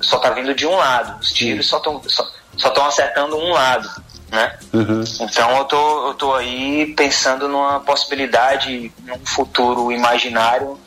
só 0.00 0.18
tá 0.18 0.30
vindo 0.30 0.54
de 0.54 0.66
um 0.66 0.76
lado. 0.76 1.18
Os 1.20 1.32
tiros 1.32 1.66
só 1.68 1.78
estão 1.78 2.00
só, 2.06 2.26
só 2.56 2.70
tão 2.70 2.86
acertando 2.86 3.36
um 3.36 3.50
lado, 3.52 3.88
né? 4.30 4.58
Uhum. 4.72 5.02
Então 5.20 5.56
eu 5.58 5.64
tô, 5.64 6.08
eu 6.08 6.14
tô 6.14 6.34
aí 6.34 6.92
pensando 6.96 7.48
numa 7.48 7.80
possibilidade, 7.80 8.92
num 9.04 9.18
futuro 9.26 9.90
imaginário, 9.92 10.78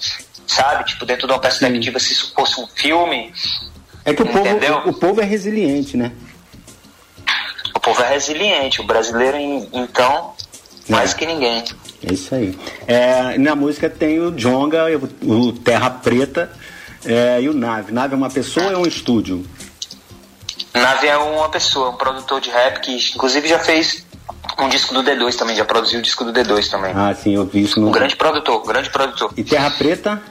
sabe? 0.47 0.83
Tipo, 0.85 1.05
dentro 1.05 1.27
de 1.27 1.33
uma 1.33 1.39
perspectiva, 1.39 1.99
se 1.99 2.13
isso 2.13 2.31
fosse 2.35 2.59
um 2.61 2.67
filme, 2.67 3.33
É 4.03 4.13
que 4.13 4.21
o 4.21 4.25
povo, 4.27 4.89
o 4.89 4.93
povo 4.93 5.21
é 5.21 5.25
resiliente, 5.25 5.97
né? 5.97 6.11
o 7.73 7.79
povo 7.79 8.01
é 8.01 8.09
resiliente. 8.09 8.81
O 8.81 8.83
brasileiro, 8.83 9.37
então, 9.73 10.33
mais 10.89 11.13
É. 11.13 11.15
que 11.17 11.25
ninguém. 11.25 11.63
É 12.07 12.13
isso 12.13 12.33
aí. 12.35 12.57
É, 12.87 13.37
na 13.37 13.55
música 13.55 13.89
tem 13.89 14.19
o 14.19 14.31
Jonga, 14.31 14.85
o 15.23 15.51
Terra 15.53 15.89
Preta 15.89 16.51
é, 17.05 17.41
e 17.41 17.49
o 17.49 17.53
Nave. 17.53 17.91
Nave 17.91 18.13
é 18.13 18.17
uma 18.17 18.29
pessoa 18.29 18.67
ou 18.67 18.71
é 18.71 18.77
um 18.77 18.85
estúdio? 18.85 19.45
Nave 20.73 21.07
é 21.07 21.17
uma 21.17 21.49
pessoa, 21.49 21.89
um 21.89 21.95
produtor 21.95 22.41
de 22.41 22.49
rap 22.49 22.81
que 22.81 22.95
inclusive 23.15 23.47
já 23.47 23.59
fez 23.59 24.05
um 24.59 24.69
disco 24.69 24.93
do 24.93 25.03
D2 25.03 25.35
também, 25.35 25.55
já 25.55 25.65
produziu 25.65 25.99
o 25.99 26.01
disco 26.01 26.23
do 26.23 26.33
D2 26.33 26.69
também. 26.69 26.93
Ah, 26.95 27.13
sim, 27.13 27.35
eu 27.35 27.45
vi 27.45 27.63
isso 27.63 27.79
no. 27.79 27.87
Um 27.87 27.91
grande 27.91 28.15
produtor, 28.15 28.61
um 28.61 28.65
grande 28.65 28.89
produtor. 28.89 29.33
E 29.37 29.43
Terra 29.43 29.71
Preta? 29.71 30.21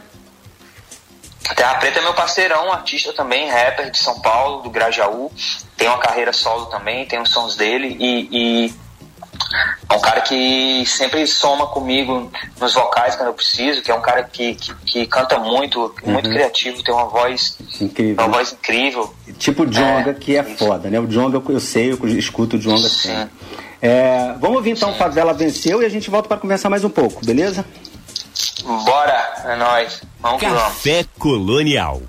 Terra 1.57 1.75
Preta 1.75 1.99
é 1.99 2.03
meu 2.03 2.15
parceirão, 2.15 2.69
um 2.69 2.73
artista 2.73 3.13
também, 3.13 3.49
rapper 3.49 3.91
de 3.91 3.99
São 3.99 4.21
Paulo, 4.21 4.63
do 4.63 4.71
Grajaú. 4.71 5.31
Tem 5.77 5.89
uma 5.89 5.99
carreira 5.99 6.33
solo 6.33 6.67
também, 6.67 7.05
tem 7.07 7.21
os 7.21 7.31
sons 7.31 7.57
dele 7.57 7.97
e, 8.01 8.29
e 8.67 8.75
é 9.89 9.95
um 9.95 10.01
cara 10.01 10.21
que 10.21 10.85
sempre 10.87 11.27
soma 11.27 11.67
comigo 11.67 12.31
nos 12.61 12.75
vocais 12.75 13.15
quando 13.17 13.29
eu 13.29 13.35
preciso, 13.35 13.83
que 13.83 13.91
é 13.91 13.95
um 13.95 14.01
cara 14.01 14.23
que, 14.25 14.55
que, 14.55 14.75
que 14.87 15.07
canta 15.07 15.39
muito, 15.39 15.95
muito 16.05 16.29
criativo, 16.29 16.83
tem 16.83 16.95
uma 16.95 17.07
voz, 17.07 17.57
Incrível. 17.81 18.25
uma 18.25 18.37
voz 18.37 18.53
incrível. 18.53 19.15
Tipo 19.39 19.63
o 19.65 19.67
Jonga, 19.67 20.11
É, 20.11 20.15
que 20.15 20.37
é 20.37 20.43
isso. 20.43 20.57
foda, 20.59 20.89
né? 20.91 20.99
O 20.99 21.07
Jonga 21.07 21.43
eu 21.49 21.61
sei, 21.61 21.93
eu 21.93 22.09
escuto 22.19 22.57
o 22.57 22.59
Jonga 22.59 22.89
Sim. 22.89 23.09
sempre. 23.09 23.31
É, 23.83 24.35
vamos 24.41 24.57
ouvir 24.57 24.71
então 24.71 24.95
Favela 24.95 25.35
Venceu 25.35 25.83
e 25.83 25.85
a 25.85 25.89
gente 25.91 26.09
volta 26.09 26.27
para 26.29 26.39
conversar 26.39 26.71
mais 26.71 26.85
um 26.85 26.89
pouco, 26.91 27.25
beleza? 27.25 27.65
Bora, 28.65 29.43
é 29.45 29.57
nóis. 29.57 30.01
Vamos 30.21 30.41
que 30.41 30.47
vamos. 30.47 30.63
Café 30.63 31.05
Colonial. 31.19 32.01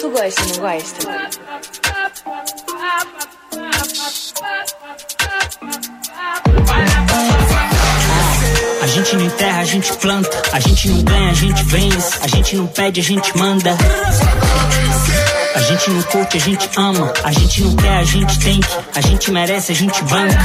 Tu 0.00 0.10
gosta, 0.10 0.42
não 0.46 0.60
gosta? 0.60 1.08
A 8.80 8.86
gente 8.86 9.16
não 9.16 9.24
enterra, 9.24 9.60
a 9.60 9.64
gente 9.64 9.92
planta. 9.98 10.42
A 10.52 10.60
gente 10.60 10.88
não 10.88 11.02
ganha, 11.02 11.30
a 11.30 11.34
gente 11.34 11.62
vence. 11.64 12.18
A 12.22 12.28
gente 12.28 12.56
não 12.56 12.66
pede, 12.66 13.00
a 13.00 13.02
gente 13.02 13.36
manda. 13.36 13.76
A 15.54 15.60
gente 15.60 15.90
não 15.90 16.02
curte, 16.04 16.36
a 16.36 16.40
gente 16.40 16.70
ama. 16.76 17.12
A 17.22 17.32
gente 17.32 17.62
não 17.62 17.76
quer, 17.76 17.98
a 17.98 18.04
gente 18.04 18.38
tem. 18.38 18.60
A 18.94 19.00
gente 19.00 19.30
merece, 19.30 19.72
a 19.72 19.74
gente 19.74 20.02
banca. 20.04 20.38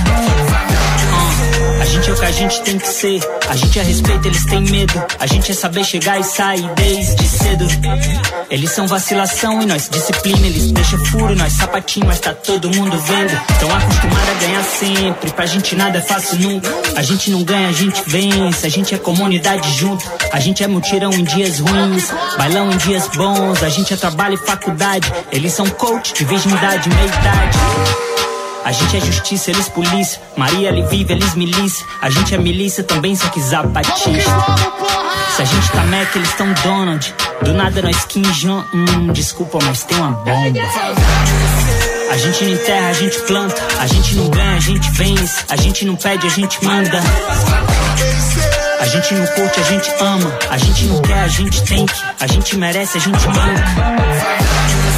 Gente 2.35 2.61
tem 2.63 2.77
que 2.79 2.87
ser. 2.87 3.19
A 3.47 3.55
gente 3.55 3.79
é 3.79 3.83
respeito, 3.83 4.27
eles 4.27 4.45
têm 4.45 4.61
medo. 4.61 5.03
A 5.19 5.27
gente 5.27 5.51
é 5.51 5.53
saber 5.53 5.83
chegar 5.83 6.19
e 6.19 6.23
sair 6.23 6.67
desde 6.75 7.27
cedo. 7.27 7.65
Eles 8.49 8.71
são 8.71 8.87
vacilação 8.87 9.61
e 9.61 9.65
nós 9.65 9.87
disciplina. 9.87 10.47
Eles 10.47 10.71
deixam 10.71 11.03
furo, 11.05 11.35
nós 11.35 11.53
sapatinho, 11.53 12.07
mas 12.07 12.19
tá 12.19 12.33
todo 12.33 12.69
mundo 12.75 12.97
vendo. 12.97 13.39
Tão 13.59 13.75
acostumado 13.75 14.31
a 14.31 14.45
ganhar 14.45 14.63
sempre. 14.63 15.31
Pra 15.31 15.45
gente 15.45 15.75
nada 15.75 15.99
é 15.99 16.01
fácil 16.01 16.39
nunca. 16.39 16.69
A 16.95 17.03
gente 17.03 17.29
não 17.29 17.43
ganha, 17.43 17.69
a 17.69 17.71
gente 17.71 18.01
vence. 18.07 18.65
A 18.65 18.69
gente 18.69 18.95
é 18.95 18.97
comunidade 18.97 19.71
junto. 19.77 20.03
A 20.31 20.39
gente 20.39 20.63
é 20.63 20.67
mutirão 20.67 21.11
em 21.13 21.23
dias 21.23 21.59
ruins. 21.59 22.11
Bailão 22.37 22.71
em 22.71 22.77
dias 22.77 23.07
bons. 23.15 23.61
A 23.61 23.69
gente 23.69 23.93
é 23.93 23.97
trabalho 23.97 24.33
e 24.35 24.45
faculdade. 24.45 25.11
Eles 25.31 25.53
são 25.53 25.69
coach 25.69 26.13
de 26.13 26.25
virgindade, 26.25 26.89
meia 26.89 27.05
idade. 27.05 27.57
A 28.65 28.71
gente 28.71 28.95
é 28.95 28.99
justiça, 28.99 29.51
eles 29.51 29.67
polícia. 29.69 30.21
Maria, 30.37 30.69
ele 30.69 30.83
vive, 30.83 31.13
eles 31.13 31.35
milícia. 31.35 31.85
A 32.01 32.09
gente 32.09 32.33
é 32.33 32.37
milícia 32.37 32.83
também, 32.83 33.15
só 33.15 33.27
que 33.27 33.41
zapatista. 33.41 34.31
Se 35.35 35.41
a 35.41 35.45
gente 35.45 35.71
tá 35.71 35.83
Mac, 35.83 36.15
eles 36.15 36.33
tão 36.33 36.53
Donald. 36.63 37.13
Do 37.41 37.53
nada 37.53 37.81
nós 37.81 38.05
Kim 38.05 38.21
Jong. 38.21 38.65
Hum, 38.73 39.11
desculpa, 39.11 39.59
mas 39.63 39.83
tem 39.83 39.97
uma 39.97 40.11
bomba. 40.11 40.59
A 42.09 42.17
gente 42.17 42.45
não 42.45 42.53
enterra, 42.53 42.89
a 42.89 42.93
gente 42.93 43.19
planta. 43.23 43.61
A 43.79 43.87
gente 43.87 44.15
não 44.15 44.29
ganha, 44.29 44.55
a 44.55 44.59
gente 44.59 44.91
vence. 44.91 45.43
A 45.49 45.55
gente 45.55 45.85
não 45.85 45.95
pede, 45.95 46.27
a 46.27 46.29
gente 46.29 46.63
manda. 46.63 46.99
A 48.79 48.85
gente 48.85 49.13
não 49.13 49.25
curte, 49.27 49.59
a 49.59 49.63
gente 49.63 49.91
ama. 49.99 50.39
A 50.49 50.57
gente 50.57 50.85
não 50.85 51.01
quer, 51.01 51.19
a 51.19 51.27
gente 51.27 51.63
tem 51.63 51.85
que. 51.85 51.95
A 52.19 52.27
gente 52.27 52.55
merece, 52.57 52.97
a 52.97 53.01
gente 53.01 53.25
banca. 53.25 54.92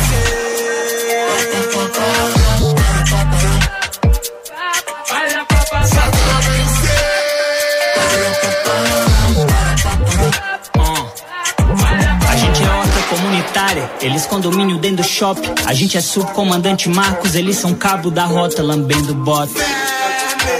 Eles 14.06 14.26
condomínio 14.28 14.78
dentro 14.78 14.98
do 14.98 15.04
shopping. 15.04 15.54
A 15.66 15.74
gente 15.74 15.98
é 15.98 16.02
subcomandante 16.02 16.88
Marcos, 16.88 17.34
eles 17.34 17.58
são 17.58 17.74
cabo 17.74 18.12
da 18.12 18.26
rota, 18.26 18.62
lambendo 18.62 19.16
bota. 19.16 19.52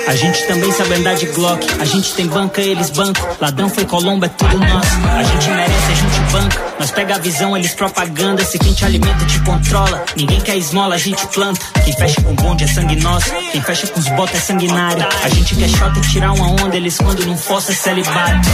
A 0.08 0.16
gente 0.16 0.46
também 0.48 0.72
sabe 0.72 0.96
andar 0.96 1.16
de 1.16 1.28
Glock. 1.28 1.66
A 1.80 1.86
gente 1.86 2.14
tem 2.14 2.26
banca, 2.26 2.62
eles 2.62 2.90
bancam. 2.90 3.24
Ladrão 3.40 3.70
foi 3.70 3.86
Colombo, 3.86 4.26
é 4.26 4.30
tudo 4.30 4.58
nosso. 4.58 4.90
A 5.16 5.24
gente 5.24 5.50
merece, 5.50 5.92
a 5.92 5.96
gente 5.96 6.32
banca. 6.32 6.66
Nós 6.80 6.92
pega 6.92 7.16
a 7.16 7.18
visão, 7.20 7.56
eles 7.56 7.74
propaganda. 7.74 8.44
Se 8.44 8.58
quem 8.58 8.74
te 8.74 8.84
alimenta 8.84 9.26
te 9.26 9.40
controla. 9.42 10.04
Ninguém 10.16 10.42
quer 10.42 10.58
esmola, 10.58 10.96
a 10.96 10.98
gente 10.98 11.26
planta. 11.28 11.62
Quem 11.84 11.94
fecha 11.94 12.22
com 12.22 12.34
bonde 12.36 12.64
é 12.64 12.68
sangue 12.68 12.96
nosso. 12.98 13.32
Quem 13.52 13.62
fecha 13.62 13.88
com 13.88 14.00
os 14.00 14.08
botas 14.10 14.36
é 14.36 14.40
sanguinário. 14.40 15.06
A 15.24 15.30
gente 15.30 15.56
quer 15.56 15.70
shot 15.70 15.98
e 15.98 16.02
tirar 16.02 16.34
uma 16.34 16.50
onda. 16.64 16.76
Eles 16.76 16.98
quando 16.98 17.26
não 17.26 17.38
força 17.38 17.72
é 17.72 17.76
celibato. 17.76 18.50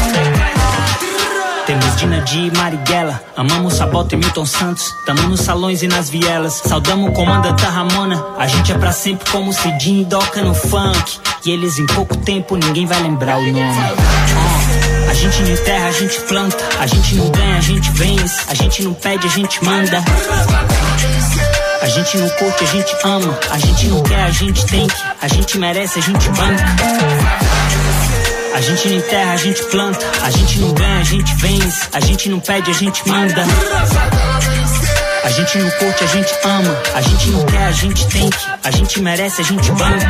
Temos 1.71 1.95
Dina 1.95 2.19
Di 2.19 2.47
e 2.47 2.57
Marighella. 2.57 3.23
Amamos 3.37 3.75
Sabota 3.75 4.13
e 4.13 4.17
Milton 4.17 4.45
Santos. 4.45 4.93
Tamo 5.05 5.21
nos 5.29 5.39
salões 5.39 5.81
e 5.81 5.87
nas 5.87 6.09
vielas. 6.09 6.55
Saudamos 6.55 7.15
comandante 7.15 7.63
Ramona. 7.63 8.21
A 8.37 8.45
gente 8.45 8.73
é 8.73 8.77
pra 8.77 8.91
sempre 8.91 9.31
como 9.31 9.53
Cidinho 9.53 10.01
e 10.01 10.03
Doca 10.03 10.41
no 10.41 10.53
funk. 10.53 11.17
E 11.45 11.51
eles 11.51 11.79
em 11.79 11.85
pouco 11.85 12.17
tempo 12.17 12.57
ninguém 12.57 12.85
vai 12.85 13.01
lembrar 13.01 13.37
o 13.37 13.43
nome. 13.53 13.55
Ó, 13.57 15.11
A 15.11 15.13
gente 15.13 15.41
não 15.43 15.49
enterra, 15.49 15.87
a 15.87 15.91
gente 15.93 16.19
planta. 16.19 16.57
A 16.77 16.87
gente 16.87 17.15
não 17.15 17.29
ganha, 17.29 17.55
a 17.55 17.61
gente 17.61 17.89
vence. 17.91 18.41
A 18.49 18.53
gente 18.53 18.83
não 18.83 18.93
pede, 18.93 19.27
a 19.27 19.29
gente 19.29 19.63
manda. 19.63 20.03
A 21.81 21.87
gente 21.87 22.17
não 22.17 22.29
curte, 22.31 22.65
a 22.65 22.67
gente 22.67 22.95
ama. 23.05 23.39
A 23.49 23.57
gente 23.57 23.87
não 23.87 24.03
quer, 24.03 24.23
a 24.25 24.31
gente 24.31 24.65
tem 24.65 24.87
que. 24.87 25.03
A 25.21 25.27
gente 25.29 25.57
merece, 25.57 25.99
a 25.99 26.01
gente 26.01 26.27
banca. 26.31 27.60
A 28.53 28.59
gente 28.59 28.89
não 28.89 28.97
enterra, 28.97 29.31
a 29.31 29.37
gente 29.37 29.63
planta. 29.63 30.05
A 30.21 30.29
gente 30.29 30.59
não 30.59 30.73
ganha, 30.73 30.99
a 30.99 31.03
gente 31.03 31.35
vence. 31.35 31.87
A 31.93 31.99
gente 31.99 32.29
não 32.29 32.39
pede, 32.39 32.69
a 32.69 32.73
gente 32.73 33.07
manda. 33.07 33.45
A 35.23 35.29
gente 35.29 35.57
não 35.57 35.69
curte, 35.71 36.03
a 36.03 36.07
gente 36.07 36.33
ama. 36.43 36.81
A 36.93 37.01
gente 37.01 37.29
não 37.29 37.45
quer, 37.45 37.63
a 37.63 37.71
gente 37.71 38.07
tem 38.07 38.29
que. 38.29 38.37
A 38.63 38.71
gente 38.71 39.01
merece, 39.01 39.41
a 39.41 39.43
gente 39.43 39.71
banca. 39.71 40.07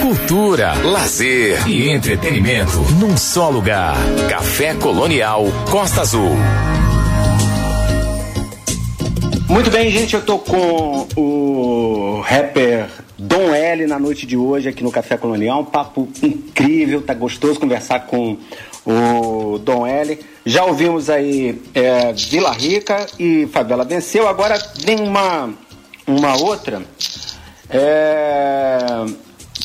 Cultura, 0.00 0.74
lazer 0.84 1.66
e 1.66 1.90
entretenimento 1.90 2.78
num 3.00 3.16
só 3.16 3.48
lugar. 3.50 3.96
Café 4.28 4.74
Colonial 4.74 5.46
Costa 5.68 6.02
Azul. 6.02 6.36
Muito 9.48 9.70
bem, 9.70 9.90
gente, 9.90 10.14
eu 10.14 10.22
tô 10.22 10.38
com 10.38 11.08
o 11.16 12.20
rapper 12.20 12.88
Dom 13.18 13.54
L 13.54 13.86
na 13.86 13.98
noite 13.98 14.26
de 14.26 14.36
hoje 14.36 14.68
aqui 14.68 14.84
no 14.84 14.90
Café 14.92 15.16
Colonial. 15.16 15.60
Um 15.60 15.64
papo 15.64 16.08
incrível, 16.22 17.00
tá 17.00 17.14
gostoso 17.14 17.58
conversar 17.58 18.00
com 18.06 18.36
o 18.84 19.58
Dom 19.58 19.86
L. 19.86 20.18
Já 20.44 20.64
ouvimos 20.64 21.08
aí 21.08 21.60
é, 21.74 22.12
Vila 22.12 22.52
Rica 22.52 23.06
e 23.18 23.46
Favela 23.46 23.84
Venceu. 23.84 24.28
Agora 24.28 24.58
vem 24.84 25.00
uma, 25.00 25.50
uma 26.06 26.36
outra 26.36 26.82
é, 27.70 29.06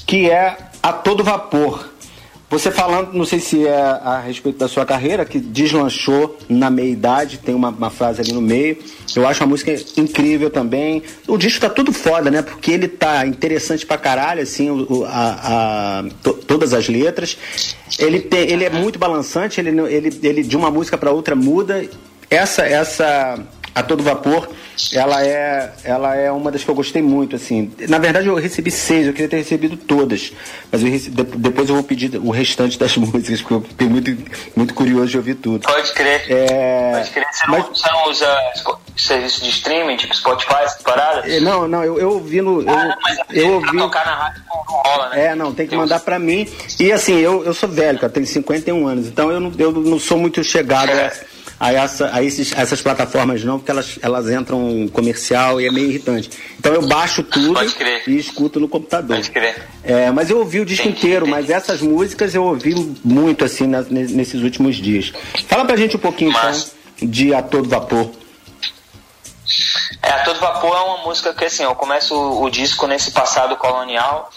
que 0.08 0.30
é 0.30 0.58
A 0.82 0.94
Todo 0.94 1.24
Vapor. 1.24 1.91
Você 2.52 2.70
falando, 2.70 3.14
não 3.14 3.24
sei 3.24 3.40
se 3.40 3.66
é 3.66 3.74
a 3.82 4.20
respeito 4.20 4.60
da 4.60 4.68
sua 4.68 4.86
carreira, 4.86 5.24
que 5.24 5.40
deslanchou 5.40 6.38
na 6.50 6.70
meia-idade, 6.70 7.38
tem 7.38 7.56
uma, 7.56 7.70
uma 7.70 7.90
frase 7.90 8.20
ali 8.20 8.34
no 8.34 8.42
meio. 8.42 8.78
Eu 9.16 9.26
acho 9.26 9.42
a 9.42 9.48
música 9.48 9.74
incrível 9.96 10.50
também. 10.50 11.02
O 11.30 11.38
disco 11.38 11.62
tá 11.62 11.70
tudo 11.70 11.94
foda, 11.94 12.30
né? 12.30 12.42
Porque 12.42 12.70
ele 12.72 12.90
tá 12.90 13.26
interessante 13.26 13.86
pra 13.86 13.98
caralho, 13.98 14.42
assim, 14.42 14.70
o, 14.70 15.06
a, 15.06 16.00
a- 16.00 16.04
to- 16.22 16.34
todas 16.46 16.74
as 16.74 16.90
letras. 16.90 17.38
Ele, 17.98 18.20
tem, 18.20 18.52
ele 18.52 18.66
é 18.66 18.70
muito 18.70 19.00
balançante, 19.00 19.62
ele, 19.62 19.70
ele, 19.90 20.20
ele 20.22 20.44
de 20.44 20.58
uma 20.58 20.70
música 20.70 20.98
pra 20.98 21.10
outra 21.12 21.36
muda. 21.36 21.86
Essa, 22.30 22.64
essa 22.66 23.40
a 23.74 23.82
todo 23.82 24.04
vapor, 24.04 24.50
ela 24.94 25.26
é, 25.26 25.72
ela 25.84 26.16
é 26.16 26.32
uma 26.32 26.52
das 26.52 26.64
que 26.64 26.70
eu 26.70 26.76
gostei 26.76 27.02
muito, 27.02 27.36
assim. 27.36 27.72
Na 27.90 27.98
verdade, 27.98 28.28
eu 28.28 28.36
recebi 28.36 28.72
seis, 28.72 29.08
eu 29.08 29.14
queria 29.14 29.28
ter 29.30 29.38
recebido 29.38 29.78
todas, 29.78 30.32
mas 30.72 30.82
eu 30.82 30.90
rece- 30.90 31.10
de- 31.10 31.24
depois 31.24 31.70
eu 31.70 31.76
vou 31.76 31.84
pedir 31.84 32.16
o 32.18 32.30
restante 32.32 32.78
das 32.80 32.96
músicas, 32.98 33.42
porque 33.42 33.54
eu 33.54 33.62
fiquei 33.62 33.88
muito, 33.88 34.18
muito 34.56 34.74
curioso 34.74 35.08
de 35.08 35.18
ouvir 35.18 35.36
tudo. 35.36 35.68
Pode 35.68 35.92
crer. 35.94 36.24
É, 36.30 36.92
Pode 36.98 37.10
crer. 37.12 37.26
Você, 37.32 37.44
mas- 37.48 37.82
não, 37.92 38.10
usa 38.10 38.38
spo- 38.56 38.80
serviço 38.98 39.44
de 39.44 39.50
streaming, 39.50 39.98
tipo 39.98 40.16
Spotify, 40.16 40.56
essas 40.64 40.82
paradas? 40.82 41.32
É, 41.32 41.40
Não, 41.40 41.68
não, 41.68 41.84
eu, 41.84 42.00
eu 42.00 42.10
ouvi 42.14 42.42
no. 42.42 42.62
Eu, 42.62 42.70
Ah, 42.70 42.86
não, 42.86 42.96
mas 43.02 43.18
eu 43.32 43.54
ouvi. 43.54 43.78
tocar 43.78 44.06
na 44.06 44.16
rádio 44.16 44.44
não 44.50 44.58
rola, 44.82 45.10
né? 45.10 45.26
É, 45.26 45.36
não, 45.36 45.54
tem 45.54 45.68
que 45.68 45.76
mandar 45.76 46.00
pra 46.00 46.20
mim. 46.20 46.48
E 46.80 46.92
assim, 46.92 47.18
eu, 47.20 47.44
eu 47.46 47.54
sou 47.54 47.68
velho, 47.70 47.98
cara, 48.00 48.12
tenho 48.12 48.26
51 48.26 48.88
anos, 48.88 49.08
então 49.08 49.32
eu 49.32 49.40
não, 49.40 49.52
eu 49.58 49.72
não 49.72 50.00
sou 50.00 50.18
muito 50.18 50.44
chegado 50.44 50.90
a, 50.92 51.12
a 51.64 51.72
essa, 51.72 52.10
a, 52.12 52.24
esses, 52.24 52.58
a 52.58 52.62
essas 52.62 52.82
plataformas 52.82 53.44
não, 53.44 53.60
porque 53.60 53.70
elas, 53.70 54.00
elas 54.02 54.28
entram 54.30 54.90
comercial 54.92 55.62
e 55.62 55.68
é 55.68 55.72
meio 55.72 55.90
irritante. 55.90 56.30
Então 56.58 56.74
eu 56.74 56.88
baixo 56.88 57.22
tudo 57.22 57.60
e 58.08 58.18
escuto 58.18 58.60
no 58.60 58.68
computador. 58.68 59.16
Pode 59.18 59.30
crer. 59.30 59.62
É, 59.84 60.10
mas 60.10 60.32
eu 60.32 60.40
ouvi 60.40 60.60
o 60.60 60.66
disco 60.66 60.88
inteiro, 60.88 61.28
mas 61.28 61.52
essas 61.52 61.80
músicas 61.80 62.34
eu 62.34 62.44
ouvi 62.44 62.74
muito 63.04 63.46
assim 63.46 63.68
na- 63.68 63.84
ne- 63.84 64.08
nesses 64.08 64.42
últimos 64.42 64.76
dias. 64.78 65.14
Fala 65.48 65.64
pra 65.64 65.78
gente 65.78 65.96
um 65.96 66.00
pouquinho 66.00 66.32
Mas- 66.32 66.74
então 66.98 67.10
de 67.12 67.34
A 67.34 67.44
Todo 67.44 67.70
Vapor. 67.70 68.10
É, 70.02 70.10
A 70.10 70.20
Todo 70.24 70.40
Vapor 70.40 70.76
é 70.76 70.80
uma 70.82 70.98
música 71.06 71.34
que, 71.34 71.46
assim, 71.46 71.64
eu 71.64 71.76
começo 71.76 72.16
o, 72.16 72.44
o 72.44 72.50
disco 72.50 72.88
nesse 72.88 73.12
passado 73.12 73.56
colonial, 73.56 74.32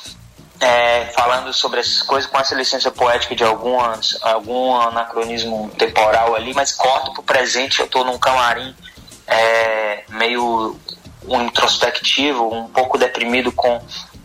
é, 0.61 1.07
falando 1.17 1.53
sobre 1.53 1.81
essas 1.81 2.03
coisas 2.03 2.31
com 2.31 2.39
essa 2.39 2.55
licença 2.55 2.91
poética 2.91 3.35
de 3.35 3.45
algumas, 3.45 4.17
algum 4.23 4.75
anacronismo 4.77 5.71
temporal 5.77 6.35
ali, 6.35 6.55
mas 6.55 6.73
corto 6.73 7.13
pro 7.13 7.23
presente, 7.23 7.81
eu 7.81 7.87
tô 7.89 8.05
num 8.05 8.19
camarim 8.19 8.75
é, 9.27 10.05
meio 10.11 10.79
um 11.27 11.43
introspectivo, 11.43 12.55
um 12.55 12.69
pouco 12.69 12.99
deprimido 12.99 13.51
com, 13.51 13.81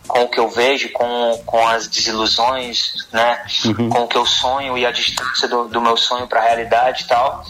com 0.06 0.24
o 0.24 0.28
que 0.28 0.38
eu 0.38 0.48
vejo, 0.48 0.90
com, 0.92 1.42
com 1.46 1.66
as 1.66 1.86
desilusões, 1.88 2.92
né, 3.12 3.42
com 3.88 4.02
o 4.04 4.08
que 4.08 4.16
eu 4.16 4.26
sonho 4.26 4.76
e 4.76 4.84
a 4.84 4.90
distância 4.92 5.48
do, 5.48 5.66
do 5.68 5.80
meu 5.80 5.96
sonho 5.96 6.26
para 6.26 6.40
a 6.40 6.44
realidade 6.44 7.04
e 7.04 7.06
tal. 7.08 7.44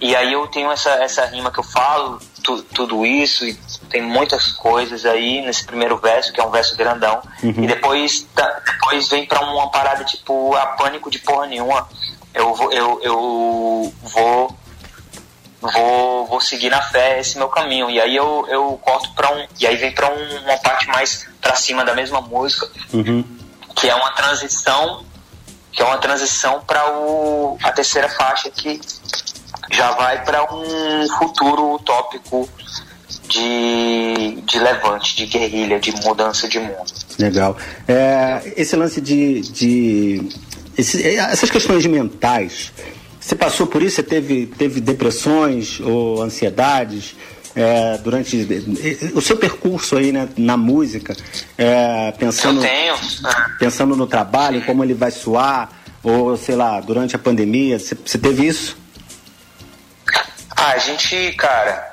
E 0.00 0.16
aí 0.16 0.32
eu 0.32 0.48
tenho 0.48 0.70
essa, 0.72 0.90
essa 0.94 1.24
rima 1.26 1.52
que 1.52 1.60
eu 1.60 1.64
falo, 1.64 2.20
tu- 2.42 2.62
tudo 2.74 3.06
isso, 3.06 3.46
e 3.46 3.56
tem 3.92 4.00
muitas 4.02 4.48
coisas 4.52 5.04
aí 5.04 5.42
nesse 5.42 5.64
primeiro 5.64 5.98
verso, 5.98 6.32
que 6.32 6.40
é 6.40 6.44
um 6.44 6.50
verso 6.50 6.74
grandão. 6.76 7.22
E 7.42 7.66
depois, 7.66 8.26
tá- 8.34 8.60
depois 8.66 9.06
vem 9.08 9.26
pra 9.26 9.40
uma 9.42 9.70
parada 9.70 10.02
tipo, 10.02 10.56
a 10.56 10.66
pânico 10.68 11.10
de 11.10 11.18
porra 11.18 11.46
nenhuma. 11.46 11.86
Eu 12.34 12.54
vou, 12.54 12.72
eu, 12.72 13.00
eu 13.02 13.92
vou, 14.02 14.56
vou, 15.60 16.26
vou 16.26 16.40
seguir 16.40 16.70
na 16.70 16.80
fé 16.82 17.20
esse 17.20 17.36
meu 17.36 17.48
caminho. 17.48 17.90
E 17.90 18.00
aí 18.00 18.16
eu, 18.16 18.46
eu 18.48 18.80
corto 18.82 19.12
pra 19.14 19.30
um. 19.32 19.46
E 19.60 19.66
aí 19.66 19.76
vem 19.76 19.92
pra 19.92 20.08
um- 20.08 20.38
uma 20.44 20.56
parte 20.58 20.86
mais 20.88 21.28
pra 21.40 21.54
cima 21.54 21.84
da 21.84 21.94
mesma 21.94 22.20
música, 22.22 22.66
que 23.76 23.88
é 23.88 23.94
uma 23.94 24.10
transição 24.12 25.04
que 25.70 25.80
é 25.80 25.84
uma 25.86 25.96
transição 25.96 26.60
para 26.66 26.82
a 27.62 27.72
terceira 27.72 28.06
faixa 28.06 28.50
que 28.50 28.78
já 29.70 29.90
vai 29.92 30.22
para 30.22 30.44
um 30.54 31.08
futuro 31.18 31.74
utópico 31.76 32.46
de, 33.32 34.40
de 34.42 34.58
levante, 34.58 35.16
de 35.16 35.26
guerrilha, 35.26 35.80
de 35.80 35.92
mudança 36.04 36.46
de 36.48 36.58
mundo. 36.58 36.92
Legal. 37.18 37.56
É, 37.88 38.52
esse 38.56 38.76
lance 38.76 39.00
de. 39.00 39.40
de 39.40 40.22
esse- 40.76 41.02
essas 41.16 41.50
questões 41.50 41.84
mentais, 41.86 42.72
você 43.20 43.34
passou 43.34 43.66
por 43.66 43.82
isso? 43.82 43.96
Você 43.96 44.02
teve, 44.02 44.46
teve 44.46 44.80
depressões 44.80 45.80
ou 45.80 46.22
ansiedades? 46.22 47.14
é, 47.54 47.98
durante 47.98 48.34
o 49.14 49.20
seu 49.20 49.36
percurso 49.36 49.98
aí 49.98 50.10
né, 50.10 50.26
na 50.38 50.56
música, 50.56 51.14
é, 51.58 52.10
pensando, 52.12 52.62
ah, 53.24 53.50
pensando 53.58 53.94
no 53.94 54.06
trabalho, 54.06 54.64
como 54.64 54.82
ele 54.82 54.94
vai 54.94 55.10
soar, 55.10 55.68
ou 56.02 56.34
sei 56.34 56.56
lá, 56.56 56.80
durante 56.80 57.14
a 57.14 57.18
pandemia, 57.18 57.78
você, 57.78 57.94
você 57.94 58.16
teve 58.16 58.46
isso? 58.46 58.74
Ah, 60.56 60.72
a 60.72 60.78
gente, 60.78 61.32
cara, 61.32 61.91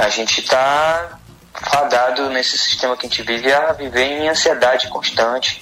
a 0.00 0.08
gente 0.08 0.42
tá 0.42 1.18
fadado 1.52 2.30
nesse 2.30 2.56
sistema 2.56 2.96
que 2.96 3.06
a 3.06 3.08
gente 3.08 3.22
vive 3.22 3.52
a 3.52 3.72
viver 3.72 4.04
em 4.04 4.28
ansiedade 4.28 4.88
constante, 4.88 5.60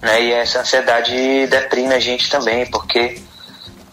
né? 0.00 0.22
E 0.22 0.32
essa 0.32 0.60
ansiedade 0.60 1.46
deprime 1.48 1.92
a 1.92 1.98
gente 1.98 2.30
também, 2.30 2.64
porque 2.70 3.20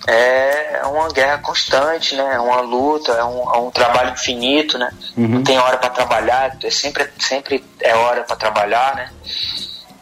é 0.08 0.82
uma 0.86 1.08
guerra 1.10 1.40
constante, 1.40 2.16
né? 2.16 2.36
É 2.36 2.40
uma 2.40 2.62
luta, 2.62 3.14
é 3.14 3.24
um, 3.24 3.56
é 3.56 3.58
um 3.58 3.72
trabalho 3.72 4.12
infinito, 4.12 4.78
né? 4.78 4.92
Não 5.18 5.44
tem 5.44 5.58
hora 5.58 5.78
para 5.78 5.90
trabalhar, 5.90 6.56
é 6.64 6.70
sempre, 6.70 7.10
sempre 7.20 7.64
é 7.80 7.96
hora 7.96 8.24
para 8.24 8.36
trabalhar, 8.36 8.96
né? 8.96 9.12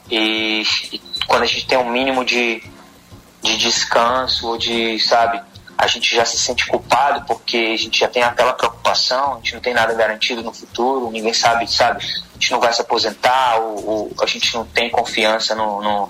E, 0.10 0.64
e 0.92 1.02
quando 1.28 1.44
a 1.44 1.46
gente 1.46 1.66
tem 1.66 1.78
um 1.78 1.90
mínimo 1.90 2.26
de, 2.26 2.62
de 3.42 3.58
descanso 3.58 4.50
ou 4.50 4.58
de, 4.58 5.00
sabe, 5.00 5.42
a 5.78 5.88
gente 5.88 6.16
já 6.16 6.24
se 6.26 6.38
sente 6.38 6.68
culpado 6.68 7.26
porque 7.26 7.72
a 7.74 7.78
gente 7.78 8.00
já 8.00 8.08
tem 8.08 8.22
aquela 8.24 8.54
preocupação, 8.54 9.34
a 9.34 9.36
gente 9.38 9.54
não 9.56 9.62
tem 9.62 9.74
nada 9.74 9.94
garantido 9.94 10.44
no 10.44 10.54
futuro, 10.54 11.10
ninguém 11.12 11.34
sabe, 11.34 11.72
sabe, 11.72 12.04
a 12.06 12.34
gente 12.34 12.52
não 12.52 12.60
vai 12.60 12.72
se 12.72 12.82
aposentar, 12.82 13.58
ou, 13.58 13.88
ou 13.90 14.12
a 14.22 14.26
gente 14.26 14.54
não 14.54 14.66
tem 14.66 14.90
confiança 14.90 15.56
no, 15.56 15.82
no, 15.82 16.10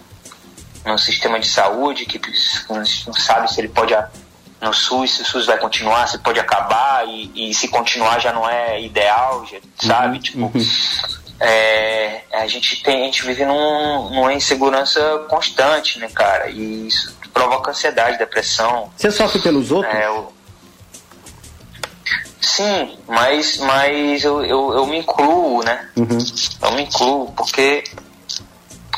no 0.86 0.97
sistema 0.97 1.39
de 1.39 1.47
saúde, 1.47 2.05
que 2.05 2.20
a 2.70 2.84
gente 2.84 3.07
não 3.07 3.14
sabe 3.14 3.51
se 3.53 3.62
ele 3.62 3.70
pode 3.70 3.93
no 4.59 4.72
SUS, 4.74 5.16
se 5.16 5.22
o 5.24 5.26
SUS 5.26 5.45
vai 5.47 5.57
continuar, 5.57 6.07
se 6.07 6.20
pode 6.20 6.39
acabar, 6.39 7.07
e, 7.07 7.49
e 7.49 7.53
se 7.53 7.68
continuar 7.68 8.20
já 8.20 8.32
não 8.32 8.47
é 8.47 8.80
ideal, 8.80 9.43
já- 9.47 9.57
sabe? 9.88 10.20
tipo, 10.20 10.51
é, 11.41 12.21
a 12.33 12.45
gente 12.47 12.81
tem, 12.83 13.01
a 13.01 13.05
gente 13.05 13.23
vive 13.25 13.43
num, 13.45 14.09
numa 14.11 14.31
insegurança 14.33 15.25
constante, 15.27 15.97
né, 15.99 16.07
cara? 16.13 16.49
E 16.49 16.87
isso 16.87 17.17
provoca 17.33 17.71
ansiedade, 17.71 18.17
depressão. 18.19 18.91
Você 18.95 19.09
sofre 19.11 19.39
pelos 19.41 19.71
outros? 19.71 19.93
É, 19.93 20.05
eu- 20.05 20.31
Sim, 22.39 22.97
mas, 23.07 23.57
mas 23.57 24.23
eu, 24.23 24.43
eu, 24.43 24.73
eu 24.73 24.85
me 24.85 24.97
incluo, 24.99 25.63
né? 25.63 25.89
Uhum. 25.95 26.17
Eu 26.61 26.71
me 26.71 26.83
incluo, 26.83 27.31
porque 27.33 27.83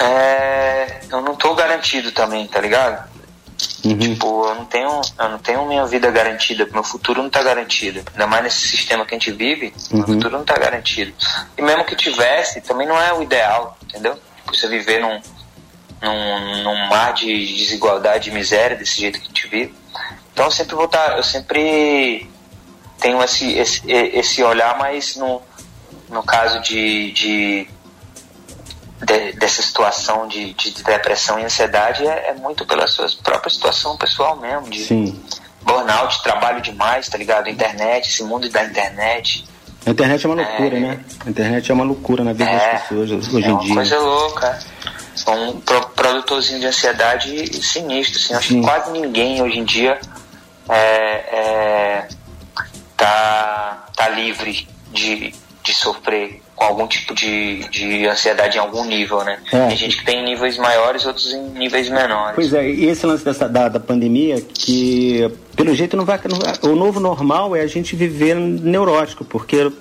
é, 0.01 1.01
eu 1.11 1.21
não 1.21 1.35
tô 1.35 1.53
garantido 1.53 2.11
também, 2.11 2.47
tá 2.47 2.59
ligado? 2.59 3.07
Uhum. 3.85 3.97
Tipo, 3.99 4.45
eu 4.47 4.55
não 4.55 4.65
tenho, 4.65 5.01
eu 5.19 5.29
não 5.29 5.37
tenho 5.39 5.65
minha 5.67 5.85
vida 5.85 6.09
garantida, 6.11 6.67
meu 6.71 6.83
futuro 6.83 7.21
não 7.21 7.29
tá 7.29 7.41
garantido. 7.43 8.01
Ainda 8.13 8.27
mais 8.27 8.43
nesse 8.43 8.67
sistema 8.67 9.05
que 9.05 9.13
a 9.15 9.17
gente 9.19 9.31
vive, 9.31 9.73
meu 9.91 10.01
Uhum. 10.01 10.13
futuro 10.13 10.37
não 10.37 10.45
tá 10.45 10.57
garantido. 10.57 11.13
E 11.57 11.61
mesmo 11.61 11.85
que 11.85 11.95
tivesse, 11.95 12.61
também 12.61 12.87
não 12.87 12.99
é 12.99 13.13
o 13.13 13.21
ideal, 13.23 13.77
entendeu? 13.83 14.15
Tipo, 14.37 14.55
Você 14.55 14.67
viver 14.67 14.99
num, 15.01 15.19
num, 16.01 16.63
num 16.63 16.87
mar 16.87 17.13
de 17.13 17.25
desigualdade 17.55 18.29
e 18.29 18.33
miséria 18.33 18.75
desse 18.77 18.99
jeito 19.01 19.19
que 19.19 19.25
a 19.25 19.27
gente 19.27 19.47
vive. 19.47 19.73
Então 20.33 20.45
eu 20.45 20.51
sempre 20.51 20.75
vou 20.75 20.85
estar, 20.85 21.17
eu 21.17 21.23
sempre 21.23 22.29
tenho 22.99 23.21
esse, 23.23 23.53
esse, 23.57 23.81
esse 23.91 24.43
olhar, 24.43 24.77
mas 24.77 25.15
no, 25.15 25.41
no 26.09 26.23
caso 26.23 26.61
de, 26.61 27.11
de, 27.11 27.67
de- 29.05 29.33
dessa 29.33 29.61
situação 29.61 30.27
de, 30.27 30.53
de 30.53 30.71
depressão 30.83 31.39
e 31.39 31.43
ansiedade 31.45 32.05
é, 32.07 32.29
é 32.29 32.33
muito 32.33 32.65
pela 32.65 32.87
sua 32.87 33.07
própria 33.23 33.49
situação 33.51 33.97
pessoal 33.97 34.35
mesmo, 34.37 34.69
de 34.69 34.83
Sim. 34.85 35.23
burnout, 35.61 36.21
trabalho 36.23 36.61
demais, 36.61 37.07
tá 37.09 37.17
ligado? 37.17 37.49
Internet, 37.49 38.09
esse 38.09 38.23
mundo 38.23 38.49
da 38.49 38.63
internet. 38.63 39.45
A 39.85 39.89
internet 39.89 40.25
é 40.25 40.29
uma 40.29 40.35
loucura, 40.35 40.77
É. 40.77 40.79
né? 40.79 40.99
A 41.25 41.29
internet 41.29 41.69
é 41.71 41.73
uma 41.73 41.83
loucura 41.83 42.23
na 42.23 42.31
vida 42.33 42.49
É, 42.49 42.73
das 42.73 42.81
pessoas 42.83 43.11
hoje 43.33 43.45
é 43.45 43.49
em 43.49 43.51
uma 43.51 43.61
dia. 43.63 43.75
coisa 43.75 43.99
louca. 43.99 44.59
É 45.25 45.29
um 45.31 45.59
pro- 45.59 45.89
produtorzinho 45.89 46.59
de 46.59 46.67
ansiedade 46.67 47.61
sinistro. 47.63 48.17
Assim. 48.19 48.33
Acho 48.33 48.47
Sim. 48.49 48.61
que 48.61 48.67
quase 48.67 48.91
ninguém 48.91 49.41
hoje 49.41 49.59
em 49.59 49.65
dia 49.65 49.99
é, 50.69 50.75
é, 50.75 52.07
tá, 52.97 53.83
tá 53.95 54.09
livre 54.09 54.67
de, 54.91 55.33
de 55.63 55.73
sofrer 55.73 56.41
com 56.63 56.69
algum 56.69 56.87
tipo 56.87 57.13
de, 57.13 57.67
de 57.69 58.05
ansiedade 58.07 58.57
em 58.57 58.59
algum 58.59 58.85
nível, 58.85 59.23
né? 59.23 59.37
É. 59.51 59.67
Tem 59.67 59.77
gente 59.77 59.97
que 59.97 60.05
tem 60.05 60.19
em 60.21 60.25
níveis 60.25 60.57
maiores, 60.57 61.05
outros 61.05 61.33
em 61.33 61.41
níveis 61.49 61.89
menores. 61.89 62.35
Pois 62.35 62.53
é, 62.53 62.69
e 62.69 62.85
esse 62.85 63.05
lance 63.05 63.25
dessa, 63.25 63.49
da, 63.49 63.67
da 63.67 63.79
pandemia, 63.79 64.39
que 64.41 65.29
pelo 65.55 65.75
jeito 65.75 65.97
não 65.97 66.05
vai, 66.05 66.19
não 66.29 66.39
vai- 66.39 66.71
O 66.71 66.75
novo 66.75 66.99
normal 66.99 67.55
é 67.55 67.61
a 67.61 67.67
gente 67.67 67.95
viver 67.95 68.35
neurótico, 68.35 69.25
porque 69.25 69.71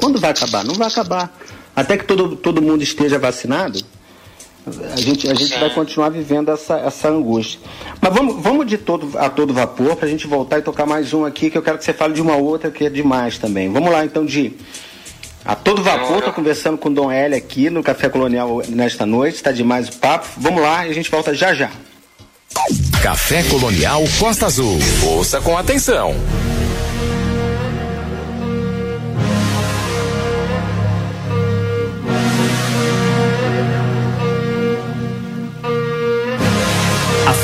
quando 0.00 0.18
vai 0.18 0.30
acabar? 0.30 0.64
Não 0.64 0.74
vai 0.74 0.88
acabar. 0.88 1.36
Até 1.76 1.96
que 1.96 2.04
todo, 2.04 2.34
todo 2.36 2.62
mundo 2.62 2.82
esteja 2.82 3.18
vacinado, 3.18 3.80
a 4.94 5.00
gente, 5.00 5.28
a 5.28 5.34
gente 5.34 5.58
vai 5.58 5.70
continuar 5.70 6.10
vivendo 6.10 6.50
essa, 6.50 6.78
essa 6.78 7.08
angústia. 7.08 7.58
Mas 8.00 8.12
vamos, 8.14 8.42
vamos 8.42 8.66
de 8.66 8.78
todo, 8.78 9.18
a 9.18 9.28
todo 9.28 9.52
vapor 9.52 9.96
para 9.96 10.06
a 10.06 10.10
gente 10.10 10.26
voltar 10.26 10.58
e 10.58 10.62
tocar 10.62 10.86
mais 10.86 11.12
um 11.12 11.24
aqui, 11.24 11.50
que 11.50 11.58
eu 11.58 11.62
quero 11.62 11.78
que 11.78 11.84
você 11.84 11.92
fale 11.92 12.14
de 12.14 12.22
uma 12.22 12.36
outra 12.36 12.70
que 12.70 12.84
é 12.84 12.90
demais 12.90 13.38
também. 13.38 13.70
Vamos 13.70 13.90
lá 13.90 14.04
então 14.04 14.24
de. 14.24 14.52
A 15.44 15.56
todo 15.56 15.82
vapor, 15.82 16.22
tô 16.22 16.32
conversando 16.32 16.78
com 16.78 16.88
o 16.88 16.94
Dom 16.94 17.10
L 17.10 17.34
aqui 17.34 17.68
no 17.68 17.82
Café 17.82 18.08
Colonial 18.08 18.62
nesta 18.68 19.04
noite, 19.04 19.36
está 19.36 19.50
demais 19.50 19.88
o 19.88 19.92
papo. 19.94 20.28
Vamos 20.36 20.62
lá 20.62 20.86
e 20.86 20.90
a 20.90 20.94
gente 20.94 21.10
volta 21.10 21.34
já 21.34 21.52
já. 21.52 21.70
Café 23.02 23.42
Colonial 23.44 24.04
Costa 24.20 24.46
Azul. 24.46 24.78
Ouça 25.04 25.40
com 25.40 25.58
atenção. 25.58 26.14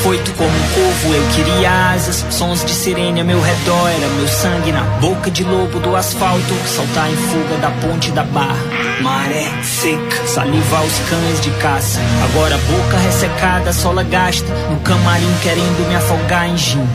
Afoito 0.09 0.31
como 0.31 0.49
um 0.49 0.69
corvo, 0.73 1.13
eu 1.13 1.23
queria 1.35 1.91
asas. 1.93 2.25
Sons 2.31 2.65
de 2.65 2.71
sirene 2.71 3.21
a 3.21 3.23
meu 3.23 3.39
redor, 3.39 3.89
era 3.89 4.07
meu 4.07 4.27
sangue 4.27 4.71
na 4.71 4.81
boca 4.99 5.29
de 5.29 5.43
lobo 5.43 5.79
do 5.79 5.95
asfalto. 5.95 6.51
Saltar 6.65 7.11
em 7.11 7.15
fuga 7.15 7.57
da 7.57 7.69
ponte 7.69 8.09
da 8.09 8.23
barra. 8.23 8.57
Maré 9.03 9.47
seca, 9.61 10.25
saliva 10.25 10.77
aos 10.79 10.99
cães 11.07 11.41
de 11.41 11.51
caça. 11.61 11.99
Agora 12.23 12.57
boca 12.57 12.97
ressecada, 12.97 13.71
sola 13.71 14.01
gasta. 14.01 14.51
No 14.71 14.79
camarim 14.79 15.31
querendo 15.43 15.87
me 15.87 15.95
afogar 15.95 16.49
em 16.49 16.57
gin. 16.57 16.87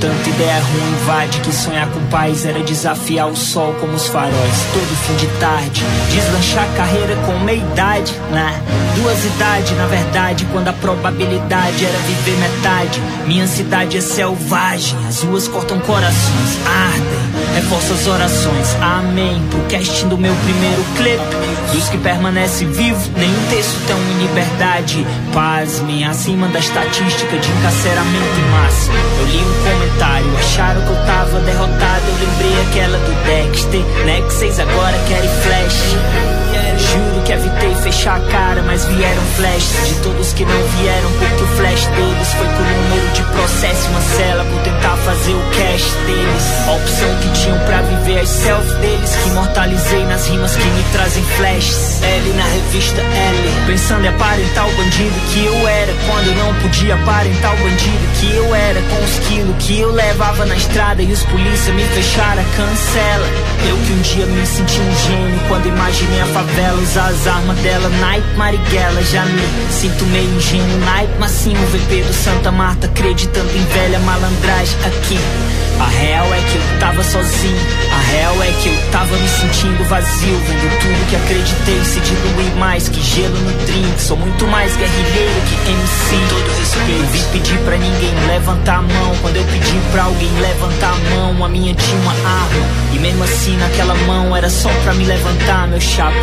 Tanta 0.00 0.28
ideia 0.28 0.60
ruim 0.60 0.92
invade 1.00 1.40
que 1.40 1.50
sonhar 1.50 1.88
com 1.88 2.00
paz 2.10 2.44
era 2.44 2.62
desafiar 2.62 3.28
o 3.28 3.36
sol 3.36 3.74
como 3.80 3.94
os 3.94 4.06
faróis. 4.08 4.66
Todo 4.72 4.96
fim 5.06 5.14
de 5.16 5.26
tarde, 5.38 5.82
deslanchar 6.10 6.68
carreira 6.76 7.16
com 7.24 7.38
meia 7.44 7.56
idade, 7.56 8.12
né? 8.30 8.60
Duas 8.96 9.24
idades, 9.24 9.70
na 9.76 9.86
verdade, 9.86 10.46
quando 10.52 10.68
a 10.68 10.72
probabilidade 10.74 11.86
era 11.86 11.98
viver 11.98 12.23
metade. 12.32 13.00
Minha 13.26 13.46
cidade 13.46 13.98
é 13.98 14.00
selvagem, 14.00 14.98
as 15.06 15.22
ruas 15.22 15.48
cortam 15.48 15.78
corações, 15.80 16.58
ardem, 16.66 17.43
reforça 17.54 17.94
as 17.94 18.06
orações. 18.06 18.76
Amém. 18.80 19.42
Pro 19.50 19.60
casting 19.70 20.08
do 20.08 20.18
meu 20.18 20.34
primeiro 20.34 20.84
clipe, 20.96 21.72
dos 21.72 21.88
que 21.88 21.98
permanecem 21.98 22.70
vivos, 22.70 23.08
nenhum 23.16 23.46
texto 23.50 23.76
tão 23.86 23.98
em 23.98 24.26
liberdade. 24.26 25.06
Pasmem, 25.32 26.04
acima 26.04 26.48
da 26.48 26.58
estatística 26.58 27.38
de 27.38 27.50
encarceramento 27.50 28.38
em 28.38 28.50
massa. 28.50 28.90
Eu 29.18 29.26
li 29.26 29.38
um 29.38 29.70
comentário, 29.70 30.36
acharam 30.38 30.82
que 30.82 30.90
eu 30.90 31.06
tava 31.06 31.40
derrotado. 31.40 32.02
Eu 32.08 32.28
lembrei 32.28 32.60
aquela 32.68 32.98
do 32.98 33.24
Dexter. 33.24 33.84
Nexus 34.04 34.58
agora 34.58 34.98
querem 35.08 35.30
flash. 35.42 36.34
Juro 36.76 37.22
que 37.24 37.32
evitei 37.32 37.74
fechar 37.76 38.16
a 38.16 38.20
cara, 38.30 38.62
mas 38.62 38.84
vieram 38.84 39.22
flashes 39.36 39.88
de 39.88 39.94
todos 40.02 40.32
que 40.32 40.44
não 40.44 40.62
vieram, 40.78 41.10
porque 41.12 41.42
o 41.42 41.46
flash 41.56 41.86
deles 41.86 42.32
foi 42.32 42.46
com 42.46 42.62
o 42.62 42.82
número 42.82 43.12
de 43.12 43.22
processo, 43.22 43.88
uma 43.90 44.00
cela 44.00 44.44
por 44.44 44.60
tentar 44.62 44.96
fazer 44.98 45.32
o 45.32 45.42
cash 45.50 45.94
deles. 46.06 46.68
A 46.68 46.72
opção 46.72 47.16
que 47.20 47.28
tinham 47.44 47.58
pra 47.66 47.82
viver 47.82 48.20
as 48.20 48.28
self 48.28 48.74
deles, 48.76 49.16
que 49.16 49.28
imortalizei 49.28 50.04
nas 50.06 50.26
rimas 50.26 50.56
que 50.56 50.64
me 50.64 50.82
trazem 50.92 51.22
flashes. 51.36 52.02
L 52.02 52.32
na 52.32 52.44
revista 52.44 53.00
L, 53.00 53.66
pensando 53.66 54.04
em 54.06 54.08
aparentar 54.08 54.66
o 54.66 54.72
bandido 54.72 55.14
que 55.30 55.44
eu 55.44 55.68
era, 55.68 55.92
quando 56.06 56.34
não 56.38 56.54
podia 56.62 56.94
aparentar 56.94 57.54
o 57.54 57.56
bandido 57.58 58.06
que 58.18 58.34
eu 58.34 58.54
era, 58.54 58.80
com 58.80 59.04
os 59.04 59.28
quilos 59.28 59.56
que 59.58 59.78
eu 59.78 59.92
levava 59.92 60.46
na 60.46 60.56
estrada 60.56 61.02
e 61.02 61.12
os 61.12 61.22
polícia 61.24 61.72
me 61.74 61.84
fecharam 61.84 62.42
cancela. 62.56 63.26
Eu 63.68 63.76
que 63.76 63.92
um 63.92 64.00
dia 64.00 64.26
me 64.26 64.46
senti 64.46 64.80
um 64.80 64.96
gênio 65.06 65.40
quando 65.48 65.66
imaginei 65.66 66.20
a 66.22 66.26
favela 66.26 66.80
usar 66.80 67.08
as 67.08 67.26
armas 67.26 67.58
dela, 67.58 67.88
Night 68.00 68.26
Marighella. 68.36 69.02
Já 69.02 69.24
me 69.26 69.42
sinto 69.70 70.04
meio 70.06 70.30
ingênuo, 70.34 70.78
Night, 70.80 71.12
mas 71.18 71.30
sim 71.30 71.52
o 71.52 71.66
VP 71.66 72.02
do 72.04 72.12
Santa 72.14 72.50
Marta, 72.50 72.86
acreditando 72.86 73.50
em 73.54 73.64
velha 73.64 73.98
malandragem 74.00 74.78
aqui. 74.86 75.18
A 75.80 75.88
real 75.88 76.26
é 76.32 76.38
que 76.38 76.56
eu 76.56 76.78
tava 76.78 77.02
sozinho, 77.02 77.66
a 77.90 77.98
real 78.10 78.42
é 78.42 78.52
que 78.62 78.68
eu 78.68 78.90
tava 78.90 79.16
me 79.16 79.28
sentindo 79.28 79.84
vazio, 79.84 80.38
vendo 80.46 80.80
tudo 80.80 81.10
que 81.10 81.16
acreditei 81.16 81.84
se 81.84 82.00
diluir 82.00 82.54
mais 82.56 82.88
que 82.88 83.00
gelo 83.02 83.36
no 83.36 83.66
drink. 83.66 84.00
Sou 84.00 84.16
muito 84.16 84.46
mais 84.46 84.76
guerrilheiro 84.76 85.40
que 85.48 85.70
MC. 85.70 86.28
Todo 86.28 86.58
respeito. 86.58 87.10
Vi 87.12 87.22
pedir 87.32 87.58
pra 87.58 87.76
ninguém 87.76 88.14
levantar 88.26 88.78
a 88.78 88.82
mão. 88.82 89.16
Quando 89.20 89.36
eu 89.36 89.44
pedi 89.44 89.78
pra 89.92 90.04
alguém 90.04 90.30
levantar 90.40 90.92
a 90.92 91.14
mão, 91.14 91.44
a 91.44 91.48
minha 91.48 91.74
tinha 91.74 92.00
uma 92.00 92.12
arma. 92.12 92.66
E 92.92 92.98
mesmo 92.98 93.24
assim, 93.24 93.56
naquela 93.56 93.94
mão 94.06 94.36
era 94.36 94.48
só 94.48 94.70
pra 94.84 94.94
me 94.94 95.04
levantar, 95.04 95.66
meu 95.68 95.80
chapa. 95.80 96.16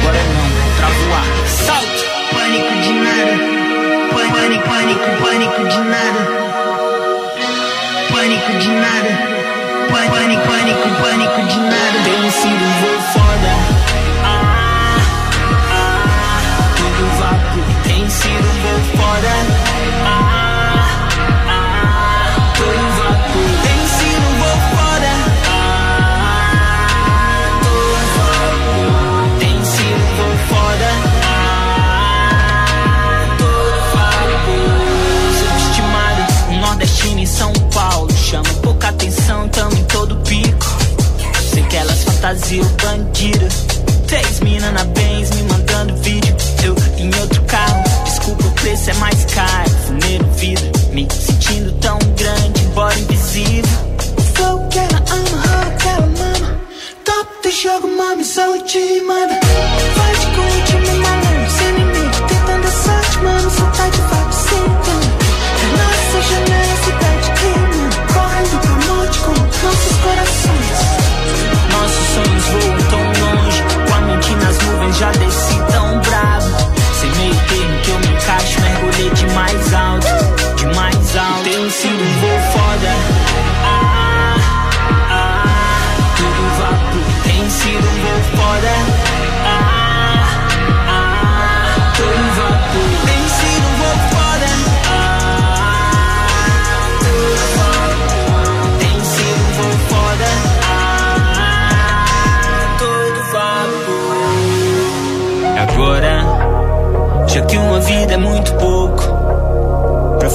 Agora 0.00 0.18
não, 0.18 0.76
pra 0.78 0.88
voar. 0.88 1.24
Salto! 1.46 2.04
Pânico 2.32 2.74
de 2.80 2.92
nada. 2.92 3.64
Pânico, 4.12 4.34
pânico, 4.34 4.68
pânico, 4.68 5.22
pânico 5.22 5.68
de 5.68 5.78
nada. 5.88 6.43
Pânico 8.14 8.52
de 8.58 8.68
nada. 8.68 9.10
Pânico, 9.90 10.42
pânico, 10.46 10.88
pânico, 11.02 11.42
de 11.48 11.58
nada. 11.58 12.30
Sido 12.30 12.64
um 12.64 12.72
voo 12.80 13.00
foda. 13.12 13.52
Ah, 14.22 14.98
ah, 15.72 16.74
tudo 16.76 17.04
vapor. 17.18 17.64
Tem 17.82 18.04
um 18.04 18.08
voo 18.62 18.80
foda. 18.96 19.53
Brasil, 42.24 42.64
bandida. 42.80 43.46
Três 44.06 44.40
mina 44.40 44.70
na 44.72 44.82
Benz 44.82 45.28
me 45.32 45.42
mandando 45.42 45.94
vídeo. 45.96 46.34
Eu 46.64 46.74
em 46.96 47.14
outro 47.20 47.42
carro, 47.42 47.84
desculpa, 48.02 48.46
o 48.46 48.50
preço 48.52 48.88
é 48.88 48.94
mais 48.94 49.26
caro. 49.26 49.70
Funeiro 49.86 50.24
vida, 50.30 50.62
me 50.94 51.06
sentindo 51.12 51.70
tão 51.82 51.98
grande, 52.16 52.62
embora 52.62 52.98
invisível. 52.98 53.78
O 54.16 54.22
flow 54.22 54.68
que 54.70 54.78
ela 54.78 55.04
ama, 55.10 56.06
mama. 56.16 56.60
Top 57.04 57.42
do 57.42 57.50
jogo, 57.50 57.88
mami, 57.94 58.24
só 58.24 58.56
te 58.62 59.02
manda. 59.02 59.38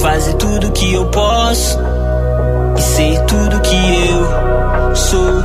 Fazer 0.00 0.34
tudo 0.34 0.72
que 0.72 0.92
eu 0.94 1.06
posso 1.06 1.78
e 2.76 2.80
ser 2.80 3.20
tudo 3.26 3.60
que 3.60 3.76
eu 3.76 4.96
sou. 4.96 5.44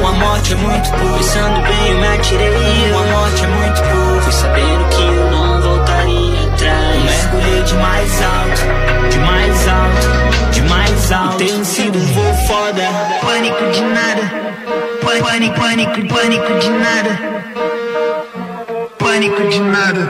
Uma 0.00 0.12
morte 0.12 0.52
é 0.52 0.56
muito 0.56 0.90
pouco. 0.90 1.18
Pensando 1.18 1.62
bem, 1.62 1.88
eu 1.88 1.98
me 1.98 2.08
atirei. 2.08 2.90
Uma 2.90 3.06
morte 3.06 3.44
é 3.44 3.46
muito 3.46 3.82
pouco. 3.82 4.22
Fui 4.22 4.32
sabendo 4.32 4.84
que 4.88 5.02
eu 5.02 5.30
não 5.30 5.60
voltaria 5.62 6.52
atrás. 6.52 7.24
Eu 7.32 7.38
mergulhei 7.38 7.62
de 7.62 7.74
mais 7.74 8.22
alto, 8.22 9.10
de 9.10 9.18
mais 9.18 9.68
alto, 9.68 10.50
de 10.52 10.62
mais 10.62 11.12
alto. 11.12 11.36
Tem 11.36 11.64
sido 11.64 11.98
um 11.98 12.06
voo 12.06 12.34
foda. 12.46 12.82
Pânico 13.20 13.70
de 13.70 13.80
nada. 13.82 14.52
Pânico, 15.02 15.60
pânico, 15.60 16.14
pânico 16.14 16.58
de 16.58 16.70
nada. 16.70 17.51
Pânico 19.22 19.48
de 19.50 19.60
nada. 19.60 20.00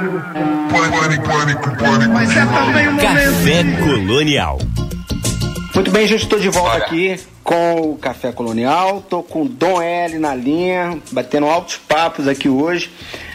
Pânico, 0.70 1.28
pânico, 1.28 1.76
pânico. 1.76 2.12
Mas 2.14 2.30
é 2.30 2.46
também 2.46 2.88
um 2.88 2.92
momento. 2.92 3.02
Café 3.02 3.84
Colonial. 3.84 4.58
Muito 5.74 5.90
bem, 5.90 6.06
gente, 6.06 6.22
estou 6.22 6.38
de 6.38 6.48
volta 6.48 6.78
aqui 6.78 7.20
com 7.44 7.90
o 7.90 7.98
Café 7.98 8.32
Colonial. 8.32 9.02
Tô 9.02 9.22
com 9.22 9.44
Dom 9.44 9.82
L 9.82 10.18
na 10.18 10.34
linha, 10.34 10.98
batendo 11.10 11.46
altos 11.46 11.76
papos 11.76 12.26
aqui 12.26 12.48
hoje. 12.48 12.90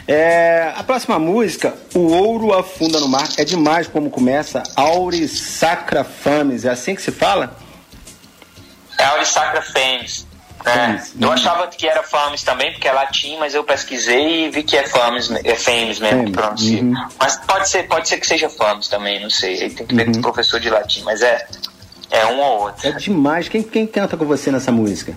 É, 0.08 0.72
a 0.74 0.82
próxima 0.82 1.16
música, 1.16 1.76
O 1.94 2.12
Ouro 2.12 2.52
Afunda 2.54 2.98
no 2.98 3.06
Mar, 3.06 3.28
é 3.36 3.44
demais 3.44 3.86
como 3.86 4.10
começa. 4.10 4.64
Auris 4.74 5.38
Sacra 5.38 6.02
Fames, 6.02 6.64
é 6.64 6.70
assim 6.70 6.96
que 6.96 7.02
se 7.02 7.12
fala? 7.12 7.56
É 8.98 9.04
a 9.04 9.24
Sacra 9.24 9.62
Fames. 9.62 10.27
Fames, 10.64 11.14
Eu 11.20 11.30
achava 11.32 11.66
que 11.68 11.86
era 11.88 12.02
Fames 12.02 12.42
também, 12.42 12.72
porque 12.72 12.88
é 12.88 12.92
latim, 12.92 13.36
mas 13.38 13.54
eu 13.54 13.64
pesquisei 13.64 14.46
e 14.46 14.50
vi 14.50 14.62
que 14.62 14.76
é 14.76 14.86
Fames, 14.86 15.30
é 15.30 15.54
Fames 15.54 15.98
mesmo 16.00 16.24
que 16.26 16.32
pronuncia. 16.32 16.82
uhum. 16.82 16.94
Mas 17.18 17.36
pode 17.36 17.68
ser, 17.68 17.84
pode 17.88 18.08
ser 18.08 18.18
que 18.18 18.26
seja 18.26 18.48
Fames 18.50 18.88
também, 18.88 19.20
não 19.20 19.30
sei. 19.30 19.62
Aí 19.62 19.70
tem 19.70 19.86
que 19.86 19.94
ver 19.94 20.06
Uhum. 20.06 20.12
com 20.14 20.18
o 20.18 20.22
professor 20.22 20.58
de 20.60 20.68
latim, 20.70 21.02
mas 21.02 21.22
é, 21.22 21.46
é 22.10 22.26
um 22.26 22.38
ou 22.40 22.60
outro. 22.62 22.86
É 22.88 22.92
demais. 22.92 23.48
Quem, 23.48 23.62
quem 23.62 23.86
canta 23.86 24.16
com 24.16 24.24
você 24.26 24.50
nessa 24.50 24.72
música? 24.72 25.14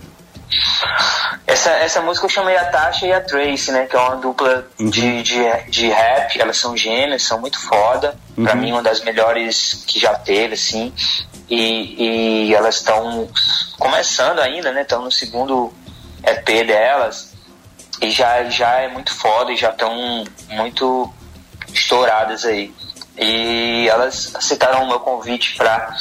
Essa, 1.47 1.69
essa 1.71 2.01
música 2.01 2.25
eu 2.25 2.29
chamei 2.29 2.55
a 2.57 2.65
Tasha 2.65 3.05
e 3.05 3.13
a 3.13 3.21
Tracy, 3.21 3.71
né? 3.71 3.85
Que 3.85 3.95
é 3.95 3.99
uma 3.99 4.15
dupla 4.17 4.67
de, 4.79 5.23
de, 5.23 5.43
de 5.69 5.87
rap. 5.89 6.39
Elas 6.39 6.57
são 6.57 6.75
gêmeas, 6.75 7.23
são 7.23 7.39
muito 7.39 7.59
foda. 7.59 8.15
Pra 8.35 8.55
mim, 8.55 8.71
uma 8.71 8.81
das 8.81 9.01
melhores 9.01 9.83
que 9.87 9.99
já 9.99 10.13
teve, 10.15 10.53
assim. 10.55 10.93
E, 11.52 12.47
e 12.47 12.56
elas 12.56 12.76
estão 12.78 13.28
começando 13.78 14.39
ainda, 14.39 14.72
né? 14.72 14.84
Estão 14.84 15.02
no 15.04 15.12
segundo 15.12 15.74
EP 16.24 16.66
delas. 16.66 17.34
E 18.02 18.10
já, 18.10 18.43
já 18.49 18.80
é 18.80 18.88
muito 18.88 19.14
foda 19.14 19.52
e 19.52 19.58
já 19.58 19.70
estão 19.70 20.24
muito 20.49 21.12
estouradas 21.74 22.45
aí. 22.45 22.74
E 23.18 23.88
elas 23.89 24.34
aceitaram 24.34 24.84
o 24.84 24.88
meu 24.88 24.99
convite 25.02 25.56
pra 25.58 25.93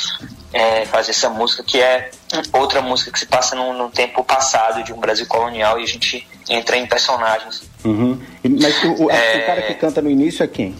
é, 0.53 0.87
fazer 0.87 1.11
essa 1.11 1.29
música, 1.29 1.63
que 1.65 1.81
é 1.81 2.11
outra 2.53 2.81
música 2.81 3.11
que 3.11 3.19
se 3.19 3.27
passa 3.27 3.57
num, 3.57 3.73
num 3.77 3.91
tempo 3.91 4.23
passado 4.25 4.83
de 4.85 4.93
um 4.93 5.01
Brasil 5.01 5.27
colonial 5.27 5.79
e 5.81 5.83
a 5.83 5.87
gente 5.87 6.27
entra 6.49 6.77
em 6.77 6.87
personagens. 6.87 7.63
Uhum. 7.85 8.19
Mas 8.61 8.83
o, 8.85 9.05
o- 9.07 9.11
É. 9.11 9.39
o 9.39 9.47
cara 9.47 9.63
que 9.63 9.75
canta 9.75 10.01
no 10.01 10.09
início 10.09 10.45
é 10.45 10.47
quem? 10.47 10.77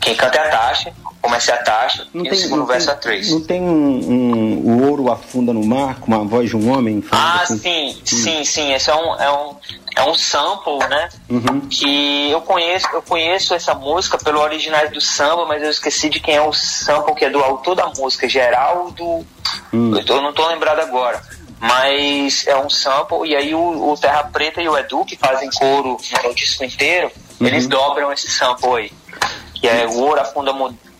Quem 0.00 0.14
canta 0.14 0.38
é 0.38 0.48
a 0.48 0.50
Tasha, 0.50 0.92
começa 1.22 1.52
a 1.54 1.56
Tasha 1.58 2.06
e 2.14 2.18
no 2.28 2.34
segundo 2.36 2.58
não 2.60 2.66
verso 2.66 2.86
tem, 2.86 2.94
a 2.94 2.98
Tracy. 2.98 3.30
não 3.32 3.40
tem 3.40 3.60
um, 3.62 4.10
um- 4.10 4.58
o 4.64 4.88
ouro 4.90 5.10
afunda 5.10 5.52
no 5.52 5.64
mar 5.66 5.98
com 6.00 6.06
uma 6.06 6.24
voz 6.24 6.48
de 6.50 6.56
um 6.56 6.70
homem 6.72 7.02
Ah, 7.10 7.40
assim? 7.42 7.58
sim, 7.58 8.00
sim, 8.04 8.44
sim. 8.44 8.72
Esse 8.72 8.90
é 8.90 8.94
um, 8.94 9.14
é 9.20 9.32
um, 9.32 9.56
é 9.96 10.02
um 10.04 10.14
sample, 10.14 10.78
né? 10.88 11.08
Uhum. 11.28 11.60
Que 11.68 12.30
eu 12.30 12.40
conheço, 12.42 12.86
eu 12.92 13.02
conheço 13.02 13.54
essa 13.54 13.74
música 13.74 14.16
pelo 14.18 14.40
original 14.40 14.88
do 14.88 15.00
samba, 15.00 15.46
mas 15.46 15.62
eu 15.62 15.70
esqueci 15.70 16.08
de 16.08 16.20
quem 16.20 16.36
é 16.36 16.42
o 16.42 16.52
sample 16.52 17.14
que 17.14 17.24
é 17.24 17.30
do 17.30 17.40
autor 17.42 17.74
da 17.74 17.86
música, 17.96 18.28
Geraldo. 18.28 19.26
Hum. 19.72 19.92
Eu, 20.06 20.22
não 20.22 20.32
tô 20.32 20.46
lembrado 20.46 20.80
agora. 20.80 21.20
Mas 21.58 22.46
é 22.46 22.56
um 22.56 22.68
sample, 22.68 23.26
e 23.30 23.34
aí 23.34 23.54
o, 23.54 23.90
o 23.92 23.96
Terra 23.96 24.24
Preta 24.24 24.60
e 24.60 24.68
o 24.68 24.76
Edu, 24.76 25.04
que 25.04 25.16
fazem 25.16 25.48
coro 25.50 25.96
no 26.24 26.34
disco 26.34 26.64
inteiro, 26.64 27.10
Uhum. 27.40 27.46
eles 27.48 27.66
dobram 27.66 28.10
esse 28.12 28.30
sample 28.30 28.68
aí. 28.76 28.92
Que 29.54 29.68
é 29.68 29.86
o 29.86 29.98
ouro 30.00 30.20
afunda, 30.20 30.52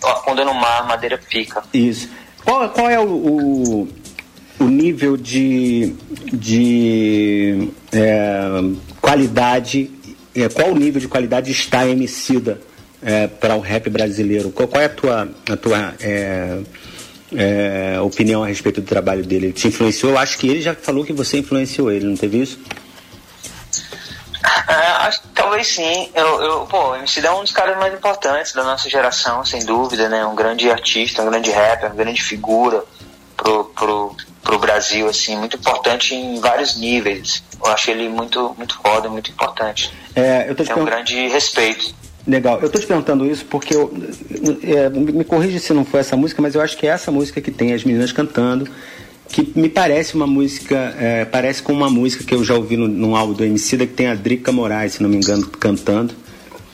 afunda 0.05 0.45
no 0.45 0.55
mar, 0.55 0.87
madeira 0.87 1.19
pica. 1.19 1.63
Isso. 1.73 2.09
Qual, 2.45 2.69
qual 2.71 2.89
é 2.89 2.99
o, 3.01 3.09
o, 3.09 3.89
o 4.61 4.65
nível 4.65 5.17
de, 5.17 5.95
de 6.33 7.71
é, 7.93 8.49
qualidade, 9.01 9.91
é, 10.35 10.49
qual 10.49 10.71
o 10.71 10.77
nível 10.77 11.01
de 11.01 11.09
qualidade 11.09 11.51
está 11.51 11.87
Emicida 11.89 12.61
é, 13.03 13.27
para 13.27 13.57
o 13.57 13.61
rap 13.61 13.91
brasileiro? 13.91 14.51
Qual, 14.51 14.69
qual 14.69 14.83
é 14.83 14.87
a 14.87 14.91
tua, 14.91 15.29
a 15.51 15.57
tua 15.57 15.95
é, 16.01 16.59
é, 17.35 18.01
opinião 18.01 18.43
a 18.45 18.47
respeito 18.47 18.81
do 18.81 18.87
trabalho 18.87 19.25
dele? 19.25 19.47
Ele 19.47 19.53
te 19.53 19.69
influenciou? 19.69 20.13
Eu 20.13 20.19
acho 20.19 20.39
que 20.39 20.49
ele 20.49 20.61
já 20.61 20.75
falou 20.75 21.05
que 21.05 21.13
você 21.13 21.39
influenciou 21.39 21.91
ele, 21.91 22.07
não 22.07 22.17
teve 22.17 22.41
isso? 22.41 22.61
É, 25.57 25.63
talvez 25.63 25.67
sim. 25.69 26.11
Eu, 26.15 26.43
eu, 26.43 26.61
pô, 26.67 26.91
o 26.91 26.97
MC 26.97 27.25
é 27.25 27.31
um 27.33 27.43
dos 27.43 27.53
caras 27.53 27.77
mais 27.79 27.93
importantes 27.95 28.53
da 28.53 28.63
nossa 28.65 28.89
geração, 28.89 29.45
sem 29.45 29.65
dúvida, 29.65 30.09
né? 30.09 30.25
Um 30.27 30.35
grande 30.35 30.71
artista, 30.71 31.23
um 31.23 31.27
grande 31.31 31.51
rapper, 31.51 31.89
uma 31.91 31.95
grande 31.97 32.23
figura 32.23 32.85
pro, 33.37 33.65
pro, 33.67 34.17
pro 34.43 34.59
Brasil, 34.59 35.09
assim, 35.09 35.37
muito 35.37 35.57
importante 35.57 36.15
em 36.15 36.39
vários 36.41 36.77
níveis. 36.79 37.43
Eu 37.65 37.71
acho 37.71 37.91
ele 37.91 38.09
muito, 38.09 38.55
muito 38.57 38.79
foda, 38.83 39.09
muito 39.09 39.31
importante. 39.31 39.91
É, 40.15 40.47
eu 40.49 40.55
tô 40.55 40.63
te 40.63 40.67
Tem 40.69 40.77
um 40.77 40.85
pergun- 40.85 40.91
grande 40.91 41.29
respeito. 41.29 41.95
Legal, 42.27 42.59
eu 42.61 42.69
tô 42.69 42.79
te 42.79 42.87
perguntando 42.87 43.25
isso 43.25 43.45
porque 43.45 43.73
eu, 43.75 43.93
é, 44.65 44.89
me 44.89 45.23
corrige 45.25 45.61
se 45.61 45.73
não 45.73 45.85
foi 45.85 46.01
essa 46.01 46.17
música, 46.17 46.43
mas 46.43 46.57
eu 46.57 46.61
acho 46.61 46.77
que 46.77 46.85
é 46.87 46.91
essa 46.91 47.11
música 47.13 47.41
que 47.41 47.53
tem 47.53 47.73
as 47.73 47.85
meninas 47.85 48.11
cantando, 48.11 48.69
que 49.29 49.53
me 49.59 49.69
parece 49.69 50.15
uma 50.15 50.27
música, 50.27 50.95
é, 50.99 51.25
parece 51.25 51.63
com 51.63 51.73
uma 51.73 51.91
música 51.91 52.25
que 52.25 52.35
eu 52.35 52.45
já 52.45 52.55
ouvi 52.55 52.77
no, 52.77 52.87
num 52.89 53.15
álbum 53.17 53.33
do 53.35 53.45
MC 53.45 53.77
que 53.79 53.87
tem 53.89 54.07
a 54.09 54.15
Drica 54.15 54.51
Moraes, 54.53 54.95
se 54.95 55.03
não 55.03 55.11
me 55.11 55.17
engano, 55.17 55.47
cantando. 55.47 56.15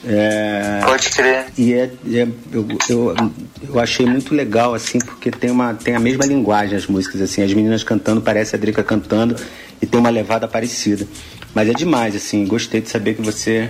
É, 0.05 0.81
Pode 0.85 1.11
crer. 1.11 1.47
e 1.57 1.73
é, 1.75 1.91
é- 2.13 2.29
eu, 2.53 2.67
eu, 2.89 3.15
eu 3.69 3.79
achei 3.81 4.05
muito 4.05 4.35
legal, 4.35 4.75
assim, 4.75 4.99
porque 4.99 5.31
tem, 5.31 5.51
uma, 5.51 5.75
tem 5.75 5.95
a 5.95 6.01
mesma 6.01 6.27
linguagem 6.27 6.77
as 6.77 6.87
músicas, 6.89 7.21
assim, 7.21 7.41
as 7.43 7.53
meninas 7.55 7.85
cantando, 7.85 8.21
parece 8.21 8.57
a 8.57 8.59
Drica 8.59 8.83
cantando 8.83 9.37
e 9.81 9.87
tem 9.87 10.01
uma 10.01 10.11
levada 10.11 10.49
parecida. 10.49 11.07
Mas 11.55 11.69
é 11.69 11.73
demais, 11.73 12.17
assim, 12.17 12.45
gostei 12.47 12.81
de 12.81 12.89
saber 12.89 13.15
que 13.15 13.23
você 13.23 13.69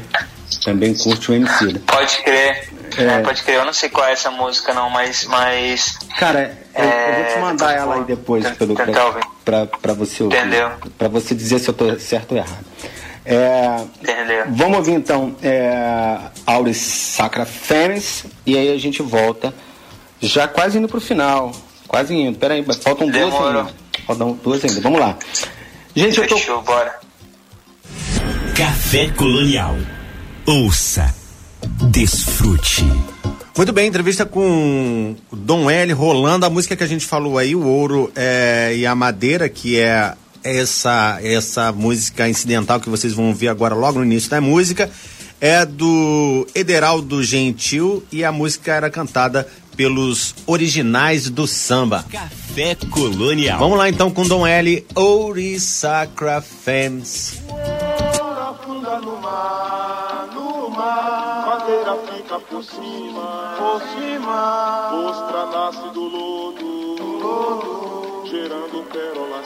também 0.65 0.95
curte 0.95 1.31
o 1.31 1.35
MC. 1.35 1.79
Pode 1.81 2.23
crer. 2.23 2.69
É. 2.99 3.05
É, 3.05 3.19
pode 3.23 3.43
crer. 3.43 3.57
Eu 3.57 3.65
não 3.65 3.73
sei 3.73 3.89
qual 3.89 4.07
é 4.07 4.13
essa 4.13 4.31
música, 4.31 4.73
não, 4.75 4.91
mas. 4.91 5.25
mas 5.27 5.99
Cara, 6.19 6.57
eu, 6.75 6.85
eu 6.85 7.15
vou 7.15 7.25
te 7.25 7.33
É, 7.33 7.41
mandar 7.41 7.73
ela 7.77 7.95
aí 7.97 8.05
depois 8.05 8.49
pelo, 8.53 8.75
pra, 8.75 9.07
ouvir. 9.07 9.23
pra, 9.45 9.67
pra 9.67 9.93
você 9.95 10.23
ouvir. 10.23 10.37
Entendeu. 10.39 10.71
Pra 10.99 11.09
você 11.09 11.35
dizer 11.35 11.59
se 11.59 11.69
eu 11.69 11.75
tô 11.75 11.99
certo 11.99 12.33
ou 12.33 12.39
errado. 12.39 12.65
É, 13.25 13.85
Entendeu? 14.01 14.45
vamos 14.49 14.79
ouvir 14.79 14.93
então 14.95 15.37
é, 15.43 16.19
Auris 16.45 16.79
Sacra 16.79 17.45
Fênix 17.47 18.25
e 18.45 18.59
aí 18.59 18.73
a 18.75 18.79
gente 18.79 19.01
volta. 19.01 19.55
Já 20.21 20.49
quase 20.49 20.79
indo 20.79 20.89
pro 20.89 21.01
final. 21.01 21.53
Quase 21.87 22.15
indo. 22.15 22.37
Peraí, 22.39 22.65
faltam 22.83 23.09
duas 23.09 23.33
ainda. 23.35 23.67
Faltam 24.07 24.33
duas 24.43 24.65
ainda. 24.65 24.81
Vamos 24.81 24.99
lá. 25.01 25.17
Gente, 25.95 26.19
eu 26.21 26.27
tô, 26.27 26.37
Fechou, 26.37 26.63
bora. 26.63 26.99
Café 28.57 29.09
Colonial. 29.17 29.77
Ouça, 30.47 31.15
desfrute. 31.91 32.85
Muito 33.57 33.73
bem, 33.73 33.87
entrevista 33.87 34.25
com 34.25 35.15
o 35.31 35.37
Dom 35.37 35.71
L 35.71 35.93
rolando 35.93 36.47
a 36.47 36.51
música 36.51 36.75
que 36.75 36.83
a 36.83 36.87
gente 36.87 37.07
falou 37.07 37.37
aí, 37.37 37.55
o 37.55 37.67
ouro 37.67 38.11
é, 38.17 38.75
e 38.77 38.87
a 38.87 38.95
madeira, 38.95 39.49
que 39.49 39.79
é 39.79 40.15
essa 40.43 41.19
essa 41.23 41.71
música 41.71 42.29
incidental 42.29 42.81
que 42.81 42.89
vocês 42.89 43.13
vão 43.13 43.29
ouvir 43.29 43.49
agora 43.49 43.75
logo 43.75 43.99
no 43.99 44.05
início 44.05 44.31
da 44.31 44.41
música, 44.41 44.91
é 45.41 45.67
do 45.67 46.47
Ederaldo 46.55 47.23
Gentil 47.23 48.03
e 48.11 48.25
a 48.25 48.33
música 48.33 48.73
era 48.73 48.89
cantada 48.89 49.47
pelos 49.77 50.35
originais 50.47 51.29
do 51.29 51.47
samba. 51.47 52.05
Café 52.11 52.77
Colonial. 52.91 53.59
Vamos 53.59 53.79
lá 53.79 53.89
então 53.89 54.11
com 54.11 54.27
Dom 54.27 54.47
L, 54.47 54.87
Ouri 54.95 55.59
Sacra 55.59 56.41
Fems. 56.41 57.41
afunda 58.39 59.01
fica 62.33 62.39
por 62.41 62.65
cima, 62.65 63.55
por 63.59 63.81
cima, 63.81 64.91
ostra 65.09 65.47
nasce 65.47 65.91
do 65.93 66.03
lodo, 66.03 66.97
do 66.97 67.19
lodo, 67.19 68.27
gerando 68.27 68.83
pérola 68.91 69.43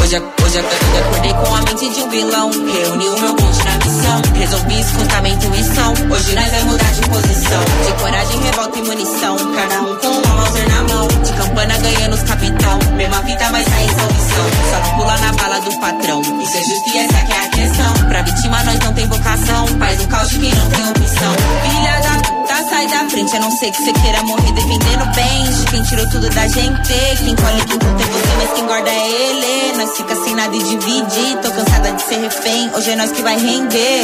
Hoje, 0.00 0.16
hoje, 0.16 0.24
hoje 0.44 0.58
acordei 0.58 1.34
com 1.34 1.54
a 1.54 1.62
mente 1.62 1.88
de 1.90 2.02
um 2.02 2.10
vilão. 2.10 2.50
Reuni 2.50 3.08
o 3.08 3.20
meu 3.20 3.30
monte 3.30 3.67
missão. 4.08 4.22
Resolvi 4.34 4.80
escutar 4.80 5.22
minha 5.22 5.34
intuição. 5.34 5.92
Hoje 6.10 6.34
nós 6.34 6.50
vai 6.50 6.64
mudar 6.64 6.92
de 6.92 7.00
posição. 7.08 7.60
De 7.86 7.92
coragem, 8.00 8.40
revolta 8.40 8.78
e 8.78 8.82
munição. 8.82 9.36
Cada 9.54 9.80
um 9.82 9.96
com 9.96 10.06
uma 10.06 10.36
Mauser 10.36 10.68
na 10.68 10.82
mão. 10.84 11.08
De 11.08 11.32
campana 11.32 11.78
ganhando 11.78 12.14
os 12.14 12.22
capitão. 12.22 12.78
Mesma 12.94 13.22
fita, 13.22 13.48
mas 13.50 13.64
sem 13.64 13.88
solução. 13.88 14.46
Só 14.70 14.80
não 14.80 14.96
pula 14.96 15.18
na 15.18 15.32
bala 15.32 15.60
do 15.60 15.80
patrão. 15.80 16.20
Isso 16.20 16.56
é 16.56 16.62
justo 16.62 16.90
e 16.94 16.98
essa 16.98 17.24
que 17.24 17.32
é 17.32 17.38
a 17.38 17.48
questão. 17.48 18.08
Pra 18.08 18.22
vítima 18.22 18.64
nós 18.64 18.78
não 18.78 18.92
tem 18.94 19.06
vocação. 19.06 19.66
Faz 19.78 20.00
um 20.00 20.06
caos 20.06 20.30
de 20.30 20.38
quem 20.38 20.54
não 20.54 20.70
tem 20.70 20.90
opção. 20.90 21.32
Filha 21.62 22.00
da 22.00 22.28
puta, 22.28 22.68
sai 22.70 22.86
da 22.88 23.10
frente. 23.10 23.36
A 23.36 23.40
não 23.40 23.50
ser 23.50 23.70
que 23.70 23.82
você 23.82 23.92
queira 23.92 24.22
morrer 24.22 24.52
defendendo 24.52 25.14
bens. 25.14 25.58
De 25.58 25.66
quem 25.66 25.82
tirou 25.82 26.08
tudo 26.10 26.30
da 26.30 26.48
gente. 26.48 26.88
Quem 27.18 27.36
colhe 27.36 27.64
quem 27.66 27.78
conta 27.78 28.02
é 28.02 28.06
você, 28.06 28.36
mas 28.36 28.52
quem 28.54 28.66
guarda 28.66 28.90
é 28.90 29.10
ele. 29.10 29.76
Nós 29.76 29.96
fica 29.96 30.16
sem 30.24 30.34
nada 30.34 30.56
e 30.56 30.62
divide. 30.62 31.36
Tô 31.42 31.50
cansada 31.50 31.92
de 31.92 32.02
ser 32.02 32.20
refém. 32.20 32.70
Hoje 32.74 32.90
é 32.90 32.96
nós 32.96 33.12
que 33.12 33.22
vai 33.22 33.36
render. 33.38 33.97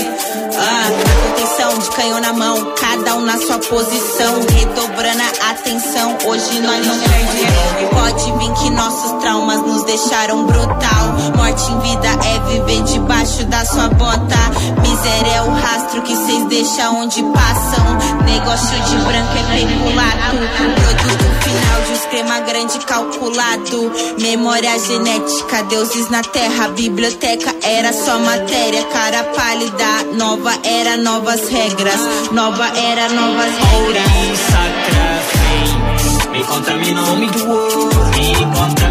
Ah, 0.56 0.88
proteção 1.22 1.78
de 1.78 1.90
canhão 1.90 2.20
na 2.20 2.32
mão. 2.32 2.74
Cada 2.80 3.16
um 3.16 3.20
na 3.22 3.38
sua 3.38 3.58
posição. 3.58 4.34
Redobrando 4.56 5.22
a 5.42 5.50
atenção. 5.50 6.16
Hoje 6.26 6.60
nós 6.60 6.86
não 6.86 6.98
perdemos. 6.98 7.64
Pode 7.92 8.32
vir 8.38 8.52
que 8.54 8.70
nossos 8.70 9.12
traumas 9.20 9.60
nos 9.62 9.84
deixaram 9.84 10.46
brutal. 10.46 11.14
Morte 11.36 11.70
em 11.70 11.80
vida 11.80 12.08
é 12.08 12.38
viver 12.50 12.82
debaixo 12.84 13.44
da 13.46 13.64
sua 13.64 13.88
bota. 13.88 14.36
Miséria 14.80 15.32
é 15.32 15.42
o 15.42 15.50
rastro 15.50 16.02
que 16.02 16.14
vocês 16.14 16.44
deixam 16.46 17.02
onde 17.02 17.22
passam. 17.22 17.84
Negócio 18.24 18.80
de 18.80 18.96
branco 18.96 19.32
é 19.38 19.66
peculato. 19.66 20.36
Produto 20.56 21.34
final 21.44 21.80
de 21.82 21.90
um 21.90 21.94
esquema 21.94 22.40
grande 22.40 22.78
calculado. 22.80 23.92
Memória 24.20 24.78
genética, 24.78 25.62
deuses 25.64 26.10
na 26.10 26.22
terra. 26.22 26.68
Biblioteca 26.68 27.54
era 27.62 27.92
só 27.92 28.18
matéria. 28.18 28.82
Cara 28.84 29.24
pálida, 29.24 29.83
nova 30.16 30.52
era, 30.64 30.96
novas 30.96 31.48
regras. 31.50 32.00
Nova 32.32 32.66
era, 32.76 33.08
novas 33.08 33.52
regras. 33.70 34.38
Sacra 34.50 35.20
fez, 35.30 36.26
me 36.30 36.44
contaminou, 36.44 37.06
fome 37.06 37.26
do 37.30 37.50
ouro, 37.50 38.04
me 38.16 38.34
contaminou. 38.56 38.83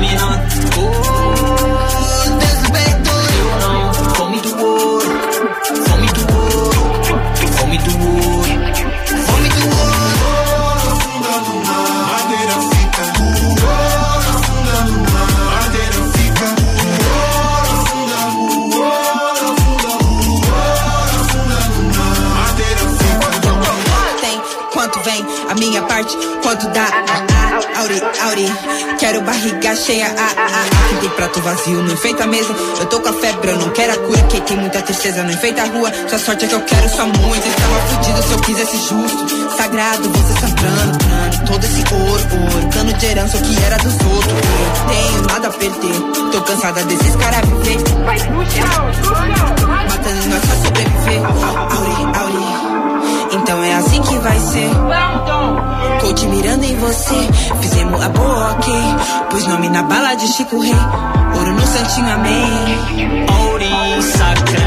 Minha 25.69 25.81
parte, 25.83 26.15
quanto 26.41 26.67
dá. 26.69 26.83
Ah, 26.83 27.25
ah, 27.29 27.79
Auri, 27.79 28.01
Auri, 28.21 28.97
quero 28.99 29.21
barriga 29.21 29.75
cheia. 29.75 30.07
Ah, 30.17 30.29
ah, 30.37 30.47
ah. 30.47 30.89
Quem 30.89 30.97
tem 30.99 31.09
prato 31.11 31.41
vazio 31.41 31.81
não 31.81 31.93
enfeita 31.93 32.23
a 32.23 32.27
mesa. 32.27 32.53
Eu 32.79 32.85
tô 32.87 32.99
com 32.99 33.09
a 33.09 33.13
febre, 33.13 33.51
eu 33.51 33.57
não 33.57 33.69
quero 33.69 33.93
a 33.93 33.97
cura. 33.97 34.21
Quem 34.23 34.41
tem 34.41 34.57
muita 34.57 34.81
tristeza 34.81 35.23
não 35.23 35.31
enfeita 35.31 35.61
a 35.61 35.65
rua. 35.65 35.91
Sua 36.09 36.19
sorte 36.19 36.45
é 36.45 36.47
que 36.47 36.55
eu 36.55 36.61
quero 36.61 36.89
só 36.89 37.05
muito. 37.05 37.47
Estava 37.47 37.79
fudido 37.87 38.23
se 38.23 38.31
eu 38.31 38.39
quisesse 38.41 38.77
justo. 38.77 39.55
Sagrado, 39.57 40.09
você 40.09 40.33
sangrando. 40.39 40.97
Todo 41.47 41.63
esse 41.63 41.83
ouro, 41.93 42.53
ouro. 42.53 42.69
Plano 42.73 42.93
de 42.93 43.05
herança, 43.05 43.37
o 43.37 43.41
que 43.41 43.63
era 43.63 43.77
dos 43.77 43.93
outros. 43.93 44.33
Eu 44.33 44.87
tenho 44.89 45.21
nada 45.27 45.47
a 45.47 45.51
perder. 45.51 46.31
Tô 46.31 46.41
cansada 46.41 46.83
desses 46.83 47.15
caras 47.15 47.41
viver. 47.49 47.77
Vai 48.03 48.19
pro 48.19 48.45
chão, 48.51 48.83
Matando 49.89 50.27
nós 50.27 50.45
pra 50.45 50.55
sobreviver. 50.55 51.21
Auri, 51.25 52.17
Auri. 52.17 52.62
Assim 53.93 54.01
que 54.01 54.17
vai 54.19 54.39
ser. 54.39 54.69
Tô 56.01 56.13
te 56.13 56.25
mirando 56.25 56.63
em 56.63 56.75
você. 56.77 57.13
Fizemos 57.61 58.01
a 58.01 58.09
boa, 58.09 58.51
ok. 58.53 58.73
Pus 59.29 59.45
nome 59.45 59.69
na 59.69 59.83
bala 59.83 60.15
de 60.15 60.27
Chico 60.29 60.59
Rei. 60.59 60.73
Ouro 61.35 61.53
no 61.53 61.67
santinho, 61.67 62.11
amém. 62.11 63.27
Ouri, 63.49 64.01
sacra 64.01 64.63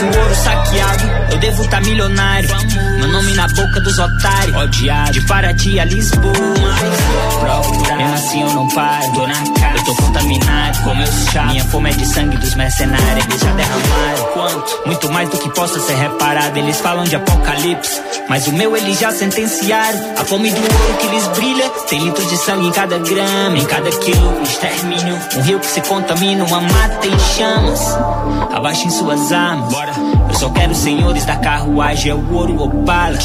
Foi 0.00 0.08
tanto 0.08 0.18
ouro 0.18 0.34
saqueado, 0.34 1.04
eu 1.04 1.19
devo 1.40 1.66
tá 1.68 1.80
milionário. 1.80 2.48
Meu 2.98 3.08
nome 3.08 3.32
na 3.34 3.48
boca 3.48 3.80
dos 3.80 3.98
otários, 3.98 4.56
odiado. 4.56 5.12
De 5.12 5.20
Paraty 5.22 5.80
a 5.80 5.84
Lisboa. 5.84 6.32
Mesmo 7.96 8.14
assim 8.14 8.42
eu 8.42 8.50
não 8.50 8.68
paro, 8.68 9.12
tô 9.14 9.26
na 9.26 9.34
cara. 9.58 9.78
Eu 9.78 9.84
tô 9.84 9.94
contaminado, 9.94 10.82
com 10.84 10.94
meus 10.94 11.24
chá. 11.32 11.44
Minha 11.46 11.64
fome 11.64 11.90
é 11.90 11.92
de 11.94 12.06
sangue 12.06 12.36
dos 12.36 12.54
mercenários, 12.54 13.24
eles 13.24 13.40
já 13.40 13.52
derramaram. 13.52 14.24
Quanto? 14.34 14.82
Muito 14.86 15.10
mais 15.10 15.28
do 15.30 15.38
que 15.38 15.50
possa 15.50 15.80
ser 15.80 15.94
reparado. 15.94 16.58
Eles 16.58 16.78
falam 16.80 17.04
de 17.04 17.16
apocalipse, 17.16 18.00
mas 18.28 18.46
o 18.46 18.52
meu 18.52 18.76
eles 18.76 18.98
já 18.98 19.10
sentenciaram. 19.10 19.98
A 20.18 20.24
fome 20.24 20.50
do 20.50 20.60
ouro 20.60 20.98
que 21.00 21.06
lhes 21.08 21.26
brilha, 21.28 21.68
tem 21.88 22.04
litros 22.04 22.28
de 22.28 22.36
sangue 22.36 22.66
em 22.66 22.72
cada 22.72 22.98
grama, 22.98 23.56
em 23.56 23.64
cada 23.64 23.90
quilo. 23.90 24.42
Extermínio, 24.42 25.18
um 25.36 25.40
rio 25.40 25.58
que 25.58 25.66
se 25.66 25.80
contamina, 25.82 26.44
uma 26.44 26.60
mata 26.60 27.06
em 27.06 27.18
chamas. 27.36 27.80
Abaixem 28.52 28.90
suas 28.90 29.32
armas, 29.32 29.72
bora. 29.72 30.19
Só 30.40 30.48
quero 30.48 30.74
senhores 30.74 31.26
da 31.26 31.36
carruagem, 31.36 32.12
é 32.12 32.14
o 32.14 32.34
ouro 32.34 32.62
opala. 32.62 33.18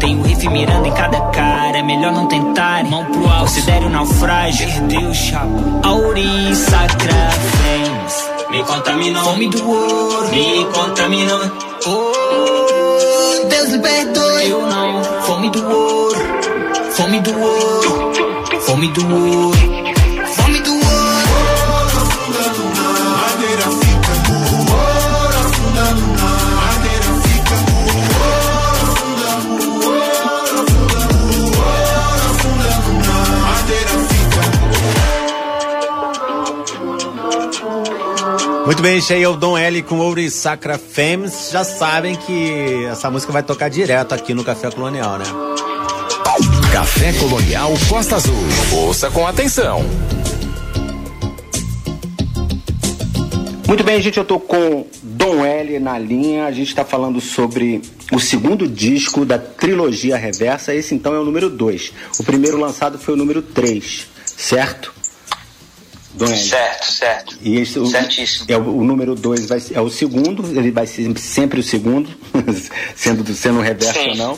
Tem 0.00 0.18
o 0.18 0.22
rifle 0.22 0.48
mirando 0.48 0.84
em 0.84 0.92
cada 0.92 1.20
cara, 1.30 1.78
é 1.78 1.82
melhor 1.84 2.10
não 2.10 2.26
tentar. 2.26 2.82
Mão 2.82 3.04
pro 3.04 3.24
alto, 3.28 3.42
considere 3.42 3.84
o 3.84 3.88
naufrágio. 3.88 4.66
Perdeu, 4.66 5.14
chapa. 5.14 5.46
Aurim 5.84 6.54
sacra 6.56 7.30
flames. 7.30 8.50
Me 8.50 8.64
contaminou, 8.64 9.22
fome 9.22 9.48
do 9.48 9.70
ouro. 9.70 10.28
Me 10.30 10.64
contaminou. 10.74 11.40
Oh, 11.86 13.46
Deus 13.48 13.68
me 13.68 13.78
perdoe. 13.78 14.50
Eu 14.50 14.66
não, 14.66 15.04
fome 15.22 15.50
do 15.50 15.70
ouro. 15.70 16.20
Fome 16.96 17.20
do 17.20 17.40
ouro. 17.40 18.12
Fome 18.62 18.88
do 18.88 19.14
ouro. 19.14 19.95
Muito 38.66 38.82
bem, 38.82 38.98
esse 38.98 39.12
aí 39.12 39.22
é 39.22 39.28
o 39.28 39.36
Dom 39.36 39.56
L 39.56 39.80
com 39.84 40.00
Ouro 40.00 40.18
e 40.18 40.28
Sacra 40.28 40.76
Fems. 40.76 41.50
Já 41.52 41.62
sabem 41.62 42.16
que 42.16 42.84
essa 42.86 43.08
música 43.08 43.32
vai 43.32 43.40
tocar 43.40 43.70
direto 43.70 44.12
aqui 44.12 44.34
no 44.34 44.42
Café 44.42 44.68
Colonial, 44.72 45.18
né? 45.18 45.24
Café 46.72 47.12
Colonial 47.12 47.72
Costa 47.88 48.16
Azul. 48.16 48.34
Ouça 48.72 49.08
com 49.08 49.24
atenção. 49.24 49.84
Muito 53.68 53.84
bem, 53.84 54.02
gente, 54.02 54.18
eu 54.18 54.24
tô 54.24 54.40
com 54.40 54.84
Dom 55.00 55.44
L 55.44 55.78
na 55.78 55.96
linha. 55.96 56.46
A 56.46 56.50
gente 56.50 56.66
está 56.66 56.84
falando 56.84 57.20
sobre 57.20 57.80
o 58.10 58.18
segundo 58.18 58.66
disco 58.66 59.24
da 59.24 59.38
trilogia 59.38 60.16
reversa. 60.16 60.74
Esse 60.74 60.92
então 60.92 61.14
é 61.14 61.20
o 61.20 61.24
número 61.24 61.48
2. 61.48 61.92
O 62.18 62.24
primeiro 62.24 62.58
lançado 62.58 62.98
foi 62.98 63.14
o 63.14 63.16
número 63.16 63.42
3, 63.42 64.08
certo? 64.24 64.95
Dom 66.16 66.26
L. 66.26 66.36
Certo, 66.36 66.92
certo. 66.92 67.38
E 67.42 67.60
esse, 67.60 67.78
o, 67.78 67.86
Certíssimo. 67.86 68.46
É 68.48 68.56
o, 68.56 68.78
o 68.78 68.84
número 68.84 69.14
2 69.14 69.46
vai 69.46 69.62
é 69.72 69.80
o 69.80 69.88
segundo, 69.90 70.46
ele 70.58 70.70
vai 70.70 70.86
ser 70.86 71.16
sempre 71.18 71.60
o 71.60 71.62
segundo, 71.62 72.08
sendo, 72.96 73.34
sendo 73.34 73.60
reverso 73.60 74.00
Sim. 74.00 74.10
ou 74.10 74.16
não. 74.16 74.36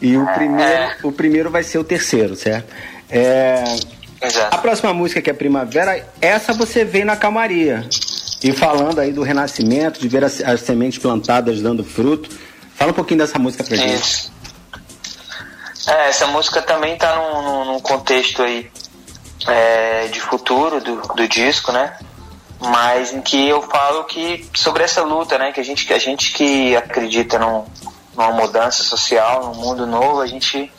E 0.00 0.16
o 0.16 0.26
primeiro, 0.34 0.92
o 1.02 1.12
primeiro 1.12 1.50
vai 1.50 1.62
ser 1.62 1.78
o 1.78 1.84
terceiro, 1.84 2.34
certo? 2.34 2.72
É, 3.10 3.62
a 4.50 4.58
próxima 4.58 4.94
música, 4.94 5.20
que 5.20 5.28
é 5.28 5.32
Primavera, 5.32 6.06
essa 6.20 6.52
você 6.52 6.84
vem 6.84 7.04
na 7.04 7.16
calmaria. 7.16 7.86
E 8.42 8.52
falando 8.52 8.98
aí 8.98 9.12
do 9.12 9.22
renascimento, 9.22 10.00
de 10.00 10.08
ver 10.08 10.24
as, 10.24 10.40
as 10.40 10.60
sementes 10.62 10.98
plantadas 10.98 11.60
dando 11.60 11.84
fruto. 11.84 12.30
Fala 12.74 12.92
um 12.92 12.94
pouquinho 12.94 13.18
dessa 13.18 13.38
música 13.38 13.62
pra 13.62 13.76
gente. 13.76 13.94
Isso. 14.00 14.32
É, 15.86 16.08
essa 16.08 16.26
música 16.28 16.62
também 16.62 16.96
tá 16.96 17.14
num- 17.16 17.64
num 17.74 17.80
contexto 17.80 18.42
aí 18.42 18.70
é, 19.46 20.08
de 20.08 20.20
futuro 20.20 20.80
do, 20.80 21.00
do 21.14 21.28
disco, 21.28 21.72
né? 21.72 21.96
Mas 22.60 23.12
em 23.12 23.20
que 23.22 23.48
eu 23.48 23.62
falo 23.62 24.04
que 24.04 24.48
sobre 24.54 24.82
essa 24.84 25.02
luta, 25.02 25.38
né? 25.38 25.52
Que 25.52 25.60
a 25.60 25.64
gente, 25.64 25.86
que 25.86 25.94
a 25.94 25.98
gente 25.98 26.32
que 26.32 26.76
acredita 26.76 27.38
num, 27.38 27.64
numa 28.14 28.32
mudança 28.32 28.82
social, 28.82 29.46
num 29.46 29.54
mundo 29.54 29.86
novo, 29.86 30.20
a 30.20 30.26
gente 30.26 30.70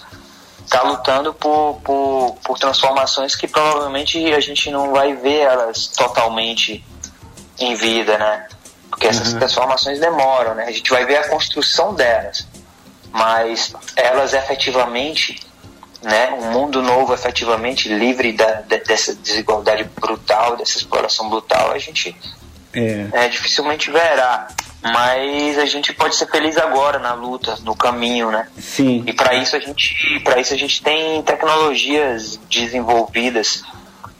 tá 0.69 0.83
lutando 0.83 1.33
por, 1.33 1.81
por, 1.83 2.37
por 2.43 2.59
transformações 2.59 3.35
que 3.35 3.47
provavelmente 3.47 4.31
a 4.33 4.39
gente 4.39 4.71
não 4.71 4.91
vai 4.91 5.13
ver 5.15 5.39
elas 5.39 5.87
totalmente 5.87 6.85
em 7.59 7.75
vida, 7.75 8.17
né? 8.17 8.47
Porque 8.89 9.07
essas 9.07 9.33
transformações 9.33 9.99
demoram, 9.99 10.53
né? 10.55 10.65
A 10.65 10.71
gente 10.71 10.89
vai 10.89 11.05
ver 11.05 11.17
a 11.17 11.29
construção 11.29 11.93
delas, 11.93 12.47
mas 13.11 13.73
elas 13.95 14.33
efetivamente, 14.33 15.39
né? 16.01 16.31
Um 16.33 16.51
mundo 16.51 16.81
novo 16.81 17.13
efetivamente 17.13 17.87
livre 17.89 18.33
da, 18.33 18.61
de- 18.61 18.79
dessa 18.79 19.13
desigualdade 19.15 19.83
brutal, 19.99 20.57
dessa 20.57 20.77
exploração 20.77 21.29
brutal, 21.29 21.71
a 21.71 21.77
gente 21.77 22.15
É. 22.73 23.07
é, 23.13 23.27
dificilmente 23.29 23.91
verá. 23.91 24.47
Mas 24.83 25.59
a 25.59 25.65
gente 25.65 25.93
pode 25.93 26.15
ser 26.15 26.27
feliz 26.31 26.57
agora 26.57 26.97
na 26.97 27.13
luta, 27.13 27.55
no 27.61 27.75
caminho, 27.75 28.31
né? 28.31 28.47
Sim. 28.57 29.03
E 29.05 29.13
para 29.13 29.35
isso 29.35 29.55
a 29.55 29.59
gente, 29.59 29.93
para 30.23 30.41
isso 30.41 30.55
a 30.55 30.57
gente 30.57 30.81
tem 30.81 31.21
tecnologias 31.21 32.39
desenvolvidas, 32.49 33.63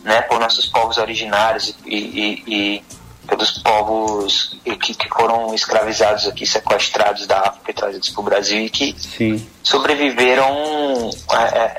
né, 0.04 0.22
por 0.24 0.40
nossos 0.40 0.68
povos 0.68 0.98
originários 0.98 1.76
e, 1.86 1.96
e- 1.98 2.44
e 2.48 2.84
pelos 3.32 3.52
povos 3.60 4.58
que, 4.66 4.94
que 4.94 5.08
foram 5.08 5.54
escravizados 5.56 6.28
aqui, 6.28 6.46
sequestrados 6.46 7.26
da 7.26 7.40
África 7.40 7.72
e 7.72 7.74
trazidos 7.74 8.10
para 8.10 8.20
o 8.22 8.24
Brasil 8.26 8.60
e 8.66 8.70
que 8.70 8.94
Sim. 9.00 9.48
sobreviveram 9.64 11.10
é, 11.32 11.38
é, 11.38 11.76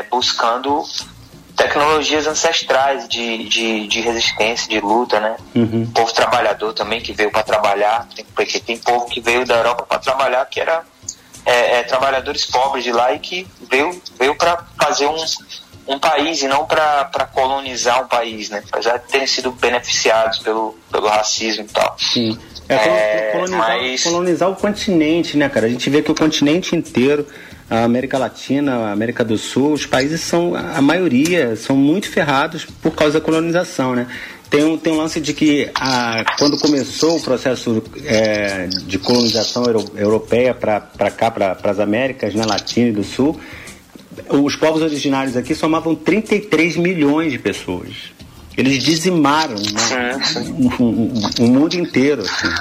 é, 0.00 0.02
buscando 0.10 0.82
tecnologias 1.54 2.26
ancestrais 2.26 3.08
de, 3.08 3.48
de, 3.48 3.86
de 3.86 4.00
resistência, 4.00 4.68
de 4.68 4.80
luta, 4.80 5.20
né? 5.20 5.36
Uhum. 5.54 5.86
povo 5.94 6.12
trabalhador 6.12 6.74
também 6.74 7.00
que 7.00 7.12
veio 7.12 7.30
para 7.30 7.44
trabalhar, 7.44 8.06
tem- 8.14 8.26
porque 8.34 8.58
tem 8.58 8.76
povo 8.76 9.06
que 9.06 9.20
veio 9.20 9.46
da 9.46 9.54
Europa 9.58 9.86
para 9.88 9.98
trabalhar 10.00 10.44
que 10.46 10.60
era 10.60 10.82
é, 11.46 11.76
é, 11.78 11.82
trabalhadores 11.84 12.44
pobres 12.46 12.82
de 12.82 12.90
lá 12.90 13.12
e 13.12 13.20
que 13.20 13.46
veio, 13.70 14.02
veio 14.18 14.34
para 14.34 14.64
fazer 14.82 15.06
um, 15.06 15.16
um 15.86 15.98
país 15.98 16.42
e 16.42 16.48
não 16.48 16.64
para 16.66 17.28
colonizar 17.32 18.02
um 18.02 18.08
país, 18.08 18.50
né? 18.50 18.62
Apesar 18.72 18.96
de 18.98 19.06
terem 19.08 19.26
sido 19.26 19.52
beneficiados 19.52 20.38
pelo, 20.40 20.74
pelo 20.90 21.06
racismo 21.08 21.64
e 21.64 21.68
tal. 21.68 21.96
Sim. 21.98 22.38
É, 22.68 22.74
É, 22.74 23.30
colonizar, 23.32 23.58
mas- 23.68 24.02
colonizar 24.02 24.50
o 24.50 24.56
continente, 24.56 25.36
né, 25.36 25.48
cara? 25.48 25.66
A 25.66 25.68
gente 25.68 25.88
vê 25.88 26.02
que 26.02 26.10
o 26.10 26.14
continente 26.14 26.74
inteiro, 26.74 27.24
a 27.70 27.84
América 27.84 28.18
Latina, 28.18 28.88
a 28.88 28.92
América 28.92 29.24
do 29.24 29.38
Sul, 29.38 29.72
os 29.72 29.86
países 29.86 30.20
são, 30.20 30.54
a 30.56 30.82
maioria, 30.82 31.54
são 31.54 31.76
muito 31.76 32.10
ferrados 32.10 32.64
por 32.82 32.92
causa 32.92 33.20
da 33.20 33.24
colonização, 33.24 33.94
né? 33.94 34.08
Tem 34.50 34.64
um, 34.64 34.76
tem 34.76 34.92
um 34.92 34.96
lance 34.96 35.20
de 35.20 35.32
que 35.32 35.70
a, 35.74 36.24
quando 36.38 36.58
começou 36.58 37.16
o 37.18 37.20
processo 37.22 37.82
é, 38.04 38.66
de 38.68 38.98
colonização 38.98 39.64
euro- 39.64 39.92
europeia 39.96 40.52
para 40.54 40.80
cá, 41.10 41.30
para 41.30 41.56
as 41.64 41.78
Américas, 41.80 42.32
né, 42.34 42.44
Latina 42.44 42.88
e 42.88 42.92
do 42.92 43.02
Sul, 43.04 43.40
os 44.28 44.56
povos 44.56 44.82
originários 44.82 45.36
aqui 45.36 45.54
somavam 45.54 45.94
33 45.94 46.76
milhões 46.76 47.32
de 47.32 47.38
pessoas. 47.38 47.90
Eles 48.56 48.82
dizimaram 48.82 49.54
né, 49.56 50.18
o, 50.78 50.82
o- 50.82 51.14
o 51.40 51.46
mundo 51.48 51.74
inteiro. 51.74 52.22
Assim. 52.22 52.54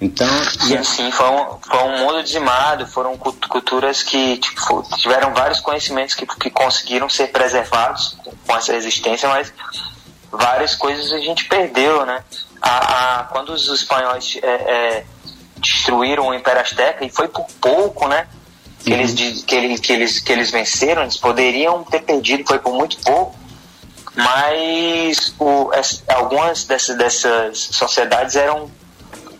Então, 0.00 0.26
e 0.26 0.66
Sim, 0.66 0.84
sim, 0.84 1.10
foi 1.12 1.26
um, 1.30 1.46
foi 1.62 1.78
um 1.84 1.98
mundo 2.00 2.22
dizimado, 2.22 2.86
foram 2.86 3.16
cult- 3.16 3.46
culturas 3.48 4.02
que 4.02 4.36
tipo, 4.36 4.82
tiveram 4.98 5.32
vários 5.32 5.60
conhecimentos 5.60 6.14
que, 6.14 6.26
que 6.26 6.50
conseguiram 6.50 7.08
ser 7.08 7.28
preservados 7.28 8.16
com 8.46 8.54
essa 8.56 8.72
resistência, 8.74 9.28
mas 9.28 9.50
várias 10.30 10.74
coisas 10.74 11.10
a 11.12 11.18
gente 11.20 11.44
perdeu, 11.46 12.04
né? 12.04 12.22
A, 12.60 13.20
a- 13.20 13.24
quando 13.24 13.50
os 13.50 13.66
espanhóis 13.68 14.38
é, 14.42 14.46
é, 14.46 15.04
destruíram 15.58 16.28
o 16.28 16.34
Império 16.34 16.60
Azteca, 16.60 17.02
e 17.04 17.08
foi 17.08 17.28
por 17.28 17.46
pouco, 17.60 18.06
né? 18.08 18.26
Que, 18.84 18.92
eles, 18.92 19.42
que, 19.44 19.54
ele- 19.54 19.78
que, 19.78 19.92
eles, 19.92 20.18
que 20.20 20.32
eles 20.32 20.50
venceram, 20.50 21.02
eles 21.02 21.16
poderiam 21.16 21.82
ter 21.84 22.02
perdido, 22.02 22.44
foi 22.46 22.58
por 22.58 22.74
muito 22.74 22.98
pouco, 22.98 23.34
mas 24.14 25.34
o, 25.38 25.70
es- 25.74 26.02
algumas 26.08 26.64
dessas, 26.64 26.96
dessas 26.96 27.58
sociedades 27.58 28.36
eram 28.36 28.70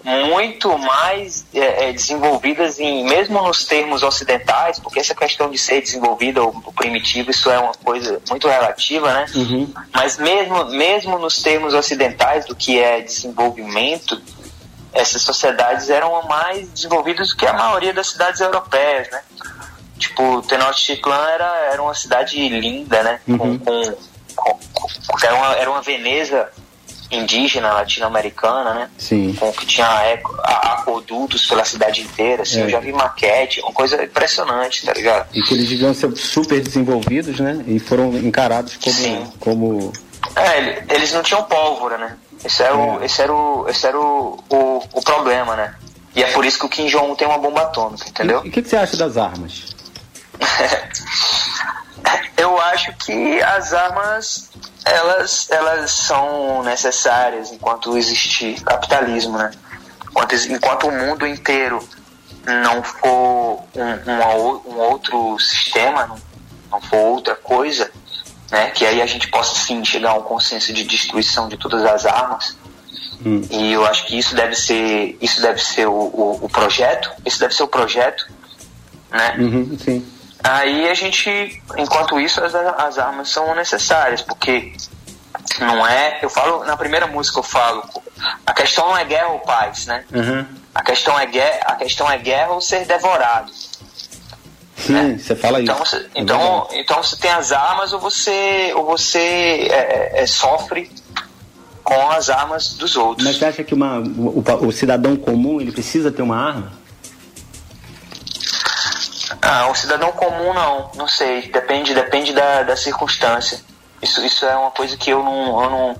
muito 0.02 0.76
mais 0.76 1.46
é, 1.54 1.88
é, 1.88 1.92
desenvolvidas 1.92 2.78
em 2.78 3.04
mesmo 3.04 3.40
nos 3.42 3.64
termos 3.64 4.02
ocidentais 4.02 4.78
porque 4.78 5.00
essa 5.00 5.14
questão 5.14 5.48
de 5.48 5.56
ser 5.56 5.80
desenvolvida 5.80 6.42
ou, 6.42 6.54
ou 6.62 6.72
primitivo 6.74 7.30
isso 7.30 7.48
é 7.50 7.58
uma 7.58 7.72
coisa 7.72 8.20
muito 8.28 8.46
relativa 8.46 9.10
né 9.14 9.24
Uhum. 9.34 9.72
mas 9.94 10.18
mesmo 10.18 10.66
mesmo 10.66 11.18
nos 11.18 11.40
termos 11.40 11.72
ocidentais 11.72 12.44
do 12.44 12.54
que 12.54 12.78
é 12.78 13.00
desenvolvimento 13.00 14.20
essas 14.94 15.22
sociedades 15.22 15.90
eram 15.90 16.22
mais 16.28 16.68
desenvolvidas 16.68 17.28
do 17.30 17.36
que 17.36 17.46
a 17.46 17.52
maioria 17.52 17.92
das 17.92 18.08
cidades 18.08 18.40
europeias 18.40 19.10
né 19.10 19.20
tipo 19.98 20.42
Tenochtitlan 20.42 21.28
era 21.30 21.56
era 21.72 21.82
uma 21.82 21.94
cidade 21.94 22.48
linda 22.48 23.02
né 23.02 23.20
com, 23.26 23.58
com, 23.58 23.96
com- 24.34 24.58
com- 24.72 25.26
era 25.26 25.34
uma 25.34 25.52
era 25.56 25.70
uma 25.70 25.82
Veneza 25.82 26.48
indígena 27.10 27.72
latino-americana, 27.74 28.74
né? 28.74 28.90
Sim. 28.98 29.34
Com 29.38 29.52
que 29.52 29.66
tinha 29.66 29.86
eco- 30.06 30.34
a- 30.42 30.72
aquodutos 30.80 31.46
pela 31.46 31.64
cidade 31.64 32.00
inteira, 32.00 32.42
assim, 32.42 32.60
É. 32.60 32.64
eu 32.64 32.70
já 32.70 32.80
vi 32.80 32.92
maquete, 32.92 33.60
uma 33.60 33.72
coisa 33.72 34.02
impressionante, 34.02 34.84
tá 34.84 34.92
ligado? 34.94 35.28
e 35.32 35.40
que 35.42 35.54
eles 35.54 35.68
deviam 35.68 35.94
ser 35.94 36.16
super 36.16 36.60
desenvolvidos, 36.60 37.38
né? 37.38 37.62
E 37.68 37.78
foram 37.78 38.16
encarados 38.16 38.76
como. 38.78 39.32
como 39.38 39.92
É, 40.34 40.58
ele- 40.58 40.82
eles 40.90 41.12
não 41.12 41.22
tinham 41.22 41.44
pólvora, 41.44 41.98
né? 41.98 42.16
Esse 42.44 42.62
era, 42.62 42.76
o, 42.76 43.02
esse 43.02 43.22
era, 43.22 43.32
o, 43.32 43.68
esse 43.68 43.86
era 43.86 43.98
o, 43.98 44.44
o, 44.50 44.82
o 44.92 45.02
problema, 45.02 45.56
né? 45.56 45.74
E 46.14 46.22
é 46.22 46.30
por 46.32 46.44
isso 46.44 46.58
que 46.58 46.66
o 46.66 46.68
Kim 46.68 46.86
Jong-un 46.86 47.16
tem 47.16 47.26
uma 47.26 47.38
bomba 47.38 47.62
atômica, 47.62 48.08
entendeu? 48.08 48.42
E 48.44 48.48
o 48.48 48.52
que, 48.52 48.62
que 48.62 48.68
você 48.68 48.76
acha 48.76 48.96
das 48.96 49.16
armas? 49.16 49.74
Eu 52.36 52.60
acho 52.60 52.92
que 52.96 53.40
as 53.42 53.72
armas 53.72 54.50
elas, 54.84 55.48
elas 55.50 55.90
são 55.92 56.62
necessárias 56.62 57.50
enquanto 57.50 57.96
existir 57.96 58.60
capitalismo, 58.62 59.38
né? 59.38 59.50
Enquanto, 60.10 60.34
enquanto 60.34 60.86
o 60.88 60.92
mundo 60.92 61.26
inteiro 61.26 61.86
não 62.44 62.82
for 62.82 63.62
um, 63.74 64.36
ou- 64.36 64.62
um 64.66 64.78
outro 64.80 65.38
sistema, 65.38 66.06
não, 66.06 66.16
não 66.70 66.80
for 66.82 66.96
outra 66.98 67.34
coisa, 67.36 67.90
né? 68.54 68.70
Que 68.70 68.86
aí 68.86 69.02
a 69.02 69.06
gente 69.06 69.26
possa 69.26 69.56
sim 69.56 69.84
chegar 69.84 70.10
a 70.10 70.14
um 70.14 70.22
consenso 70.22 70.72
de 70.72 70.84
destruição 70.84 71.48
de 71.48 71.56
todas 71.56 71.84
as 71.84 72.06
armas. 72.06 72.56
E 73.50 73.72
eu 73.72 73.84
acho 73.84 74.06
que 74.06 74.16
isso 74.16 74.36
deve 74.36 74.54
ser, 74.54 75.18
isso 75.20 75.42
deve 75.42 75.60
ser 75.60 75.88
o, 75.88 75.92
o, 75.92 76.38
o 76.42 76.48
projeto, 76.48 77.10
esse 77.24 77.40
deve 77.40 77.52
ser 77.52 77.64
o 77.64 77.68
projeto, 77.68 78.30
né? 79.10 79.34
Uhum, 79.38 79.76
sim. 79.78 80.06
Aí 80.42 80.88
a 80.88 80.94
gente, 80.94 81.28
enquanto 81.76 82.20
isso, 82.20 82.44
as, 82.44 82.54
as 82.54 82.98
armas 82.98 83.30
são 83.30 83.54
necessárias, 83.56 84.20
porque 84.20 84.72
não 85.58 85.84
é. 85.84 86.20
Eu 86.22 86.30
falo, 86.30 86.64
na 86.64 86.76
primeira 86.76 87.08
música 87.08 87.40
eu 87.40 87.42
falo, 87.42 87.82
a 88.46 88.52
questão 88.52 88.88
não 88.88 88.96
é 88.96 89.04
guerra 89.04 89.28
ou 89.28 89.40
paz, 89.40 89.86
né? 89.86 90.04
Uhum. 90.12 90.46
A 90.72 90.82
questão 90.82 91.18
é 91.18 91.26
guerra, 91.26 91.60
a 91.64 91.76
questão 91.76 92.08
é 92.08 92.18
guerra 92.18 92.52
ou 92.52 92.60
ser 92.60 92.84
devorado. 92.84 93.50
Sim, 94.76 95.16
você 95.18 95.36
fala 95.36 95.60
isso. 95.60 95.70
Então 95.72 95.84
você, 95.84 95.96
É 95.96 96.20
então, 96.20 96.68
então 96.72 97.02
você 97.02 97.16
tem 97.16 97.30
as 97.30 97.52
armas 97.52 97.92
ou 97.92 98.00
você, 98.00 98.72
ou 98.74 98.84
você 98.84 99.18
é, 99.70 100.22
é, 100.22 100.26
sofre 100.26 100.90
com 101.82 102.10
as 102.10 102.28
armas 102.30 102.70
dos 102.74 102.96
outros. 102.96 103.26
Mas 103.26 103.36
você 103.36 103.44
acha 103.46 103.62
que 103.64 103.72
uma, 103.74 103.98
o, 104.00 104.38
o- 104.40 104.66
o 104.66 104.72
cidadão 104.72 105.16
comum 105.16 105.60
ele 105.60 105.70
precisa 105.72 106.10
ter 106.10 106.22
uma 106.22 106.36
arma? 106.36 106.72
Ah, 109.40 109.68
um 109.70 109.74
cidadão 109.74 110.12
comum 110.12 110.52
não, 110.54 110.90
não 110.96 111.08
sei. 111.08 111.42
Depende, 111.50 111.94
depende 111.94 112.32
da, 112.32 112.62
da 112.62 112.76
circunstância. 112.76 113.60
Isso, 114.02 114.24
isso 114.24 114.44
é 114.44 114.56
uma 114.56 114.70
coisa 114.70 114.96
que 114.96 115.10
eu 115.10 115.22
não, 115.22 115.62
eu 115.64 115.70
não, 115.70 115.96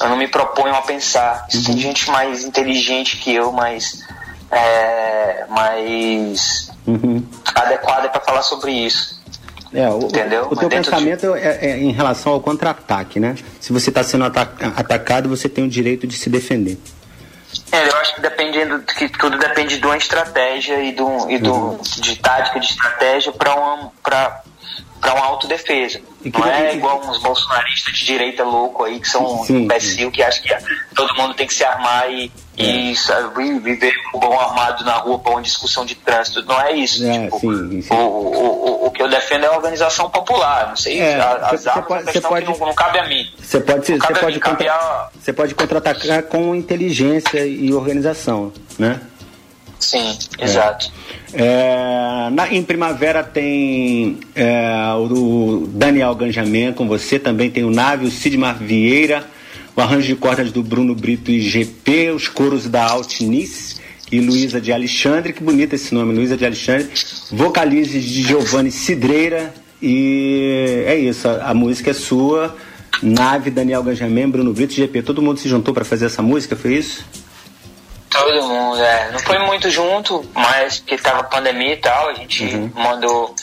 eu 0.00 0.08
não 0.08 0.16
me 0.16 0.28
proponho 0.28 0.74
a 0.74 0.82
pensar. 0.82 1.46
Uhum. 1.54 1.62
Tem 1.64 1.78
gente 1.78 2.10
mais 2.10 2.44
inteligente 2.44 3.16
que 3.16 3.32
eu, 3.34 3.50
mais, 3.52 4.04
é, 4.50 5.46
mais 5.48 6.69
Uhum. 6.86 7.22
adequada 7.54 8.08
para 8.08 8.20
falar 8.20 8.42
sobre 8.42 8.72
isso. 8.72 9.20
É, 9.72 9.88
o, 9.88 9.98
Entendeu? 10.00 10.44
o 10.46 10.48
Mas 10.50 10.58
teu 10.58 10.68
pensamento 10.68 11.34
é, 11.36 11.58
é 11.66 11.78
em 11.78 11.92
relação 11.92 12.32
ao 12.32 12.40
contra-ataque, 12.40 13.20
né? 13.20 13.36
Se 13.60 13.72
você 13.72 13.90
está 13.90 14.02
sendo 14.02 14.24
ata- 14.24 14.50
atacado, 14.76 15.28
você 15.28 15.48
tem 15.48 15.64
o 15.64 15.68
direito 15.68 16.06
de 16.08 16.16
se 16.16 16.28
defender. 16.28 16.76
É, 17.70 17.88
eu 17.88 17.96
acho 17.98 18.14
que 18.16 18.20
dependendo 18.20 18.80
que 18.80 19.08
tudo 19.08 19.38
depende 19.38 19.78
de 19.78 19.86
uma 19.86 19.96
estratégia 19.96 20.82
e, 20.82 20.92
do, 20.92 21.30
e 21.30 21.38
do, 21.38 21.52
Uhum. 21.52 21.78
de 22.00 22.16
tática 22.16 22.58
de 22.58 22.66
estratégia 22.66 23.32
para 23.32 23.54
uma 23.54 23.92
para 24.02 24.42
para 25.00 25.14
uma 25.14 25.24
autodefesa. 25.26 26.00
E 26.22 26.30
Não 26.30 26.44
é 26.46 26.74
igual 26.74 27.00
uns 27.00 27.18
bolsonaristas 27.22 27.94
de 27.94 28.04
direita 28.04 28.44
louco 28.44 28.84
aí 28.84 29.00
que 29.00 29.08
são 29.08 29.42
Sim, 29.44 29.62
imbecil 29.62 30.10
que 30.10 30.22
acham 30.22 30.42
que 30.42 30.94
todo 30.94 31.14
mundo 31.14 31.32
tem 31.34 31.46
que 31.46 31.54
se 31.54 31.64
armar 31.64 32.10
e, 32.10 32.30
É. 32.58 32.62
e 32.62 32.94
sabe, 32.96 33.58
viver 33.58 33.94
com 34.12 34.18
o 34.18 34.20
bom 34.20 34.38
armado 34.38 34.84
na 34.84 34.96
rua 34.98 35.18
para 35.18 35.32
uma 35.32 35.40
discussão 35.42 35.86
de 35.86 35.94
trânsito. 35.94 36.44
Não 36.44 36.60
é 36.60 36.72
isso. 36.72 37.02
É, 37.06 37.24
tipo, 37.24 37.40
sim. 37.40 37.82
O, 37.90 37.94
o, 37.94 38.84
o, 38.84 38.86
o 38.86 38.90
que 38.90 39.02
eu 39.02 39.08
defendo 39.08 39.44
é 39.44 39.46
a 39.48 39.52
organização 39.52 40.10
popular. 40.10 40.68
Não 40.68 40.76
sei, 40.76 41.00
É, 41.00 41.14
as 41.20 41.50
você 41.62 41.68
armas 41.70 41.86
pode- 41.86 42.18
é 42.18 42.20
pode- 42.20 42.46
não, 42.46 42.58
não 42.58 42.74
cabe 42.74 42.98
a 42.98 43.08
mim. 43.08 43.26
Você 43.38 43.60
pode, 43.60 43.86
você 43.98 44.14
pode, 44.14 44.34
mim, 44.34 44.40
contra, 44.40 44.72
a- 44.74 45.08
você 45.18 45.32
pode 45.32 45.54
contra-atacar 45.54 46.22
com 46.24 46.54
inteligência 46.54 47.46
e 47.46 47.72
organização, 47.72 48.52
né? 48.78 49.00
Sim, 49.80 50.16
exato. 50.38 50.92
É, 51.32 52.28
na- 52.32 52.52
em 52.52 52.62
primavera 52.62 53.22
tem 53.24 54.18
é, 54.34 54.92
o, 54.96 55.62
o 55.62 55.66
Daniel 55.72 56.14
Ganjamin 56.14 56.72
com 56.72 56.86
você, 56.86 57.18
também 57.18 57.50
tem 57.50 57.64
o 57.64 57.70
Nave, 57.70 58.06
o 58.06 58.10
Sidmar 58.10 58.58
Vieira, 58.58 59.26
o 59.74 59.80
arranjo 59.80 60.06
de 60.06 60.16
cordas 60.16 60.52
do 60.52 60.62
Bruno 60.62 60.94
Brito 60.94 61.30
e 61.30 61.40
GP, 61.40 62.10
os 62.10 62.28
coros 62.28 62.68
da 62.68 62.84
Altinice 62.84 63.76
e 64.12 64.20
Luísa 64.20 64.60
de 64.60 64.72
Alexandre, 64.72 65.32
que 65.32 65.42
bonito 65.42 65.72
esse 65.74 65.94
nome, 65.94 66.14
Luísa 66.14 66.36
de 66.36 66.44
Alexandre, 66.44 66.88
vocalizes 67.30 68.04
de 68.04 68.22
Giovanni 68.22 68.70
Cidreira 68.70 69.54
e 69.80 70.82
é 70.86 70.96
isso, 70.96 71.26
a, 71.28 71.50
a 71.50 71.54
música 71.54 71.90
é 71.90 71.94
sua, 71.94 72.54
Nave, 73.02 73.50
Daniel 73.50 73.82
Ganjamin, 73.82 74.28
Bruno 74.28 74.52
Brito 74.52 74.72
e 74.74 74.76
GP, 74.76 75.02
todo 75.02 75.22
mundo 75.22 75.38
se 75.40 75.48
juntou 75.48 75.72
para 75.72 75.84
fazer 75.86 76.06
essa 76.06 76.20
música, 76.20 76.54
foi 76.54 76.74
isso? 76.74 77.04
Todo 78.10 78.42
mundo, 78.42 78.82
é. 78.82 79.10
Não 79.12 79.18
foi 79.20 79.38
muito 79.38 79.70
junto, 79.70 80.28
mas 80.34 80.78
porque 80.78 80.98
tava 80.98 81.22
pandemia 81.24 81.74
e 81.74 81.76
tal, 81.76 82.08
a 82.08 82.14
gente 82.14 82.44
mandou 82.74 83.34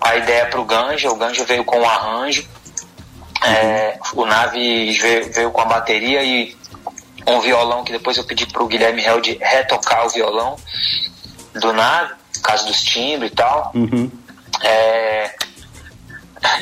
a 0.00 0.16
ideia 0.16 0.46
pro 0.46 0.64
Ganja, 0.64 1.10
o 1.10 1.16
Ganja 1.16 1.44
veio 1.44 1.64
com 1.64 1.80
o 1.80 1.84
arranjo, 1.84 2.46
é, 3.42 3.98
o 4.14 4.24
Nave 4.24 4.92
veio, 4.92 5.32
veio 5.32 5.50
com 5.50 5.60
a 5.60 5.66
bateria 5.66 6.22
e 6.22 6.56
um 7.26 7.40
violão 7.40 7.84
que 7.84 7.92
depois 7.92 8.16
eu 8.16 8.24
pedi 8.24 8.46
pro 8.46 8.66
Guilherme 8.66 9.04
Held 9.04 9.38
retocar 9.40 10.06
o 10.06 10.10
violão 10.10 10.56
do 11.54 11.72
Nave, 11.72 12.14
por 12.32 12.42
causa 12.42 12.66
dos 12.66 12.82
timbres 12.82 13.30
e 13.30 13.34
tal. 13.34 13.72
Uhum. 13.74 14.10
É, 14.62 15.34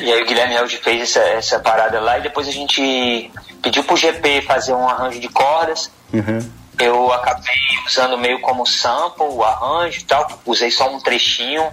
e 0.01 0.11
aí 0.11 0.21
o 0.21 0.25
Guilherme 0.25 0.55
Held 0.55 0.77
fez 0.77 1.01
essa, 1.01 1.19
essa 1.19 1.59
parada 1.59 1.99
lá 2.01 2.19
e 2.19 2.23
depois 2.23 2.47
a 2.47 2.51
gente 2.51 3.31
pediu 3.61 3.83
pro 3.83 3.95
GP 3.95 4.41
fazer 4.41 4.73
um 4.73 4.87
arranjo 4.87 5.19
de 5.19 5.29
cordas 5.29 5.89
Uhum. 6.13 6.47
Eu 6.83 7.11
acabei 7.11 7.53
usando 7.85 8.17
meio 8.17 8.39
como 8.41 8.65
sample 8.65 9.25
o 9.25 9.43
arranjo 9.43 9.99
e 9.99 10.03
tal, 10.03 10.27
usei 10.45 10.71
só 10.71 10.89
um 10.93 10.99
trechinho. 10.99 11.71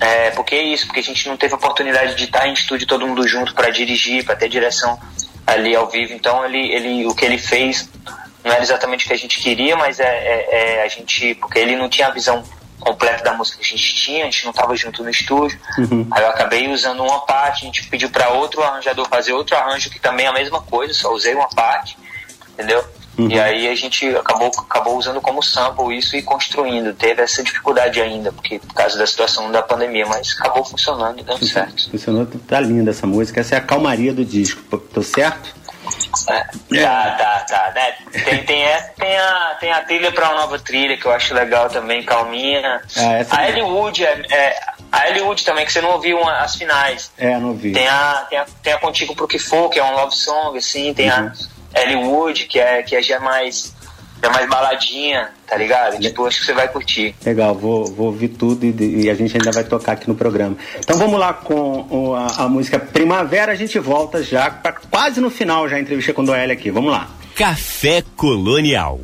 É, 0.00 0.30
porque 0.30 0.54
é 0.54 0.62
isso, 0.62 0.86
porque 0.86 1.00
a 1.00 1.02
gente 1.02 1.28
não 1.28 1.36
teve 1.36 1.54
oportunidade 1.54 2.14
de 2.14 2.24
estar 2.24 2.46
em 2.46 2.52
estúdio 2.52 2.86
todo 2.86 3.06
mundo 3.06 3.26
junto 3.26 3.52
para 3.52 3.68
dirigir, 3.70 4.24
para 4.24 4.36
ter 4.36 4.48
direção 4.48 4.98
ali 5.44 5.74
ao 5.74 5.88
vivo. 5.88 6.12
Então 6.12 6.44
ele, 6.44 6.72
ele, 6.72 7.06
o 7.06 7.14
que 7.14 7.24
ele 7.24 7.38
fez 7.38 7.88
não 8.44 8.52
era 8.52 8.62
exatamente 8.62 9.04
o 9.04 9.08
que 9.08 9.14
a 9.14 9.18
gente 9.18 9.40
queria, 9.40 9.76
mas 9.76 9.98
é, 9.98 10.04
é- 10.06 10.48
é 10.50 10.82
a 10.84 10.88
gente, 10.88 11.34
porque 11.34 11.58
ele 11.58 11.74
não 11.74 11.88
tinha 11.88 12.06
a 12.06 12.10
visão 12.10 12.44
completa 12.78 13.24
da 13.24 13.32
música 13.34 13.58
que 13.58 13.64
a 13.64 13.76
gente 13.76 13.94
tinha, 13.94 14.22
a 14.22 14.30
gente 14.30 14.44
não 14.44 14.52
estava 14.52 14.76
junto 14.76 15.02
no 15.02 15.10
estúdio. 15.10 15.58
Uhum. 15.78 16.06
Aí 16.12 16.22
eu 16.22 16.28
acabei 16.30 16.68
usando 16.68 17.02
uma 17.02 17.20
parte, 17.26 17.62
a 17.62 17.66
gente 17.66 17.84
pediu 17.88 18.08
para 18.08 18.28
outro 18.30 18.62
arranjador 18.62 19.08
fazer 19.08 19.32
outro 19.32 19.56
arranjo 19.56 19.90
que 19.90 19.98
também 19.98 20.26
é 20.26 20.28
a 20.28 20.32
mesma 20.32 20.62
coisa, 20.62 20.94
só 20.94 21.12
usei 21.12 21.34
uma 21.34 21.48
parte, 21.48 21.98
entendeu? 22.52 22.84
Uhum. 23.18 23.28
E 23.30 23.40
aí 23.40 23.68
a 23.68 23.74
gente 23.74 24.06
acabou, 24.16 24.48
acabou 24.58 24.96
usando 24.96 25.20
como 25.20 25.42
sample 25.42 25.96
isso 25.98 26.16
e 26.16 26.22
construindo. 26.22 26.94
Teve 26.94 27.20
essa 27.22 27.42
dificuldade 27.42 28.00
ainda, 28.00 28.30
porque 28.30 28.60
por 28.60 28.72
causa 28.74 28.96
da 28.96 29.06
situação 29.06 29.50
da 29.50 29.60
pandemia, 29.60 30.06
mas 30.06 30.36
acabou 30.38 30.64
funcionando 30.64 31.18
e 31.18 31.22
dando 31.24 31.44
certo. 31.44 31.90
Funcionou, 31.90 32.26
tá 32.46 32.60
linda 32.60 32.90
essa 32.92 33.06
música. 33.06 33.40
Essa 33.40 33.56
é 33.56 33.58
a 33.58 33.60
calmaria 33.60 34.12
do 34.12 34.24
disco, 34.24 34.78
tô 34.78 35.02
certo? 35.02 35.56
É, 36.28 36.40
tá, 36.82 37.10
tá, 37.18 37.40
tá. 37.48 37.72
Né? 37.74 37.94
Tem, 38.24 38.44
tem, 38.44 38.62
essa, 38.62 38.92
tem, 38.98 39.16
a, 39.18 39.56
tem 39.58 39.72
a 39.72 39.80
trilha 39.82 40.12
pra 40.12 40.30
uma 40.30 40.42
nova 40.42 40.58
trilha 40.58 40.96
que 40.96 41.06
eu 41.06 41.10
acho 41.12 41.32
legal 41.34 41.68
também, 41.70 42.02
calminha. 42.04 42.80
Ah, 42.96 43.36
a 43.36 43.50
mesmo. 43.52 43.88
Ellie 43.88 44.04
é, 44.04 44.26
é, 44.30 44.60
a 44.92 45.08
Ellie 45.08 45.22
Wood 45.22 45.44
também, 45.44 45.64
que 45.64 45.72
você 45.72 45.80
não 45.80 45.90
ouviu 45.92 46.18
uma- 46.20 46.38
as 46.40 46.54
finais. 46.56 47.10
É, 47.18 47.38
não 47.38 47.54
vi. 47.54 47.72
Tem 47.72 47.88
a, 47.88 48.26
tem, 48.28 48.38
a, 48.38 48.46
tem 48.62 48.72
a 48.74 48.78
Contigo 48.78 49.14
Pro 49.16 49.26
Que 49.26 49.38
For, 49.38 49.68
que 49.70 49.78
é 49.78 49.84
um 49.84 49.92
love 49.94 50.14
song, 50.14 50.56
assim. 50.58 50.92
Tem 50.94 51.10
Uhum. 51.10 51.16
a 51.26 51.32
Ellie 51.74 51.96
Wood, 51.96 52.46
que, 52.46 52.58
é, 52.58 52.82
que 52.82 52.96
é 52.96 53.02
já 53.02 53.20
mais, 53.20 53.74
já 54.22 54.30
mais 54.30 54.48
baladinha, 54.48 55.28
tá 55.46 55.56
ligado? 55.56 55.98
Tipo, 56.00 56.26
acho 56.26 56.40
que 56.40 56.46
você 56.46 56.52
vai 56.52 56.68
curtir. 56.68 57.14
Legal, 57.24 57.54
vou, 57.54 57.84
vou 57.86 58.06
ouvir 58.06 58.28
tudo 58.28 58.64
e, 58.64 59.04
e 59.04 59.10
a 59.10 59.14
gente 59.14 59.36
ainda 59.36 59.52
vai 59.52 59.64
tocar 59.64 59.92
aqui 59.92 60.08
no 60.08 60.14
programa. 60.14 60.56
Então 60.78 60.96
vamos 60.98 61.18
lá 61.20 61.32
com 61.32 61.86
o- 61.90 62.14
a, 62.14 62.44
a 62.44 62.48
música 62.48 62.78
Primavera, 62.78 63.52
a 63.52 63.54
gente 63.56 63.78
volta 63.78 64.22
já 64.22 64.50
pra 64.50 64.72
quase 64.72 65.20
no 65.20 65.30
final 65.30 65.68
já 65.68 65.76
a 65.76 65.80
entrevista 65.80 66.12
com 66.12 66.22
o 66.22 66.26
Doel 66.26 66.50
aqui. 66.50 66.70
Vamos 66.70 66.90
lá. 66.90 67.08
Café 67.34 68.02
Colonial. 68.16 68.98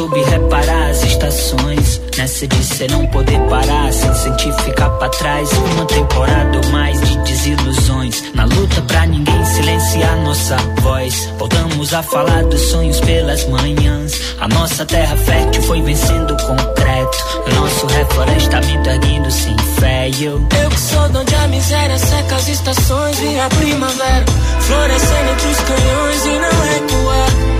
Soube 0.00 0.22
reparar 0.22 0.88
as 0.88 1.02
estações. 1.02 2.00
Nessa 2.16 2.46
de 2.46 2.64
cê 2.64 2.86
não 2.88 3.06
poder 3.08 3.38
parar, 3.50 3.92
sem 3.92 4.14
sentir 4.14 4.52
ficar 4.62 4.88
pra 4.88 5.10
trás. 5.10 5.50
Uma 5.52 5.84
temporada 5.84 6.58
ou 6.58 6.72
mais 6.72 6.98
de 7.02 7.18
desilusões. 7.18 8.22
Na 8.34 8.46
luta 8.46 8.80
pra 8.82 9.04
ninguém 9.04 9.44
silenciar 9.44 10.16
nossa 10.22 10.56
voz. 10.80 11.28
Voltamos 11.38 11.92
a 11.92 12.02
falar 12.02 12.44
dos 12.44 12.62
sonhos 12.70 12.98
pelas 13.00 13.44
manhãs. 13.46 14.18
A 14.40 14.48
nossa 14.48 14.86
terra 14.86 15.16
fértil 15.18 15.62
foi 15.64 15.82
vencendo 15.82 16.30
o 16.30 16.46
concreto. 16.46 17.18
O 17.46 17.54
nosso 17.60 17.86
reflorestamento 17.86 18.88
erguendo 18.88 19.30
sem 19.30 19.56
fé. 19.78 20.08
E 20.08 20.24
eu 20.24 20.36
Eu 20.62 20.70
que 20.70 20.80
sou 20.80 21.08
de 21.10 21.18
onde 21.18 21.34
a 21.34 21.48
miséria 21.48 21.98
seca 21.98 22.36
as 22.36 22.48
estações 22.48 23.18
Vi 23.18 23.38
a 23.38 23.48
primavera 23.50 24.24
florescendo 24.60 25.30
entre 25.32 25.46
os 25.46 25.60
canhões 25.60 26.24
e 26.24 26.38
não 26.38 26.62
recuar 26.72 27.59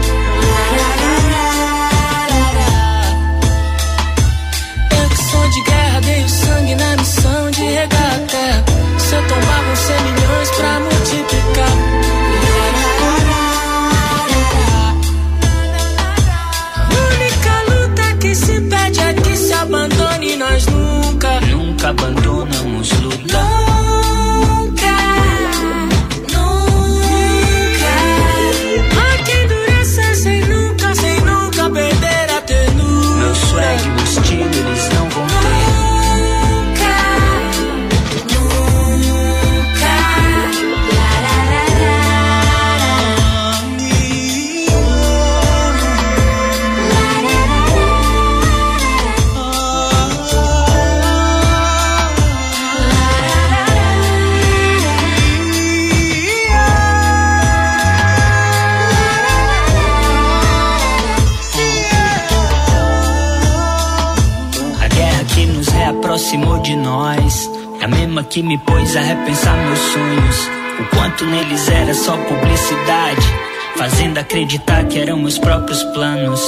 de 5.51 5.61
guerra, 5.63 6.01
dei 6.01 6.25
o 6.25 6.29
sangue 6.29 6.75
na 6.77 6.97
missão 6.97 7.51
de 7.51 7.63
regar 7.63 8.15
a 8.15 8.19
terra. 8.27 8.65
Se 8.99 9.15
eu 9.15 9.23
tombar 9.29 9.65
vão 9.65 9.77
ser 9.77 10.01
milhões 10.03 10.51
pra 10.51 10.81
multiplicar. 10.81 11.77
A 16.77 16.95
única 17.15 17.55
luta 17.71 18.17
que 18.21 18.35
se 18.35 18.61
pede 18.61 19.01
é 19.01 19.13
que 19.15 19.37
se 19.37 19.53
abandone 19.53 20.37
Nós 20.37 20.67
nunca 20.67 21.41
nunca 21.41 21.89
abandonamos 21.91 22.93
luta. 23.01 23.41
Que 68.31 68.45
me 68.45 68.57
pôs 68.59 68.97
a 68.97 69.01
repensar 69.01 69.57
meus 69.57 69.79
sonhos. 69.79 70.51
o 70.79 70.97
quanto 70.97 71.27
neles 71.27 71.69
era 71.69 71.93
só 71.93 72.17
publicidade. 72.17 73.27
Fazendo 73.77 74.19
acreditar 74.19 74.85
que 74.85 75.01
eram 75.01 75.19
meus 75.19 75.37
próprios 75.37 75.83
planos. 75.93 76.41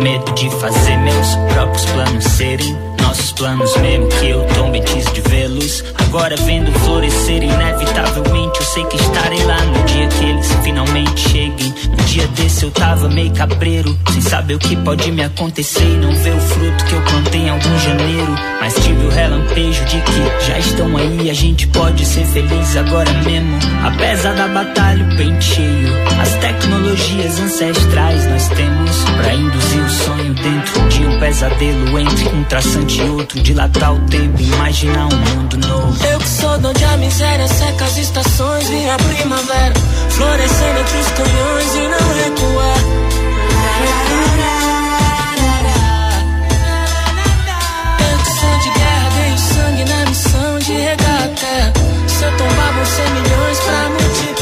Medo 0.00 0.32
de 0.32 0.50
fazer 0.50 0.96
meus 0.98 1.36
próprios 1.52 1.84
planos 1.86 2.24
serem 2.24 2.76
nossos 3.08 3.32
planos, 3.32 3.74
mesmo 3.78 4.06
que 4.08 4.28
eu 4.28 4.46
tombe 4.54 4.80
antes 4.80 5.10
de 5.12 5.20
vê-los. 5.22 5.82
Agora 5.98 6.36
vendo 6.36 6.70
florescer, 6.80 7.42
inevitavelmente 7.42 8.60
eu 8.60 8.66
sei 8.66 8.84
que 8.84 8.96
estarei 8.96 9.42
lá 9.44 9.62
no 9.62 9.82
dia 9.84 10.06
que 10.08 10.24
eles 10.24 10.52
finalmente 10.62 11.28
cheguem. 11.28 11.74
Um 11.90 12.04
dia 12.04 12.26
desse 12.28 12.64
eu 12.64 12.70
tava 12.70 13.08
meio 13.08 13.30
cabreiro, 13.32 13.98
sem 14.12 14.20
saber 14.20 14.54
o 14.54 14.58
que 14.58 14.76
pode 14.76 15.10
me 15.10 15.22
acontecer 15.22 15.84
e 15.84 15.96
não 15.96 16.14
ver 16.16 16.34
o 16.34 16.40
fruto 16.40 16.84
que 16.84 16.92
eu 16.92 17.00
plantei 17.02 17.40
em 17.40 17.48
algum 17.48 17.78
janeiro. 17.78 18.34
Mas 18.60 18.74
tive 18.74 19.06
o 19.06 19.10
relampejo 19.10 19.84
de 19.86 20.00
que 20.02 20.46
já 20.46 20.58
estão 20.58 20.96
aí, 20.96 21.30
a 21.30 21.34
gente 21.34 21.66
pode 21.68 22.04
ser 22.04 22.26
feliz 22.26 22.76
agora 22.76 23.10
mesmo. 23.22 23.58
Apesar 23.86 24.34
da 24.34 24.48
batalha, 24.48 25.04
o 25.04 25.16
pente 25.16 25.44
cheio, 25.44 25.88
as 26.20 26.34
tecnologias 26.34 27.40
ancestrais 27.40 28.26
nós 28.26 28.48
temos 28.48 29.04
pra 29.16 29.34
induzir 29.34 29.82
o 29.82 29.90
sonho 29.90 30.34
dentro 30.34 30.88
de 30.88 31.06
um 31.06 31.18
pesadelo 31.18 31.98
entre 31.98 32.28
um 32.28 32.44
traçante 32.44 32.97
e 32.98 33.10
outro, 33.10 33.40
dilatar 33.40 33.94
o 33.94 33.98
tempo, 34.08 34.40
imaginar 34.40 35.06
um 35.06 35.16
mundo 35.16 35.56
novo. 35.66 36.04
Eu 36.04 36.18
que 36.18 36.28
sou 36.28 36.58
de 36.58 36.66
onde 36.66 36.84
a 36.84 36.96
miséria 36.96 37.48
seca 37.48 37.84
as 37.84 37.96
estações, 37.96 38.68
vi 38.68 38.88
a 38.88 38.96
primavera 38.96 39.74
florescendo 40.10 40.80
entre 40.80 40.98
os 40.98 41.08
canhões 41.08 41.74
e 41.74 41.88
não 41.88 42.14
recuar. 42.24 42.78
Eu 48.10 48.18
que 48.18 48.30
sou 48.30 48.58
de 48.58 48.70
guerra, 48.78 49.08
dei 49.16 49.38
sangue 49.38 49.84
na 49.84 50.06
missão 50.06 50.58
de 50.58 50.72
regar 50.72 51.22
a 51.22 51.28
terra. 51.28 51.72
Se 52.08 52.24
eu 52.24 52.36
tombar, 52.36 52.72
vão 52.74 52.86
ser 52.86 53.10
milhões 53.10 53.58
pra 53.60 53.88
multiplicar. 53.90 54.37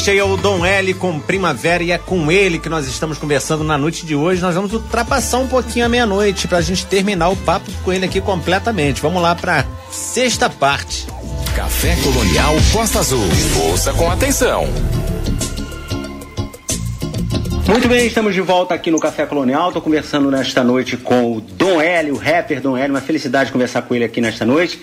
Este 0.00 0.12
aí 0.12 0.18
é 0.18 0.24
o 0.24 0.34
Dom 0.34 0.64
L 0.64 0.94
com 0.94 1.20
Primavera 1.20 1.82
e 1.82 1.92
é 1.92 1.98
com 1.98 2.32
ele 2.32 2.58
que 2.58 2.70
nós 2.70 2.86
estamos 2.86 3.18
conversando 3.18 3.62
na 3.62 3.76
noite 3.76 4.06
de 4.06 4.16
hoje. 4.16 4.40
Nós 4.40 4.54
vamos 4.54 4.72
ultrapassar 4.72 5.36
um 5.36 5.46
pouquinho 5.46 5.84
a 5.84 5.90
meia-noite 5.90 6.48
pra 6.48 6.62
gente 6.62 6.86
terminar 6.86 7.28
o 7.28 7.36
papo 7.36 7.70
com 7.84 7.92
ele 7.92 8.06
aqui 8.06 8.18
completamente. 8.18 9.02
Vamos 9.02 9.20
lá 9.20 9.34
pra 9.34 9.66
sexta 9.90 10.48
parte. 10.48 11.06
Café 11.54 11.94
Colonial 11.96 12.54
Costa 12.72 13.00
Azul. 13.00 13.28
Ouça 13.68 13.92
com 13.92 14.10
atenção. 14.10 14.66
Muito 17.68 17.86
bem, 17.86 18.06
estamos 18.06 18.32
de 18.32 18.40
volta 18.40 18.72
aqui 18.72 18.90
no 18.90 18.98
Café 18.98 19.26
Colonial. 19.26 19.68
Estou 19.68 19.82
conversando 19.82 20.30
nesta 20.30 20.64
noite 20.64 20.96
com 20.96 21.36
o 21.36 21.42
Dom 21.42 21.78
L, 21.78 22.12
o 22.12 22.16
rapper 22.16 22.62
Dom 22.62 22.74
L. 22.74 22.88
Uma 22.88 23.02
felicidade 23.02 23.52
conversar 23.52 23.82
com 23.82 23.94
ele 23.94 24.04
aqui 24.04 24.22
nesta 24.22 24.46
noite. 24.46 24.80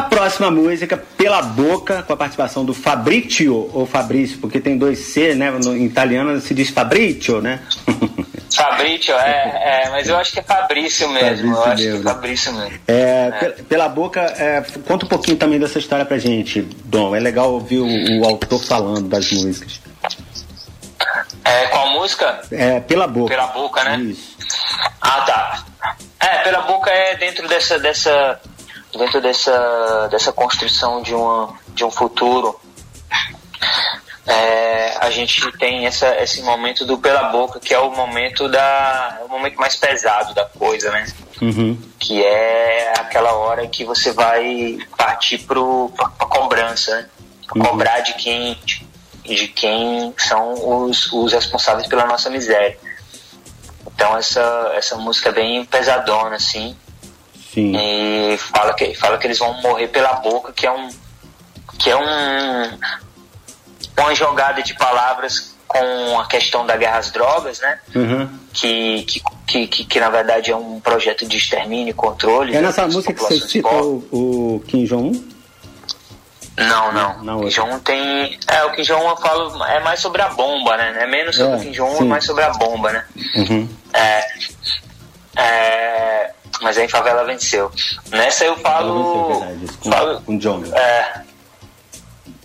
A 0.00 0.02
próxima 0.04 0.50
música, 0.50 0.96
Pela 1.18 1.42
Boca, 1.42 2.02
com 2.02 2.12
a 2.14 2.16
participação 2.16 2.64
do 2.64 2.72
Fabrizio, 2.72 3.70
ou 3.74 3.84
Fabrício, 3.84 4.38
porque 4.38 4.58
tem 4.58 4.78
dois 4.78 4.98
C, 4.98 5.34
né? 5.34 5.50
No, 5.50 5.76
em 5.76 5.84
italiano 5.84 6.40
se 6.40 6.54
diz 6.54 6.70
Fabrizio, 6.70 7.42
né? 7.42 7.60
Fabrício, 8.56 9.14
é, 9.14 9.84
é, 9.84 9.90
mas 9.90 10.08
eu 10.08 10.16
acho 10.16 10.32
que 10.32 10.40
é 10.40 10.42
Fabrício 10.42 11.08
mesmo. 11.10 11.54
Fabrício 11.54 11.54
eu 11.54 11.64
acho 11.72 11.82
mesmo. 11.82 12.02
que 12.02 12.08
é 12.08 12.12
Fabrício 12.12 12.52
mesmo. 12.54 12.78
É, 12.88 13.30
pe- 13.30 13.62
Pela 13.64 13.88
Boca, 13.90 14.20
é, 14.20 14.62
conta 14.86 15.04
um 15.04 15.08
pouquinho 15.08 15.36
também 15.36 15.58
dessa 15.58 15.78
história 15.78 16.04
pra 16.04 16.16
gente, 16.18 16.62
Dom. 16.84 17.14
É 17.14 17.20
legal 17.20 17.52
ouvir 17.52 17.78
o, 17.78 18.20
o 18.20 18.24
autor 18.26 18.58
falando 18.64 19.06
das 19.08 19.30
músicas. 19.32 19.80
É, 21.44 21.66
qual 21.66 21.90
música? 21.92 22.40
É, 22.50 22.80
Pela 22.80 23.06
Boca. 23.06 23.28
Pela 23.34 23.46
boca, 23.48 23.84
né? 23.84 23.98
Isso. 23.98 24.36
Ah, 25.00 25.20
tá. 25.22 25.64
É, 26.18 26.38
pela 26.42 26.62
boca 26.62 26.90
é 26.90 27.16
dentro 27.16 27.46
dessa 27.48 27.78
dessa 27.78 28.40
dentro 28.98 29.20
dessa 29.20 30.08
dessa 30.10 30.32
construção 30.32 31.02
de 31.02 31.14
uma 31.14 31.54
de 31.68 31.84
um 31.84 31.90
futuro. 31.90 32.58
É, 34.26 34.96
a 35.00 35.10
gente 35.10 35.50
tem 35.58 35.86
essa, 35.86 36.14
esse 36.22 36.42
momento 36.42 36.84
do 36.84 36.98
pela 36.98 37.30
boca, 37.30 37.58
que 37.58 37.74
é 37.74 37.78
o 37.78 37.90
momento 37.90 38.48
da 38.48 39.18
é 39.20 39.24
o 39.24 39.28
momento 39.28 39.56
mais 39.56 39.76
pesado 39.76 40.34
da 40.34 40.44
coisa, 40.44 40.90
né? 40.90 41.06
Uhum. 41.40 41.76
Que 41.98 42.22
é 42.24 42.92
aquela 42.98 43.32
hora 43.32 43.66
que 43.66 43.84
você 43.84 44.12
vai 44.12 44.78
partir 44.96 45.38
pro 45.38 45.90
pra, 45.96 46.08
pra 46.10 46.26
cobrança, 46.26 46.94
né? 46.96 47.08
Pra 47.46 47.64
cobrar 47.64 48.00
de 48.00 48.14
quem 48.14 48.58
de 49.24 49.48
quem 49.48 50.14
são 50.18 50.84
os, 50.84 51.10
os 51.12 51.32
responsáveis 51.32 51.86
pela 51.88 52.06
nossa 52.06 52.28
miséria. 52.30 52.78
Então 53.86 54.16
essa, 54.16 54.72
essa 54.74 54.96
música 54.96 55.30
é 55.30 55.32
bem 55.32 55.64
pesadona, 55.64 56.36
assim. 56.36 56.76
Sim. 57.52 57.72
E 57.76 58.36
fala 58.38 58.74
que, 58.74 58.94
fala 58.94 59.18
que 59.18 59.26
eles 59.26 59.38
vão 59.38 59.52
morrer 59.60 59.88
pela 59.88 60.14
boca, 60.14 60.52
que 60.52 60.66
é 60.66 60.72
um. 60.72 60.88
que 61.78 61.90
é 61.90 61.96
um. 61.96 62.78
uma 63.98 64.14
jogada 64.14 64.62
de 64.62 64.74
palavras 64.74 65.54
com 65.66 66.18
a 66.18 66.26
questão 66.26 66.66
da 66.66 66.76
guerra 66.76 66.98
às 66.98 67.12
drogas, 67.12 67.60
né? 67.60 67.78
Uhum. 67.94 68.28
Que, 68.52 69.04
que, 69.04 69.22
que, 69.46 69.66
que, 69.68 69.84
que, 69.84 70.00
na 70.00 70.10
verdade 70.10 70.50
é 70.50 70.56
um 70.56 70.80
projeto 70.80 71.26
de 71.26 71.36
extermínio 71.36 71.90
e 71.90 71.94
controle. 71.94 72.52
É 72.52 72.56
né, 72.56 72.62
nessa 72.62 72.86
música 72.88 73.14
que 73.14 73.20
você 73.20 73.38
citou 73.38 74.04
o, 74.10 74.56
o 74.56 74.60
Kim 74.66 74.84
Jong-un? 74.84 75.12
Não, 76.56 76.92
não. 77.22 77.38
O 77.38 77.42
Kim 77.42 77.48
Jong-un 77.50 77.78
tem. 77.80 78.38
É, 78.48 78.64
o 78.64 78.72
Kim 78.72 78.82
Jong-un 78.82 79.10
eu 79.10 79.16
falo 79.16 79.64
é 79.64 79.80
mais 79.80 80.00
sobre 80.00 80.22
a 80.22 80.28
bomba, 80.30 80.76
né? 80.76 81.04
É 81.04 81.06
menos 81.06 81.36
sobre 81.36 81.52
É, 81.52 81.56
o 81.56 81.60
Kim 81.60 81.70
Jong-un, 81.70 82.02
é 82.02 82.04
mais 82.04 82.24
sobre 82.24 82.44
a 82.44 82.50
bomba, 82.50 82.92
né? 82.92 83.04
Uhum. 83.36 83.68
É, 83.92 84.26
é, 85.36 86.30
mas 86.62 86.76
aí 86.78 86.88
Favela 86.88 87.24
venceu. 87.24 87.70
Nessa 88.10 88.44
eu 88.44 88.56
falo. 88.56 89.40
Com, 89.82 89.90
falo 89.90 90.20
com 90.22 90.38
John. 90.38 90.62
é, 90.74 91.20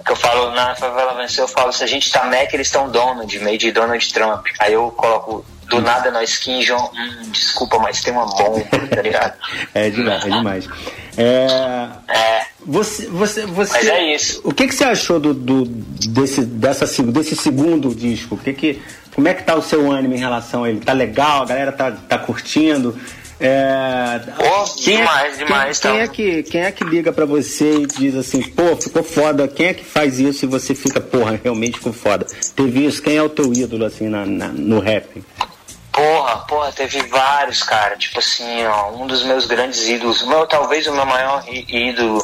que 0.05 0.11
eu 0.11 0.15
falo, 0.15 0.51
na 0.51 0.75
Favela 0.75 1.13
venceu, 1.15 1.45
eu 1.45 1.47
falo, 1.47 1.71
se 1.73 1.83
a 1.83 1.87
gente 1.87 2.11
tá 2.11 2.25
Mac, 2.25 2.53
eles 2.53 2.67
estão 2.67 2.89
Donald, 2.89 3.39
meio 3.39 3.57
de 3.57 3.71
Donald 3.71 4.13
Trump. 4.13 4.45
Aí 4.59 4.73
eu 4.73 4.91
coloco, 4.91 5.43
do 5.67 5.81
nada 5.81 6.11
nós 6.11 6.37
Kim 6.37 6.59
Jong, 6.59 6.89
hum, 6.95 7.21
desculpa, 7.31 7.79
mas 7.79 8.01
tem 8.01 8.13
uma 8.13 8.25
bomba, 8.27 8.63
tá 8.93 9.01
ligado? 9.01 9.33
É 9.73 9.89
demais, 9.89 10.23
é 10.25 10.29
demais. 10.29 10.67
É, 11.17 12.45
Você, 12.65 13.07
você, 13.07 13.45
você, 13.45 13.71
Mas 13.73 13.87
é 13.87 14.13
isso. 14.15 14.41
O 14.43 14.53
que, 14.53 14.67
que 14.67 14.75
você 14.75 14.83
achou 14.83 15.19
do, 15.19 15.33
do- 15.33 15.65
desse, 15.65 16.41
dessa, 16.45 16.85
se- 16.85 17.01
desse 17.03 17.35
segundo 17.35 17.93
disco? 17.95 18.35
O 18.35 18.37
que 18.37 18.53
que, 18.53 18.81
como 19.15 19.27
é 19.27 19.33
que 19.33 19.43
tá 19.43 19.55
o 19.55 19.61
seu 19.61 19.89
ânimo 19.91 20.13
em 20.13 20.17
relação 20.19 20.63
a 20.65 20.69
ele? 20.69 20.81
Tá 20.81 20.93
legal? 20.93 21.43
A 21.43 21.45
galera 21.45 21.71
tá, 21.71 21.91
tá 21.91 22.17
curtindo? 22.19 22.99
É, 23.37 24.21
quem, 24.83 24.97
demais, 24.97 25.33
é, 25.39 25.43
demais, 25.43 25.79
quem, 25.79 25.91
quem 25.91 26.01
então. 26.01 26.03
é 26.03 26.07
que, 26.07 26.43
quem 26.43 26.61
é 26.61 26.71
que 26.71 26.83
liga 26.85 27.11
pra 27.11 27.25
você 27.25 27.79
e 27.79 27.85
diz 27.85 28.15
assim, 28.15 28.41
pô, 28.41 28.75
ficou 28.77 29.03
foda? 29.03 29.47
Quem 29.47 29.67
é 29.67 29.73
que 29.73 29.83
faz 29.83 30.19
isso 30.19 30.45
e 30.45 30.47
você 30.47 30.73
fica, 30.73 31.01
porra, 31.01 31.39
realmente 31.43 31.77
ficou 31.77 31.91
foda? 31.91 32.25
Teve 32.55 32.85
isso? 32.85 33.01
Quem 33.01 33.17
é 33.17 33.21
o 33.21 33.29
teu 33.29 33.51
ídolo, 33.51 33.83
assim, 33.85 34.07
na, 34.07 34.25
na- 34.25 34.47
no 34.47 34.79
rap? 34.79 35.21
Porra, 35.91 36.37
porra, 36.47 36.71
teve 36.71 37.01
vários, 37.07 37.61
cara. 37.63 37.95
Tipo 37.97 38.19
assim, 38.19 38.65
ó, 38.65 38.91
um 38.91 39.07
dos 39.07 39.23
meus 39.23 39.45
grandes 39.45 39.85
ídolos, 39.87 40.25
meu, 40.27 40.45
talvez 40.47 40.87
o 40.87 40.93
meu 40.93 41.05
maior 41.05 41.43
ídolo 41.49 42.21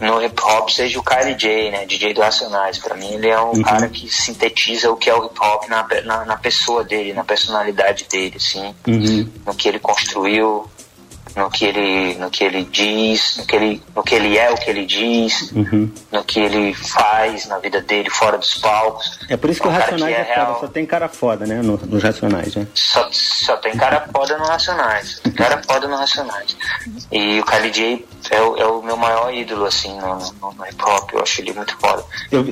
no 0.00 0.22
hip 0.22 0.40
hop 0.42 0.68
seja 0.70 0.98
o 0.98 1.02
Kylie 1.02 1.34
J, 1.34 1.70
né? 1.70 1.86
DJ 1.86 2.12
do 2.14 2.20
Racionais. 2.20 2.78
Pra 2.78 2.94
mim, 2.96 3.12
ele 3.14 3.28
é 3.28 3.40
um 3.40 3.52
Uhum. 3.52 3.62
cara 3.62 3.88
que 3.88 4.08
sintetiza 4.08 4.90
o 4.90 4.96
que 4.96 5.08
é 5.08 5.14
o 5.14 5.24
hip 5.24 5.38
hop 5.40 5.68
na, 5.68 5.86
na, 6.04 6.24
na 6.24 6.36
pessoa 6.36 6.84
dele, 6.84 7.12
na 7.12 7.24
personalidade 7.24 8.04
dele, 8.10 8.34
assim. 8.36 8.74
Uhum. 8.86 9.28
no 9.46 9.54
que 9.54 9.68
ele 9.68 9.78
construiu, 9.78 10.68
no 11.34 11.50
que 11.50 11.66
ele, 11.66 12.14
no 12.14 12.30
que 12.30 12.42
ele 12.44 12.64
diz, 12.64 13.36
no 13.36 13.44
que 13.46 13.56
ele, 13.56 13.82
no 13.94 14.02
que 14.02 14.14
ele 14.14 14.38
é, 14.38 14.50
o 14.50 14.54
que 14.56 14.70
ele 14.70 14.86
diz, 14.86 15.52
Uhum. 15.52 15.90
no 16.10 16.24
que 16.24 16.40
ele 16.40 16.72
faz 16.72 17.46
na 17.46 17.58
vida 17.58 17.80
dele 17.82 18.08
fora 18.08 18.38
dos 18.38 18.54
palcos. 18.54 19.18
É 19.28 19.36
por 19.36 19.50
isso 19.50 19.60
que 19.60 19.66
o 19.68 19.70
Um 19.70 19.74
cara 19.74 19.84
Racionais 19.90 20.14
que 20.16 20.20
é, 20.22 20.32
é 20.32 20.46
foda, 20.46 20.60
só 20.60 20.66
tem 20.68 20.86
cara 20.86 21.08
foda, 21.08 21.46
né? 21.46 21.60
no- 21.62 21.76
nos 21.76 22.02
Racionais, 22.02 22.54
né? 22.54 22.66
Só, 22.74 23.06
só 23.12 23.56
tem 23.58 23.76
cara 23.76 24.08
foda 24.10 24.38
no 24.38 24.44
Racionais. 24.46 25.20
Cara 25.36 25.62
foda 25.62 25.86
no 25.88 25.96
Racionais. 25.96 26.56
E 27.12 27.38
o 27.40 27.44
Kylie 27.44 27.70
J 27.70 28.06
é, 28.30 28.40
o- 28.40 28.56
é 28.56 28.66
o 28.66 28.82
meu 28.82 28.96
maior 28.96 29.32
ídolo, 29.32 29.66
assim, 29.66 29.94
no, 30.00 30.16
no- 30.16 30.52
no 30.52 30.66
hip 30.66 30.82
hop. 30.84 31.10
Eu 31.12 31.22
acho 31.22 31.40
ele 31.40 31.52
muito 31.52 31.76
foda. 31.78 32.04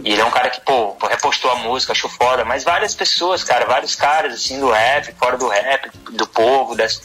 E 0.04 0.12
ele 0.12 0.20
é 0.20 0.24
um 0.24 0.30
cara 0.30 0.50
que, 0.50 0.60
pô, 0.60 0.96
repostou 1.08 1.50
a 1.50 1.56
música, 1.56 1.92
achou 1.92 2.08
foda. 2.10 2.44
Mas 2.44 2.64
várias 2.64 2.94
pessoas, 2.94 3.42
cara, 3.44 3.64
vários 3.66 3.94
caras, 3.94 4.34
assim, 4.34 4.60
do 4.60 4.70
rap, 4.70 5.12
fora 5.18 5.36
do 5.36 5.48
rap, 5.48 5.90
do 6.12 6.26
povo, 6.26 6.74
das, 6.74 7.00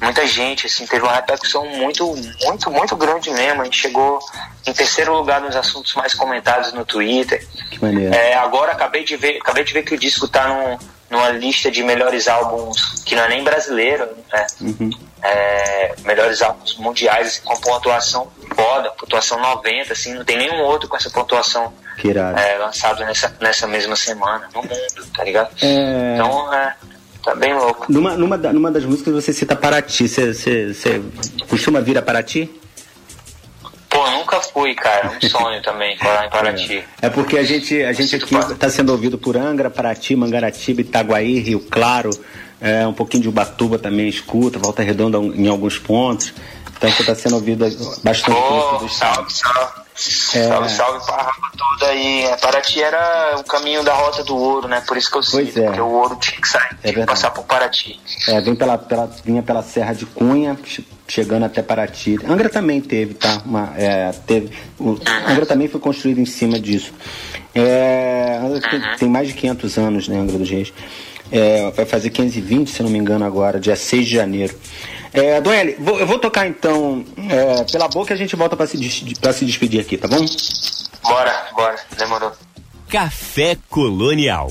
muita 0.00 0.26
gente, 0.26 0.66
assim, 0.66 0.86
teve 0.86 1.02
uma 1.02 1.14
repercussão 1.14 1.64
muito, 1.66 2.06
muito, 2.44 2.70
muito 2.70 2.96
grande 2.96 3.30
mesmo. 3.30 3.62
A 3.62 3.64
gente 3.64 3.78
chegou 3.80 4.18
em 4.66 4.72
terceiro 4.72 5.14
lugar 5.14 5.40
nos 5.40 5.56
assuntos 5.56 5.94
mais 5.94 6.14
comentados 6.14 6.72
no 6.72 6.84
Twitter. 6.84 7.46
Que 7.70 7.80
maneiro. 7.82 8.14
É, 8.14 8.34
agora 8.34 8.72
acabei 8.72 9.04
de 9.04 9.16
ver, 9.16 9.38
acabei 9.38 9.64
de 9.64 9.72
ver 9.72 9.82
que 9.82 9.94
o 9.94 9.98
disco 9.98 10.26
tá 10.28 10.46
num- 10.48 10.78
numa 11.10 11.30
lista 11.30 11.70
de 11.70 11.82
melhores 11.82 12.28
álbuns 12.28 13.02
que 13.04 13.14
não 13.14 13.24
é 13.24 13.28
nem 13.28 13.44
brasileiro, 13.44 14.08
né? 14.32 14.46
Uhum. 14.60 14.90
É, 15.22 15.94
melhores 16.04 16.42
álbuns 16.42 16.76
mundiais 16.76 17.26
assim, 17.28 17.40
com 17.44 17.56
pontuação 17.60 18.28
foda, 18.54 18.90
pontuação 18.90 19.40
90, 19.40 19.92
assim, 19.92 20.14
não 20.14 20.24
tem 20.24 20.36
nenhum 20.36 20.60
outro 20.62 20.88
com 20.88 20.96
essa 20.96 21.10
pontuação 21.10 21.72
é, 22.36 22.58
lançado 22.58 23.04
nessa, 23.04 23.34
nessa 23.40 23.66
mesma 23.66 23.96
semana 23.96 24.48
no 24.54 24.62
mundo, 24.62 25.06
tá 25.16 25.24
ligado? 25.24 25.50
É. 25.62 26.14
Então, 26.14 26.52
é, 26.52 26.74
tá 27.24 27.34
bem 27.34 27.54
louco. 27.54 27.90
Numa, 27.90 28.16
numa, 28.16 28.36
numa 28.36 28.70
das 28.70 28.84
músicas 28.84 29.14
você 29.14 29.32
cita 29.32 29.56
Paraty. 29.56 30.08
Você, 30.08 30.32
você, 30.32 30.74
você 30.74 31.02
costuma 31.48 31.80
vir 31.80 31.98
a 31.98 32.02
Paraty? 32.02 32.57
Pô, 33.98 34.08
nunca 34.10 34.40
fui, 34.40 34.76
cara, 34.76 35.10
um 35.10 35.20
sonho 35.28 35.60
também, 35.60 35.98
colar 35.98 36.26
em 36.26 36.30
Paraty. 36.30 36.84
É 37.02 37.10
porque 37.10 37.36
a 37.36 37.42
gente, 37.42 37.82
a 37.82 37.92
gente 37.92 38.14
aqui 38.14 38.36
está 38.36 38.70
sendo 38.70 38.92
ouvido 38.92 39.18
por 39.18 39.36
Angra, 39.36 39.68
Paraty, 39.68 40.14
Mangaratiba, 40.14 40.82
Itaguaí, 40.82 41.40
Rio 41.40 41.58
Claro, 41.68 42.10
é, 42.60 42.86
um 42.86 42.92
pouquinho 42.92 43.24
de 43.24 43.28
Ubatuba 43.28 43.76
também 43.76 44.08
escuta, 44.08 44.56
Volta 44.56 44.84
Redonda 44.84 45.18
em 45.18 45.48
alguns 45.48 45.80
pontos. 45.80 46.32
Então 46.76 46.88
você 46.92 47.02
está 47.02 47.14
sendo 47.16 47.34
ouvido 47.34 47.64
bastante 48.04 48.36
Pô, 48.40 48.78
do 48.78 48.88
salve, 48.88 49.32
salve. 49.32 49.88
É. 50.32 50.46
Salve, 50.46 50.70
salve 50.70 51.04
pra 51.04 51.16
rapa 51.16 51.50
toda 51.58 51.90
aí. 51.90 52.22
É, 52.22 52.36
Paraty 52.36 52.80
era 52.80 53.34
o 53.36 53.42
caminho 53.42 53.82
da 53.82 53.94
rota 53.94 54.22
do 54.22 54.36
ouro, 54.36 54.68
né? 54.68 54.80
Por 54.86 54.96
isso 54.96 55.10
que 55.10 55.18
eu 55.18 55.22
cito, 55.24 55.58
é. 55.58 55.64
porque 55.64 55.80
o 55.80 55.90
ouro 55.90 56.14
tinha 56.20 56.40
que 56.40 56.46
sair, 56.46 56.76
tinha 56.80 56.94
que 56.94 57.04
passar 57.04 57.32
por 57.32 57.44
Paraty. 57.44 57.98
É, 58.28 58.40
vem 58.40 58.54
pela, 58.54 58.78
pela, 58.78 59.10
vinha 59.24 59.42
pela 59.42 59.60
Serra 59.60 59.92
de 59.92 60.06
Cunha, 60.06 60.56
chegando 61.08 61.44
até 61.44 61.62
Paraty. 61.62 62.18
Angra 62.28 62.48
também 62.48 62.80
teve, 62.80 63.14
tá? 63.14 63.42
Uma, 63.44 63.72
é, 63.76 64.12
teve, 64.26 64.50
o 64.78 64.96
Angra 65.26 65.46
também 65.46 65.66
foi 65.66 65.80
construído 65.80 66.20
em 66.20 66.26
cima 66.26 66.60
disso. 66.60 66.92
É, 67.54 68.38
Angra 68.42 68.60
tem, 68.70 68.80
tem 68.98 69.08
mais 69.08 69.26
de 69.28 69.34
500 69.34 69.78
anos, 69.78 70.08
né, 70.08 70.18
Angra 70.18 70.38
dos 70.38 70.48
Reis. 70.50 70.72
É, 71.32 71.70
vai 71.72 71.84
fazer 71.84 72.10
520, 72.10 72.70
se 72.70 72.82
não 72.82 72.90
me 72.90 72.98
engano, 72.98 73.24
agora, 73.24 73.58
dia 73.58 73.76
6 73.76 74.06
de 74.06 74.14
janeiro. 74.14 74.54
É, 75.12 75.40
Dona 75.40 75.56
Eli, 75.56 75.76
vou- 75.78 75.98
eu 75.98 76.06
vou 76.06 76.18
tocar 76.18 76.46
então 76.46 77.04
é, 77.28 77.64
pela 77.64 77.88
boca 77.88 78.12
e 78.12 78.14
a 78.14 78.16
gente 78.16 78.36
volta 78.36 78.56
para 78.56 78.66
se, 78.66 78.76
des- 78.76 79.14
pra 79.18 79.32
se 79.32 79.44
despedir 79.44 79.80
aqui, 79.80 79.96
tá 79.96 80.06
bom? 80.06 80.24
Bora, 81.02 81.46
bora, 81.54 81.76
demorou. 81.98 82.32
Café 82.88 83.56
Colonial. 83.68 84.48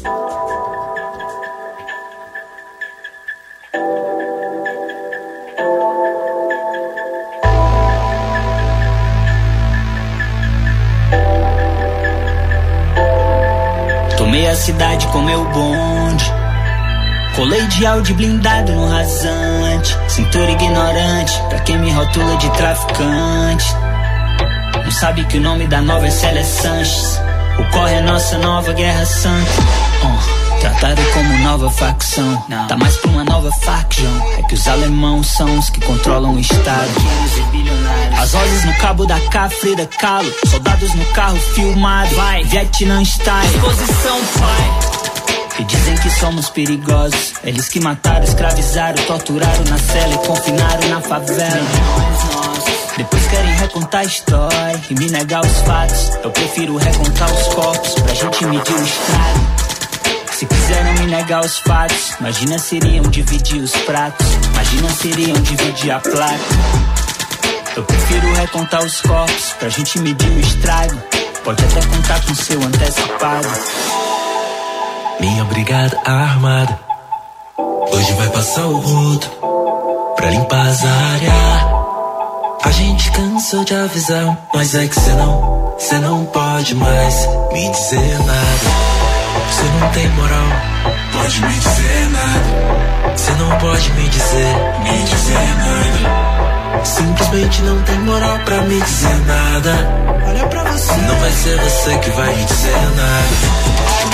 A 14.50 14.56
cidade 14.56 15.08
com 15.08 15.22
meu 15.22 15.44
bonde. 15.46 16.26
Colei 17.36 17.68
de 17.68 17.86
áudio 17.86 18.16
blindado 18.16 18.72
no 18.72 18.88
rasante. 18.88 19.98
Cintura 20.08 20.52
ignorante, 20.52 21.42
pra 21.50 21.60
quem 21.60 21.78
me 21.78 21.92
rotula 21.92 22.36
de 22.38 22.50
traficante. 22.52 23.76
Não 24.84 24.92
sabe 24.92 25.24
que 25.26 25.38
o 25.38 25.42
nome 25.42 25.68
da 25.68 25.82
nova 25.82 26.08
é 26.08 26.10
Célia 26.10 26.44
Sanches. 26.44 27.22
O 27.60 27.64
corre 27.72 27.96
é 27.96 28.02
nossa 28.02 28.38
nova 28.38 28.74
guerra 28.74 29.06
santa. 29.06 29.52
Oh, 30.04 30.37
tratado 30.60 31.02
como 31.14 31.38
nova 31.40 31.70
facção. 31.72 32.44
Tá 32.68 32.76
mais 32.78 32.96
pra 32.98 33.12
uma 33.12 33.24
nova 33.24 33.52
faction. 33.62 34.10
É 34.38 34.44
que 34.44 34.56
os 34.56 34.68
alemãos 34.68 35.28
são 35.28 35.58
os 35.58 35.70
que 35.70 35.80
controlam 35.82 36.36
o 36.36 36.40
Estado. 36.40 36.92
As 38.20 38.32
vozes 38.32 38.66
no 38.66 38.74
cabo 38.76 39.06
da 39.06 39.20
K, 39.20 39.50
Frida 39.50 39.86
Kahlo. 39.86 40.32
Soldados 40.48 40.94
no 40.94 41.06
carro 41.08 41.38
filmado. 41.38 42.16
Vai, 42.16 42.44
Vietnã 42.44 43.04
style. 43.04 43.56
Exposição, 43.56 44.20
pai. 44.40 44.98
E 45.60 45.64
dizem 45.64 45.96
que 45.96 46.10
somos 46.12 46.50
perigosos. 46.50 47.34
Eles 47.44 47.68
que 47.70 47.80
mataram, 47.80 48.24
escravizaram, 48.24 49.04
torturaram 49.06 49.64
na 49.66 49.78
cela 49.78 50.14
e 50.14 50.18
confinaram 50.20 50.88
na 50.90 51.02
favela. 51.02 51.68
Depois 52.96 53.28
querem 53.28 53.56
recontar 53.56 54.02
a 54.02 54.06
história 54.06 54.82
e 54.90 54.94
me 54.96 55.10
negar 55.10 55.42
os 55.46 55.58
fatos. 55.62 56.12
Eu 56.24 56.32
prefiro 56.32 56.78
recontar 56.78 57.32
os 57.32 57.48
corpos 57.54 57.94
pra 57.96 58.14
gente 58.14 58.46
medir 58.46 58.74
o 58.74 58.84
estrago. 58.84 59.57
Se 60.38 60.46
quiseram 60.46 60.94
me 60.94 61.08
negar 61.08 61.44
os 61.44 61.58
fatos, 61.58 62.12
imagina 62.20 62.60
se 62.60 62.76
iriam 62.76 63.04
dividir 63.06 63.60
os 63.60 63.72
pratos. 63.72 64.28
Imagina 64.54 64.90
se 64.92 65.08
iriam 65.08 65.42
dividir 65.42 65.90
a 65.90 66.00
placa. 66.00 66.38
Eu 67.76 67.84
prefiro 67.84 68.34
recontar 68.36 68.86
os 68.86 69.02
corpos 69.02 69.54
pra 69.58 69.68
gente 69.70 69.98
medir 69.98 70.30
o 70.30 70.40
estrago. 70.40 70.96
Pode 71.44 71.66
até 71.66 71.82
contar 71.88 72.24
com 72.24 72.36
seu 72.36 72.62
antecipado. 72.62 73.48
Minha 75.20 75.44
brigada 75.46 76.00
armada 76.06 76.80
Hoje 77.92 78.14
vai 78.14 78.30
passar 78.30 78.68
o 78.68 78.78
rodo 78.78 79.26
Pra 80.18 80.30
limpar 80.30 80.68
as 80.68 80.86
áreas 80.86 81.34
A 82.64 82.70
gente 82.70 83.12
cansou 83.12 83.64
de 83.64 83.74
avisar 83.74 84.38
Mas 84.54 84.76
é 84.76 84.88
que 84.88 84.94
cê 84.94 85.14
não 85.14 85.76
Cê 85.80 85.98
não 85.98 86.26
pode 86.26 86.76
mais 86.76 87.28
me 87.52 87.72
dizer 87.72 88.20
nada 88.20 88.97
Cê 89.52 89.64
não 89.80 89.90
tem 89.90 90.10
moral. 90.10 90.48
Pode 91.14 91.42
me 91.42 91.54
dizer 91.54 92.10
nada. 92.10 93.18
Cê 93.18 93.32
não 93.34 93.58
pode 93.58 93.92
me 93.94 94.10
dizer. 94.10 94.56
Me 94.84 95.04
dizer 95.04 95.56
nada. 95.58 96.86
Simplesmente 96.86 97.62
não 97.64 97.82
tem 97.84 98.00
moral 98.00 98.40
pra 98.40 98.62
me 98.62 98.82
dizer 98.82 99.26
nada. 99.26 99.74
Olha 100.28 100.48
pra 100.48 100.64
você. 100.64 100.94
Não 100.94 101.16
vai 101.20 101.32
ser 101.32 101.58
você 101.60 101.98
que 101.98 102.10
vai 102.12 102.36
me 102.36 102.46
dizer 102.46 102.82
nada 102.96 104.07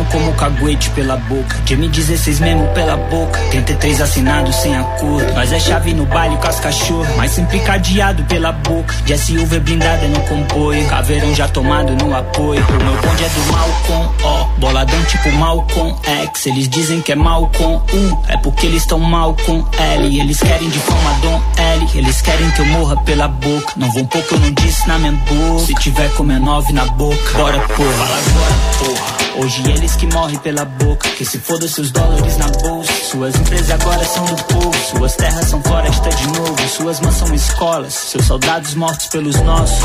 não 0.00 0.04
como 0.06 0.32
caguete 0.34 0.90
pela 0.90 1.16
boca. 1.16 1.58
De 1.64 1.76
M16 1.76 2.40
mesmo 2.40 2.66
pela 2.68 2.96
boca. 2.96 3.38
33 3.50 4.00
assinados 4.00 4.56
sem 4.56 4.76
acordo. 4.76 5.32
Nós 5.34 5.52
é 5.52 5.60
chave 5.60 5.92
no 5.92 6.06
baile 6.06 6.36
com 6.36 6.48
as 6.48 6.58
cachorras, 6.58 7.14
mas 7.16 7.32
sempre 7.32 7.60
cadeado 7.60 8.24
pela 8.24 8.52
boca. 8.52 8.94
De 9.04 9.16
SUV 9.16 9.60
blindada 9.60 10.06
no 10.08 10.20
comboio. 10.20 10.86
Caveirão 10.88 11.34
já 11.34 11.48
tomado 11.48 11.94
no 11.94 12.16
apoio. 12.16 12.64
O 12.66 12.84
meu 12.84 13.02
bonde 13.02 13.24
é 13.24 13.28
do 13.28 13.52
mal 13.52 13.68
com 13.86 14.26
O. 14.26 14.44
Boladão 14.58 15.02
tipo 15.04 15.30
mal 15.32 15.66
com 15.74 15.96
X. 16.02 16.46
Eles 16.46 16.68
dizem 16.68 17.00
que 17.00 17.12
é 17.12 17.16
mal 17.16 17.50
com 17.56 17.76
U. 17.76 18.22
É 18.28 18.36
porque 18.38 18.66
eles 18.66 18.82
estão 18.82 18.98
mal 18.98 19.36
com 19.46 19.64
L. 19.78 20.20
Eles 20.20 20.40
querem 20.40 20.68
de 20.68 20.78
forma 20.78 21.12
Dom 21.20 21.42
L. 21.56 21.86
Eles 21.94 22.22
querem 22.22 22.50
que 22.52 22.60
eu 22.60 22.66
morra 22.66 22.96
pela 23.02 23.28
boca. 23.28 23.72
Não 23.76 23.90
vão 23.92 24.06
que 24.06 24.18
eu 24.32 24.40
não 24.40 24.50
disse 24.52 24.88
na 24.88 24.98
minha 24.98 25.12
boca. 25.12 25.66
Se 25.66 25.74
tiver 25.74 26.08
com 26.14 26.22
minha 26.22 26.38
nove 26.38 26.72
na 26.72 26.86
boca, 26.86 27.38
bora 27.38 27.58
porra. 27.60 27.92
Fala 27.92 28.18
agora, 28.18 28.54
porra. 28.78 29.29
Hoje 29.42 29.62
eles 29.70 29.96
que 29.96 30.06
morrem 30.06 30.38
pela 30.38 30.64
boca. 30.64 31.08
Que 31.10 31.24
se 31.24 31.38
foda 31.38 31.66
seus 31.66 31.90
dólares 31.90 32.36
na 32.36 32.46
bolsa. 32.48 32.92
Suas 33.10 33.34
empresas 33.34 33.70
agora 33.70 34.04
são 34.04 34.24
do 34.26 34.36
povo. 34.44 34.74
Suas 34.90 35.16
terras 35.16 35.46
são 35.46 35.62
floresta 35.62 36.10
de 36.10 36.26
novo. 36.28 36.68
Suas 36.68 37.00
mãos 37.00 37.14
são 37.14 37.34
escolas. 37.34 37.94
Seus 37.94 38.26
soldados 38.26 38.74
mortos 38.74 39.06
pelos 39.06 39.36
nossos. 39.42 39.78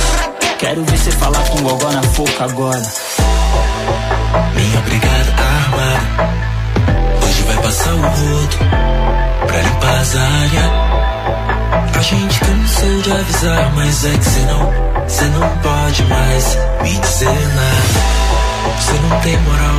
Quero 0.60 0.84
ver 0.84 0.98
você 0.98 1.12
falar 1.12 1.44
com 1.50 1.62
gogó 1.64 1.92
na 1.92 2.04
foca 2.04 2.44
agora. 2.44 2.84
Minha 4.56 4.82
brigada 4.82 5.34
armada 5.42 6.30
Hoje 7.24 7.42
vai 7.44 7.58
passar 7.62 7.94
o 7.94 8.02
rodo 8.02 8.58
Pra 9.48 9.62
limpar 9.62 10.00
as 10.00 10.16
áreas 10.16 10.72
A 11.96 12.02
gente 12.02 12.40
cansou 12.40 13.02
de 13.02 13.12
avisar 13.12 13.76
Mas 13.76 14.06
é 14.06 14.18
que 14.18 14.26
cê 14.26 14.40
não 14.42 15.08
Cê 15.08 15.26
não 15.26 15.58
pode 15.60 16.04
mais 16.04 16.58
me 16.82 17.00
dizer 17.00 17.48
nada 17.56 18.25
Cê 18.80 18.94
não 19.10 19.20
tem 19.22 19.38
moral. 19.40 19.76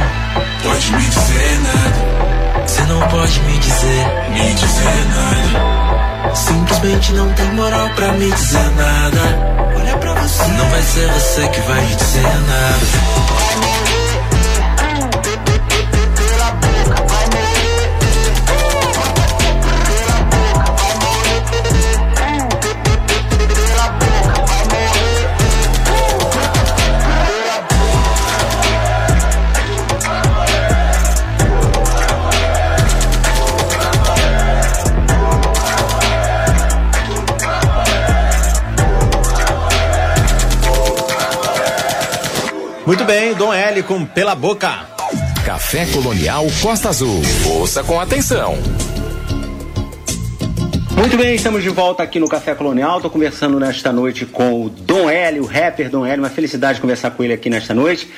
Pode 0.63 0.93
me 0.93 1.03
dizer 1.03 1.61
nada. 1.61 2.67
Cê 2.67 2.83
não 2.83 3.01
pode 3.09 3.41
me 3.41 3.59
dizer. 3.59 4.07
Me 4.31 4.55
dizer 4.55 5.07
nada. 5.15 6.35
Simplesmente 6.35 7.13
não 7.13 7.33
tem 7.33 7.53
moral 7.53 7.89
pra 7.91 8.13
me 8.13 8.31
dizer 8.31 8.71
nada. 8.77 9.21
Olha 9.77 9.97
pra 9.99 10.15
você. 10.15 10.43
Não 10.49 10.69
vai 10.71 10.83
ser 10.83 11.09
você 11.13 11.49
que 11.49 11.61
vai 11.61 11.81
me 11.81 11.95
dizer 11.95 12.23
nada 12.23 13.46
Muito 42.87 43.05
bem, 43.05 43.35
Dom 43.35 43.53
L 43.53 43.83
com 43.83 44.07
Pela 44.07 44.37
Boca. 44.37 44.87
Café 45.45 45.87
Colonial 45.87 46.47
Costa 46.63 46.91
Azul. 46.91 47.21
Ouça 47.45 47.83
com 47.83 47.99
atenção. 47.99 48.57
Muito 50.97 51.17
bem, 51.17 51.35
estamos 51.35 51.65
de 51.65 51.69
volta 51.69 52.05
aqui 52.05 52.21
no 52.21 52.29
Café 52.29 52.55
Colonial. 52.55 52.99
Estou 52.99 53.11
conversando 53.11 53.59
nesta 53.59 53.93
noite 53.93 54.25
com 54.25 54.65
o 54.65 54.71
Dom 54.71 55.11
L, 55.11 55.41
o 55.41 55.47
rapper 55.47 55.91
Dom 55.91 56.07
L. 56.07 56.23
Uma 56.23 56.31
felicidade 56.31 56.81
conversar 56.81 57.11
com 57.11 57.25
ele 57.25 57.33
aqui 57.33 57.51
nesta 57.51 57.75
noite. 57.75 58.09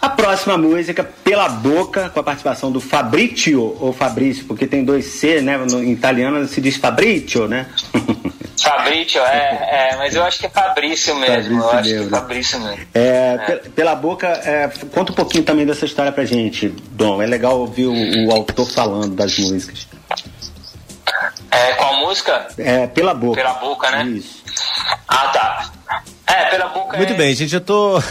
A 0.00 0.08
próxima 0.08 0.56
música, 0.56 1.04
Pela 1.04 1.50
Boca, 1.50 2.08
com 2.08 2.18
a 2.18 2.22
participação 2.22 2.72
do 2.72 2.80
Fabrizio, 2.80 3.76
ou 3.78 3.92
Fabrício, 3.92 4.46
porque 4.46 4.66
tem 4.66 4.82
dois 4.82 5.04
C, 5.04 5.42
né? 5.42 5.58
No, 5.58 5.82
em 5.82 5.92
italiano 5.92 6.48
se 6.48 6.62
diz 6.62 6.76
Fabrizio, 6.78 7.46
né? 7.46 7.66
Fabrício, 8.62 9.20
é, 9.22 9.90
é, 9.92 9.96
mas 9.96 10.14
eu 10.14 10.22
acho 10.24 10.38
que 10.38 10.46
é 10.46 10.48
Fabrício 10.50 11.14
mesmo. 11.16 11.60
eu 11.60 11.70
acho 11.70 11.88
que 11.88 11.94
é 11.94 12.06
Fabrício 12.08 12.60
mesmo. 12.60 12.86
É, 12.94 13.38
pe- 13.38 13.68
Pela 13.70 13.94
Boca, 13.94 14.26
é, 14.28 14.68
conta 14.92 15.12
um 15.12 15.14
pouquinho 15.14 15.44
também 15.44 15.66
dessa 15.66 15.84
história 15.84 16.12
pra 16.12 16.24
gente, 16.24 16.68
Dom. 16.92 17.20
É 17.22 17.26
legal 17.26 17.58
ouvir 17.60 17.86
o, 17.86 18.28
o 18.28 18.32
autor 18.32 18.66
falando 18.66 19.14
das 19.14 19.36
músicas. 19.38 19.86
É, 21.50 21.72
qual 21.74 21.96
música? 22.00 22.48
É, 22.58 22.86
Pela 22.86 23.14
Boca. 23.14 23.36
Pela 23.40 23.54
boca, 23.54 23.90
né? 23.90 24.04
Isso. 24.04 24.42
Ah, 25.08 25.28
tá. 25.28 25.72
É, 26.26 26.46
pela 26.50 26.68
boca 26.68 26.96
Muito 26.96 27.12
é... 27.12 27.16
bem, 27.16 27.34
gente, 27.34 27.54
eu 27.54 27.60
tô. 27.60 28.02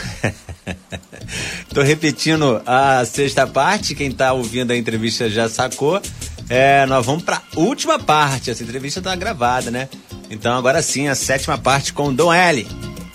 tô 1.74 1.82
repetindo 1.82 2.62
a 2.66 3.04
sexta 3.06 3.46
parte. 3.48 3.96
Quem 3.96 4.12
tá 4.12 4.32
ouvindo 4.34 4.72
a 4.72 4.78
entrevista 4.78 5.30
já 5.30 5.50
sacou. 5.50 6.02
É, 6.50 6.86
nós 6.86 7.06
vamos 7.06 7.24
pra 7.24 7.42
última 7.56 7.98
parte. 8.00 8.52
Essa 8.52 8.64
entrevista 8.64 9.02
tá 9.02 9.16
gravada, 9.16 9.72
né? 9.72 9.90
Então 10.30 10.56
agora 10.58 10.82
sim, 10.82 11.08
a 11.08 11.16
sétima 11.16 11.58
parte 11.58 11.94
com 11.94 12.14
Dom 12.14 12.32
L. 12.34 12.66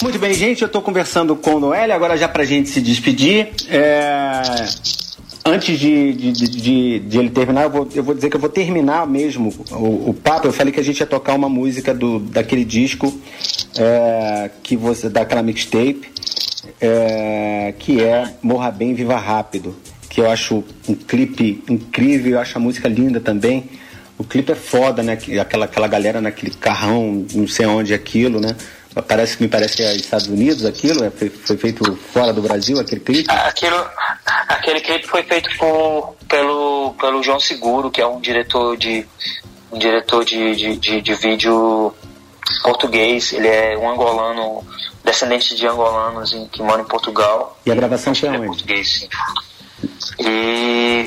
Muito 0.02 0.18
bem, 0.18 0.32
gente, 0.32 0.62
eu 0.62 0.66
estou 0.66 0.80
conversando 0.80 1.34
com 1.34 1.54
o 1.56 1.60
Noel, 1.60 1.92
agora 1.92 2.16
já 2.16 2.28
pra 2.28 2.44
gente 2.44 2.68
se 2.68 2.80
despedir. 2.80 3.48
é, 3.68 4.42
Antes 5.44 5.78
de, 5.80 6.12
de, 6.12 6.32
de- 6.32 6.48
de- 6.48 6.98
de 7.00 7.18
ele 7.18 7.30
terminar, 7.30 7.62
eu 7.62 7.70
vou, 7.70 7.88
eu 7.94 8.02
vou 8.04 8.14
dizer 8.14 8.28
que 8.28 8.36
eu 8.36 8.40
vou 8.40 8.50
terminar 8.50 9.06
mesmo 9.06 9.48
o, 9.72 10.10
o 10.10 10.14
papo. 10.14 10.46
Eu 10.46 10.52
falei 10.52 10.72
que 10.72 10.78
a 10.78 10.84
gente 10.84 11.00
ia 11.00 11.06
tocar 11.06 11.34
uma 11.34 11.48
música 11.48 11.94
do, 11.94 12.18
daquele 12.18 12.64
disco 12.64 13.18
é, 13.76 14.50
que 14.62 14.76
você, 14.76 15.08
daquela 15.08 15.42
mixtape, 15.42 16.02
é, 16.80 17.72
que 17.78 17.98
é 18.02 18.34
Morra 18.42 18.70
Bem, 18.70 18.92
Viva 18.92 19.16
Rápido. 19.16 19.74
Que 20.10 20.20
eu 20.20 20.30
acho 20.30 20.62
um 20.86 20.94
clipe 20.94 21.62
incrível, 21.68 22.32
eu 22.32 22.40
acho 22.40 22.58
a 22.58 22.60
música 22.60 22.86
linda 22.86 23.18
também. 23.18 23.64
O 24.18 24.24
clipe 24.24 24.50
é 24.52 24.54
foda, 24.56 25.02
né? 25.02 25.16
Que- 25.16 25.38
Aquela, 25.38 25.64
aquela 25.66 25.86
galera 25.88 26.20
naquele 26.20 26.52
carrão, 26.54 27.24
não 27.32 27.46
sei 27.46 27.66
onde 27.66 27.92
é 27.92 27.96
aquilo, 27.96 28.40
né? 28.40 28.56
Parece 29.06 29.36
que 29.36 29.44
me 29.44 29.48
parece 29.48 29.76
que 29.76 29.82
é 29.84 29.94
Estados 29.94 30.26
Unidos 30.26 30.64
aquilo, 30.64 31.04
é, 31.04 31.10
foi, 31.10 31.28
foi 31.30 31.56
feito 31.56 31.96
fora 32.12 32.32
do 32.32 32.42
Brasil 32.42 32.80
aquele 32.80 33.00
clipe. 33.00 33.30
Aquilo, 33.30 33.86
aquele 34.48 34.80
clipe 34.80 35.06
foi 35.06 35.22
feito 35.22 35.48
por, 35.56 36.16
pelo, 36.28 36.94
pelo 37.00 37.22
João 37.22 37.38
Seguro, 37.38 37.92
que 37.92 38.00
é 38.00 38.06
um 38.06 38.20
diretor 38.20 38.76
de 38.76 39.06
um 39.70 39.78
diretor 39.78 40.24
de, 40.24 40.56
de, 40.56 40.76
de, 40.78 41.00
de 41.00 41.14
vídeo 41.14 41.94
português. 42.64 43.32
Ele 43.32 43.46
é 43.46 43.78
um 43.78 43.88
angolano, 43.88 44.66
descendente 45.04 45.54
de 45.54 45.64
angolanos 45.66 46.32
em- 46.32 46.48
que 46.48 46.60
mora 46.62 46.82
em 46.82 46.86
Portugal. 46.86 47.56
E 47.66 47.70
a 47.70 47.74
gravação 47.76 48.12
foi 48.14 48.28
Ele 48.30 48.36
é 48.36 48.40
onde? 48.40 48.48
português, 48.48 48.90
sim. 49.00 49.08
E, 50.18 51.06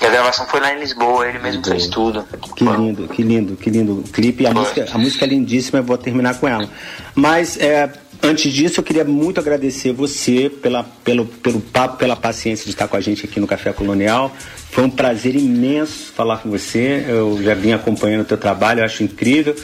e 0.00 0.06
a 0.06 0.10
gravação 0.10 0.46
foi 0.46 0.60
lá 0.60 0.72
em 0.72 0.78
Lisboa, 0.78 1.28
ele 1.28 1.38
mesmo 1.40 1.64
fez 1.64 1.88
tudo. 1.88 2.24
Que 2.54 2.64
lindo, 2.64 3.08
que 3.08 3.22
lindo, 3.22 3.56
que 3.56 3.70
lindo 3.70 4.00
o 4.00 4.02
clipe. 4.04 4.46
A 4.46 4.54
música, 4.54 4.86
a 4.92 4.98
música 4.98 5.24
é 5.24 5.28
lindíssima, 5.28 5.80
eu 5.80 5.82
vou 5.82 5.98
terminar 5.98 6.38
com 6.38 6.46
ela. 6.46 6.68
Mas 7.14 7.56
é, 7.56 7.90
antes 8.22 8.52
disso, 8.52 8.78
eu 8.78 8.84
queria 8.84 9.04
muito 9.04 9.40
agradecer 9.40 9.92
você 9.92 10.48
pela, 10.48 10.84
pelo, 11.02 11.26
pelo 11.26 11.60
papo, 11.60 11.96
pela 11.96 12.14
paciência 12.14 12.64
de 12.64 12.70
estar 12.70 12.86
com 12.86 12.96
a 12.96 13.00
gente 13.00 13.24
aqui 13.24 13.40
no 13.40 13.46
Café 13.46 13.72
Colonial. 13.72 14.32
Foi 14.70 14.84
um 14.84 14.90
prazer 14.90 15.34
imenso 15.34 16.12
falar 16.12 16.38
com 16.38 16.50
você. 16.50 17.04
Eu 17.08 17.42
já 17.42 17.54
vim 17.54 17.72
acompanhando 17.72 18.22
o 18.22 18.24
teu 18.24 18.38
trabalho, 18.38 18.80
eu 18.80 18.84
acho 18.84 19.02
incrível. 19.02 19.56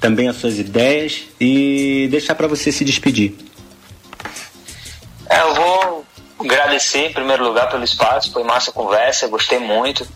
Também 0.00 0.26
as 0.26 0.36
suas 0.36 0.58
ideias. 0.58 1.24
E 1.38 2.08
deixar 2.10 2.34
para 2.34 2.46
você 2.46 2.72
se 2.72 2.84
despedir. 2.84 3.34
É, 5.28 5.40
eu 5.42 5.54
vou 5.54 6.01
agradecer 6.44 7.06
em 7.06 7.12
primeiro 7.12 7.44
lugar 7.44 7.68
pelo 7.70 7.84
espaço, 7.84 8.32
foi 8.32 8.42
massa 8.42 8.70
a 8.70 8.74
conversa, 8.74 9.28
gostei 9.28 9.58
muito. 9.58 10.06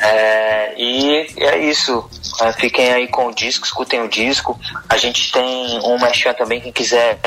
É, 0.00 0.74
e 0.76 1.26
é 1.38 1.58
isso. 1.58 2.08
É, 2.40 2.52
fiquem 2.52 2.92
aí 2.92 3.08
com 3.08 3.26
o 3.26 3.34
disco, 3.34 3.64
escutem 3.64 4.00
o 4.02 4.08
disco. 4.08 4.58
A 4.88 4.96
gente 4.96 5.32
tem 5.32 5.80
um 5.84 5.98
merchan 5.98 6.32
também, 6.34 6.60
quem 6.60 6.72
quiser 6.72 7.18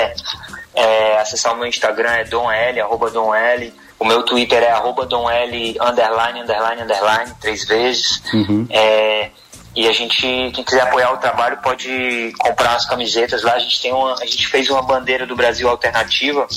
é, 0.74 1.18
acessar 1.18 1.54
o 1.54 1.58
meu 1.58 1.68
Instagram 1.68 2.12
é 2.12 2.24
Dom 2.24 2.50
L, 2.50 2.82
arroba 2.82 3.10
Dom 3.10 3.34
L. 3.34 3.74
O 4.00 4.06
meu 4.06 4.24
Twitter 4.24 4.64
é 4.64 4.72
arroba 4.72 5.06
Dom 5.06 5.30
L, 5.30 5.78
underline, 5.80 6.42
underline, 6.42 6.82
underline, 6.82 7.34
três 7.40 7.66
vezes. 7.66 8.24
É, 8.70 9.30
e 9.76 9.88
a 9.88 9.94
gente, 9.94 10.22
quem 10.54 10.64
quiser 10.64 10.82
apoiar 10.82 11.14
o 11.14 11.18
trabalho, 11.18 11.58
pode 11.58 12.34
comprar 12.40 12.76
as 12.76 12.86
camisetas 12.86 13.44
lá. 13.44 13.54
A 13.54 13.60
gente 13.60 13.82
tem 13.82 13.94
uma, 13.94 14.16
a 14.20 14.26
gente 14.26 14.48
fez 14.48 14.70
uma 14.70 14.82
bandeira 14.82 15.26
do 15.26 15.36
Brasil 15.36 15.70
alternativa, 15.70 16.48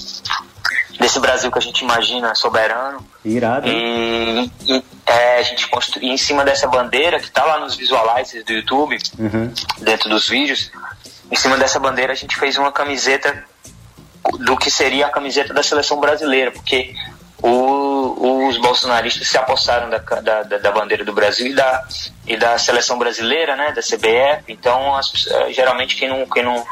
desse 0.98 1.18
Brasil 1.20 1.50
que 1.50 1.58
a 1.58 1.62
gente 1.62 1.80
imagina 1.82 2.34
soberano. 2.34 3.04
Irado. 3.24 3.66
E, 3.68 4.50
e, 4.66 4.84
é, 5.06 5.38
a 5.38 5.42
gente 5.42 5.66
construiu 5.68 6.12
em 6.12 6.16
cima 6.16 6.44
dessa 6.44 6.66
bandeira 6.68 7.18
que 7.18 7.26
está 7.26 7.44
lá 7.44 7.58
nos 7.60 7.74
visualizers 7.76 8.44
do 8.44 8.52
YouTube, 8.52 8.96
Uhum. 9.18 9.52
dentro 9.78 10.08
dos 10.08 10.28
vídeos. 10.28 10.70
Em 11.30 11.36
cima 11.36 11.56
dessa 11.56 11.78
bandeira 11.80 12.12
a 12.12 12.16
gente 12.16 12.36
fez 12.36 12.56
uma 12.58 12.70
camiseta 12.70 13.44
do 14.40 14.56
que 14.56 14.70
seria 14.70 15.06
a 15.06 15.10
camiseta 15.10 15.52
da 15.52 15.62
seleção 15.62 15.98
brasileira, 16.00 16.50
porque 16.50 16.94
o- 17.42 18.46
os 18.48 18.56
bolsonaristas 18.58 19.28
se 19.28 19.36
apossaram 19.36 19.90
da, 19.90 19.98
da, 19.98 20.42
da- 20.42 20.58
da 20.58 20.72
bandeira 20.72 21.04
do 21.04 21.12
Brasil 21.12 21.46
e 21.48 21.54
da, 21.54 21.86
e 22.26 22.36
da 22.36 22.56
seleção 22.58 22.98
brasileira, 22.98 23.54
né, 23.56 23.72
da 23.72 23.82
CBF. 23.82 24.44
Então, 24.48 24.94
as- 24.94 25.26
eh, 25.26 25.52
geralmente 25.52 25.96
quem 25.96 26.08
não, 26.08 26.26
quem, 26.26 26.42
não, 26.42 26.64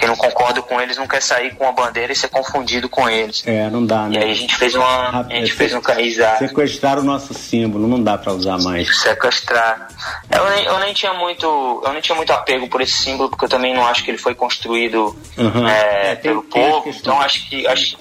quem 0.00 0.08
não 0.08 0.16
concorda 0.16 0.62
com 0.62 0.80
eles 0.80 0.96
não 0.96 1.06
quer 1.06 1.20
sair 1.20 1.54
com 1.54 1.68
a 1.68 1.72
bandeira 1.72 2.10
e 2.12 2.16
ser 2.16 2.28
confundido 2.28 2.88
com 2.88 3.08
eles. 3.08 3.42
É, 3.46 3.68
não 3.68 3.84
dá, 3.84 4.06
E 4.10 4.16
né? 4.18 4.24
aí 4.24 4.30
a 4.30 4.34
gente 4.34 4.56
fez 4.56 4.74
uma, 4.74 5.20
a 5.20 5.34
gente 5.34 5.52
fez 5.52 5.74
um 5.74 5.80
exato, 5.98 6.38
Sequestrar 6.38 6.98
o 6.98 7.04
nosso 7.04 7.34
símbolo, 7.34 7.86
não 7.86 8.02
dá 8.02 8.16
para 8.16 8.32
usar 8.32 8.58
mais. 8.58 8.98
sequestrar. 9.02 9.88
Eu 10.30 10.50
nem, 10.50 10.64
eu 10.64 10.78
nem 10.80 10.94
tinha 10.94 11.12
muito, 11.12 11.82
eu 11.84 11.92
nem 11.92 12.00
tinha 12.00 12.16
muito 12.16 12.32
apego 12.32 12.66
por 12.68 12.80
esse 12.80 12.94
símbolo 12.94 13.28
porque 13.28 13.44
eu 13.44 13.48
também 13.48 13.74
não 13.74 13.86
acho 13.86 14.02
que 14.02 14.10
ele 14.10 14.18
foi 14.18 14.34
construído 14.34 15.14
Uhum. 15.36 15.68
é, 15.68 16.12
É, 16.12 16.14
pelo 16.16 16.42
povo. 16.42 16.88
Então 16.88 17.20
acho 17.20 17.48
que 17.48 17.66
acho, 17.66 17.98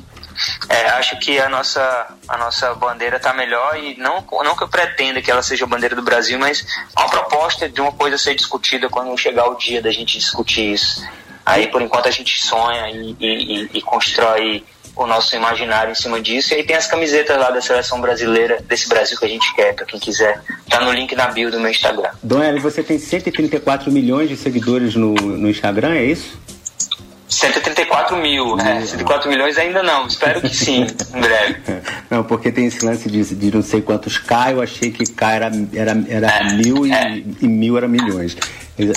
é, 0.69 0.89
acho 0.91 1.17
que 1.19 1.37
a 1.39 1.49
nossa 1.49 2.07
a 2.27 2.37
nossa 2.37 2.73
bandeira 2.75 3.17
está 3.17 3.33
melhor 3.33 3.77
e 3.77 3.97
não 3.97 4.23
não 4.43 4.55
que 4.55 4.63
eu 4.63 4.67
pretenda 4.69 5.21
que 5.21 5.29
ela 5.29 5.41
seja 5.43 5.65
a 5.65 5.67
bandeira 5.67 5.95
do 5.95 6.01
Brasil, 6.01 6.39
mas 6.39 6.65
há 6.95 7.01
uma 7.01 7.09
proposta 7.09 7.67
de 7.67 7.81
uma 7.81 7.91
coisa 7.91 8.17
ser 8.17 8.35
discutida 8.35 8.87
quando 8.89 9.17
chegar 9.17 9.49
o 9.49 9.55
dia 9.55 9.81
da 9.81 9.91
gente 9.91 10.17
discutir 10.17 10.73
isso. 10.73 11.03
Aí 11.49 11.67
por 11.67 11.81
enquanto 11.81 12.07
a 12.07 12.11
gente 12.11 12.39
sonha 12.41 12.89
e, 12.91 13.15
e- 13.19 13.69
e- 13.73 13.81
constrói 13.81 14.63
o 14.95 15.07
nosso 15.07 15.35
imaginário 15.35 15.91
em 15.91 15.95
cima 15.95 16.19
disso. 16.21 16.53
E 16.53 16.57
aí 16.57 16.63
tem 16.63 16.75
as 16.75 16.85
camisetas 16.87 17.37
lá 17.37 17.49
da 17.51 17.61
seleção 17.61 18.01
brasileira, 18.01 18.59
desse 18.67 18.87
Brasil 18.89 19.17
que 19.17 19.25
a 19.25 19.29
gente 19.29 19.53
quer, 19.55 19.73
pra 19.73 19.85
quem 19.85 19.99
quiser. 19.99 20.41
Tá 20.69 20.81
no 20.81 20.91
link 20.91 21.15
na 21.15 21.27
bio 21.27 21.49
do 21.49 21.59
meu 21.59 21.71
Instagram. 21.71 22.09
Dom 22.21 22.43
Hélio, 22.43 22.61
você 22.61 22.83
tem 22.83 22.99
134 22.99 23.91
milhões 23.91 24.27
de 24.29 24.35
seguidores 24.35 24.95
no, 24.95 25.13
no 25.13 25.49
Instagram, 25.49 25.93
é 25.95 26.03
isso? 26.03 26.37
134 27.29 28.17
mil, 28.17 28.55
né? 28.55 28.81
134 28.81 29.29
milhões 29.29 29.57
ainda 29.57 29.83
não, 29.83 30.07
espero 30.07 30.41
que 30.41 30.53
sim, 30.53 30.81
em 31.15 31.21
breve. 31.21 31.57
Não, 32.09 32.23
porque 32.23 32.51
tem 32.51 32.65
esse 32.65 32.83
lance 32.83 33.09
de, 33.09 33.23
de 33.35 33.55
não 33.55 33.61
sei 33.61 33.81
quantos 33.81 34.17
K, 34.17 34.51
eu 34.53 34.61
achei 34.61 34.89
que 34.91 35.05
K 35.05 35.31
era, 35.31 35.51
era, 35.73 35.91
era 36.09 36.43
mil 36.55 36.85
e, 36.87 36.91
e 37.39 37.47
mil 37.47 37.77
era 37.77 37.87
milhões. 37.87 38.35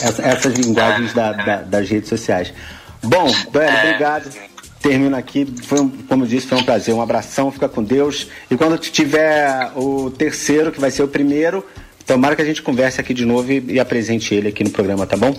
Essa- 0.00 0.22
essas 0.22 0.54
linguagens 0.54 1.12
da- 1.12 1.32
da- 1.32 1.62
das 1.62 1.88
redes 1.88 2.08
sociais. 2.08 2.52
Bom, 3.02 3.26
Dom 3.50 3.60
Hélio, 3.60 3.78
obrigado. 3.88 4.30
Termino 4.80 5.16
aqui, 5.16 5.46
foi 5.64 5.80
um- 5.80 5.88
como 5.88 6.24
eu 6.24 6.28
disse, 6.28 6.46
foi 6.46 6.58
um 6.58 6.64
prazer. 6.64 6.94
Um 6.94 7.00
abração, 7.02 7.50
fica 7.52 7.68
com 7.68 7.82
Deus. 7.82 8.26
E 8.50 8.56
quando 8.56 8.76
tiver 8.78 9.70
o 9.76 10.10
terceiro, 10.10 10.72
que 10.72 10.80
vai 10.80 10.90
ser 10.90 11.02
o 11.04 11.08
primeiro, 11.08 11.64
tomara 12.06 12.34
que 12.34 12.42
a 12.42 12.44
gente 12.44 12.62
converse 12.62 13.00
aqui 13.00 13.14
de 13.14 13.24
novo 13.24 13.50
e, 13.52 13.64
e 13.74 13.80
apresente 13.80 14.34
ele 14.34 14.48
aqui 14.48 14.64
no 14.64 14.70
programa, 14.70 15.06
tá 15.06 15.16
bom? 15.16 15.34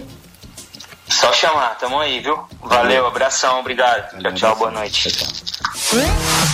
Só 1.09 1.31
chamar, 1.33 1.77
tamo 1.77 1.99
aí, 1.99 2.21
viu? 2.21 2.37
Valeu, 2.61 3.05
abração, 3.05 3.59
obrigado. 3.59 4.17
Tchau, 4.21 4.33
tchau, 4.33 4.55
boa 4.55 4.71
noite. 4.71 5.09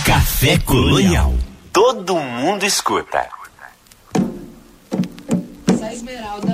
Café 0.04 0.58
Colonial. 0.58 1.32
Todo 1.72 2.16
mundo 2.16 2.64
escuta. 2.66 3.28
Essa 5.68 5.92
esmeralda 5.92 6.49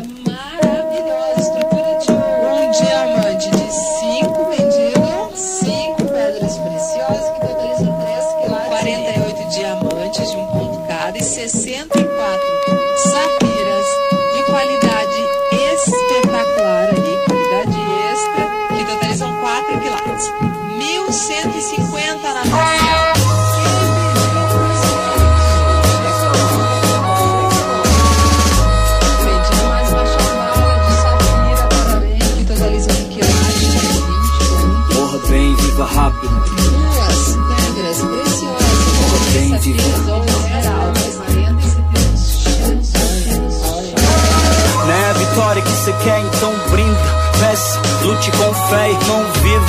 lute 48.17 48.31
com 48.33 48.55
fé, 48.69 48.91
irmão 48.91 49.25
vivo. 49.43 49.67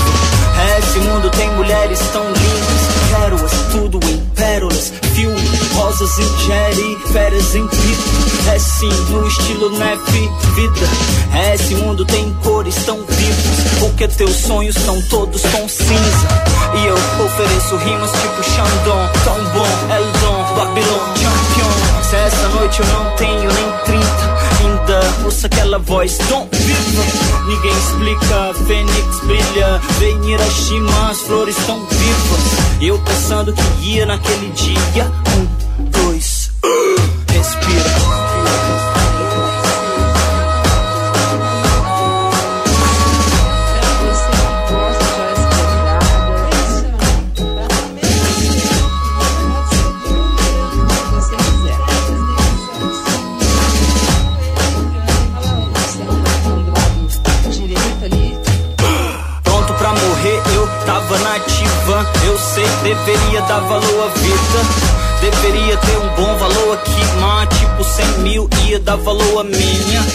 Esse 0.80 1.00
mundo 1.00 1.30
tem 1.32 1.50
mulheres 1.52 2.00
tão 2.14 2.24
lindas. 2.24 2.88
Quero-as 3.10 3.52
tudo 3.72 4.00
em 4.08 4.18
pérolas. 4.36 4.94
Filme, 5.14 5.42
rosas 5.76 6.18
em 6.18 6.46
Jerry, 6.46 6.98
férias 7.12 7.56
em 7.56 7.68
Pipo. 7.68 8.50
É 8.54 8.60
sim, 8.60 8.90
no 9.10 9.28
estilo 9.28 9.78
neve, 9.78 10.30
vida. 10.56 11.54
Esse 11.54 11.76
mundo 11.76 12.06
tem 12.06 12.34
cores 12.44 12.76
tão 12.86 12.98
vivas. 12.98 13.80
Porque 13.80 14.08
teus 14.08 14.36
sonhos 14.36 14.76
são 14.76 15.02
todos 15.04 15.42
com 15.42 15.68
cinza. 15.68 16.28
E 16.76 16.86
eu 16.86 17.26
ofereço 17.26 17.76
rimas 17.78 18.12
tipo 18.12 18.44
Xandon, 18.44 19.10
tão 19.24 19.44
bom, 19.54 19.96
Eldon, 19.96 20.56
Babylon, 20.56 21.16
Champion. 21.16 22.04
Se 22.10 22.16
essa 22.16 22.50
noite 22.50 22.80
eu 22.80 22.86
não 22.88 23.16
tenho 23.16 23.52
nem 23.52 23.72
30 23.86 24.37
ouça 25.28 25.48
aquela 25.48 25.78
voz 25.78 26.18
tão 26.30 26.48
viva 26.52 27.04
Ninguém 27.48 27.72
explica, 27.72 28.54
Fênix 28.66 29.20
brilha. 29.26 29.82
Vem 30.00 30.32
Hiroshima, 30.32 31.10
as 31.10 31.20
flores 31.22 31.56
tão 31.66 31.80
vivas. 31.86 32.82
Eu 32.82 33.00
pensando 33.00 33.54
que 33.54 33.90
ia 33.90 34.06
naquele 34.06 34.50
dia. 34.52 35.12
Um, 35.38 35.57
deveria 62.88 63.42
dar 63.42 63.60
valor 63.60 64.06
à 64.06 64.20
vida. 64.20 65.20
Deveria 65.20 65.78
ter 65.78 65.98
um 65.98 66.16
bom 66.16 66.38
valor 66.38 66.74
aqui, 66.76 67.06
mas 67.20 67.50
tipo 67.58 67.84
100 67.84 68.08
mil 68.20 68.50
ia 68.66 68.80
dar 68.80 68.96
valor 68.98 69.42
à 69.42 69.44
minha. 69.44 70.06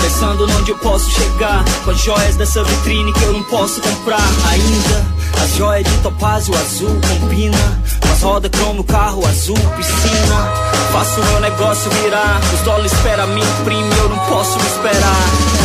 Pensando 0.00 0.44
onde 0.44 0.70
eu 0.70 0.78
posso 0.78 1.10
chegar 1.10 1.64
Com 1.84 1.92
as 1.92 1.98
joias 1.98 2.36
dessa 2.36 2.62
vitrine 2.62 3.10
que 3.12 3.22
eu 3.22 3.32
não 3.32 3.42
posso 3.44 3.80
comprar 3.80 4.20
ainda 4.50 5.06
As 5.42 5.56
joias 5.56 5.84
de 5.84 5.98
topázio 5.98 6.52
azul 6.54 7.00
combina 7.08 7.82
Com 8.00 8.12
as 8.12 8.20
rodas 8.20 8.50
cromo, 8.50 8.84
carro 8.84 9.24
azul, 9.26 9.56
piscina 9.76 10.52
Faço 10.92 11.22
meu 11.22 11.40
negócio 11.40 11.90
virar 12.02 12.40
Os 12.52 12.60
dólares 12.62 12.92
espera 12.92 13.26
mim, 13.28 13.40
imprime, 13.60 13.96
eu 13.96 14.08
não 14.10 14.18
posso 14.26 14.58
esperar 14.58 15.64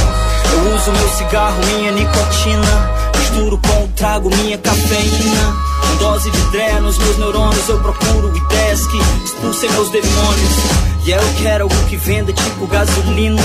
eu 0.52 0.76
uso 0.76 0.92
meu 0.92 1.10
cigarro, 1.10 1.56
minha 1.68 1.92
nicotina. 1.92 2.92
Misturo 3.18 3.58
com 3.60 3.84
o 3.84 3.88
trago, 3.90 4.30
minha 4.36 4.58
cafeína. 4.58 5.69
Com 5.90 5.96
dose 5.98 6.30
de 6.30 6.42
dré 6.52 6.80
nos 6.80 6.98
meus 7.00 7.18
neurônios, 7.18 7.68
eu 7.68 7.80
procuro 7.80 8.36
ideias 8.36 8.86
que 8.86 8.98
expulsem 9.26 9.72
meus 9.72 9.90
demônios. 9.90 10.54
E 11.06 11.12
eu 11.12 11.22
quero 11.42 11.64
algo 11.64 11.86
que 11.88 11.98
venda 11.98 12.32
tipo 12.32 12.68
gasolina. 12.68 13.42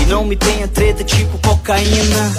E 0.00 0.06
não 0.06 0.24
me 0.24 0.34
tenha 0.34 0.66
treta 0.68 1.04
tipo 1.04 1.38
cocaína. 1.38 2.32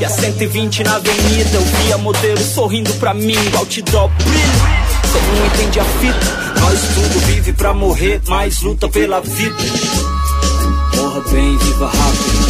E 0.00 0.04
a 0.04 0.08
120 0.08 0.82
na 0.82 0.96
avenida, 0.96 1.50
eu 1.54 1.62
vi 1.62 1.92
a 1.92 1.98
modelo 1.98 2.38
sorrindo 2.38 2.92
pra 2.94 3.14
mim, 3.14 3.36
outdoor 3.56 4.08
brilho. 4.08 4.88
Cê 5.12 5.18
não 5.20 5.46
entende 5.46 5.80
a 5.80 5.84
fita. 5.84 6.60
Nós 6.60 6.80
tudo 6.94 7.26
vive 7.26 7.52
pra 7.52 7.72
morrer, 7.72 8.20
mas 8.26 8.62
luta 8.62 8.88
pela 8.88 9.20
vida. 9.20 9.56
Morra 10.96 11.20
bem, 11.30 11.56
viva 11.56 11.86
rápido. 11.86 12.47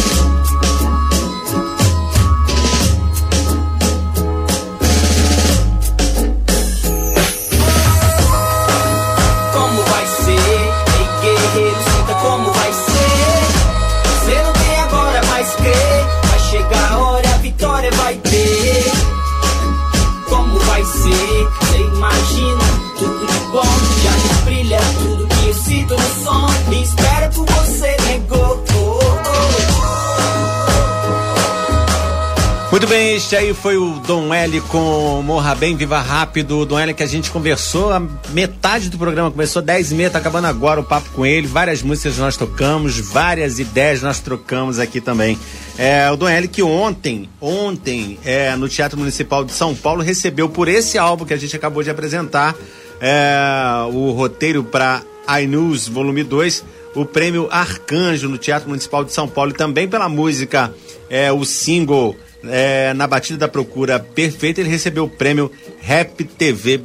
Bem, 32.89 33.13
este 33.13 33.35
aí 33.35 33.53
foi 33.53 33.77
o 33.77 33.99
Dom 33.99 34.33
L 34.33 34.61
com 34.61 35.21
Morra 35.23 35.53
Bem, 35.53 35.75
Viva 35.75 35.99
Rápido. 35.99 36.57
O 36.57 36.65
Dom 36.65 36.79
L 36.79 36.91
que 36.95 37.03
a 37.03 37.07
gente 37.07 37.29
conversou, 37.29 37.93
a 37.93 37.99
metade 38.31 38.89
do 38.89 38.97
programa 38.97 39.29
começou 39.29 39.61
10 39.61 39.91
e 39.91 39.95
meia, 39.95 40.09
tá 40.09 40.17
acabando 40.17 40.47
agora 40.47 40.79
o 40.79 40.83
papo 40.83 41.07
com 41.11 41.23
ele. 41.23 41.45
Várias 41.45 41.83
músicas 41.83 42.17
nós 42.17 42.35
tocamos, 42.35 42.97
várias 42.97 43.59
ideias 43.59 44.01
nós 44.01 44.19
trocamos 44.19 44.79
aqui 44.79 44.99
também. 44.99 45.37
É, 45.77 46.09
o 46.09 46.15
Dom 46.15 46.27
L 46.27 46.47
que 46.47 46.63
ontem, 46.63 47.29
ontem, 47.39 48.17
é, 48.25 48.55
no 48.55 48.67
Teatro 48.67 48.97
Municipal 48.97 49.45
de 49.45 49.51
São 49.51 49.75
Paulo, 49.75 50.01
recebeu 50.01 50.49
por 50.49 50.67
esse 50.67 50.97
álbum 50.97 51.25
que 51.25 51.33
a 51.33 51.37
gente 51.37 51.55
acabou 51.55 51.83
de 51.83 51.91
apresentar, 51.91 52.55
é, 52.99 53.87
o 53.93 54.11
roteiro 54.13 54.63
para 54.63 55.03
iNews 55.39 55.87
Volume 55.87 56.23
2, 56.23 56.65
o 56.95 57.05
prêmio 57.05 57.47
Arcanjo 57.51 58.27
no 58.27 58.39
Teatro 58.39 58.67
Municipal 58.67 59.03
de 59.03 59.13
São 59.13 59.27
Paulo 59.27 59.51
e 59.51 59.53
também 59.53 59.87
pela 59.87 60.09
música, 60.09 60.73
é, 61.07 61.31
o 61.31 61.45
single 61.45 62.15
é, 62.47 62.93
na 62.93 63.07
batida 63.07 63.39
da 63.39 63.47
procura 63.47 63.99
perfeita, 63.99 64.61
ele 64.61 64.69
recebeu 64.69 65.05
o 65.05 65.09
prêmio 65.09 65.51
Rap 65.81 66.23
TV 66.23 66.81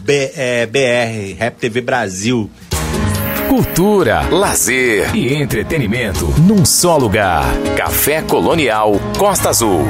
B- 0.00 0.30
é, 0.36 0.66
BR, 0.66 1.36
Rap 1.38 1.56
TV 1.58 1.80
Brasil. 1.80 2.50
Cultura, 3.48 4.22
lazer 4.30 5.14
e 5.14 5.34
entretenimento 5.34 6.26
num 6.40 6.64
só 6.64 6.96
lugar. 6.96 7.44
Café 7.76 8.22
Colonial 8.22 8.94
Costa 9.18 9.50
Azul. 9.50 9.84